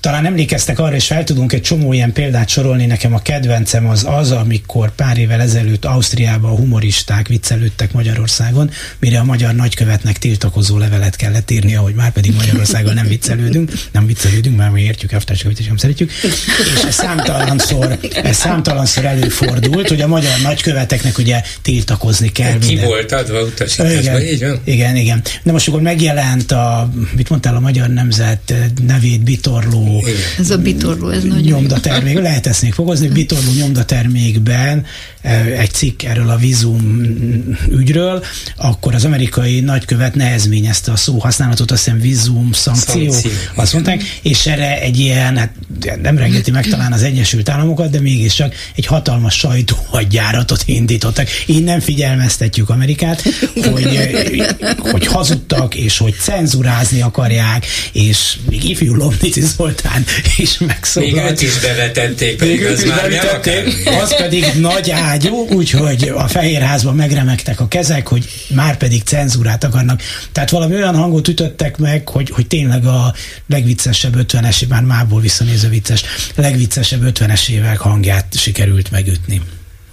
talán 0.00 0.26
emlékeztek 0.26 0.78
arra, 0.78 0.94
és 0.94 1.06
fel 1.06 1.24
tudunk 1.24 1.52
egy 1.52 1.62
csomó 1.62 1.92
ilyen 1.92 2.12
példát 2.12 2.48
sorolni, 2.48 2.86
nekem 2.86 3.14
a 3.14 3.22
kedvencem 3.22 3.88
az 3.88 4.04
az, 4.08 4.30
amikor 4.30 4.94
pár 4.94 5.18
évvel 5.18 5.40
ezelőtt 5.40 5.84
Ausztriában 5.84 6.50
a 6.50 6.54
humoristák 6.54 7.28
viccelődtek 7.28 7.92
Magyarországon, 7.92 8.70
mire 8.98 9.18
a 9.18 9.24
magyar 9.24 9.54
nagykövetnek 9.54 10.18
tiltakozó 10.18 10.78
levelet 10.78 11.16
kellett 11.16 11.50
írni, 11.50 11.74
ahogy 11.74 11.94
már 11.94 12.10
pedig 12.10 12.34
Magyarországon 12.34 12.94
nem 12.94 13.06
viccelődünk, 13.06 13.72
nem 13.92 14.06
viccelődünk, 14.06 14.56
mert 14.56 14.72
mi 14.72 14.82
értjük, 14.82 15.12
elvtársakat 15.12 15.58
is 15.58 15.66
nem 15.66 15.76
szeretjük, 15.76 16.10
és 16.74 16.82
ez 16.86 16.94
számtalanszor, 16.94 17.98
ez 18.22 18.36
számtalanszor 18.36 19.04
előfordult, 19.04 19.88
hogy 19.88 20.00
a 20.00 20.06
magyar 20.06 20.40
nagyköveteknek 20.42 21.18
ugye 21.18 21.42
tiltakozni 21.62 22.32
kell. 22.32 22.58
Ki 22.58 22.66
minden. 22.66 22.86
volt 22.86 23.12
adva 23.12 23.42
utasításba, 23.42 24.22
így 24.22 24.40
van? 24.40 24.60
Igen, 24.64 24.96
igen. 24.96 25.22
De 25.42 25.52
most 25.52 25.68
akkor 25.68 25.80
megjelent 25.80 26.52
a, 26.52 26.90
mit 27.16 27.28
mondtál, 27.28 27.56
a 27.56 27.60
Magyar 27.60 27.88
Nemzet 27.88 28.54
nevét 28.86 29.22
bitorló 29.22 29.87
ez 30.38 30.50
a 30.50 30.58
bitorló, 30.58 31.08
ez 31.08 31.22
nagyon 31.22 31.42
nyomdatermék, 31.42 32.18
lehet 32.18 32.46
ezt 32.46 32.62
még 32.62 32.72
fogozni, 32.72 33.08
bitorló 33.08 33.50
nyomdatermékben 33.58 34.86
egy 35.58 35.70
cikk 35.70 36.02
erről 36.02 36.30
a 36.30 36.36
vízum 36.36 37.02
ügyről, 37.70 38.24
akkor 38.56 38.94
az 38.94 39.04
amerikai 39.04 39.60
nagykövet 39.60 40.14
nehezményezte 40.14 40.92
a 40.92 40.96
szó 40.96 41.18
használatot, 41.18 41.70
azt 41.70 41.84
hiszem 41.84 42.00
vízum, 42.00 42.52
szankció, 42.52 43.10
szankció. 43.10 43.30
azt 43.54 43.72
mondták, 43.72 44.02
és 44.22 44.46
erre 44.46 44.80
egy 44.80 44.98
ilyen, 44.98 45.36
hát 45.36 45.52
nem 46.02 46.18
rengeti 46.18 46.50
meg 46.50 46.66
talán 46.66 46.92
az 46.92 47.02
Egyesült 47.02 47.48
Államokat, 47.48 47.90
de 47.90 48.00
mégiscsak 48.00 48.54
egy 48.74 48.86
hatalmas 48.86 49.34
sajtóhagyjáratot 49.34 50.62
indítottak. 50.66 51.28
Innen 51.46 51.80
figyelmeztetjük 51.80 52.70
Amerikát, 52.70 53.22
hogy, 53.54 53.98
hogy 54.78 55.06
hazudtak, 55.06 55.74
és 55.74 55.98
hogy 55.98 56.14
cenzurázni 56.20 57.00
akarják, 57.00 57.66
és 57.92 58.36
még 58.48 58.64
ifjú 58.64 58.94
Lomnici 58.94 59.40
Zoltán 59.40 60.04
is 60.36 60.58
megszólalt. 60.58 61.12
Még 61.12 61.22
őt 61.22 61.42
is 61.42 61.58
bevetették, 61.58 62.36
pedig 62.36 62.64
az 62.64 62.84
már 62.84 63.08
nem 63.08 63.40
Az 64.00 64.16
pedig 64.16 64.44
nagy 64.60 64.90
ágyú, 65.08 65.48
úgyhogy 65.50 66.12
a 66.14 66.28
Fehérházban 66.28 66.94
megremegtek 66.94 67.60
a 67.60 67.68
kezek, 67.68 68.08
hogy 68.08 68.28
már 68.54 68.76
pedig 68.76 69.02
cenzúrát 69.02 69.64
akarnak. 69.64 70.02
Tehát 70.32 70.50
valami 70.50 70.74
olyan 70.74 70.96
hangot 70.96 71.28
ütöttek 71.28 71.76
meg, 71.76 72.08
hogy, 72.08 72.30
hogy 72.30 72.46
tényleg 72.46 72.84
a 72.86 73.14
legviccesebb 73.46 74.14
50-es, 74.16 74.68
már 74.68 74.82
mából 74.82 75.20
visszanéző 75.20 75.68
vicces, 75.68 76.02
legviccesebb 76.34 77.00
50-es 77.04 77.48
évek 77.48 77.78
hangját 77.78 78.36
sikerült 78.36 78.90
megütni. 78.90 79.42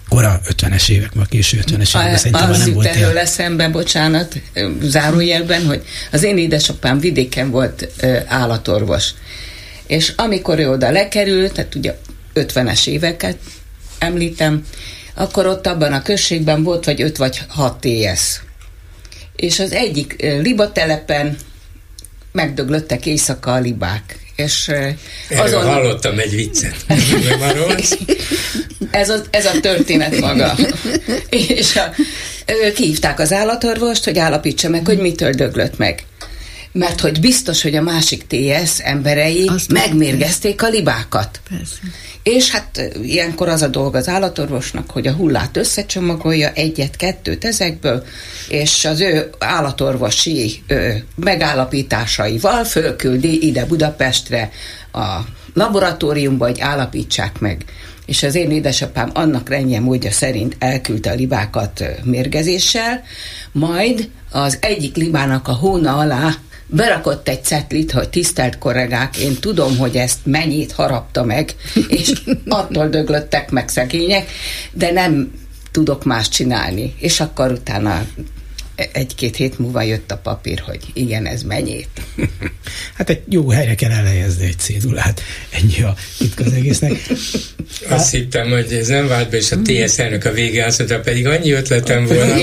Kora 0.10 0.42
50-es 0.50 0.90
évek, 0.90 1.14
ma 1.14 1.24
késő 1.24 1.60
50-es 1.66 2.06
évek, 2.06 2.18
szerintem 2.18 2.50
az 2.50 2.58
nem 2.58 2.74
volt 2.74 2.86
erről 2.86 3.18
eszembe, 3.18 3.70
bocsánat, 3.70 4.42
zárójelben, 4.82 5.66
hogy 5.66 5.84
az 6.12 6.24
én 6.24 6.38
édesapám 6.38 7.00
vidéken 7.00 7.52
volt 7.52 7.88
állatorvos, 8.28 9.10
és 9.88 10.14
amikor 10.16 10.60
ő 10.60 10.70
oda 10.70 10.92
lekerült, 10.92 11.54
tehát 11.54 11.76
ugye 11.76 11.98
50-es 12.36 12.88
éveket 12.88 13.38
említem, 13.98 14.64
akkor 15.16 15.46
ott 15.48 15.68
abban 15.68 15.94
a 15.94 16.02
községben 16.02 16.64
volt 16.64 16.86
vagy 16.86 17.02
5 17.02 17.18
vagy 17.18 17.42
6 17.48 17.80
TS. 17.80 18.40
És 19.36 19.60
az 19.60 19.72
egyik 19.72 20.16
libatelepen 20.42 21.38
megdöglöttek 22.32 23.06
éjszaka 23.06 23.54
a 23.54 23.60
libák. 23.60 24.20
És 24.36 24.72
azon... 25.30 25.60
Erről 25.60 25.62
hallottam 25.62 26.20
egy 26.20 26.36
viccet. 26.36 26.76
ez, 28.92 29.10
a, 29.10 29.22
ez 29.30 29.46
a 29.46 29.60
történet 29.60 30.20
maga. 30.20 30.56
és 31.30 31.76
a, 31.76 31.94
kihívták 32.76 33.20
az 33.20 33.32
állatorvost, 33.32 34.04
hogy 34.04 34.18
állapítsa 34.18 34.70
meg, 34.70 34.86
hogy 34.86 34.98
mitől 34.98 35.32
döglött 35.32 35.78
meg 35.78 36.04
mert 36.76 37.00
hogy 37.00 37.20
biztos, 37.20 37.62
hogy 37.62 37.76
a 37.76 37.82
másik 37.82 38.28
TS 38.28 38.80
emberei 38.80 39.48
Azt 39.48 39.72
megmérgezték 39.72 40.64
a 40.64 40.70
libákat. 40.70 41.40
Persze. 41.50 41.78
És 42.24 42.52
hát 42.52 42.92
ilyenkor 43.02 43.50
az 43.50 43.62
a 43.62 43.68
dolga 43.68 43.98
az 43.98 44.08
állatorvosnak, 44.08 44.92
hogy 44.92 45.08
a 45.08 45.14
hullát 45.14 45.58
összecsomagolja 45.58 46.52
egyet-kettőt 46.54 47.46
ezekből, 47.46 48.04
és 48.50 48.86
az 48.86 49.00
ő 49.00 49.30
állatorvosi 49.40 50.64
ö, 50.68 50.94
megállapításaival 51.16 52.64
fölküldi 52.64 53.48
ide 53.48 53.66
Budapestre 53.66 54.52
a 54.92 55.20
laboratóriumba, 55.54 56.46
hogy 56.46 56.60
állapítsák 56.60 57.40
meg. 57.40 57.66
És 58.06 58.24
az 58.24 58.36
én 58.36 58.52
édesapám 58.52 59.10
annak 59.14 59.50
rendje 59.50 59.80
módja 59.80 60.12
szerint 60.12 60.56
elküldte 60.60 61.12
a 61.12 61.16
libákat 61.16 61.84
mérgezéssel, 62.04 63.04
majd 63.52 64.10
az 64.32 64.58
egyik 64.62 64.96
libának 64.96 65.48
a 65.48 65.54
hóna 65.54 65.98
alá 65.98 66.36
berakott 66.68 67.28
egy 67.28 67.44
cetlit, 67.44 67.92
hogy 67.92 68.10
tisztelt 68.10 68.58
kollégák, 68.58 69.18
én 69.18 69.40
tudom, 69.40 69.78
hogy 69.78 69.96
ezt 69.96 70.20
mennyit 70.24 70.72
harapta 70.72 71.24
meg, 71.24 71.56
és 71.88 72.12
attól 72.48 72.88
döglöttek 72.88 73.52
meg 73.52 73.70
szegények, 73.70 74.32
de 74.74 74.92
nem 74.92 75.32
tudok 75.72 76.04
más 76.04 76.30
csinálni. 76.30 76.94
És 77.00 77.20
akkor 77.20 77.52
utána 77.52 78.06
egy-két 78.92 79.36
hét 79.36 79.60
múlva 79.60 79.82
jött 79.82 80.12
a 80.12 80.18
papír, 80.18 80.60
hogy 80.60 80.80
igen, 80.94 81.26
ez 81.26 81.44
mennyit. 81.44 81.90
Hát 82.94 83.10
egy 83.10 83.22
jó 83.30 83.50
helyre 83.50 83.76
kell 83.76 83.92
elhelyezni 83.92 84.46
egy 84.46 84.58
cédulát. 84.58 85.22
Ennyi 85.50 85.82
a 85.82 85.96
titka 86.18 86.44
az 86.44 86.52
egésznek. 86.52 86.92
Azt 87.10 87.88
hát... 87.88 88.10
hittem, 88.10 88.50
hogy 88.50 88.72
ez 88.72 88.88
nem 88.88 89.08
vált 89.08 89.30
be, 89.30 89.38
és 89.38 89.52
a 89.52 89.62
TSZ 89.62 90.00
elnök 90.00 90.26
a 90.26 90.32
vége 90.32 90.66
azt 90.66 90.78
mondta, 90.78 91.00
pedig 91.00 91.28
annyi 91.28 91.52
ötletem 91.52 92.06
volna. 92.08 92.36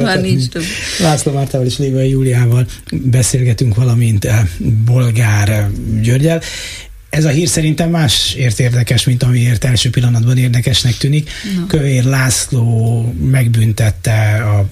Már 0.00 0.20
nincs 0.20 0.48
több. 0.48 0.62
László 1.00 1.32
Mártával 1.32 1.66
és 1.66 1.78
Lévai 1.78 2.08
Júliával 2.08 2.66
beszélgetünk, 2.90 3.74
valamint 3.74 4.24
eh, 4.24 4.42
Bolgár 4.84 5.70
Györgyel, 6.02 6.42
ez 7.14 7.24
a 7.24 7.28
hír 7.28 7.48
szerintem 7.48 7.90
másért 7.90 8.60
érdekes, 8.60 9.04
mint 9.04 9.22
amiért 9.22 9.64
első 9.64 9.90
pillanatban 9.90 10.38
érdekesnek 10.38 10.96
tűnik. 10.96 11.30
No. 11.58 11.66
Kövér 11.66 12.04
László 12.04 13.02
megbüntette 13.30 14.42
a 14.44 14.68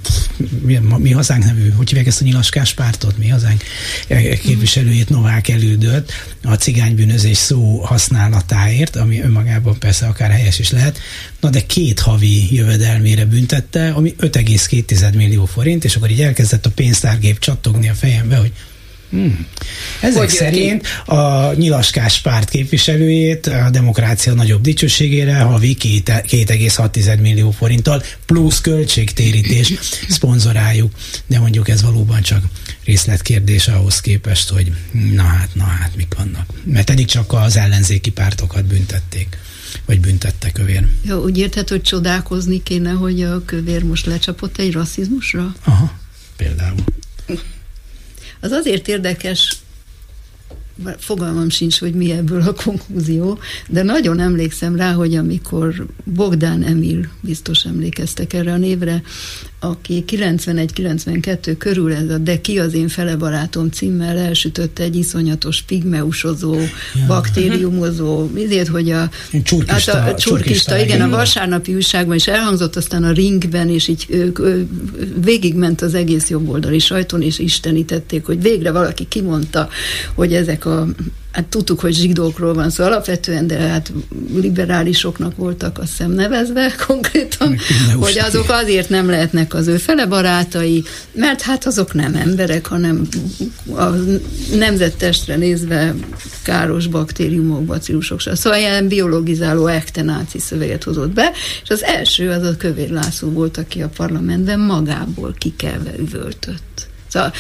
mi, 0.62 0.80
mi 0.98 1.10
hazánk 1.10 1.44
nevű, 1.44 1.70
hogy 1.70 1.88
hívják 1.88 2.06
ezt 2.06 2.20
a 2.20 2.24
nyilaskás 2.24 2.74
pártot, 2.74 3.18
mi 3.18 3.28
hazánk 3.28 3.62
e, 4.08 4.36
képviselőjét 4.36 5.08
Novák 5.08 5.48
elődött 5.48 6.12
a 6.42 6.54
cigánybűnözés 6.54 7.36
szó 7.36 7.78
használatáért, 7.78 8.96
ami 8.96 9.20
önmagában 9.20 9.78
persze 9.78 10.06
akár 10.06 10.30
helyes 10.30 10.58
is 10.58 10.70
lehet, 10.70 10.98
na 11.40 11.50
de 11.50 11.60
két 11.66 12.00
havi 12.00 12.54
jövedelmére 12.54 13.24
büntette, 13.24 13.90
ami 13.90 14.14
5,2 14.20 15.14
millió 15.16 15.44
forint, 15.44 15.84
és 15.84 15.96
akkor 15.96 16.10
így 16.10 16.22
elkezdett 16.22 16.66
a 16.66 16.70
pénztárgép 16.70 17.38
csattogni 17.38 17.88
a 17.88 17.94
fejembe, 17.94 18.36
hogy 18.36 18.52
Hmm. 19.12 19.46
Ezek 20.00 20.18
hogy 20.18 20.28
szerint 20.28 20.82
ki? 20.82 21.10
a 21.10 21.52
nyilaskás 21.54 22.20
párt 22.20 22.48
képviselőjét 22.48 23.46
a 23.46 23.70
demokrácia 23.70 24.32
nagyobb 24.34 24.60
dicsőségére 24.60 25.38
havi 25.38 25.76
2,6 25.80 27.20
millió 27.20 27.50
forinttal 27.50 28.02
plusz 28.26 28.60
költségtérítés 28.60 29.72
szponzoráljuk. 30.08 30.92
De 31.26 31.38
mondjuk 31.38 31.68
ez 31.68 31.82
valóban 31.82 32.22
csak 32.22 32.44
részletkérdés 32.84 33.68
ahhoz 33.68 34.00
képest, 34.00 34.48
hogy 34.48 34.72
na 35.12 35.22
hát, 35.22 35.48
na 35.54 35.64
hát, 35.64 35.96
mik 35.96 36.14
vannak. 36.16 36.46
Mert 36.64 36.90
eddig 36.90 37.06
csak 37.06 37.32
az 37.32 37.56
ellenzéki 37.56 38.10
pártokat 38.10 38.64
büntették. 38.64 39.38
vagy 39.86 40.00
büntette 40.00 40.50
kövér. 40.50 40.86
Ja, 41.04 41.20
úgy 41.20 41.38
érted, 41.38 41.68
hogy 41.68 41.82
csodálkozni 41.82 42.62
kéne, 42.62 42.90
hogy 42.90 43.22
a 43.22 43.44
kövér 43.44 43.84
most 43.84 44.06
lecsapott 44.06 44.58
egy 44.58 44.72
rasszizmusra? 44.72 45.54
Aha, 45.64 45.92
például. 46.36 46.84
Az 48.42 48.50
azért 48.50 48.88
érdekes, 48.88 49.56
fogalmam 50.98 51.48
sincs, 51.48 51.78
hogy 51.78 51.94
mi 51.94 52.10
ebből 52.10 52.40
a 52.40 52.54
konklúzió, 52.54 53.38
de 53.68 53.82
nagyon 53.82 54.20
emlékszem 54.20 54.76
rá, 54.76 54.92
hogy 54.92 55.14
amikor 55.14 55.86
Bogdán 56.04 56.62
Emil, 56.62 57.08
biztos 57.20 57.64
emlékeztek 57.64 58.32
erre 58.32 58.52
a 58.52 58.56
névre, 58.56 59.02
aki 59.64 60.04
91-92 60.06 61.54
körül 61.58 61.92
ez 61.92 62.08
a 62.08 62.18
De 62.18 62.40
ki 62.40 62.58
az 62.58 62.74
én 62.74 62.88
fele 62.88 63.16
barátom 63.16 63.70
címmel 63.70 64.18
elsütötte 64.18 64.82
egy 64.82 64.96
iszonyatos 64.96 65.62
pigmeusozó, 65.62 66.54
ja. 66.54 66.68
baktériumozó, 67.06 68.30
ezért, 68.36 68.68
hogy 68.68 68.90
a 68.90 69.10
csurkista, 69.42 69.96
hát 69.96 70.08
a, 70.08 70.12
a 70.12 70.14
csurkista, 70.14 70.78
igen, 70.78 71.00
a 71.00 71.08
vasárnapi 71.08 71.74
újságban 71.74 72.16
is 72.16 72.26
elhangzott, 72.26 72.76
aztán 72.76 73.04
a 73.04 73.12
ringben, 73.12 73.68
és 73.68 73.88
így 73.88 74.06
ők, 74.08 74.40
végigment 75.24 75.82
az 75.82 75.94
egész 75.94 76.28
jobboldali 76.28 76.78
sajton, 76.78 77.22
és 77.22 77.38
istenítették, 77.38 78.24
hogy 78.24 78.42
végre 78.42 78.70
valaki 78.70 79.08
kimondta, 79.08 79.68
hogy 80.14 80.34
ezek 80.34 80.66
a 80.66 80.88
hát 81.32 81.46
tudtuk, 81.46 81.80
hogy 81.80 81.94
zsidókról 81.94 82.54
van 82.54 82.70
szó 82.70 82.84
alapvetően, 82.84 83.46
de 83.46 83.58
hát 83.58 83.92
liberálisoknak 84.34 85.36
voltak 85.36 85.78
azt 85.78 85.90
hiszem 85.90 86.10
nevezve 86.10 86.74
konkrétan, 86.86 87.56
hogy 87.96 88.18
azok 88.18 88.48
azért 88.48 88.88
nem 88.88 89.10
lehetnek 89.10 89.54
az 89.54 89.66
ő 89.66 89.76
fele 89.76 90.06
barátai, 90.06 90.84
mert 91.12 91.40
hát 91.40 91.66
azok 91.66 91.94
nem 91.94 92.14
emberek, 92.14 92.66
hanem 92.66 93.08
a 93.76 93.84
nemzettestre 94.54 95.36
nézve 95.36 95.94
káros 96.42 96.86
baktériumok, 96.86 97.64
bacillusok, 97.64 98.20
szóval 98.20 98.58
ilyen 98.58 98.88
biologizáló 98.88 99.66
ektenáci 99.66 100.38
szöveget 100.38 100.84
hozott 100.84 101.12
be, 101.12 101.30
és 101.62 101.70
az 101.70 101.82
első 101.84 102.30
az 102.30 102.42
a 102.42 102.56
Kövér 102.56 102.90
László 102.90 103.30
volt, 103.30 103.56
aki 103.56 103.82
a 103.82 103.88
parlamentben 103.88 104.60
magából 104.60 105.34
kikelve 105.38 105.92
üvöltött. 105.98 106.90
Szóval, 107.12 107.32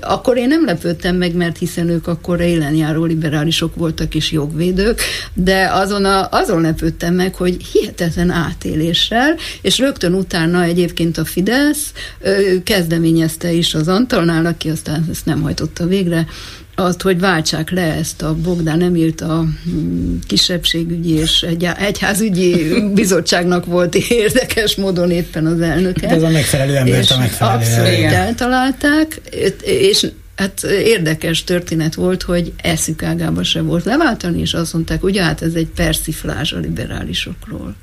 akkor 0.00 0.36
én 0.36 0.48
nem 0.48 0.64
lepődtem 0.64 1.16
meg, 1.16 1.34
mert 1.34 1.58
hiszen 1.58 1.88
ők 1.88 2.06
akkor 2.06 2.40
élenjáró 2.40 3.04
liberálisok 3.04 3.74
voltak 3.74 4.14
és 4.14 4.32
jogvédők, 4.32 5.00
de 5.34 5.68
azon, 5.72 6.04
a, 6.04 6.28
azon 6.30 6.60
lepődtem 6.60 7.14
meg, 7.14 7.34
hogy 7.34 7.66
hihetetlen 7.72 8.30
átéléssel, 8.30 9.36
és 9.62 9.78
rögtön 9.78 10.14
utána 10.14 10.62
egyébként 10.62 11.18
a 11.18 11.24
Fidesz 11.24 11.92
kezdeményezte 12.64 13.52
is 13.52 13.74
az 13.74 13.88
Antalnál, 13.88 14.46
aki 14.46 14.68
aztán 14.68 15.06
ezt 15.10 15.26
nem 15.26 15.42
hajtotta 15.42 15.86
végre, 15.86 16.26
azt, 16.80 17.02
hogy 17.02 17.20
váltsák 17.20 17.70
le 17.70 17.82
ezt 17.82 18.22
a 18.22 18.34
Bogdán 18.34 18.82
Emilt 18.82 19.20
a 19.20 19.44
mm, 19.70 20.16
kisebbségügyi 20.26 21.14
és 21.14 21.42
egy, 21.42 21.68
egyházügyi 21.78 22.74
bizottságnak 22.94 23.64
volt 23.64 23.94
érdekes 23.94 24.76
módon 24.76 25.10
éppen 25.10 25.46
az 25.46 25.60
elnöke. 25.60 26.06
De 26.06 26.14
ez 26.14 26.22
a 26.22 26.28
megfelelő 26.28 26.76
embert 26.76 27.10
a 27.10 27.18
megfelelő 27.18 27.56
Abszolút 27.56 28.12
eltalálták, 28.12 29.20
és 29.64 30.06
Hát 30.40 30.62
érdekes 30.62 31.44
történet 31.44 31.94
volt, 31.94 32.22
hogy 32.22 32.52
eszük 32.62 33.02
ágába 33.02 33.42
se 33.42 33.60
volt 33.60 33.84
leváltani, 33.84 34.40
és 34.40 34.54
azt 34.54 34.72
mondták, 34.72 35.02
ugye 35.02 35.22
hát 35.22 35.42
ez 35.42 35.54
egy 35.54 35.66
persiflázs 35.66 36.52
a 36.52 36.58
liberálisokról. 36.58 37.74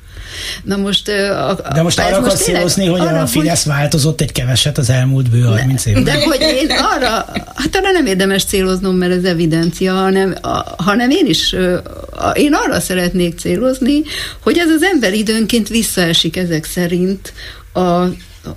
Na 0.64 0.78
most... 0.78 1.10
A, 1.10 1.62
de 1.74 1.82
most 1.82 2.00
arra 2.00 2.18
akarsz 2.18 2.42
szívozni, 2.42 2.86
hogy 2.86 3.00
arra, 3.00 3.22
a 3.22 3.28
Fidesz 3.28 3.64
hogy... 3.64 3.74
változott 3.74 4.22
egy 4.22 4.32
keveset 4.32 4.78
az 4.78 4.90
elmúlt 4.90 5.30
bő 5.30 5.42
30 5.42 5.86
évben. 5.86 6.04
De 6.04 6.24
hogy 6.24 6.42
én 6.42 6.70
arra, 6.70 7.26
hát 7.56 7.76
arra 7.76 7.92
nem 7.92 8.06
érdemes 8.06 8.44
céloznom, 8.44 8.96
mert 8.96 9.12
ez 9.12 9.24
evidencia, 9.24 9.94
hanem, 9.94 10.36
a, 10.42 10.84
hanem 10.84 11.10
én 11.10 11.26
is, 11.26 11.54
a, 12.12 12.30
én 12.30 12.54
arra 12.54 12.80
szeretnék 12.80 13.40
célozni, 13.40 14.02
hogy 14.40 14.58
ez 14.58 14.70
az 14.70 14.84
ember 14.84 15.14
időnként 15.14 15.68
visszaesik 15.68 16.38
ezek 16.38 16.66
szerint 16.66 17.34
a 17.74 18.06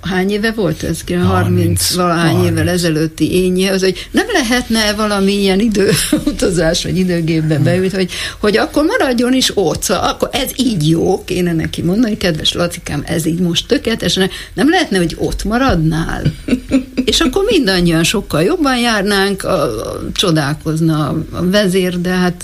hány 0.01 0.31
éve 0.31 0.51
volt 0.51 0.83
ez? 0.83 0.99
30, 1.07 1.27
30 1.27 1.93
valahány 1.93 2.35
30. 2.35 2.51
évvel 2.51 2.69
ezelőtti 2.69 3.31
énje, 3.31 3.71
az, 3.71 3.81
hogy 3.81 4.07
nem 4.11 4.25
lehetne 4.31 4.93
valami 4.93 5.31
ilyen 5.31 5.59
időutazás, 5.59 6.83
vagy 6.83 6.97
időgépbe 6.97 7.55
hmm. 7.55 7.63
beült, 7.63 7.93
hogy, 7.93 8.11
hogy 8.39 8.57
akkor 8.57 8.83
maradjon 8.85 9.33
is 9.33 9.51
ott, 9.53 9.83
szóval 9.83 10.09
akkor 10.09 10.29
ez 10.31 10.49
így 10.55 10.89
jó, 10.89 11.23
kéne 11.23 11.53
neki 11.53 11.81
mondani, 11.81 12.17
kedves 12.17 12.53
Lacikám, 12.53 13.03
ez 13.05 13.25
így 13.25 13.39
most 13.39 13.67
tökéletesen, 13.67 14.29
nem 14.53 14.69
lehetne, 14.69 14.97
hogy 14.97 15.15
ott 15.19 15.43
maradnál? 15.43 16.21
És 17.05 17.19
akkor 17.19 17.43
mindannyian 17.49 18.03
sokkal 18.03 18.43
jobban 18.43 18.77
járnánk, 18.77 19.43
a, 19.43 19.63
a, 19.63 20.01
csodálkozna 20.13 21.07
a 21.31 21.49
vezér, 21.49 22.01
de 22.01 22.09
hát... 22.09 22.43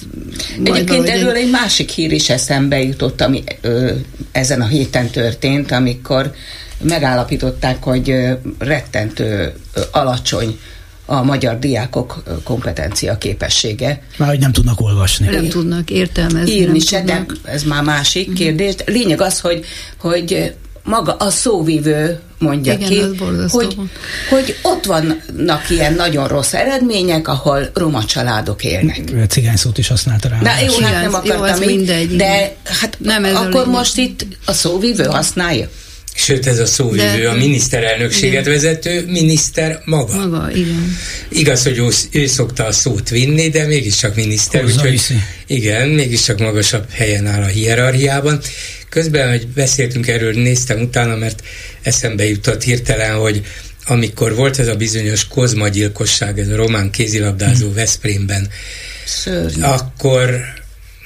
Egyébként 0.63 1.07
erről 1.07 1.29
egy... 1.29 1.43
egy 1.43 1.49
másik 1.49 1.89
hír 1.89 2.11
is 2.11 2.29
eszembe 2.29 2.83
jutott, 2.83 3.21
ami 3.21 3.43
ö, 3.61 3.91
ezen 4.31 4.61
a 4.61 4.65
héten 4.65 5.09
történt, 5.09 5.71
amikor 5.71 6.31
megállapították, 6.81 7.83
hogy 7.83 8.13
rettentő 8.57 9.53
alacsony 9.91 10.59
a 11.05 11.23
magyar 11.23 11.59
diákok 11.59 12.23
kompetencia 12.43 13.17
képessége. 13.17 14.01
Már 14.17 14.29
hogy 14.29 14.39
nem 14.39 14.51
tudnak 14.51 14.81
olvasni. 14.81 15.27
Nem 15.27 15.47
tudnak 15.47 15.89
értelmezni. 15.89 16.51
Írni 16.51 16.79
se, 16.79 17.03
de 17.03 17.25
ez 17.43 17.63
már 17.63 17.83
másik 17.83 18.27
mhm. 18.27 18.35
kérdés. 18.35 18.73
Lényeg 18.85 19.21
az, 19.21 19.39
hogy, 19.39 19.65
hogy 19.97 20.53
maga 20.83 21.15
a 21.15 21.29
szóvivő 21.29 22.19
mondja 22.39 22.73
Igen, 22.73 22.89
ki, 22.89 23.01
hogy, 23.49 23.75
hogy 24.29 24.55
ott 24.61 24.85
vannak 24.85 25.69
ilyen 25.69 25.93
nagyon 25.93 26.27
rossz 26.27 26.53
eredmények, 26.53 27.27
ahol 27.27 27.69
roma 27.73 28.05
családok 28.05 28.63
élnek. 28.63 29.01
Cigány 29.27 29.55
szót 29.55 29.77
is 29.77 29.87
használta 29.87 30.29
rá. 30.29 30.39
Na 30.41 30.59
jó, 30.65 30.79
hát 30.79 31.01
nem 31.01 31.13
akartam 31.13 31.61
jó, 31.61 31.69
így, 31.69 31.75
mindegy, 31.75 32.15
de 32.15 32.55
hát 32.63 32.97
nem 32.99 33.25
ez 33.25 33.35
akkor 33.35 33.67
most 33.67 33.97
itt 33.97 34.25
a 34.45 34.53
szóvivő 34.53 35.03
használja. 35.03 35.69
Sőt, 36.17 36.47
ez 36.47 36.59
a 36.59 36.65
szóvivő, 36.65 37.21
De, 37.21 37.29
a 37.29 37.35
miniszterelnökséget 37.35 38.41
igen. 38.41 38.53
vezető 38.53 39.05
miniszter 39.07 39.81
maga. 39.85 40.15
Maga, 40.15 40.51
igen. 40.51 40.97
Igaz, 41.29 41.63
hogy 41.63 41.77
ő, 41.77 41.87
ő 42.11 42.27
szokta 42.27 42.65
a 42.65 42.71
szót 42.71 43.09
vinni, 43.09 43.49
de 43.49 43.65
mégiscsak 43.65 44.15
miniszter, 44.15 44.61
Hozzá 44.61 44.75
úgyhogy 44.75 44.91
viszi. 44.91 45.13
igen, 45.47 45.89
mégiscsak 45.89 46.39
magasabb 46.39 46.89
helyen 46.89 47.27
áll 47.27 47.41
a 47.41 47.45
hierarchiában. 47.45 48.39
Közben, 48.89 49.29
hogy 49.29 49.47
beszéltünk 49.47 50.07
erről, 50.07 50.33
néztem 50.33 50.81
utána, 50.81 51.15
mert 51.15 51.43
eszembe 51.81 52.27
jutott 52.27 52.63
hirtelen, 52.63 53.15
hogy 53.15 53.41
amikor 53.85 54.35
volt 54.35 54.59
ez 54.59 54.67
a 54.67 54.75
bizonyos 54.75 55.27
Kozma 55.27 55.67
gyilkosság, 55.67 56.39
ez 56.39 56.47
a 56.47 56.55
román 56.55 56.91
kézilabdázó 56.91 57.65
hmm. 57.65 57.75
Veszprémben, 57.75 58.49
Szörny. 59.05 59.61
akkor 59.61 60.39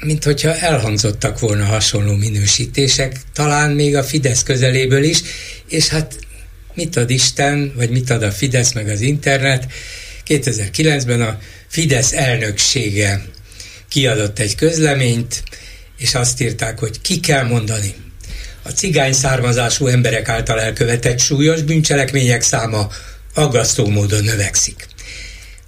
mint 0.03 0.23
hogyha 0.23 0.55
elhangzottak 0.55 1.39
volna 1.39 1.65
hasonló 1.65 2.15
minősítések, 2.15 3.15
talán 3.33 3.71
még 3.71 3.95
a 3.95 4.03
Fidesz 4.03 4.43
közeléből 4.43 5.03
is, 5.03 5.21
és 5.69 5.87
hát 5.87 6.19
mit 6.73 6.95
ad 6.95 7.09
Isten, 7.09 7.73
vagy 7.75 7.89
mit 7.89 8.09
ad 8.09 8.23
a 8.23 8.31
Fidesz, 8.31 8.73
meg 8.73 8.87
az 8.87 9.01
internet. 9.01 9.71
2009-ben 10.27 11.21
a 11.21 11.39
Fidesz 11.67 12.13
elnöksége 12.13 13.25
kiadott 13.89 14.39
egy 14.39 14.55
közleményt, 14.55 15.43
és 15.97 16.15
azt 16.15 16.41
írták, 16.41 16.79
hogy 16.79 17.01
ki 17.01 17.19
kell 17.19 17.43
mondani. 17.43 17.93
A 18.63 18.69
cigány 18.69 19.13
származású 19.13 19.87
emberek 19.87 20.29
által 20.29 20.59
elkövetett 20.59 21.19
súlyos 21.19 21.61
bűncselekmények 21.61 22.41
száma 22.41 22.89
aggasztó 23.33 23.89
módon 23.89 24.23
növekszik. 24.23 24.87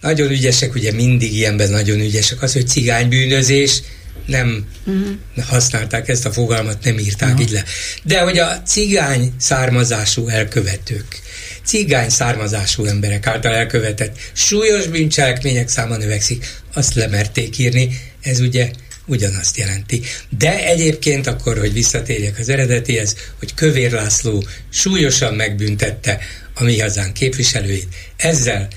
Nagyon 0.02 0.32
ügyesek, 0.32 0.76
ugye 0.76 0.92
mindig 0.92 1.34
ilyenben 1.34 1.70
nagyon 1.70 2.00
ügyesek 2.00 2.42
az, 2.42 2.54
hogy 2.54 2.68
cigánybűnözés, 2.68 3.82
nem 4.26 4.68
uh-huh. 4.86 5.46
használták 5.46 6.08
ezt 6.08 6.26
a 6.26 6.32
fogalmat, 6.32 6.84
nem 6.84 7.00
írták 7.00 7.30
uh-huh. 7.30 7.44
így 7.44 7.52
le. 7.52 7.64
De 8.04 8.20
hogy 8.20 8.38
a 8.38 8.62
cigány 8.62 9.34
származású 9.38 10.28
elkövetők, 10.28 11.22
cigány 11.66 12.10
származású 12.10 12.86
emberek 12.86 13.28
által 13.28 13.54
elkövetett 13.54 14.18
súlyos 14.34 14.88
bűncselekmények 14.88 15.68
száma 15.68 15.98
növekszik, 15.98 16.62
azt 16.74 16.94
lemerték 16.94 17.58
írni, 17.58 18.00
ez 18.22 18.40
ugye 18.40 18.72
ugyanazt 19.06 19.58
jelenti. 19.58 20.02
De 20.38 20.66
egyébként 20.66 21.28
akkor, 21.28 21.58
hogy 21.58 21.74
visszatérjek 21.74 22.40
az 22.40 22.50
eredetihez, 22.50 23.16
hogy 23.40 23.54
Kövér 23.54 23.92
László 23.92 24.44
súlyosan 24.70 25.34
megbüntette 25.34 26.20
a 26.54 26.64
mi 26.64 26.80
hazán 26.80 27.14
képviselőit, 27.14 27.88
ezzel 28.18 28.68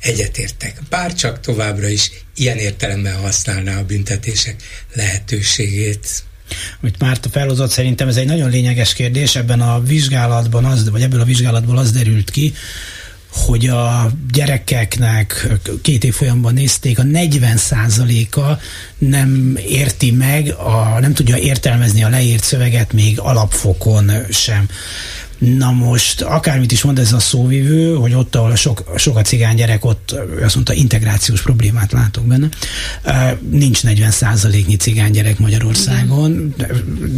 egyetértek. 0.00 0.80
Bár 0.88 1.14
csak 1.14 1.40
továbbra 1.40 1.88
is 1.88 2.10
ilyen 2.36 2.56
értelemben 2.56 3.16
használná 3.16 3.78
a 3.78 3.84
büntetések 3.84 4.62
lehetőségét. 4.94 6.24
Amit 6.80 6.98
Márta 6.98 7.28
felhozott, 7.28 7.70
szerintem 7.70 8.08
ez 8.08 8.16
egy 8.16 8.26
nagyon 8.26 8.50
lényeges 8.50 8.94
kérdés. 8.94 9.36
Ebben 9.36 9.60
a 9.60 9.82
vizsgálatban, 9.82 10.64
az, 10.64 10.90
vagy 10.90 11.02
ebből 11.02 11.20
a 11.20 11.24
vizsgálatból 11.24 11.78
az 11.78 11.92
derült 11.92 12.30
ki, 12.30 12.54
hogy 13.44 13.66
a 13.66 14.10
gyerekeknek 14.32 15.48
két 15.82 16.04
év 16.04 16.14
folyamban 16.14 16.54
nézték, 16.54 16.98
a 16.98 17.02
40%-a 17.02 18.60
nem 18.98 19.58
érti 19.68 20.10
meg, 20.10 20.48
a, 20.48 21.00
nem 21.00 21.14
tudja 21.14 21.36
értelmezni 21.36 22.02
a 22.02 22.08
leírt 22.08 22.44
szöveget 22.44 22.92
még 22.92 23.18
alapfokon 23.18 24.10
sem. 24.30 24.68
Na 25.38 25.70
most, 25.70 26.20
akármit 26.22 26.72
is 26.72 26.82
mond 26.82 26.98
ez 26.98 27.12
a 27.12 27.18
szóvivő, 27.18 27.94
hogy 27.94 28.14
ott, 28.14 28.34
ahol 28.34 28.50
a 28.50 28.56
sok, 28.56 28.92
sok 28.96 29.16
a 29.16 29.22
cigány 29.22 29.56
gyerek, 29.56 29.84
ott 29.84 30.14
azt 30.42 30.54
mondta, 30.54 30.72
integrációs 30.72 31.42
problémát 31.42 31.92
látok 31.92 32.24
benne. 32.24 32.48
Nincs 33.50 33.82
40 33.82 34.10
százaléknyi 34.10 34.76
cigány 34.76 35.10
gyerek 35.10 35.38
Magyarországon, 35.38 36.54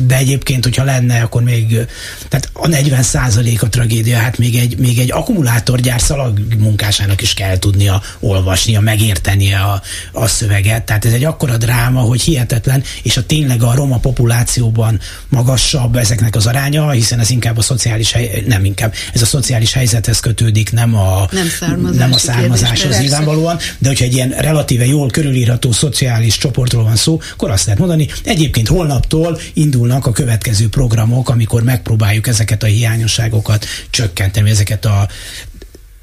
de, 0.07 0.17
egyébként, 0.17 0.65
hogyha 0.65 0.85
lenne, 0.85 1.21
akkor 1.21 1.43
még, 1.43 1.87
tehát 2.29 2.51
a 2.53 2.67
40 2.67 3.03
százalék 3.03 3.63
a 3.63 3.69
tragédia, 3.69 4.19
hát 4.19 4.39
még 4.39 4.57
egy, 4.57 4.79
még 4.79 4.99
egy 4.99 5.11
akkumulátorgyár 5.13 6.01
szalag 6.01 6.41
munkásának 6.59 7.23
is 7.23 7.35
kell 7.35 7.59
tudnia 7.59 8.03
olvasnia, 8.19 8.81
megértenie 8.81 9.59
a, 9.59 9.83
a 10.13 10.27
szöveget. 10.27 10.83
Tehát 10.83 11.05
ez 11.05 11.13
egy 11.13 11.25
akkora 11.25 11.57
dráma, 11.57 12.01
hogy 12.01 12.21
hihetetlen, 12.21 12.83
és 13.03 13.17
a 13.17 13.27
tényleg 13.27 13.63
a 13.63 13.75
roma 13.75 13.99
populációban 13.99 15.01
magasabb 15.29 15.97
ezeknek 15.97 16.37
az 16.37 16.47
aránya, 16.47 16.91
hiszen 16.91 17.19
ez 17.19 17.31
inkább 17.31 17.59
a 17.59 17.63
szociális 17.63 18.08
szociális 18.09 18.33
hely, 18.33 18.45
nem 18.47 18.65
inkább, 18.65 18.95
ez 19.13 19.23
a 19.23 19.27
szociális 19.27 19.73
helyzethez 19.73 20.21
kötődik, 20.21 20.73
nem 20.73 20.95
a, 20.95 21.29
nem, 21.61 21.91
nem 21.93 22.13
a 22.13 22.19
származáshoz 22.19 22.99
nyilvánvalóan, 22.99 23.59
de 23.79 23.89
hogyha 23.89 24.05
egy 24.05 24.13
ilyen 24.13 24.31
relatíve 24.31 24.87
jól 24.87 25.11
körülírható 25.11 25.73
szociális 25.73 26.39
csoportról 26.39 26.83
van 26.83 26.97
szó, 26.97 27.21
akkor 27.33 27.51
azt 27.51 27.65
lehet 27.65 27.81
mondani, 27.81 28.09
egyébként 28.25 28.69
holnaptól 28.69 29.41
indulnak 29.53 30.07
a 30.07 30.13
következő 30.13 30.69
programok, 30.69 31.29
amikor 31.29 31.63
megpróbáljuk 31.63 32.27
ezeket 32.27 32.63
a 32.63 32.67
hiányosságokat 32.67 33.67
csökkenteni, 33.91 34.51
ezeket 34.51 34.85
a 34.85 35.09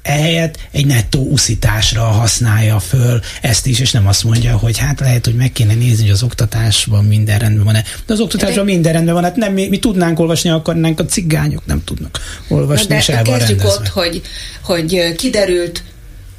ehelyett 0.06 0.58
egy 0.70 0.86
nettó 0.86 1.28
uszításra 1.30 2.02
használja 2.02 2.78
föl 2.78 3.20
ezt 3.42 3.66
is, 3.66 3.80
és 3.80 3.90
nem 3.90 4.06
azt 4.06 4.24
mondja, 4.24 4.56
hogy 4.56 4.78
hát 4.78 5.00
lehet, 5.00 5.24
hogy 5.24 5.34
meg 5.34 5.52
kéne 5.52 5.74
nézni, 5.74 6.02
hogy 6.02 6.12
az 6.12 6.22
oktatásban 6.22 7.04
minden 7.04 7.38
rendben 7.38 7.64
van-e. 7.64 7.84
De 8.06 8.12
az 8.12 8.20
oktatásban 8.20 8.64
minden 8.64 8.92
rendben 8.92 9.14
van, 9.14 9.22
hát 9.22 9.36
nem 9.36 9.52
mi, 9.52 9.68
mi 9.68 9.78
tudnánk 9.78 10.18
olvasni, 10.18 10.50
akarnánk, 10.50 11.00
a 11.00 11.04
cigányok 11.04 11.66
nem 11.66 11.84
tudnak 11.84 12.20
olvasni, 12.48 12.86
de 12.86 12.96
és 12.96 13.08
el 13.08 13.24
van 13.24 13.38
kezdjük 13.38 13.64
ott, 13.64 13.88
hogy, 13.88 14.22
hogy 14.62 15.14
kiderült, 15.16 15.82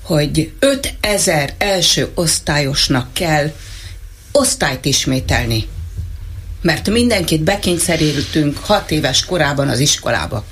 hogy 0.02 0.52
5000 0.60 1.54
első 1.58 2.10
osztályosnak 2.14 3.14
kell 3.14 3.52
osztályt 4.32 4.86
ismételni. 4.86 5.68
Mert 6.62 6.90
mindenkit 6.90 7.42
bekényszerültünk 7.42 8.58
hat 8.58 8.92
éves 8.92 9.26
korában 9.26 9.70
az 9.70 9.80
iskolába 9.80 10.46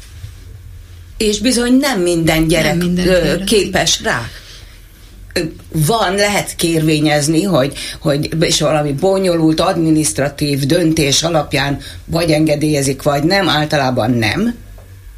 és 1.17 1.39
bizony 1.39 1.73
nem 1.73 2.01
minden 2.01 2.47
gyerek 2.47 2.75
nem 2.75 2.85
minden 2.85 3.45
képes 3.45 4.01
rá 4.03 4.29
van, 5.71 6.15
lehet 6.15 6.55
kérvényezni, 6.55 7.43
hogy, 7.43 7.73
hogy 7.99 8.29
és 8.39 8.59
valami 8.59 8.91
bonyolult 8.91 9.59
administratív 9.59 10.65
döntés 10.65 11.23
alapján 11.23 11.79
vagy 12.05 12.31
engedélyezik, 12.31 13.03
vagy 13.03 13.23
nem, 13.23 13.49
általában 13.49 14.11
nem, 14.11 14.55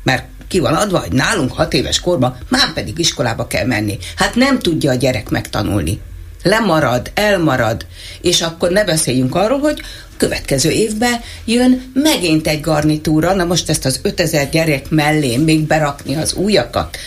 mert 0.03 0.25
ki 0.47 0.59
van 0.59 0.73
adva, 0.73 0.99
hogy 0.99 1.11
nálunk 1.11 1.51
hat 1.51 1.73
éves 1.73 1.99
korban 1.99 2.37
már 2.49 2.73
pedig 2.73 2.99
iskolába 2.99 3.47
kell 3.47 3.65
menni. 3.65 3.97
Hát 4.15 4.35
nem 4.35 4.59
tudja 4.59 4.91
a 4.91 4.95
gyerek 4.95 5.29
megtanulni. 5.29 5.99
Lemarad, 6.43 7.11
elmarad, 7.13 7.85
és 8.21 8.41
akkor 8.41 8.69
ne 8.71 8.83
beszéljünk 8.83 9.35
arról, 9.35 9.59
hogy 9.59 9.81
következő 10.17 10.69
évben 10.69 11.21
jön 11.45 11.91
megint 11.93 12.47
egy 12.47 12.61
garnitúra, 12.61 13.33
na 13.33 13.45
most 13.45 13.69
ezt 13.69 13.85
az 13.85 13.99
5000 14.01 14.49
gyerek 14.49 14.89
mellé 14.89 15.37
még 15.37 15.59
berakni 15.59 16.15
az 16.15 16.33
újakat, 16.33 16.97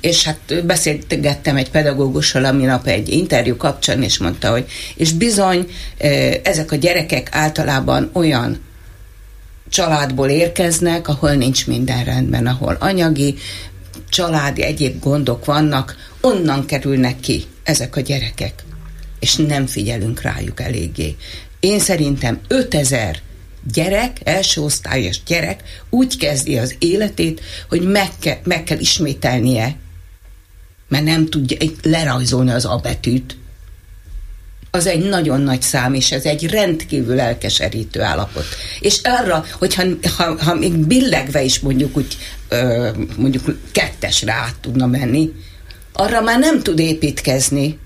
és 0.00 0.24
hát 0.24 0.64
beszélgettem 0.66 1.56
egy 1.56 1.70
pedagógussal 1.70 2.44
a 2.44 2.52
minap 2.52 2.86
egy 2.86 3.08
interjú 3.08 3.56
kapcsán, 3.56 4.02
és 4.02 4.18
mondta, 4.18 4.50
hogy 4.50 4.66
és 4.94 5.12
bizony 5.12 5.66
ezek 6.42 6.72
a 6.72 6.76
gyerekek 6.76 7.28
általában 7.30 8.10
olyan 8.12 8.60
családból 9.68 10.28
érkeznek, 10.28 11.08
ahol 11.08 11.32
nincs 11.32 11.66
minden 11.66 12.04
rendben, 12.04 12.46
ahol 12.46 12.76
anyagi, 12.80 13.34
családi, 14.08 14.62
egyéb 14.62 15.00
gondok 15.00 15.44
vannak, 15.44 15.96
onnan 16.20 16.66
kerülnek 16.66 17.20
ki 17.20 17.44
ezek 17.62 17.96
a 17.96 18.00
gyerekek, 18.00 18.54
és 19.20 19.36
nem 19.36 19.66
figyelünk 19.66 20.20
rájuk 20.22 20.60
eléggé. 20.60 21.16
Én 21.60 21.78
szerintem 21.78 22.40
5000 22.48 23.20
gyerek, 23.72 24.16
első 24.24 24.60
osztályos 24.60 25.22
gyerek 25.26 25.62
úgy 25.90 26.16
kezdi 26.16 26.58
az 26.58 26.74
életét, 26.78 27.40
hogy 27.68 27.82
meg, 27.82 28.08
kell, 28.20 28.38
meg 28.44 28.64
kell 28.64 28.78
ismételnie, 28.78 29.76
mert 30.88 31.04
nem 31.04 31.26
tudja 31.26 31.56
lerajzolni 31.82 32.50
az 32.50 32.64
A 32.64 32.76
betűt. 32.82 33.36
Az 34.70 34.86
egy 34.86 35.08
nagyon 35.08 35.40
nagy 35.40 35.62
szám, 35.62 35.94
és 35.94 36.12
ez 36.12 36.24
egy 36.24 36.50
rendkívül 36.50 37.20
elkeserítő 37.20 38.00
állapot. 38.00 38.44
És 38.80 39.00
arra, 39.02 39.44
hogyha 39.58 39.82
ha, 40.16 40.42
ha 40.42 40.54
még 40.54 40.72
billegve 40.72 41.42
is 41.42 41.58
mondjuk 41.58 41.96
úgy, 41.96 42.16
ö, 42.48 42.88
mondjuk 43.16 43.58
kettesre 43.72 44.32
át 44.32 44.54
tudna 44.60 44.86
menni, 44.86 45.32
arra 45.92 46.20
már 46.20 46.38
nem 46.38 46.62
tud 46.62 46.78
építkezni, 46.78 47.78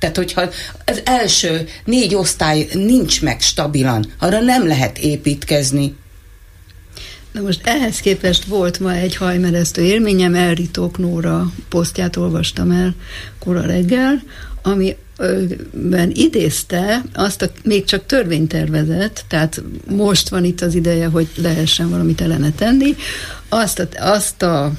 tehát, 0.00 0.16
hogyha 0.16 0.50
az 0.84 1.00
első 1.04 1.68
négy 1.84 2.14
osztály 2.14 2.68
nincs 2.72 3.22
meg 3.22 3.40
stabilan, 3.40 4.06
arra 4.18 4.40
nem 4.40 4.66
lehet 4.66 4.98
építkezni. 4.98 5.94
Na 7.32 7.40
most 7.40 7.66
ehhez 7.66 8.00
képest 8.00 8.44
volt 8.44 8.80
ma 8.80 8.92
egy 8.92 9.16
hajmeresztő 9.16 9.82
élményem, 9.82 10.34
Elritók 10.34 10.98
Nóra 10.98 11.52
posztját 11.68 12.16
olvastam 12.16 12.70
el 12.70 12.94
kora 13.38 13.60
reggel, 13.60 14.22
ami 14.62 14.96
ben 15.72 16.10
idézte 16.14 17.02
azt 17.14 17.42
a 17.42 17.50
még 17.64 17.84
csak 17.84 18.06
törvénytervezet, 18.06 19.24
tehát 19.28 19.62
most 19.88 20.28
van 20.28 20.44
itt 20.44 20.60
az 20.60 20.74
ideje, 20.74 21.06
hogy 21.06 21.28
lehessen 21.36 21.90
valamit 21.90 22.20
ellene 22.20 22.50
tenni, 22.50 22.94
azt 23.52 23.78
a, 23.78 23.88
azt 23.98 24.42
a 24.42 24.72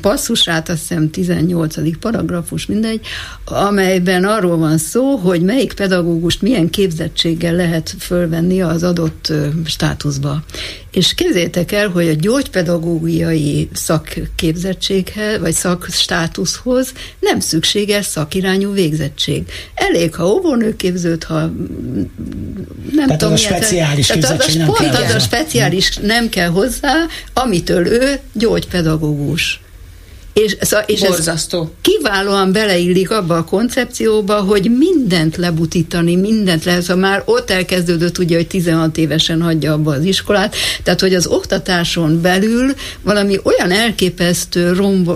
passzusát, 0.00 0.68
azt 0.68 0.80
hiszem 0.80 1.10
18. 1.10 1.98
paragrafus, 1.98 2.66
mindegy, 2.66 3.00
amelyben 3.44 4.24
arról 4.24 4.56
van 4.56 4.78
szó, 4.78 5.16
hogy 5.16 5.42
melyik 5.42 5.72
pedagógust 5.72 6.42
milyen 6.42 6.70
képzettséggel 6.70 7.54
lehet 7.54 7.94
fölvenni 7.98 8.62
az 8.62 8.82
adott 8.82 9.32
státuszba. 9.64 10.44
És 10.90 11.14
képzétek 11.14 11.72
el, 11.72 11.88
hogy 11.88 12.08
a 12.08 12.14
gyógypedagógiai 12.14 13.68
szakképzettséghez, 13.72 15.40
vagy 15.40 15.52
szakstátuszhoz 15.52 16.92
nem 17.20 17.40
szükséges 17.40 18.06
szakirányú 18.06 18.72
végzettség. 18.72 19.25
Elég, 19.74 20.14
ha 20.14 20.26
óvónőképzőt, 20.26 21.24
ha 21.24 21.40
nem 21.40 23.06
tehát 23.06 23.18
tudom, 23.18 23.32
az 23.32 23.40
a 23.40 23.42
speciális 23.42 24.06
tehát 24.06 24.24
az, 24.24 24.30
az 24.30 24.56
pont 24.56 24.94
az 24.94 25.14
a 25.14 25.18
speciális 25.18 25.96
nem 25.96 26.28
kell 26.28 26.48
hozzá, 26.48 26.94
amitől 27.32 27.86
ő 27.86 28.18
gyógypedagógus. 28.32 29.60
És, 30.42 30.56
és 30.86 31.00
Borzasztó. 31.00 31.60
ez 31.60 31.68
kiválóan 31.80 32.52
beleillik 32.52 33.10
abba 33.10 33.36
a 33.36 33.44
koncepcióba, 33.44 34.34
hogy 34.34 34.70
mindent 34.78 35.36
lebutítani, 35.36 36.16
mindent 36.16 36.64
lehet, 36.64 36.82
szóval 36.82 37.10
már 37.10 37.22
ott 37.24 37.50
elkezdődött 37.50 38.18
ugye, 38.18 38.36
hogy 38.36 38.46
16 38.46 38.96
évesen 38.96 39.42
hagyja 39.42 39.72
abba 39.72 39.92
az 39.92 40.04
iskolát, 40.04 40.54
tehát 40.82 41.00
hogy 41.00 41.14
az 41.14 41.26
oktatáson 41.26 42.20
belül 42.20 42.74
valami 43.02 43.38
olyan 43.42 43.70
elképesztő 43.70 44.72
rombo, 44.72 45.14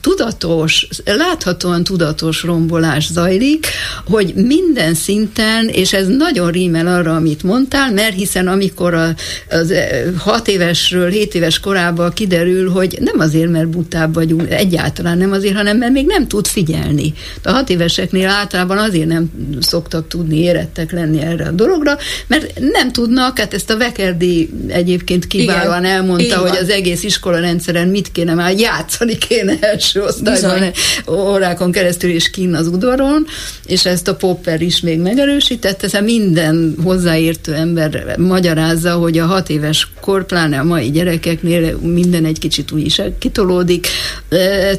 tudatos, 0.00 0.88
láthatóan 1.04 1.84
tudatos 1.84 2.42
rombolás 2.42 3.06
zajlik, 3.12 3.66
hogy 4.04 4.32
minden 4.34 4.94
szinten, 4.94 5.68
és 5.68 5.92
ez 5.92 6.06
nagyon 6.06 6.50
rímel 6.50 6.86
arra, 6.86 7.14
amit 7.14 7.42
mondtál, 7.42 7.92
mert 7.92 8.14
hiszen 8.14 8.48
amikor 8.48 8.94
a, 8.94 9.14
az 9.50 9.72
6 10.16 10.48
évesről 10.48 11.10
7 11.10 11.34
éves 11.34 11.58
korában 11.60 12.12
kiderül, 12.12 12.70
hogy 12.70 12.98
nem 13.00 13.18
azért, 13.18 13.50
mert 13.50 13.68
butább 13.68 14.14
vagyunk, 14.14 14.50
egyáltalán 14.56 15.18
nem 15.18 15.32
azért, 15.32 15.56
hanem 15.56 15.76
mert 15.76 15.92
még 15.92 16.06
nem 16.06 16.28
tud 16.28 16.46
figyelni. 16.46 17.12
A 17.42 17.50
hat 17.50 17.70
éveseknél 17.70 18.28
általában 18.28 18.78
azért 18.78 19.06
nem 19.06 19.30
szoktak 19.60 20.08
tudni 20.08 20.38
érettek 20.38 20.92
lenni 20.92 21.20
erre 21.20 21.44
a 21.44 21.50
dologra, 21.50 21.96
mert 22.26 22.58
nem 22.72 22.92
tudnak, 22.92 23.38
hát 23.38 23.54
ezt 23.54 23.70
a 23.70 23.76
Vekerdi 23.76 24.50
egyébként 24.68 25.26
kiválóan 25.26 25.84
Igen, 25.84 25.96
elmondta, 25.96 26.38
hogy 26.38 26.56
az 26.56 26.68
egész 26.68 27.02
iskola 27.02 27.40
rendszeren 27.40 27.88
mit 27.88 28.12
kéne 28.12 28.34
már 28.34 28.58
játszani 28.58 29.18
kéne 29.18 29.56
első 29.60 30.02
osztályban, 30.02 30.72
órákon 31.08 31.72
keresztül 31.72 32.10
is 32.10 32.30
kín 32.30 32.54
az 32.54 32.66
udvaron, 32.66 33.26
és 33.66 33.84
ezt 33.84 34.08
a 34.08 34.14
Popper 34.14 34.60
is 34.60 34.80
még 34.80 35.00
megerősítette, 35.00 35.86
tehát 35.86 36.06
minden 36.06 36.74
hozzáértő 36.82 37.54
ember 37.54 38.16
magyarázza, 38.18 38.92
hogy 38.92 39.18
a 39.18 39.26
hat 39.26 39.50
éves 39.50 39.88
kor, 40.00 40.26
pláne 40.26 40.58
a 40.58 40.64
mai 40.64 40.90
gyerekeknél 40.90 41.76
minden 41.76 42.24
egy 42.24 42.38
kicsit 42.38 42.72
úgy 42.72 42.84
is 42.86 43.00
kitolódik, 43.18 43.86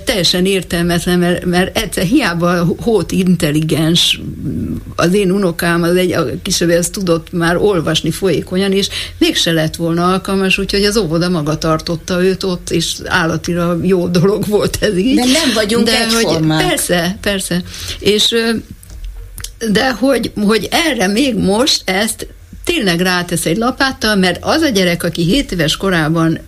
teljesen 0.03 0.45
értelmetlen, 0.45 1.19
mert, 1.19 1.45
mert 1.45 1.77
egyszer 1.77 2.03
hiába 2.03 2.65
hót 2.79 3.11
intelligens, 3.11 4.21
az 4.95 5.13
én 5.13 5.31
unokám, 5.31 5.83
az 5.83 5.95
egy 5.95 6.11
a 6.11 6.25
kisebb, 6.41 6.69
az 6.69 6.87
tudott 6.87 7.31
már 7.31 7.57
olvasni 7.57 8.11
folyékonyan, 8.11 8.71
és 8.71 8.89
mégse 9.17 9.51
lett 9.51 9.75
volna 9.75 10.11
alkalmas, 10.11 10.57
úgyhogy 10.57 10.83
az 10.83 10.97
óvoda 10.97 11.29
maga 11.29 11.57
tartotta 11.57 12.23
őt 12.23 12.43
ott, 12.43 12.69
és 12.69 12.95
állatira 13.05 13.77
jó 13.81 14.07
dolog 14.07 14.47
volt 14.47 14.77
ez 14.81 14.97
így. 14.97 15.15
De 15.15 15.25
nem 15.25 15.53
vagyunk 15.53 15.85
de 15.85 16.07
hogy 16.11 16.47
Persze, 16.47 17.17
persze. 17.21 17.63
És 17.99 18.35
de 19.71 19.91
hogy, 19.91 20.31
hogy 20.35 20.67
erre 20.71 21.07
még 21.07 21.35
most 21.35 21.81
ezt 21.85 22.27
tényleg 22.63 22.99
rátesz 22.99 23.45
egy 23.45 23.57
lapáttal, 23.57 24.15
mert 24.15 24.37
az 24.41 24.61
a 24.61 24.69
gyerek, 24.69 25.03
aki 25.03 25.23
7 25.23 25.51
éves 25.51 25.77
korában 25.77 26.39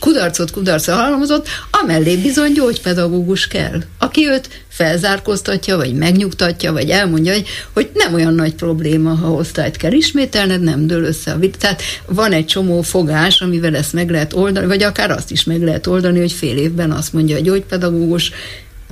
kudarcot 0.00 0.50
kudarcot 0.50 0.94
halmozott, 0.94 1.48
amellé 1.70 2.16
bizony 2.16 2.52
gyógypedagógus 2.52 3.46
kell, 3.46 3.82
aki 3.98 4.26
őt 4.26 4.48
felzárkóztatja, 4.68 5.76
vagy 5.76 5.94
megnyugtatja, 5.94 6.72
vagy 6.72 6.90
elmondja, 6.90 7.32
hogy, 7.32 7.46
hogy 7.72 7.90
nem 7.94 8.14
olyan 8.14 8.34
nagy 8.34 8.54
probléma, 8.54 9.14
ha 9.14 9.32
osztályt 9.32 9.76
kell 9.76 9.92
ismételned, 9.92 10.60
nem 10.60 10.86
dől 10.86 11.04
össze 11.04 11.32
a 11.32 11.38
vit. 11.38 11.58
Tehát 11.58 11.82
van 12.06 12.32
egy 12.32 12.46
csomó 12.46 12.82
fogás, 12.82 13.40
amivel 13.40 13.76
ezt 13.76 13.92
meg 13.92 14.10
lehet 14.10 14.32
oldani, 14.32 14.66
vagy 14.66 14.82
akár 14.82 15.10
azt 15.10 15.30
is 15.30 15.44
meg 15.44 15.62
lehet 15.62 15.86
oldani, 15.86 16.18
hogy 16.18 16.32
fél 16.32 16.56
évben 16.56 16.90
azt 16.90 17.12
mondja 17.12 17.36
a 17.36 17.40
gyógypedagógus, 17.40 18.32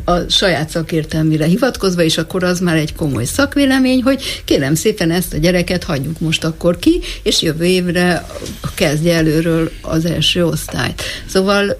a 0.08 0.28
saját 0.28 0.68
szakértelmére 0.68 1.44
hivatkozva, 1.44 2.02
és 2.02 2.18
akkor 2.18 2.44
az 2.44 2.60
már 2.60 2.76
egy 2.76 2.94
komoly 2.94 3.24
szakvélemény, 3.24 4.02
hogy 4.02 4.42
kérem 4.44 4.74
szépen 4.74 5.10
ezt 5.10 5.34
a 5.34 5.38
gyereket 5.38 5.84
hagyjuk 5.84 6.20
most 6.20 6.44
akkor 6.44 6.78
ki, 6.78 7.00
és 7.22 7.42
jövő 7.42 7.64
évre 7.64 8.26
kezdje 8.74 9.14
előről 9.14 9.70
az 9.82 10.04
első 10.04 10.46
osztályt. 10.46 11.02
Szóval 11.26 11.76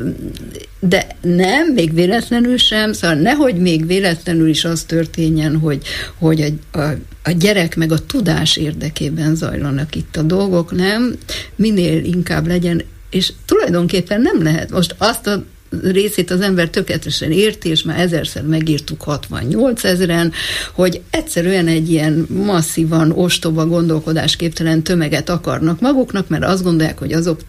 de 0.81 1.07
nem, 1.21 1.73
még 1.75 1.95
véletlenül 1.95 2.57
sem, 2.57 2.93
szóval 2.93 3.17
nehogy 3.17 3.55
még 3.55 3.87
véletlenül 3.87 4.49
is 4.49 4.65
az 4.65 4.83
történjen, 4.83 5.57
hogy, 5.57 5.83
hogy 6.19 6.41
a, 6.73 6.79
a, 6.79 6.95
a 7.23 7.31
gyerek 7.31 7.77
meg 7.77 7.93
a 7.93 8.07
tudás 8.07 8.57
érdekében 8.57 9.35
zajlanak 9.35 9.95
itt 9.95 10.17
a 10.17 10.23
dolgok, 10.23 10.73
nem? 10.73 11.19
Minél 11.57 12.05
inkább 12.05 12.47
legyen, 12.47 12.83
és 13.11 13.33
tulajdonképpen 13.45 14.21
nem 14.21 14.43
lehet 14.43 14.71
most 14.71 14.95
azt 14.99 15.27
a 15.27 15.45
részét 15.83 16.31
az 16.31 16.41
ember 16.41 16.69
tökéletesen 16.69 17.33
érti, 17.33 17.69
és 17.69 17.83
már 17.83 18.01
ezerszer 18.01 18.43
megírtuk 18.43 19.03
68 19.03 19.85
ezeren, 19.85 20.33
hogy 20.73 21.01
egyszerűen 21.11 21.67
egy 21.67 21.91
ilyen 21.91 22.27
masszívan 22.45 23.11
ostoba 23.11 23.67
gondolkodásképtelen 23.67 24.83
tömeget 24.83 25.29
akarnak 25.29 25.81
maguknak, 25.81 26.29
mert 26.29 26.45
azt 26.45 26.63
gondolják, 26.63 26.99
hogy 26.99 27.13
azok 27.13 27.41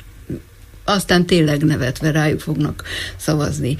aztán 0.84 1.26
tényleg 1.26 1.64
nevetve 1.64 2.12
rájuk 2.12 2.40
fognak 2.40 2.84
szavazni 3.18 3.78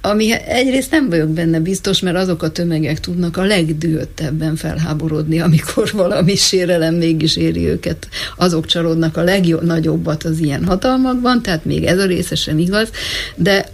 ami 0.00 0.32
egyrészt 0.32 0.90
nem 0.90 1.08
vagyok 1.08 1.28
benne 1.28 1.60
biztos, 1.60 2.00
mert 2.00 2.16
azok 2.16 2.42
a 2.42 2.50
tömegek 2.50 3.00
tudnak 3.00 3.36
a 3.36 3.42
legdűöttebben 3.42 4.56
felháborodni, 4.56 5.40
amikor 5.40 5.90
valami 5.92 6.36
sérelem 6.36 6.94
mégis 6.94 7.36
éri 7.36 7.66
őket. 7.66 8.08
Azok 8.36 8.66
csalódnak 8.66 9.16
a 9.16 9.22
legnagyobbat 9.22 10.24
az 10.24 10.38
ilyen 10.38 10.64
hatalmakban, 10.64 11.42
tehát 11.42 11.64
még 11.64 11.84
ez 11.84 11.98
a 11.98 12.06
részesen 12.06 12.58
igaz, 12.58 12.88
de 13.36 13.68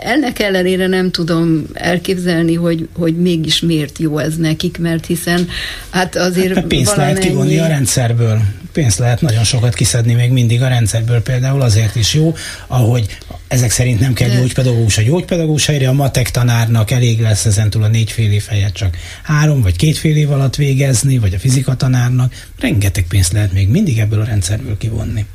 ennek 0.00 0.38
ellenére 0.38 0.86
nem 0.86 1.10
tudom 1.10 1.66
elképzelni, 1.72 2.54
hogy, 2.54 2.88
hogy 2.98 3.16
mégis 3.16 3.60
miért 3.60 3.98
jó 3.98 4.18
ez 4.18 4.36
nekik, 4.36 4.78
mert 4.78 5.06
hiszen 5.06 5.48
hát 5.90 6.16
azért 6.16 6.54
hát 6.54 6.66
pénzt 6.66 6.94
valamennyi... 6.94 7.18
lehet 7.18 7.30
kivonni 7.30 7.58
a 7.58 7.66
rendszerből. 7.66 8.40
Pénzt 8.72 8.98
lehet 8.98 9.20
nagyon 9.20 9.44
sokat 9.44 9.74
kiszedni 9.74 10.14
még 10.14 10.30
mindig 10.30 10.62
a 10.62 10.68
rendszerből, 10.68 11.20
például 11.20 11.62
azért 11.62 11.96
is 11.96 12.14
jó, 12.14 12.34
ahogy 12.66 13.18
ezek 13.48 13.70
szerint 13.70 14.00
nem 14.00 14.12
kell 14.12 14.28
gyógypedagógus 14.28 14.98
a 14.98 15.02
gyógypedagógus 15.02 15.55
helyre, 15.64 15.88
a 15.88 15.92
matek 15.92 16.30
tanárnak 16.30 16.90
elég 16.90 17.20
lesz 17.20 17.44
ezentúl 17.44 17.82
a 17.82 17.88
négy 17.88 18.10
fél 18.10 18.32
év 18.32 18.44
helyett 18.48 18.74
csak 18.74 18.96
három 19.22 19.62
vagy 19.62 19.76
két 19.76 19.98
fél 19.98 20.16
év 20.16 20.30
alatt 20.30 20.56
végezni, 20.56 21.18
vagy 21.18 21.34
a 21.34 21.38
fizika 21.38 21.76
tanárnak. 21.76 22.34
Rengeteg 22.58 23.06
pénzt 23.08 23.32
lehet 23.32 23.52
még 23.52 23.68
mindig 23.68 23.98
ebből 23.98 24.20
a 24.20 24.24
rendszerből 24.24 24.76
kivonni. 24.78 25.26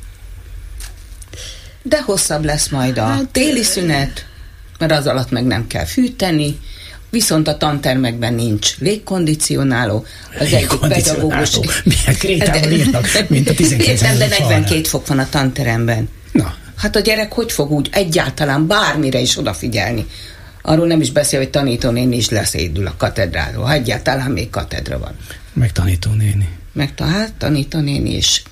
De 1.82 2.02
hosszabb 2.02 2.44
lesz 2.44 2.68
majd 2.68 2.98
a 2.98 3.04
hát, 3.04 3.28
téli 3.28 3.62
szünet, 3.62 4.26
mert 4.78 4.92
az 4.92 5.06
alatt 5.06 5.30
meg 5.30 5.44
nem 5.44 5.66
kell 5.66 5.84
fűteni, 5.84 6.58
viszont 7.10 7.48
a 7.48 7.56
tantermekben 7.56 8.34
nincs 8.34 8.78
légkondicionáló. 8.78 10.04
Az 10.38 10.52
egyik 10.52 10.78
pedagógus... 10.80 11.58
Milyen 11.84 12.18
krétával 12.18 12.70
írnak, 12.70 13.06
mint 13.28 13.48
a 13.48 13.54
19. 13.62 14.00
de 14.00 14.26
42 14.28 14.82
fok 14.82 15.06
van 15.06 15.18
a 15.18 15.28
tanteremben. 15.28 16.08
Na. 16.32 16.54
Hát 16.82 16.96
a 16.96 17.00
gyerek 17.00 17.32
hogy 17.32 17.52
fog 17.52 17.70
úgy 17.70 17.88
egyáltalán 17.92 18.66
bármire 18.66 19.18
is 19.18 19.38
odafigyelni? 19.38 20.06
Arról 20.62 20.86
nem 20.86 21.00
is 21.00 21.10
beszél, 21.10 21.38
hogy 21.38 21.50
tanítónéni 21.50 22.16
is 22.16 22.28
leszédül 22.28 22.86
a 22.86 22.94
katedráról, 22.96 23.64
ha 23.64 23.72
egyáltalán 23.72 24.30
még 24.30 24.50
katedra 24.50 24.98
van. 24.98 25.16
Meg 25.52 25.72
tanítónéni. 25.72 26.48
Meg 26.72 26.92
hát 26.98 27.32
tanítónéni 27.32 28.16
is. 28.16 28.42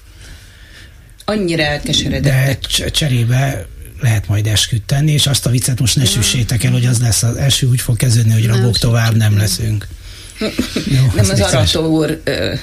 Annyira 1.24 1.62
elkeseredett. 1.62 2.66
De 2.78 2.90
cserébe 2.90 3.66
lehet 4.01 4.28
majd 4.28 4.47
esküt 4.47 4.82
tenni, 4.82 5.12
és 5.12 5.27
azt 5.27 5.47
a 5.47 5.51
viccet 5.51 5.81
most 5.81 5.97
ne 5.97 6.05
süssétek 6.05 6.65
el, 6.65 6.73
hogy 6.73 6.86
az 6.86 7.01
lesz 7.01 7.23
az 7.23 7.36
első 7.36 7.66
úgy 7.66 7.81
fog 7.81 7.97
kezdődni, 7.97 8.32
hogy 8.32 8.47
rabok 8.47 8.78
tovább 8.78 9.16
nem 9.16 9.36
leszünk. 9.36 9.86
Jó, 10.97 11.02
nem 11.15 11.31
az, 11.31 11.31
az 11.31 11.40
Arató 11.40 11.86
úr 11.86 12.20
ö, 12.24 12.55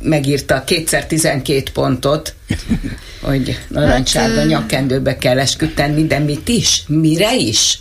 megírta 0.00 0.64
kétszer 0.64 1.06
12 1.06 1.62
pontot, 1.72 2.34
hogy 3.20 3.58
narancssárga 3.68 4.38
hát, 4.38 4.46
nyakkendőbe 4.46 5.16
kell 5.16 5.38
esküdtenni, 5.38 6.06
de 6.06 6.18
mit 6.18 6.48
is? 6.48 6.84
Mire 6.86 7.36
is? 7.36 7.78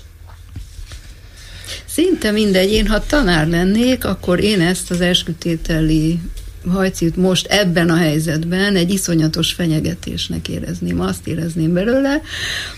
Szinte 1.86 2.32
mindegy. 2.32 2.72
Én, 2.72 2.88
ha 2.88 3.06
tanár 3.06 3.48
lennék, 3.48 4.06
akkor 4.06 4.40
én 4.40 4.62
ezt 4.62 4.92
az 4.92 5.02
eskütételi 5.02 6.20
hajcit 6.68 7.16
most 7.16 7.46
ebben 7.46 7.90
a 7.90 7.96
helyzetben 7.96 8.76
egy 8.76 8.92
iszonyatos 8.92 9.52
fenyegetésnek 9.52 10.48
érezném. 10.48 11.02
Azt 11.02 11.28
érezném 11.28 11.74
belőle, 11.74 12.22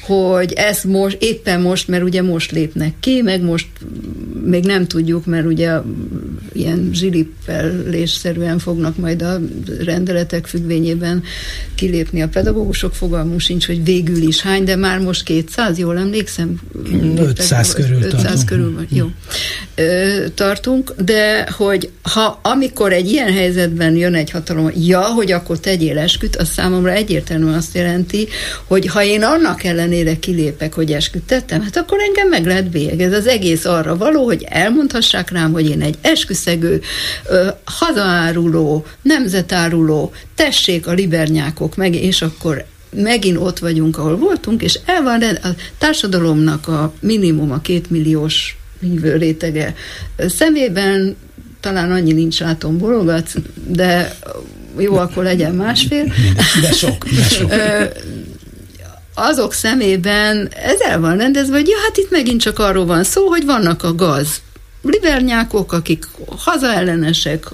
hogy 0.01 0.53
ezt 0.53 0.83
most, 0.83 1.17
éppen 1.19 1.61
most, 1.61 1.87
mert 1.87 2.03
ugye 2.03 2.21
most 2.21 2.51
lépnek 2.51 2.93
ki, 2.99 3.21
meg 3.21 3.41
most 3.41 3.67
még 4.43 4.63
nem 4.63 4.87
tudjuk, 4.87 5.25
mert 5.25 5.45
ugye 5.45 5.77
ilyen 6.53 6.89
zsilippelésszerűen 6.93 8.59
fognak 8.59 8.97
majd 8.97 9.21
a 9.21 9.39
rendeletek 9.83 10.45
függvényében 10.45 11.23
kilépni 11.75 12.21
a 12.21 12.27
pedagógusok, 12.27 12.95
fogalmunk 12.95 13.39
sincs, 13.39 13.65
hogy 13.65 13.83
végül 13.83 14.21
is 14.21 14.41
hány, 14.41 14.63
de 14.63 14.75
már 14.75 14.99
most 14.99 15.23
200, 15.23 15.77
jól 15.77 15.97
emlékszem? 15.97 16.59
500 17.17 17.73
körül 17.73 18.01
500 18.01 18.21
tartunk. 18.21 18.45
körül 18.45 18.73
van, 18.73 18.87
jó. 18.89 19.11
Tartunk, 20.35 20.93
de 21.05 21.47
hogy 21.57 21.89
ha 22.01 22.39
amikor 22.41 22.93
egy 22.93 23.11
ilyen 23.11 23.33
helyzet 23.33 23.67
esetben 23.67 23.95
jön 23.95 24.13
egy 24.13 24.31
hatalom, 24.31 24.71
ja, 24.75 25.01
hogy 25.01 25.31
akkor 25.31 25.59
tegyél 25.59 25.97
esküt, 25.97 26.35
az 26.35 26.49
számomra 26.49 26.91
egyértelműen 26.91 27.53
azt 27.53 27.75
jelenti, 27.75 28.27
hogy 28.67 28.87
ha 28.87 29.03
én 29.03 29.23
annak 29.23 29.63
ellenére 29.63 30.19
kilépek, 30.19 30.73
hogy 30.73 30.91
esküt 30.91 31.23
tettem, 31.23 31.61
hát 31.61 31.77
akkor 31.77 31.97
engem 32.01 32.27
meg 32.29 32.45
lehet 32.45 32.69
bélyeg. 32.69 33.01
Ez 33.01 33.13
az 33.13 33.27
egész 33.27 33.65
arra 33.65 33.97
való, 33.97 34.25
hogy 34.25 34.45
elmondhassák 34.49 35.31
rám, 35.31 35.51
hogy 35.51 35.69
én 35.69 35.81
egy 35.81 35.95
esküszegő, 36.01 36.81
hazaáruló, 37.63 38.85
nemzetáruló, 39.01 40.11
tessék 40.35 40.87
a 40.87 40.91
libernyákok 40.91 41.75
meg, 41.75 41.95
és 41.95 42.21
akkor 42.21 42.65
megint 42.89 43.37
ott 43.37 43.59
vagyunk, 43.59 43.97
ahol 43.97 44.17
voltunk, 44.17 44.61
és 44.61 44.79
el 44.85 45.01
van 45.03 45.21
a 45.21 45.55
társadalomnak 45.77 46.67
a 46.67 46.93
minimum 46.99 47.51
a 47.51 47.61
kétmilliós 47.61 48.57
hívő 48.81 49.15
rétege 49.15 49.73
szemében 50.17 51.15
talán 51.59 51.91
annyi 51.91 52.11
nincs 52.11 52.39
látom 52.39 52.77
bologat, 52.77 53.33
de 53.67 54.17
jó, 54.77 54.95
akkor 54.97 55.23
legyen 55.23 55.55
másfél. 55.55 56.13
De 56.61 56.71
sok, 56.71 57.05
de 57.05 57.23
sok. 57.35 57.53
Azok 59.13 59.53
szemében 59.53 60.49
ez 60.55 60.79
el 60.79 60.99
van 60.99 61.17
rendezve, 61.17 61.55
hogy 61.55 61.67
ja, 61.67 61.75
hát 61.83 61.97
itt 61.97 62.11
megint 62.11 62.41
csak 62.41 62.59
arról 62.59 62.85
van 62.85 63.03
szó, 63.03 63.27
hogy 63.27 63.45
vannak 63.45 63.83
a 63.83 63.95
gaz 63.95 64.41
libernyákok, 64.81 65.73
akik 65.73 66.07
hazaellenesek, 66.37 67.45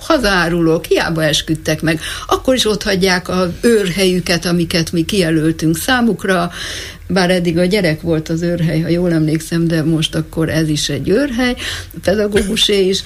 hazaárulók, 0.00 0.84
hiába 0.84 1.24
esküdtek 1.24 1.82
meg, 1.82 2.00
akkor 2.26 2.54
is 2.54 2.66
ott 2.66 2.82
hagyják 2.82 3.28
a 3.28 3.52
őrhelyüket, 3.60 4.44
amiket 4.44 4.92
mi 4.92 5.04
kijelöltünk 5.04 5.76
számukra, 5.76 6.50
bár 7.08 7.30
eddig 7.30 7.58
a 7.58 7.64
gyerek 7.64 8.00
volt 8.00 8.28
az 8.28 8.42
őrhely, 8.42 8.80
ha 8.80 8.88
jól 8.88 9.12
emlékszem, 9.12 9.66
de 9.66 9.82
most 9.82 10.14
akkor 10.14 10.48
ez 10.48 10.68
is 10.68 10.88
egy 10.88 11.08
őrhely, 11.08 11.54
pedagógusé 12.02 12.88
is, 12.88 13.02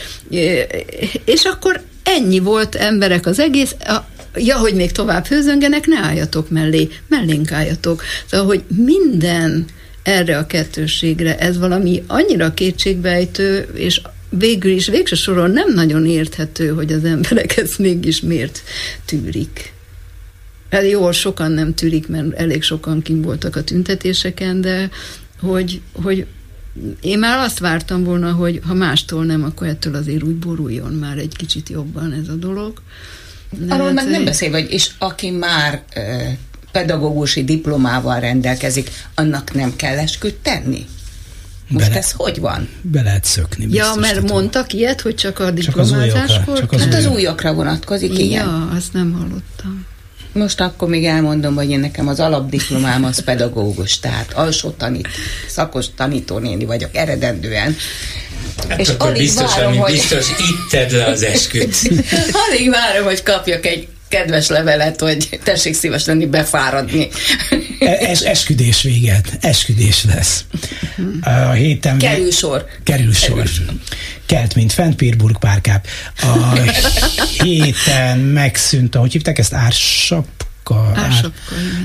és 1.25 1.43
akkor 1.45 1.83
ennyi 2.03 2.39
volt 2.39 2.75
emberek 2.75 3.27
az 3.27 3.39
egész, 3.39 3.75
ja, 4.35 4.57
hogy 4.57 4.75
még 4.75 4.93
tovább 4.93 5.27
hőzöngenek, 5.27 5.87
ne 5.87 5.99
álljatok 5.99 6.51
mellé, 6.51 6.89
mellénk 7.09 7.53
álljatok. 7.53 8.03
Szóval, 8.27 8.47
hogy 8.47 8.63
minden 8.77 9.65
erre 10.03 10.39
a 10.39 10.47
kettőségre. 10.47 11.39
Ez 11.39 11.59
valami 11.59 12.03
annyira 12.07 12.55
kétségbejtő, 12.55 13.69
és 13.75 14.01
végül 14.29 14.71
is 14.73 14.89
végső 14.89 15.15
soron 15.15 15.51
nem 15.51 15.75
nagyon 15.75 16.07
érthető, 16.07 16.69
hogy 16.69 16.93
az 16.93 17.05
emberek 17.05 17.57
ezt 17.57 17.79
mégis 17.79 18.21
miért 18.21 18.63
tűrik. 19.05 19.73
Hát 20.71 20.89
jó, 20.89 21.13
sokan 21.13 21.53
nem 21.53 21.75
tűrik, 21.75 22.09
mert 22.09 22.33
elég 22.33 22.63
sokan 22.63 23.03
kim 23.03 23.23
voltak 23.23 23.57
a 23.57 23.65
tüntetéseken, 23.65 24.61
de 24.61 24.91
hogy, 25.41 25.81
hogy 25.93 26.27
én 27.01 27.19
már 27.19 27.39
azt 27.39 27.59
vártam 27.59 28.05
volna, 28.05 28.33
hogy 28.33 28.61
ha 28.67 28.75
mástól 28.75 29.25
nem, 29.25 29.45
akkor 29.45 29.67
ettől 29.67 29.95
azért 29.95 30.23
úgy 30.23 30.37
boruljon 30.37 30.93
már 30.93 31.19
egy 31.19 31.37
kicsit 31.37 31.69
jobban 31.69 32.13
ez 32.13 32.29
a 32.29 32.35
dolog. 32.35 32.83
Arról 33.69 33.87
hát, 33.87 33.95
meg 33.95 34.09
nem 34.09 34.25
beszél, 34.25 34.51
hogy 34.51 34.67
és 34.71 34.91
aki 34.99 35.31
már 35.31 35.83
pedagógusi 36.73 37.45
diplomával 37.45 38.21
rendelkezik, 38.21 38.91
annak 39.15 39.55
nem 39.55 39.77
kell 39.77 39.99
esküt 39.99 40.35
tenni? 40.35 40.87
Most 41.69 41.87
Bele, 41.87 41.99
ez 41.99 42.11
hogy 42.11 42.41
van? 42.41 42.69
Be 42.83 43.03
lehet 43.03 43.25
szökni. 43.25 43.67
Ja, 43.71 43.95
mert 43.95 44.15
tudom. 44.15 44.37
mondtak 44.37 44.73
ilyet, 44.73 45.01
hogy 45.01 45.15
csak 45.15 45.39
a 45.39 45.51
diplomázáskor? 45.51 46.59
Csak 46.59 46.73
az, 46.73 46.81
hát 46.81 46.95
az 46.95 47.07
újakra 47.07 47.53
vonatkozik, 47.53 48.19
igen. 48.19 48.47
Ja, 48.47 48.69
azt 48.77 48.93
nem 48.93 49.13
hallottam. 49.13 49.87
Most 50.33 50.61
akkor 50.61 50.89
még 50.89 51.05
elmondom, 51.05 51.55
hogy 51.55 51.71
én 51.71 51.81
nekem 51.81 52.09
az 52.09 52.21
alapdiplomám 52.21 53.05
az 53.05 53.25
pedagógus, 53.25 53.99
tehát 53.99 54.33
alsó 54.33 54.71
tanít, 54.71 55.09
szakos 55.49 55.87
tanítónéni 55.97 56.65
vagyok 56.65 56.97
eredendően. 56.97 57.77
Hát 58.69 58.81
és 58.81 58.89
akkor 58.89 59.09
alig 59.09 59.21
biztos, 59.21 59.55
várom, 59.55 59.77
hogy... 59.77 59.93
biztos 59.93 60.29
itt 60.29 60.71
tedd 60.71 60.93
le 60.93 61.05
az 61.05 61.23
esküt. 61.23 61.77
alig 62.49 62.71
várom, 62.71 63.05
hogy 63.05 63.23
kapjak 63.23 63.67
egy 63.67 63.89
kedves 64.11 64.49
levelet, 64.49 65.01
hogy 65.01 65.41
tessék 65.43 65.75
szíves 65.75 66.05
lenni 66.05 66.27
befáradni. 66.27 67.09
Es, 67.79 68.21
esküdés 68.21 68.83
véget, 68.83 69.39
esküdés 69.41 70.05
lesz. 70.05 70.45
A 71.21 71.51
héten... 71.51 71.99
Kerül 71.99 72.31
sor. 72.31 72.65
Kerül 72.85 73.13
sor. 73.13 73.29
Kerül 73.29 73.47
sor. 73.47 73.65
Kelt, 74.27 74.55
mint 74.55 74.73
fent, 74.73 74.95
Pirburg, 74.95 75.39
Párkáp. 75.39 75.87
A 76.23 76.53
héten 77.45 78.19
megszűnt, 78.19 78.95
ahogy 78.95 79.13
hívták 79.13 79.39
ezt, 79.39 79.53
ársap 80.75 81.33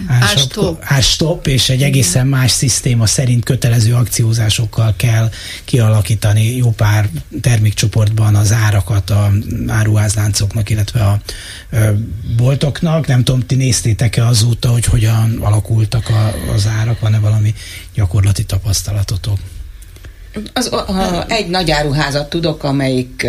ársapka, 0.08 0.78
árstop, 0.82 1.48
és 1.48 1.70
egy 1.70 1.84
egészen 1.84 2.28
más 2.28 2.52
szisztéma 2.52 3.06
szerint 3.06 3.44
kötelező 3.44 3.94
akciózásokkal 3.94 4.94
kell 4.98 5.30
kialakítani 5.64 6.56
jó 6.56 6.72
pár 6.72 7.10
termékcsoportban 7.42 8.36
az 8.36 8.52
árakat 8.52 9.10
a 9.10 9.32
áruházláncoknak, 9.68 10.70
illetve 10.70 11.04
a 11.04 11.20
boltoknak. 12.38 13.08
Nem 13.08 13.24
tudom, 13.24 13.40
ti 13.40 13.56
néztétek-e 13.56 14.26
azóta, 14.26 14.70
hogy 14.70 14.86
hogyan 14.86 15.38
alakultak 15.42 16.10
a, 16.10 16.52
az 16.54 16.68
árak, 16.68 17.00
van-e 17.00 17.20
valami 17.20 17.54
gyakorlati 17.94 18.44
tapasztalatotok? 18.44 19.40
Az, 20.54 20.74
a, 20.74 21.26
egy 21.28 21.48
nagy 21.48 21.72
áruházat 21.72 22.30
tudok, 22.30 22.64
amelyik 22.64 23.28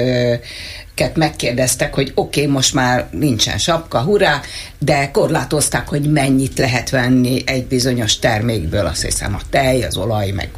ket 0.95 1.17
megkérdeztek, 1.17 1.95
hogy 1.95 2.13
oké, 2.15 2.41
okay, 2.41 2.53
most 2.53 2.75
már 2.75 3.09
nincsen 3.11 3.59
sapka, 3.59 4.01
hurrá, 4.01 4.41
de 4.79 5.11
korlátozták, 5.11 5.89
hogy 5.89 6.11
mennyit 6.11 6.59
lehet 6.59 6.91
venni 6.91 7.43
egy 7.47 7.67
bizonyos 7.67 8.19
termékből, 8.19 8.87
azt 8.87 9.03
hiszem 9.03 9.35
a 9.35 9.41
tej, 9.51 9.83
az 9.83 9.97
olaj, 9.97 10.31
meg 10.31 10.51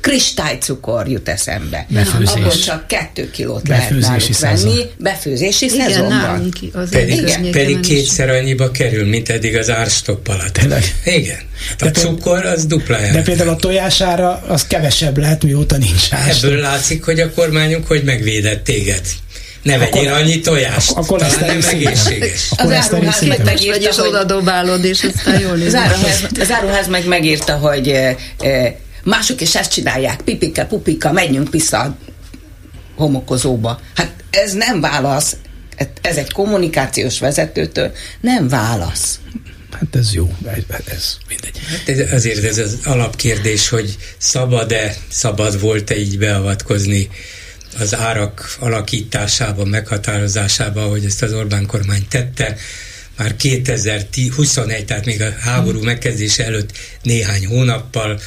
kristálycukor 0.00 1.08
jut 1.08 1.28
eszembe. 1.28 1.86
Befőzés. 1.88 2.34
Abból 2.34 2.58
csak 2.58 2.86
kettő 2.86 3.30
kilót 3.30 3.68
lehet 3.68 3.90
náluk 3.90 4.38
venni. 4.38 4.80
Befőzési 4.98 5.64
Igen, 5.64 5.88
szezonban. 5.88 6.54
Pedig, 6.90 7.18
Igen. 7.18 7.50
pedig 7.50 7.80
kétszer 7.80 8.28
annyiba 8.28 8.70
kerül, 8.70 9.08
mint 9.08 9.28
eddig 9.28 9.56
az 9.56 9.70
árstopp 9.70 10.28
alatt. 10.28 10.52
Tényleg? 10.52 10.94
Igen. 11.04 11.38
Hát 11.68 11.82
a 11.82 11.90
de 11.90 12.00
cukor 12.00 12.46
az 12.46 12.66
dupla 12.66 12.98
De 13.12 13.22
például 13.22 13.48
a 13.48 13.56
tojására 13.56 14.42
az 14.48 14.66
kevesebb 14.66 15.18
lehet, 15.18 15.42
mióta 15.42 15.76
nincs 15.76 16.08
árstopp. 16.10 16.50
Ebből 16.50 16.60
látszik, 16.60 17.04
hogy 17.04 17.20
a 17.20 17.30
kormányunk 17.30 17.86
hogy 17.86 18.04
megvédett 18.04 18.64
téged. 18.64 19.00
Ne 19.62 19.78
vegyél 19.78 20.08
akkor, 20.08 20.20
annyi 20.20 20.40
tojást. 20.40 20.90
Akkor 20.90 21.18
Talán 21.18 21.46
nem 21.46 21.60
egészséges. 21.70 22.48
Az 22.56 22.70
áruház 22.70 23.22
meg 23.26 23.44
megírta, 23.44 24.02
hogy... 24.02 24.08
oda 24.08 24.24
dobálod, 24.24 24.84
és 24.84 25.02
aztán 25.02 25.40
jól 25.40 25.62
az 25.66 25.74
áruház, 25.74 26.26
az 26.40 26.50
áruház 26.50 26.86
meg 26.86 27.06
megírta, 27.06 27.52
hogy 27.56 27.88
e, 27.88 28.16
e, 28.38 28.76
mások 29.04 29.40
is 29.40 29.56
ezt 29.56 29.72
csinálják, 29.72 30.20
pipika, 30.20 30.66
pupika, 30.66 31.12
menjünk 31.12 31.50
vissza 31.50 31.80
a 31.80 31.96
homokozóba. 32.96 33.80
Hát 33.94 34.12
ez 34.30 34.52
nem 34.52 34.80
válasz, 34.80 35.36
ez 36.00 36.16
egy 36.16 36.32
kommunikációs 36.32 37.18
vezetőtől 37.18 37.92
nem 38.20 38.48
válasz. 38.48 39.18
Hát 39.72 39.96
ez 39.96 40.14
jó, 40.14 40.36
ez 40.86 41.16
mindegy. 41.28 41.58
Hát 41.68 41.88
ez, 41.88 42.12
azért 42.12 42.44
ez 42.44 42.58
az 42.58 42.78
alapkérdés, 42.84 43.68
hogy 43.68 43.96
szabad-e, 44.18 44.96
szabad 45.08 45.60
volt-e 45.60 45.98
így 45.98 46.18
beavatkozni 46.18 47.10
az 47.78 47.94
árak 47.94 48.56
alakításában, 48.58 49.68
meghatározásában, 49.68 50.88
hogy 50.88 51.04
ezt 51.04 51.22
az 51.22 51.32
Orbán 51.32 51.66
kormány 51.66 52.06
tette, 52.08 52.56
már 53.16 53.36
2021, 53.36 54.84
tehát 54.84 55.04
még 55.04 55.22
a 55.22 55.34
háború 55.40 55.82
megkezdése 55.82 56.44
előtt 56.44 56.72
néhány 57.02 57.46
hónappal, 57.46 58.20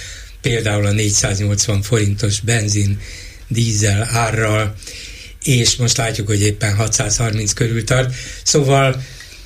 például 0.43 0.85
a 0.85 0.91
480 0.91 1.81
forintos 1.81 2.39
benzin, 2.39 2.99
dízel 3.47 4.07
árral, 4.11 4.75
és 5.43 5.75
most 5.75 5.97
látjuk, 5.97 6.27
hogy 6.27 6.41
éppen 6.41 6.75
630 6.75 7.53
körül 7.53 7.83
tart. 7.83 8.13
Szóval 8.43 9.03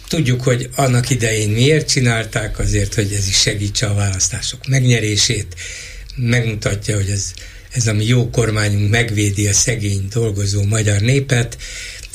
tudjuk, 0.07 0.41
hogy 0.43 0.69
annak 0.75 1.09
idején 1.09 1.49
miért 1.49 1.89
csinálták, 1.89 2.59
azért, 2.59 2.93
hogy 2.93 3.13
ez 3.13 3.27
is 3.27 3.39
segítse 3.39 3.85
a 3.85 3.93
választások 3.93 4.67
megnyerését, 4.67 5.55
megmutatja, 6.15 6.95
hogy 6.95 7.09
ez 7.09 7.33
ez 7.71 7.87
a 7.87 7.93
mi 7.93 8.05
jó 8.05 8.29
kormányunk 8.29 8.89
megvédi 8.89 9.47
a 9.47 9.53
szegény 9.53 10.07
dolgozó 10.13 10.63
magyar 10.63 11.01
népet, 11.01 11.57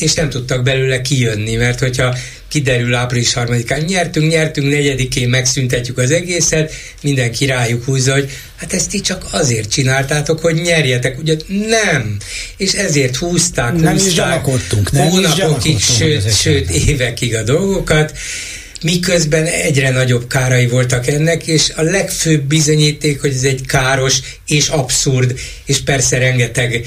és 0.02 0.14
nem 0.14 0.30
tudtak 0.30 0.62
belőle 0.62 1.00
kijönni, 1.00 1.56
mert 1.56 1.78
hogyha 1.78 2.16
kiderül 2.48 2.94
április 2.94 3.32
harmadikán, 3.32 3.80
nyertünk, 3.80 4.30
nyertünk, 4.30 4.70
negyedikén 4.70 5.28
megszüntetjük 5.28 5.98
az 5.98 6.10
egészet, 6.10 6.72
mindenki 7.02 7.46
rájuk 7.46 7.84
húzza, 7.84 8.12
hogy 8.12 8.30
hát 8.56 8.72
ezt 8.72 8.90
ti 8.90 9.00
csak 9.00 9.26
azért 9.30 9.70
csináltátok, 9.70 10.40
hogy 10.40 10.54
nyerjetek, 10.54 11.18
ugye? 11.18 11.36
Nem, 11.68 12.16
és 12.56 12.72
ezért 12.72 13.16
húzták, 13.16 13.74
nem 13.74 13.92
húzták, 13.92 14.46
is 14.46 14.90
nem 14.90 15.08
hónapokig, 15.08 15.74
is 15.74 15.84
sőt, 15.84 16.36
sőt 16.36 16.70
évekig 16.70 17.34
a 17.34 17.42
dolgokat, 17.42 18.12
miközben 18.82 19.44
egyre 19.44 19.90
nagyobb 19.90 20.26
kárai 20.26 20.66
voltak 20.66 21.06
ennek, 21.06 21.46
és 21.46 21.72
a 21.76 21.82
legfőbb 21.82 22.42
bizonyíték, 22.42 23.20
hogy 23.20 23.34
ez 23.34 23.42
egy 23.42 23.66
káros 23.66 24.18
és 24.46 24.68
abszurd, 24.68 25.38
és 25.64 25.80
persze 25.80 26.18
rengeteg 26.18 26.86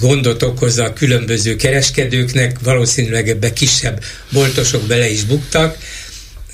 gondot 0.00 0.42
okoz 0.42 0.78
a 0.78 0.92
különböző 0.92 1.56
kereskedőknek, 1.56 2.58
valószínűleg 2.62 3.28
ebbe 3.28 3.52
kisebb 3.52 4.02
boltosok 4.30 4.82
bele 4.82 5.08
is 5.08 5.24
buktak. 5.24 5.76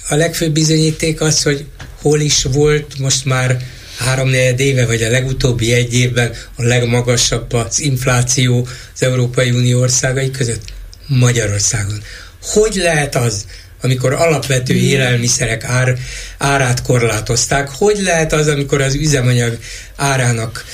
A 0.08 0.14
legfőbb 0.14 0.52
bizonyíték 0.52 1.20
az, 1.20 1.42
hogy 1.42 1.64
hol 2.00 2.20
is 2.20 2.42
volt 2.42 2.98
most 2.98 3.24
már 3.24 3.62
három 3.98 4.32
éve, 4.56 4.86
vagy 4.86 5.02
a 5.02 5.10
legutóbbi 5.10 5.72
egy 5.72 5.94
évben 5.94 6.32
a 6.56 6.62
legmagasabb 6.62 7.52
az 7.52 7.80
infláció 7.80 8.68
az 8.94 9.02
Európai 9.02 9.50
Unió 9.50 9.80
országai 9.80 10.30
között? 10.30 10.62
Magyarországon. 11.06 12.02
Hogy 12.42 12.74
lehet 12.74 13.14
az, 13.14 13.44
amikor 13.82 14.12
alapvető 14.12 14.74
élelmiszerek 14.74 15.64
ár, 15.64 15.98
árát 16.38 16.82
korlátozták. 16.82 17.68
Hogy 17.68 17.98
lehet 18.02 18.32
az, 18.32 18.46
amikor 18.46 18.80
az 18.80 18.94
üzemanyag 18.94 19.58
árának 19.96 20.64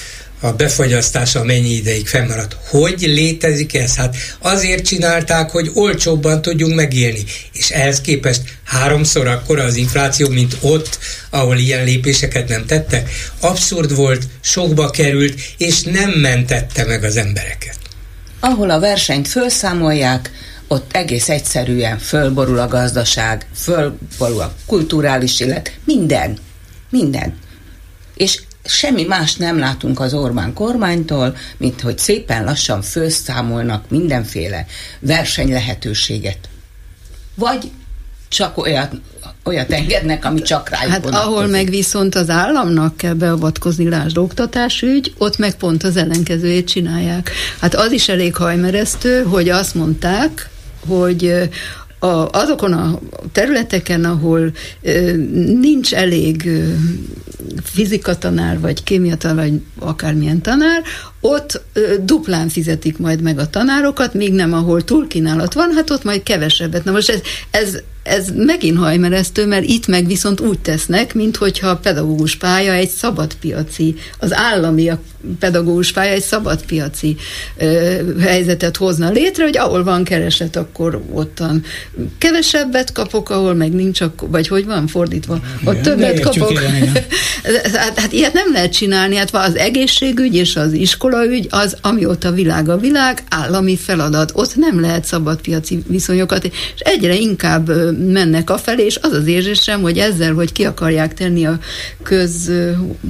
a 0.47 0.53
befogyasztása 0.53 1.45
mennyi 1.45 1.75
ideig 1.75 2.07
fennmaradt. 2.07 2.57
Hogy 2.69 3.01
létezik 3.01 3.75
ez? 3.75 3.95
Hát 3.95 4.17
azért 4.39 4.87
csinálták, 4.87 5.51
hogy 5.51 5.71
olcsóbban 5.75 6.43
tudjunk 6.43 6.75
megélni. 6.75 7.25
És 7.53 7.71
ehhez 7.71 8.01
képest 8.01 8.41
háromszor 8.65 9.27
akkora 9.27 9.63
az 9.63 9.77
infláció, 9.77 10.29
mint 10.29 10.57
ott, 10.61 10.99
ahol 11.31 11.57
ilyen 11.57 11.85
lépéseket 11.85 12.49
nem 12.49 12.67
tettek. 12.67 13.11
Abszurd 13.41 13.95
volt, 13.95 14.23
sokba 14.41 14.91
került, 14.91 15.41
és 15.57 15.83
nem 15.83 16.11
mentette 16.11 16.85
meg 16.85 17.05
az 17.05 17.17
embereket. 17.17 17.79
Ahol 18.41 18.71
a 18.71 18.81
versenyt 18.81 19.29
felszámolják, 19.29 20.31
ott 20.69 20.93
egész 20.93 21.29
egyszerűen 21.29 21.99
fölborul 21.99 22.59
a 22.59 22.69
gazdaság, 22.69 23.47
fölborul 23.57 24.41
a 24.41 24.55
kulturális 24.67 25.41
élet, 25.41 25.73
minden, 25.85 26.39
minden. 26.91 27.39
És 28.15 28.41
semmi 28.69 29.05
más 29.05 29.35
nem 29.35 29.59
látunk 29.59 30.01
az 30.01 30.15
Orbán 30.15 30.53
kormánytól, 30.53 31.37
mint 31.57 31.81
hogy 31.81 31.99
szépen 31.99 32.45
lassan 32.45 32.83
főszámolnak 32.83 33.91
mindenféle 33.91 34.67
versenylehetőséget. 35.01 36.39
Vagy 37.35 37.71
csak 38.29 38.59
olyat, 38.59 38.93
olyat 39.45 39.73
engednek, 39.73 40.25
ami 40.25 40.43
csak 40.43 40.69
rájuk 40.69 40.91
Hát 40.93 41.03
vonatkozik. 41.05 41.35
ahol 41.35 41.47
meg 41.47 41.71
viszont 41.71 42.15
az 42.15 42.31
államnak 42.31 42.97
kell 42.97 43.13
beavatkozni, 43.15 43.89
lásd 43.89 44.19
oktatásügy, 44.19 45.15
ott 45.19 45.39
meg 45.39 45.55
pont 45.55 45.83
az 45.83 45.97
ellenkezőjét 45.97 46.69
csinálják. 46.69 47.31
Hát 47.61 47.75
az 47.75 47.93
is 47.93 48.09
elég 48.09 48.37
hajmeresztő, 48.37 49.23
hogy 49.23 49.49
azt 49.49 49.75
mondták, 49.75 50.49
hogy 50.87 51.49
a, 51.99 52.31
azokon 52.31 52.73
a 52.73 52.99
területeken, 53.33 54.05
ahol 54.05 54.53
ö, 54.83 55.13
nincs 55.61 55.95
elég 55.95 56.47
ö, 56.47 56.73
fizika 57.63 58.19
tanár, 58.19 58.61
vagy 58.61 58.83
kémia 58.83 59.17
tanár, 59.17 59.51
vagy 59.51 59.61
akármilyen 59.79 60.41
tanár, 60.41 60.83
ott 61.21 61.63
ö, 61.73 61.95
duplán 62.03 62.49
fizetik 62.49 62.99
majd 62.99 63.21
meg 63.21 63.39
a 63.39 63.51
tanárokat, 63.51 64.15
míg 64.15 64.33
nem 64.33 64.53
ahol 64.53 64.85
túlkínálat 64.85 65.55
van, 65.55 65.73
hát 65.73 65.91
ott 65.91 66.05
majd 66.05 66.23
kevesebbet. 66.23 66.85
Na 66.85 66.93
most 66.93 67.11
ez, 67.11 67.21
ez 67.51 67.83
ez 68.07 68.29
megint 68.37 68.79
hajmeresztő, 68.79 69.47
mert 69.47 69.65
itt 69.65 69.87
meg 69.87 70.07
viszont 70.07 70.41
úgy 70.41 70.59
tesznek, 70.59 71.15
mint 71.15 71.37
hogyha 71.37 71.69
a 71.69 71.77
pedagógus 71.77 72.37
pálya 72.37 72.73
egy 72.73 72.89
szabadpiaci, 72.89 73.95
az 74.19 74.35
állami 74.35 74.89
a 74.89 75.01
pedagógus 75.39 75.93
pálya 75.93 76.13
egy 76.13 76.23
szabadpiaci 76.23 77.17
ö, 77.57 77.95
helyzetet 78.21 78.77
hozna 78.77 79.11
létre, 79.11 79.45
hogy 79.45 79.59
ahol 79.59 79.85
van 79.85 80.05
kereslet, 80.05 80.57
akkor 80.57 81.03
ottan 81.13 81.65
kevesebbet 82.19 82.93
kapok, 82.93 83.31
ahol 83.31 83.55
meg 83.55 83.73
nincs, 83.73 84.01
vagy 84.21 84.49
hogy 84.49 84.65
van 84.65 84.87
fordítva, 84.87 85.41
ott 85.65 85.81
többet 85.81 86.21
kapok. 86.21 86.59
hát, 87.75 87.99
hát 87.99 88.13
ilyet 88.13 88.33
nem 88.33 88.53
lehet 88.53 88.73
csinálni, 88.73 89.17
hát 89.17 89.35
az 89.35 89.57
egészségügy 89.57 90.35
és 90.35 90.57
az 90.57 90.73
iskolaügy 90.73 91.47
az, 91.51 91.77
amióta 91.81 92.31
világ 92.31 92.69
a 92.69 92.79
világ, 92.79 93.23
állami 93.29 93.77
feladat. 93.77 94.31
Ott 94.35 94.57
nem 94.57 94.81
lehet 94.81 95.05
szabadpiaci 95.05 95.83
viszonyokat, 95.87 96.45
és 96.45 96.53
egyre 96.79 97.15
inkább 97.15 97.71
mennek 97.99 98.51
afelé, 98.51 98.85
és 98.85 98.99
az 99.03 99.13
az 99.13 99.27
érzésem, 99.27 99.81
hogy 99.81 99.99
ezzel, 99.99 100.33
hogy 100.33 100.53
ki 100.53 100.65
akarják 100.65 101.15
tenni 101.15 101.47
a 101.47 101.59
köz, 102.03 102.51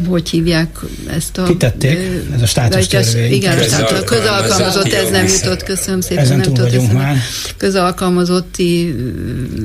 hogy 0.09 0.29
hívják 0.29 0.79
ezt 1.17 1.39
a... 1.39 1.43
Kitették, 1.43 1.99
ez 2.35 2.43
a 2.43 2.47
státus 2.47 2.87
törvény. 2.87 3.33
Igen, 3.33 3.59
a 3.59 4.05
közalkalmazott, 4.05 4.93
ez 4.93 5.11
nem 5.11 5.27
jutott, 5.27 5.63
köszönöm 5.63 6.01
szépen, 6.01 6.25
Ezen 6.25 6.39
nem 6.39 6.53
tudott 6.53 6.93
már. 6.93 7.17
Közalkalmazotti 7.57 8.95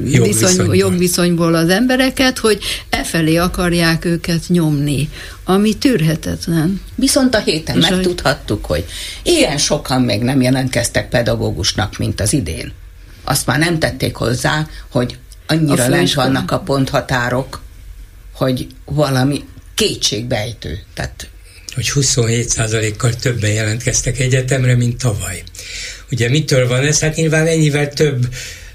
viszony, 0.04 0.76
jogviszonyból 0.76 1.56
az 1.56 1.70
embereket, 1.70 2.38
hogy 2.38 2.60
e 2.90 3.04
felé 3.04 3.36
akarják 3.36 4.06
őket 4.06 4.42
nyomni 4.48 5.10
ami 5.46 5.74
tűrhetetlen. 5.74 6.82
Viszont 6.96 7.36
a 7.36 7.40
héten 7.40 7.78
És 7.78 7.90
megtudhattuk, 7.90 8.66
hogy 8.66 8.86
ilyen 9.24 9.58
sokan 9.58 10.02
még 10.02 10.22
nem 10.22 10.42
jelentkeztek 10.42 11.10
pedagógusnak, 11.10 11.98
mint 11.98 12.22
az 12.22 12.34
idén. 12.34 12.72
Azt 13.24 13.46
már 13.46 13.60
nem 13.60 13.80
tették 13.80 14.16
hozzá, 14.16 14.68
hogy 14.90 15.18
annyira 15.48 15.88
lent 15.88 16.14
vannak 16.14 16.52
a 16.52 16.60
ponthatárok, 16.60 17.62
hogy 18.34 18.68
valami 18.86 19.44
kétségbejtő. 19.76 20.80
Tehát 20.94 21.30
hogy 21.76 21.92
27%-kal 21.96 23.14
többen 23.14 23.52
jelentkeztek 23.52 24.20
egyetemre, 24.20 24.76
mint 24.76 24.98
tavaly. 24.98 25.44
Ugye 26.12 26.30
mitől 26.30 26.68
van 26.68 26.84
ez? 26.84 27.00
Hát 27.00 27.16
nyilván 27.16 27.48
ennyivel 27.48 27.90
több 27.90 28.28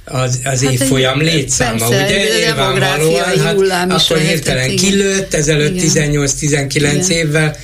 az, 0.05 0.41
az 0.45 0.63
hát 0.63 0.73
évfolyam 0.73 1.21
létszáma, 1.21 1.89
persze, 1.89 2.05
ugye? 2.05 2.39
Nyilvánvalóan, 2.39 3.69
hát 3.71 3.91
akkor 3.91 4.19
hirtelen 4.19 4.77
kilőtt, 4.77 5.35
ezelőtt 5.35 5.81
18-19 5.81 7.09
évvel, 7.09 7.57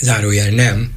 zárójel 0.00 0.50
nem. 0.50 0.90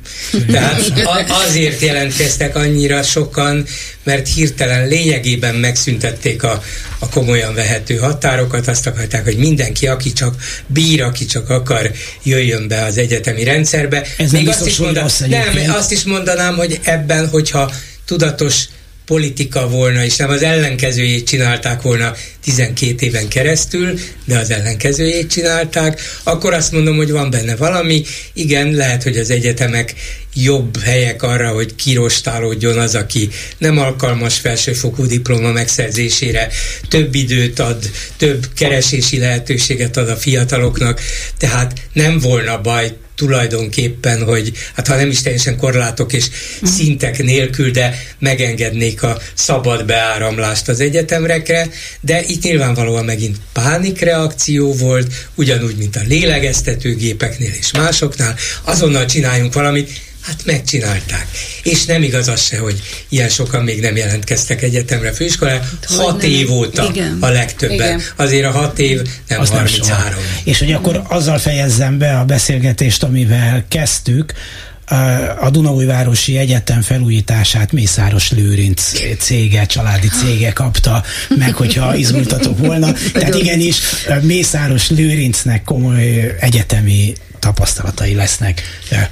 Tehát 0.51 0.91
azért 1.27 1.81
jelentkeztek 1.81 2.55
annyira 2.55 3.03
sokan, 3.03 3.65
mert 4.03 4.27
hirtelen 4.33 4.87
lényegében 4.87 5.55
megszüntették 5.55 6.43
a, 6.43 6.63
a 6.99 7.09
komolyan 7.09 7.53
vehető 7.53 7.95
határokat, 7.95 8.67
azt 8.67 8.87
akarták, 8.87 9.23
hogy 9.23 9.37
mindenki, 9.37 9.87
aki 9.87 10.13
csak 10.13 10.35
bír, 10.67 11.03
aki 11.03 11.25
csak 11.25 11.49
akar, 11.49 11.91
jöjjön 12.23 12.67
be 12.67 12.83
az 12.83 12.97
egyetemi 12.97 13.43
rendszerbe. 13.43 14.05
Ez 14.17 14.31
Még 14.31 14.47
azt 14.47 14.65
is, 14.65 14.77
mondanám, 14.77 15.09
nem, 15.27 15.73
azt 15.73 15.91
is 15.91 16.03
mondanám, 16.03 16.55
hogy 16.55 16.79
ebben, 16.83 17.27
hogyha 17.27 17.71
tudatos 18.05 18.63
politika 19.07 19.69
volna, 19.69 20.03
és 20.03 20.15
nem 20.15 20.29
az 20.29 20.43
ellenkezőjét 20.43 21.27
csinálták 21.27 21.81
volna 21.81 22.13
12 22.43 23.05
éven 23.05 23.27
keresztül, 23.27 23.99
de 24.25 24.37
az 24.37 24.51
ellenkezőjét 24.51 25.31
csinálták, 25.31 26.01
akkor 26.23 26.53
azt 26.53 26.71
mondom, 26.71 26.95
hogy 26.95 27.11
van 27.11 27.29
benne 27.29 27.55
valami. 27.55 28.03
Igen, 28.33 28.71
lehet, 28.71 29.03
hogy 29.03 29.17
az 29.17 29.29
egyetemek 29.29 29.93
jobb 30.33 30.79
helyek 30.79 31.23
arra, 31.23 31.49
hogy 31.49 31.75
kirostálódjon 31.75 32.77
az, 32.77 32.95
aki 32.95 33.29
nem 33.57 33.77
alkalmas 33.77 34.37
felsőfokú 34.37 35.05
diploma 35.05 35.51
megszerzésére, 35.51 36.47
több 36.87 37.15
időt 37.15 37.59
ad, 37.59 37.89
több 38.17 38.45
keresési 38.55 39.19
lehetőséget 39.19 39.97
ad 39.97 40.09
a 40.09 40.15
fiataloknak, 40.15 41.01
tehát 41.37 41.73
nem 41.93 42.19
volna 42.19 42.61
baj 42.61 42.97
tulajdonképpen, 43.17 44.23
hogy 44.23 44.51
hát 44.75 44.87
ha 44.87 44.95
nem 44.95 45.09
is 45.09 45.21
teljesen 45.21 45.57
korlátok 45.57 46.13
és 46.13 46.25
szintek 46.63 47.23
nélkül, 47.23 47.71
de 47.71 48.01
megengednék 48.19 49.03
a 49.03 49.19
szabad 49.33 49.85
beáramlást 49.85 50.67
az 50.67 50.79
egyetemrekre, 50.79 51.69
de 52.01 52.23
itt 52.27 52.43
nyilvánvalóan 52.43 53.05
megint 53.05 53.37
pánikreakció 53.53 54.73
volt, 54.73 55.13
ugyanúgy, 55.35 55.77
mint 55.77 55.95
a 55.95 56.01
lélegeztetőgépeknél 56.07 57.53
és 57.59 57.71
másoknál, 57.71 58.35
azonnal 58.63 59.05
csináljunk 59.05 59.53
valamit, 59.53 59.89
Hát 60.27 60.45
megcsinálták. 60.45 61.27
És 61.63 61.85
nem 61.85 62.03
igaz 62.03 62.27
az 62.27 62.41
se, 62.41 62.57
hogy 62.57 62.81
ilyen 63.09 63.29
sokan 63.29 63.63
még 63.63 63.81
nem 63.81 63.95
jelentkeztek 63.95 64.61
egyetemre, 64.61 65.11
főiskolára. 65.11 65.59
Hát, 65.59 65.85
hat 65.97 66.21
nem. 66.21 66.29
év 66.29 66.51
óta 66.51 66.87
Igen. 66.89 67.17
a 67.19 67.27
legtöbben. 67.27 67.75
Igen. 67.75 68.01
Azért 68.15 68.45
a 68.45 68.51
hat 68.51 68.79
év 68.79 69.01
nem 69.27 69.39
az 69.39 69.49
33. 69.49 69.99
Nem 69.99 70.15
És 70.43 70.59
hogy 70.59 70.71
akkor 70.71 71.01
azzal 71.07 71.37
fejezzem 71.37 71.97
be 71.97 72.19
a 72.19 72.25
beszélgetést, 72.25 73.03
amivel 73.03 73.65
kezdtük, 73.67 74.33
a 75.39 75.49
Dunaújvárosi 75.49 76.37
Egyetem 76.37 76.81
felújítását 76.81 77.71
Mészáros 77.71 78.31
Lőrinc 78.31 78.91
cége, 79.19 79.65
családi 79.65 80.07
cége 80.07 80.53
kapta 80.53 81.03
meg, 81.37 81.53
hogyha 81.53 81.95
izgultatok 81.95 82.57
volna. 82.57 82.93
Tehát 83.13 83.35
igenis, 83.35 83.79
Mészáros 84.21 84.89
Lőrincnek 84.89 85.63
komoly 85.63 86.35
egyetemi 86.39 87.13
tapasztalatai 87.39 88.13
lesznek 88.13 88.61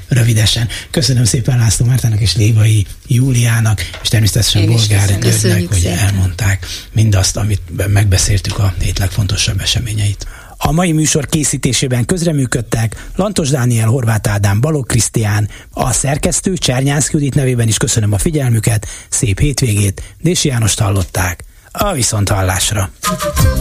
rövidesen. 0.08 0.68
Köszönöm 0.92 1.24
szépen 1.24 1.58
László 1.58 1.86
Mártának 1.86 2.20
és 2.20 2.36
Lévai 2.36 2.86
Júliának, 3.08 3.82
és 4.02 4.08
természetesen 4.08 4.66
Bolgár 4.66 5.20
Györgynek, 5.20 5.68
hogy 5.68 5.78
szépen. 5.78 5.98
elmondták 5.98 6.66
mindazt, 6.92 7.38
amit 7.38 7.62
megbeszéltük 7.88 8.60
a 8.60 8.74
hét 8.80 9.00
legfontosabb 9.00 9.62
eseményeit. 9.62 10.28
A 10.58 10.72
mai 10.72 10.92
műsor 10.92 11.26
készítésében 11.26 12.06
közreműködtek 12.06 13.10
Lantos 13.16 13.50
Dániel, 13.50 13.88
Horváth 13.88 14.30
Ádám, 14.30 14.62
Balog 14.62 14.86
Krisztián, 14.86 15.50
a 15.72 15.92
szerkesztő 15.92 16.54
Csernyánszki 16.54 17.16
Judit 17.16 17.36
nevében 17.36 17.68
is 17.68 17.78
köszönöm 17.78 18.14
a 18.14 18.18
figyelmüket, 18.18 18.88
szép 19.10 19.40
hétvégét, 19.40 20.02
Dési 20.22 20.48
Jánost 20.48 20.80
hallották. 20.80 21.44
A 21.72 21.92
viszonthallásra. 21.92 22.90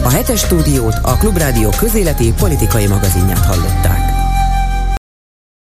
A 0.02 0.08
hetes 0.08 0.40
stúdiót 0.40 0.98
a 1.02 1.16
Klubrádió 1.16 1.70
közéleti 1.70 2.32
politikai 2.36 2.86
magazinját 2.86 3.44
hallották. 3.44 4.13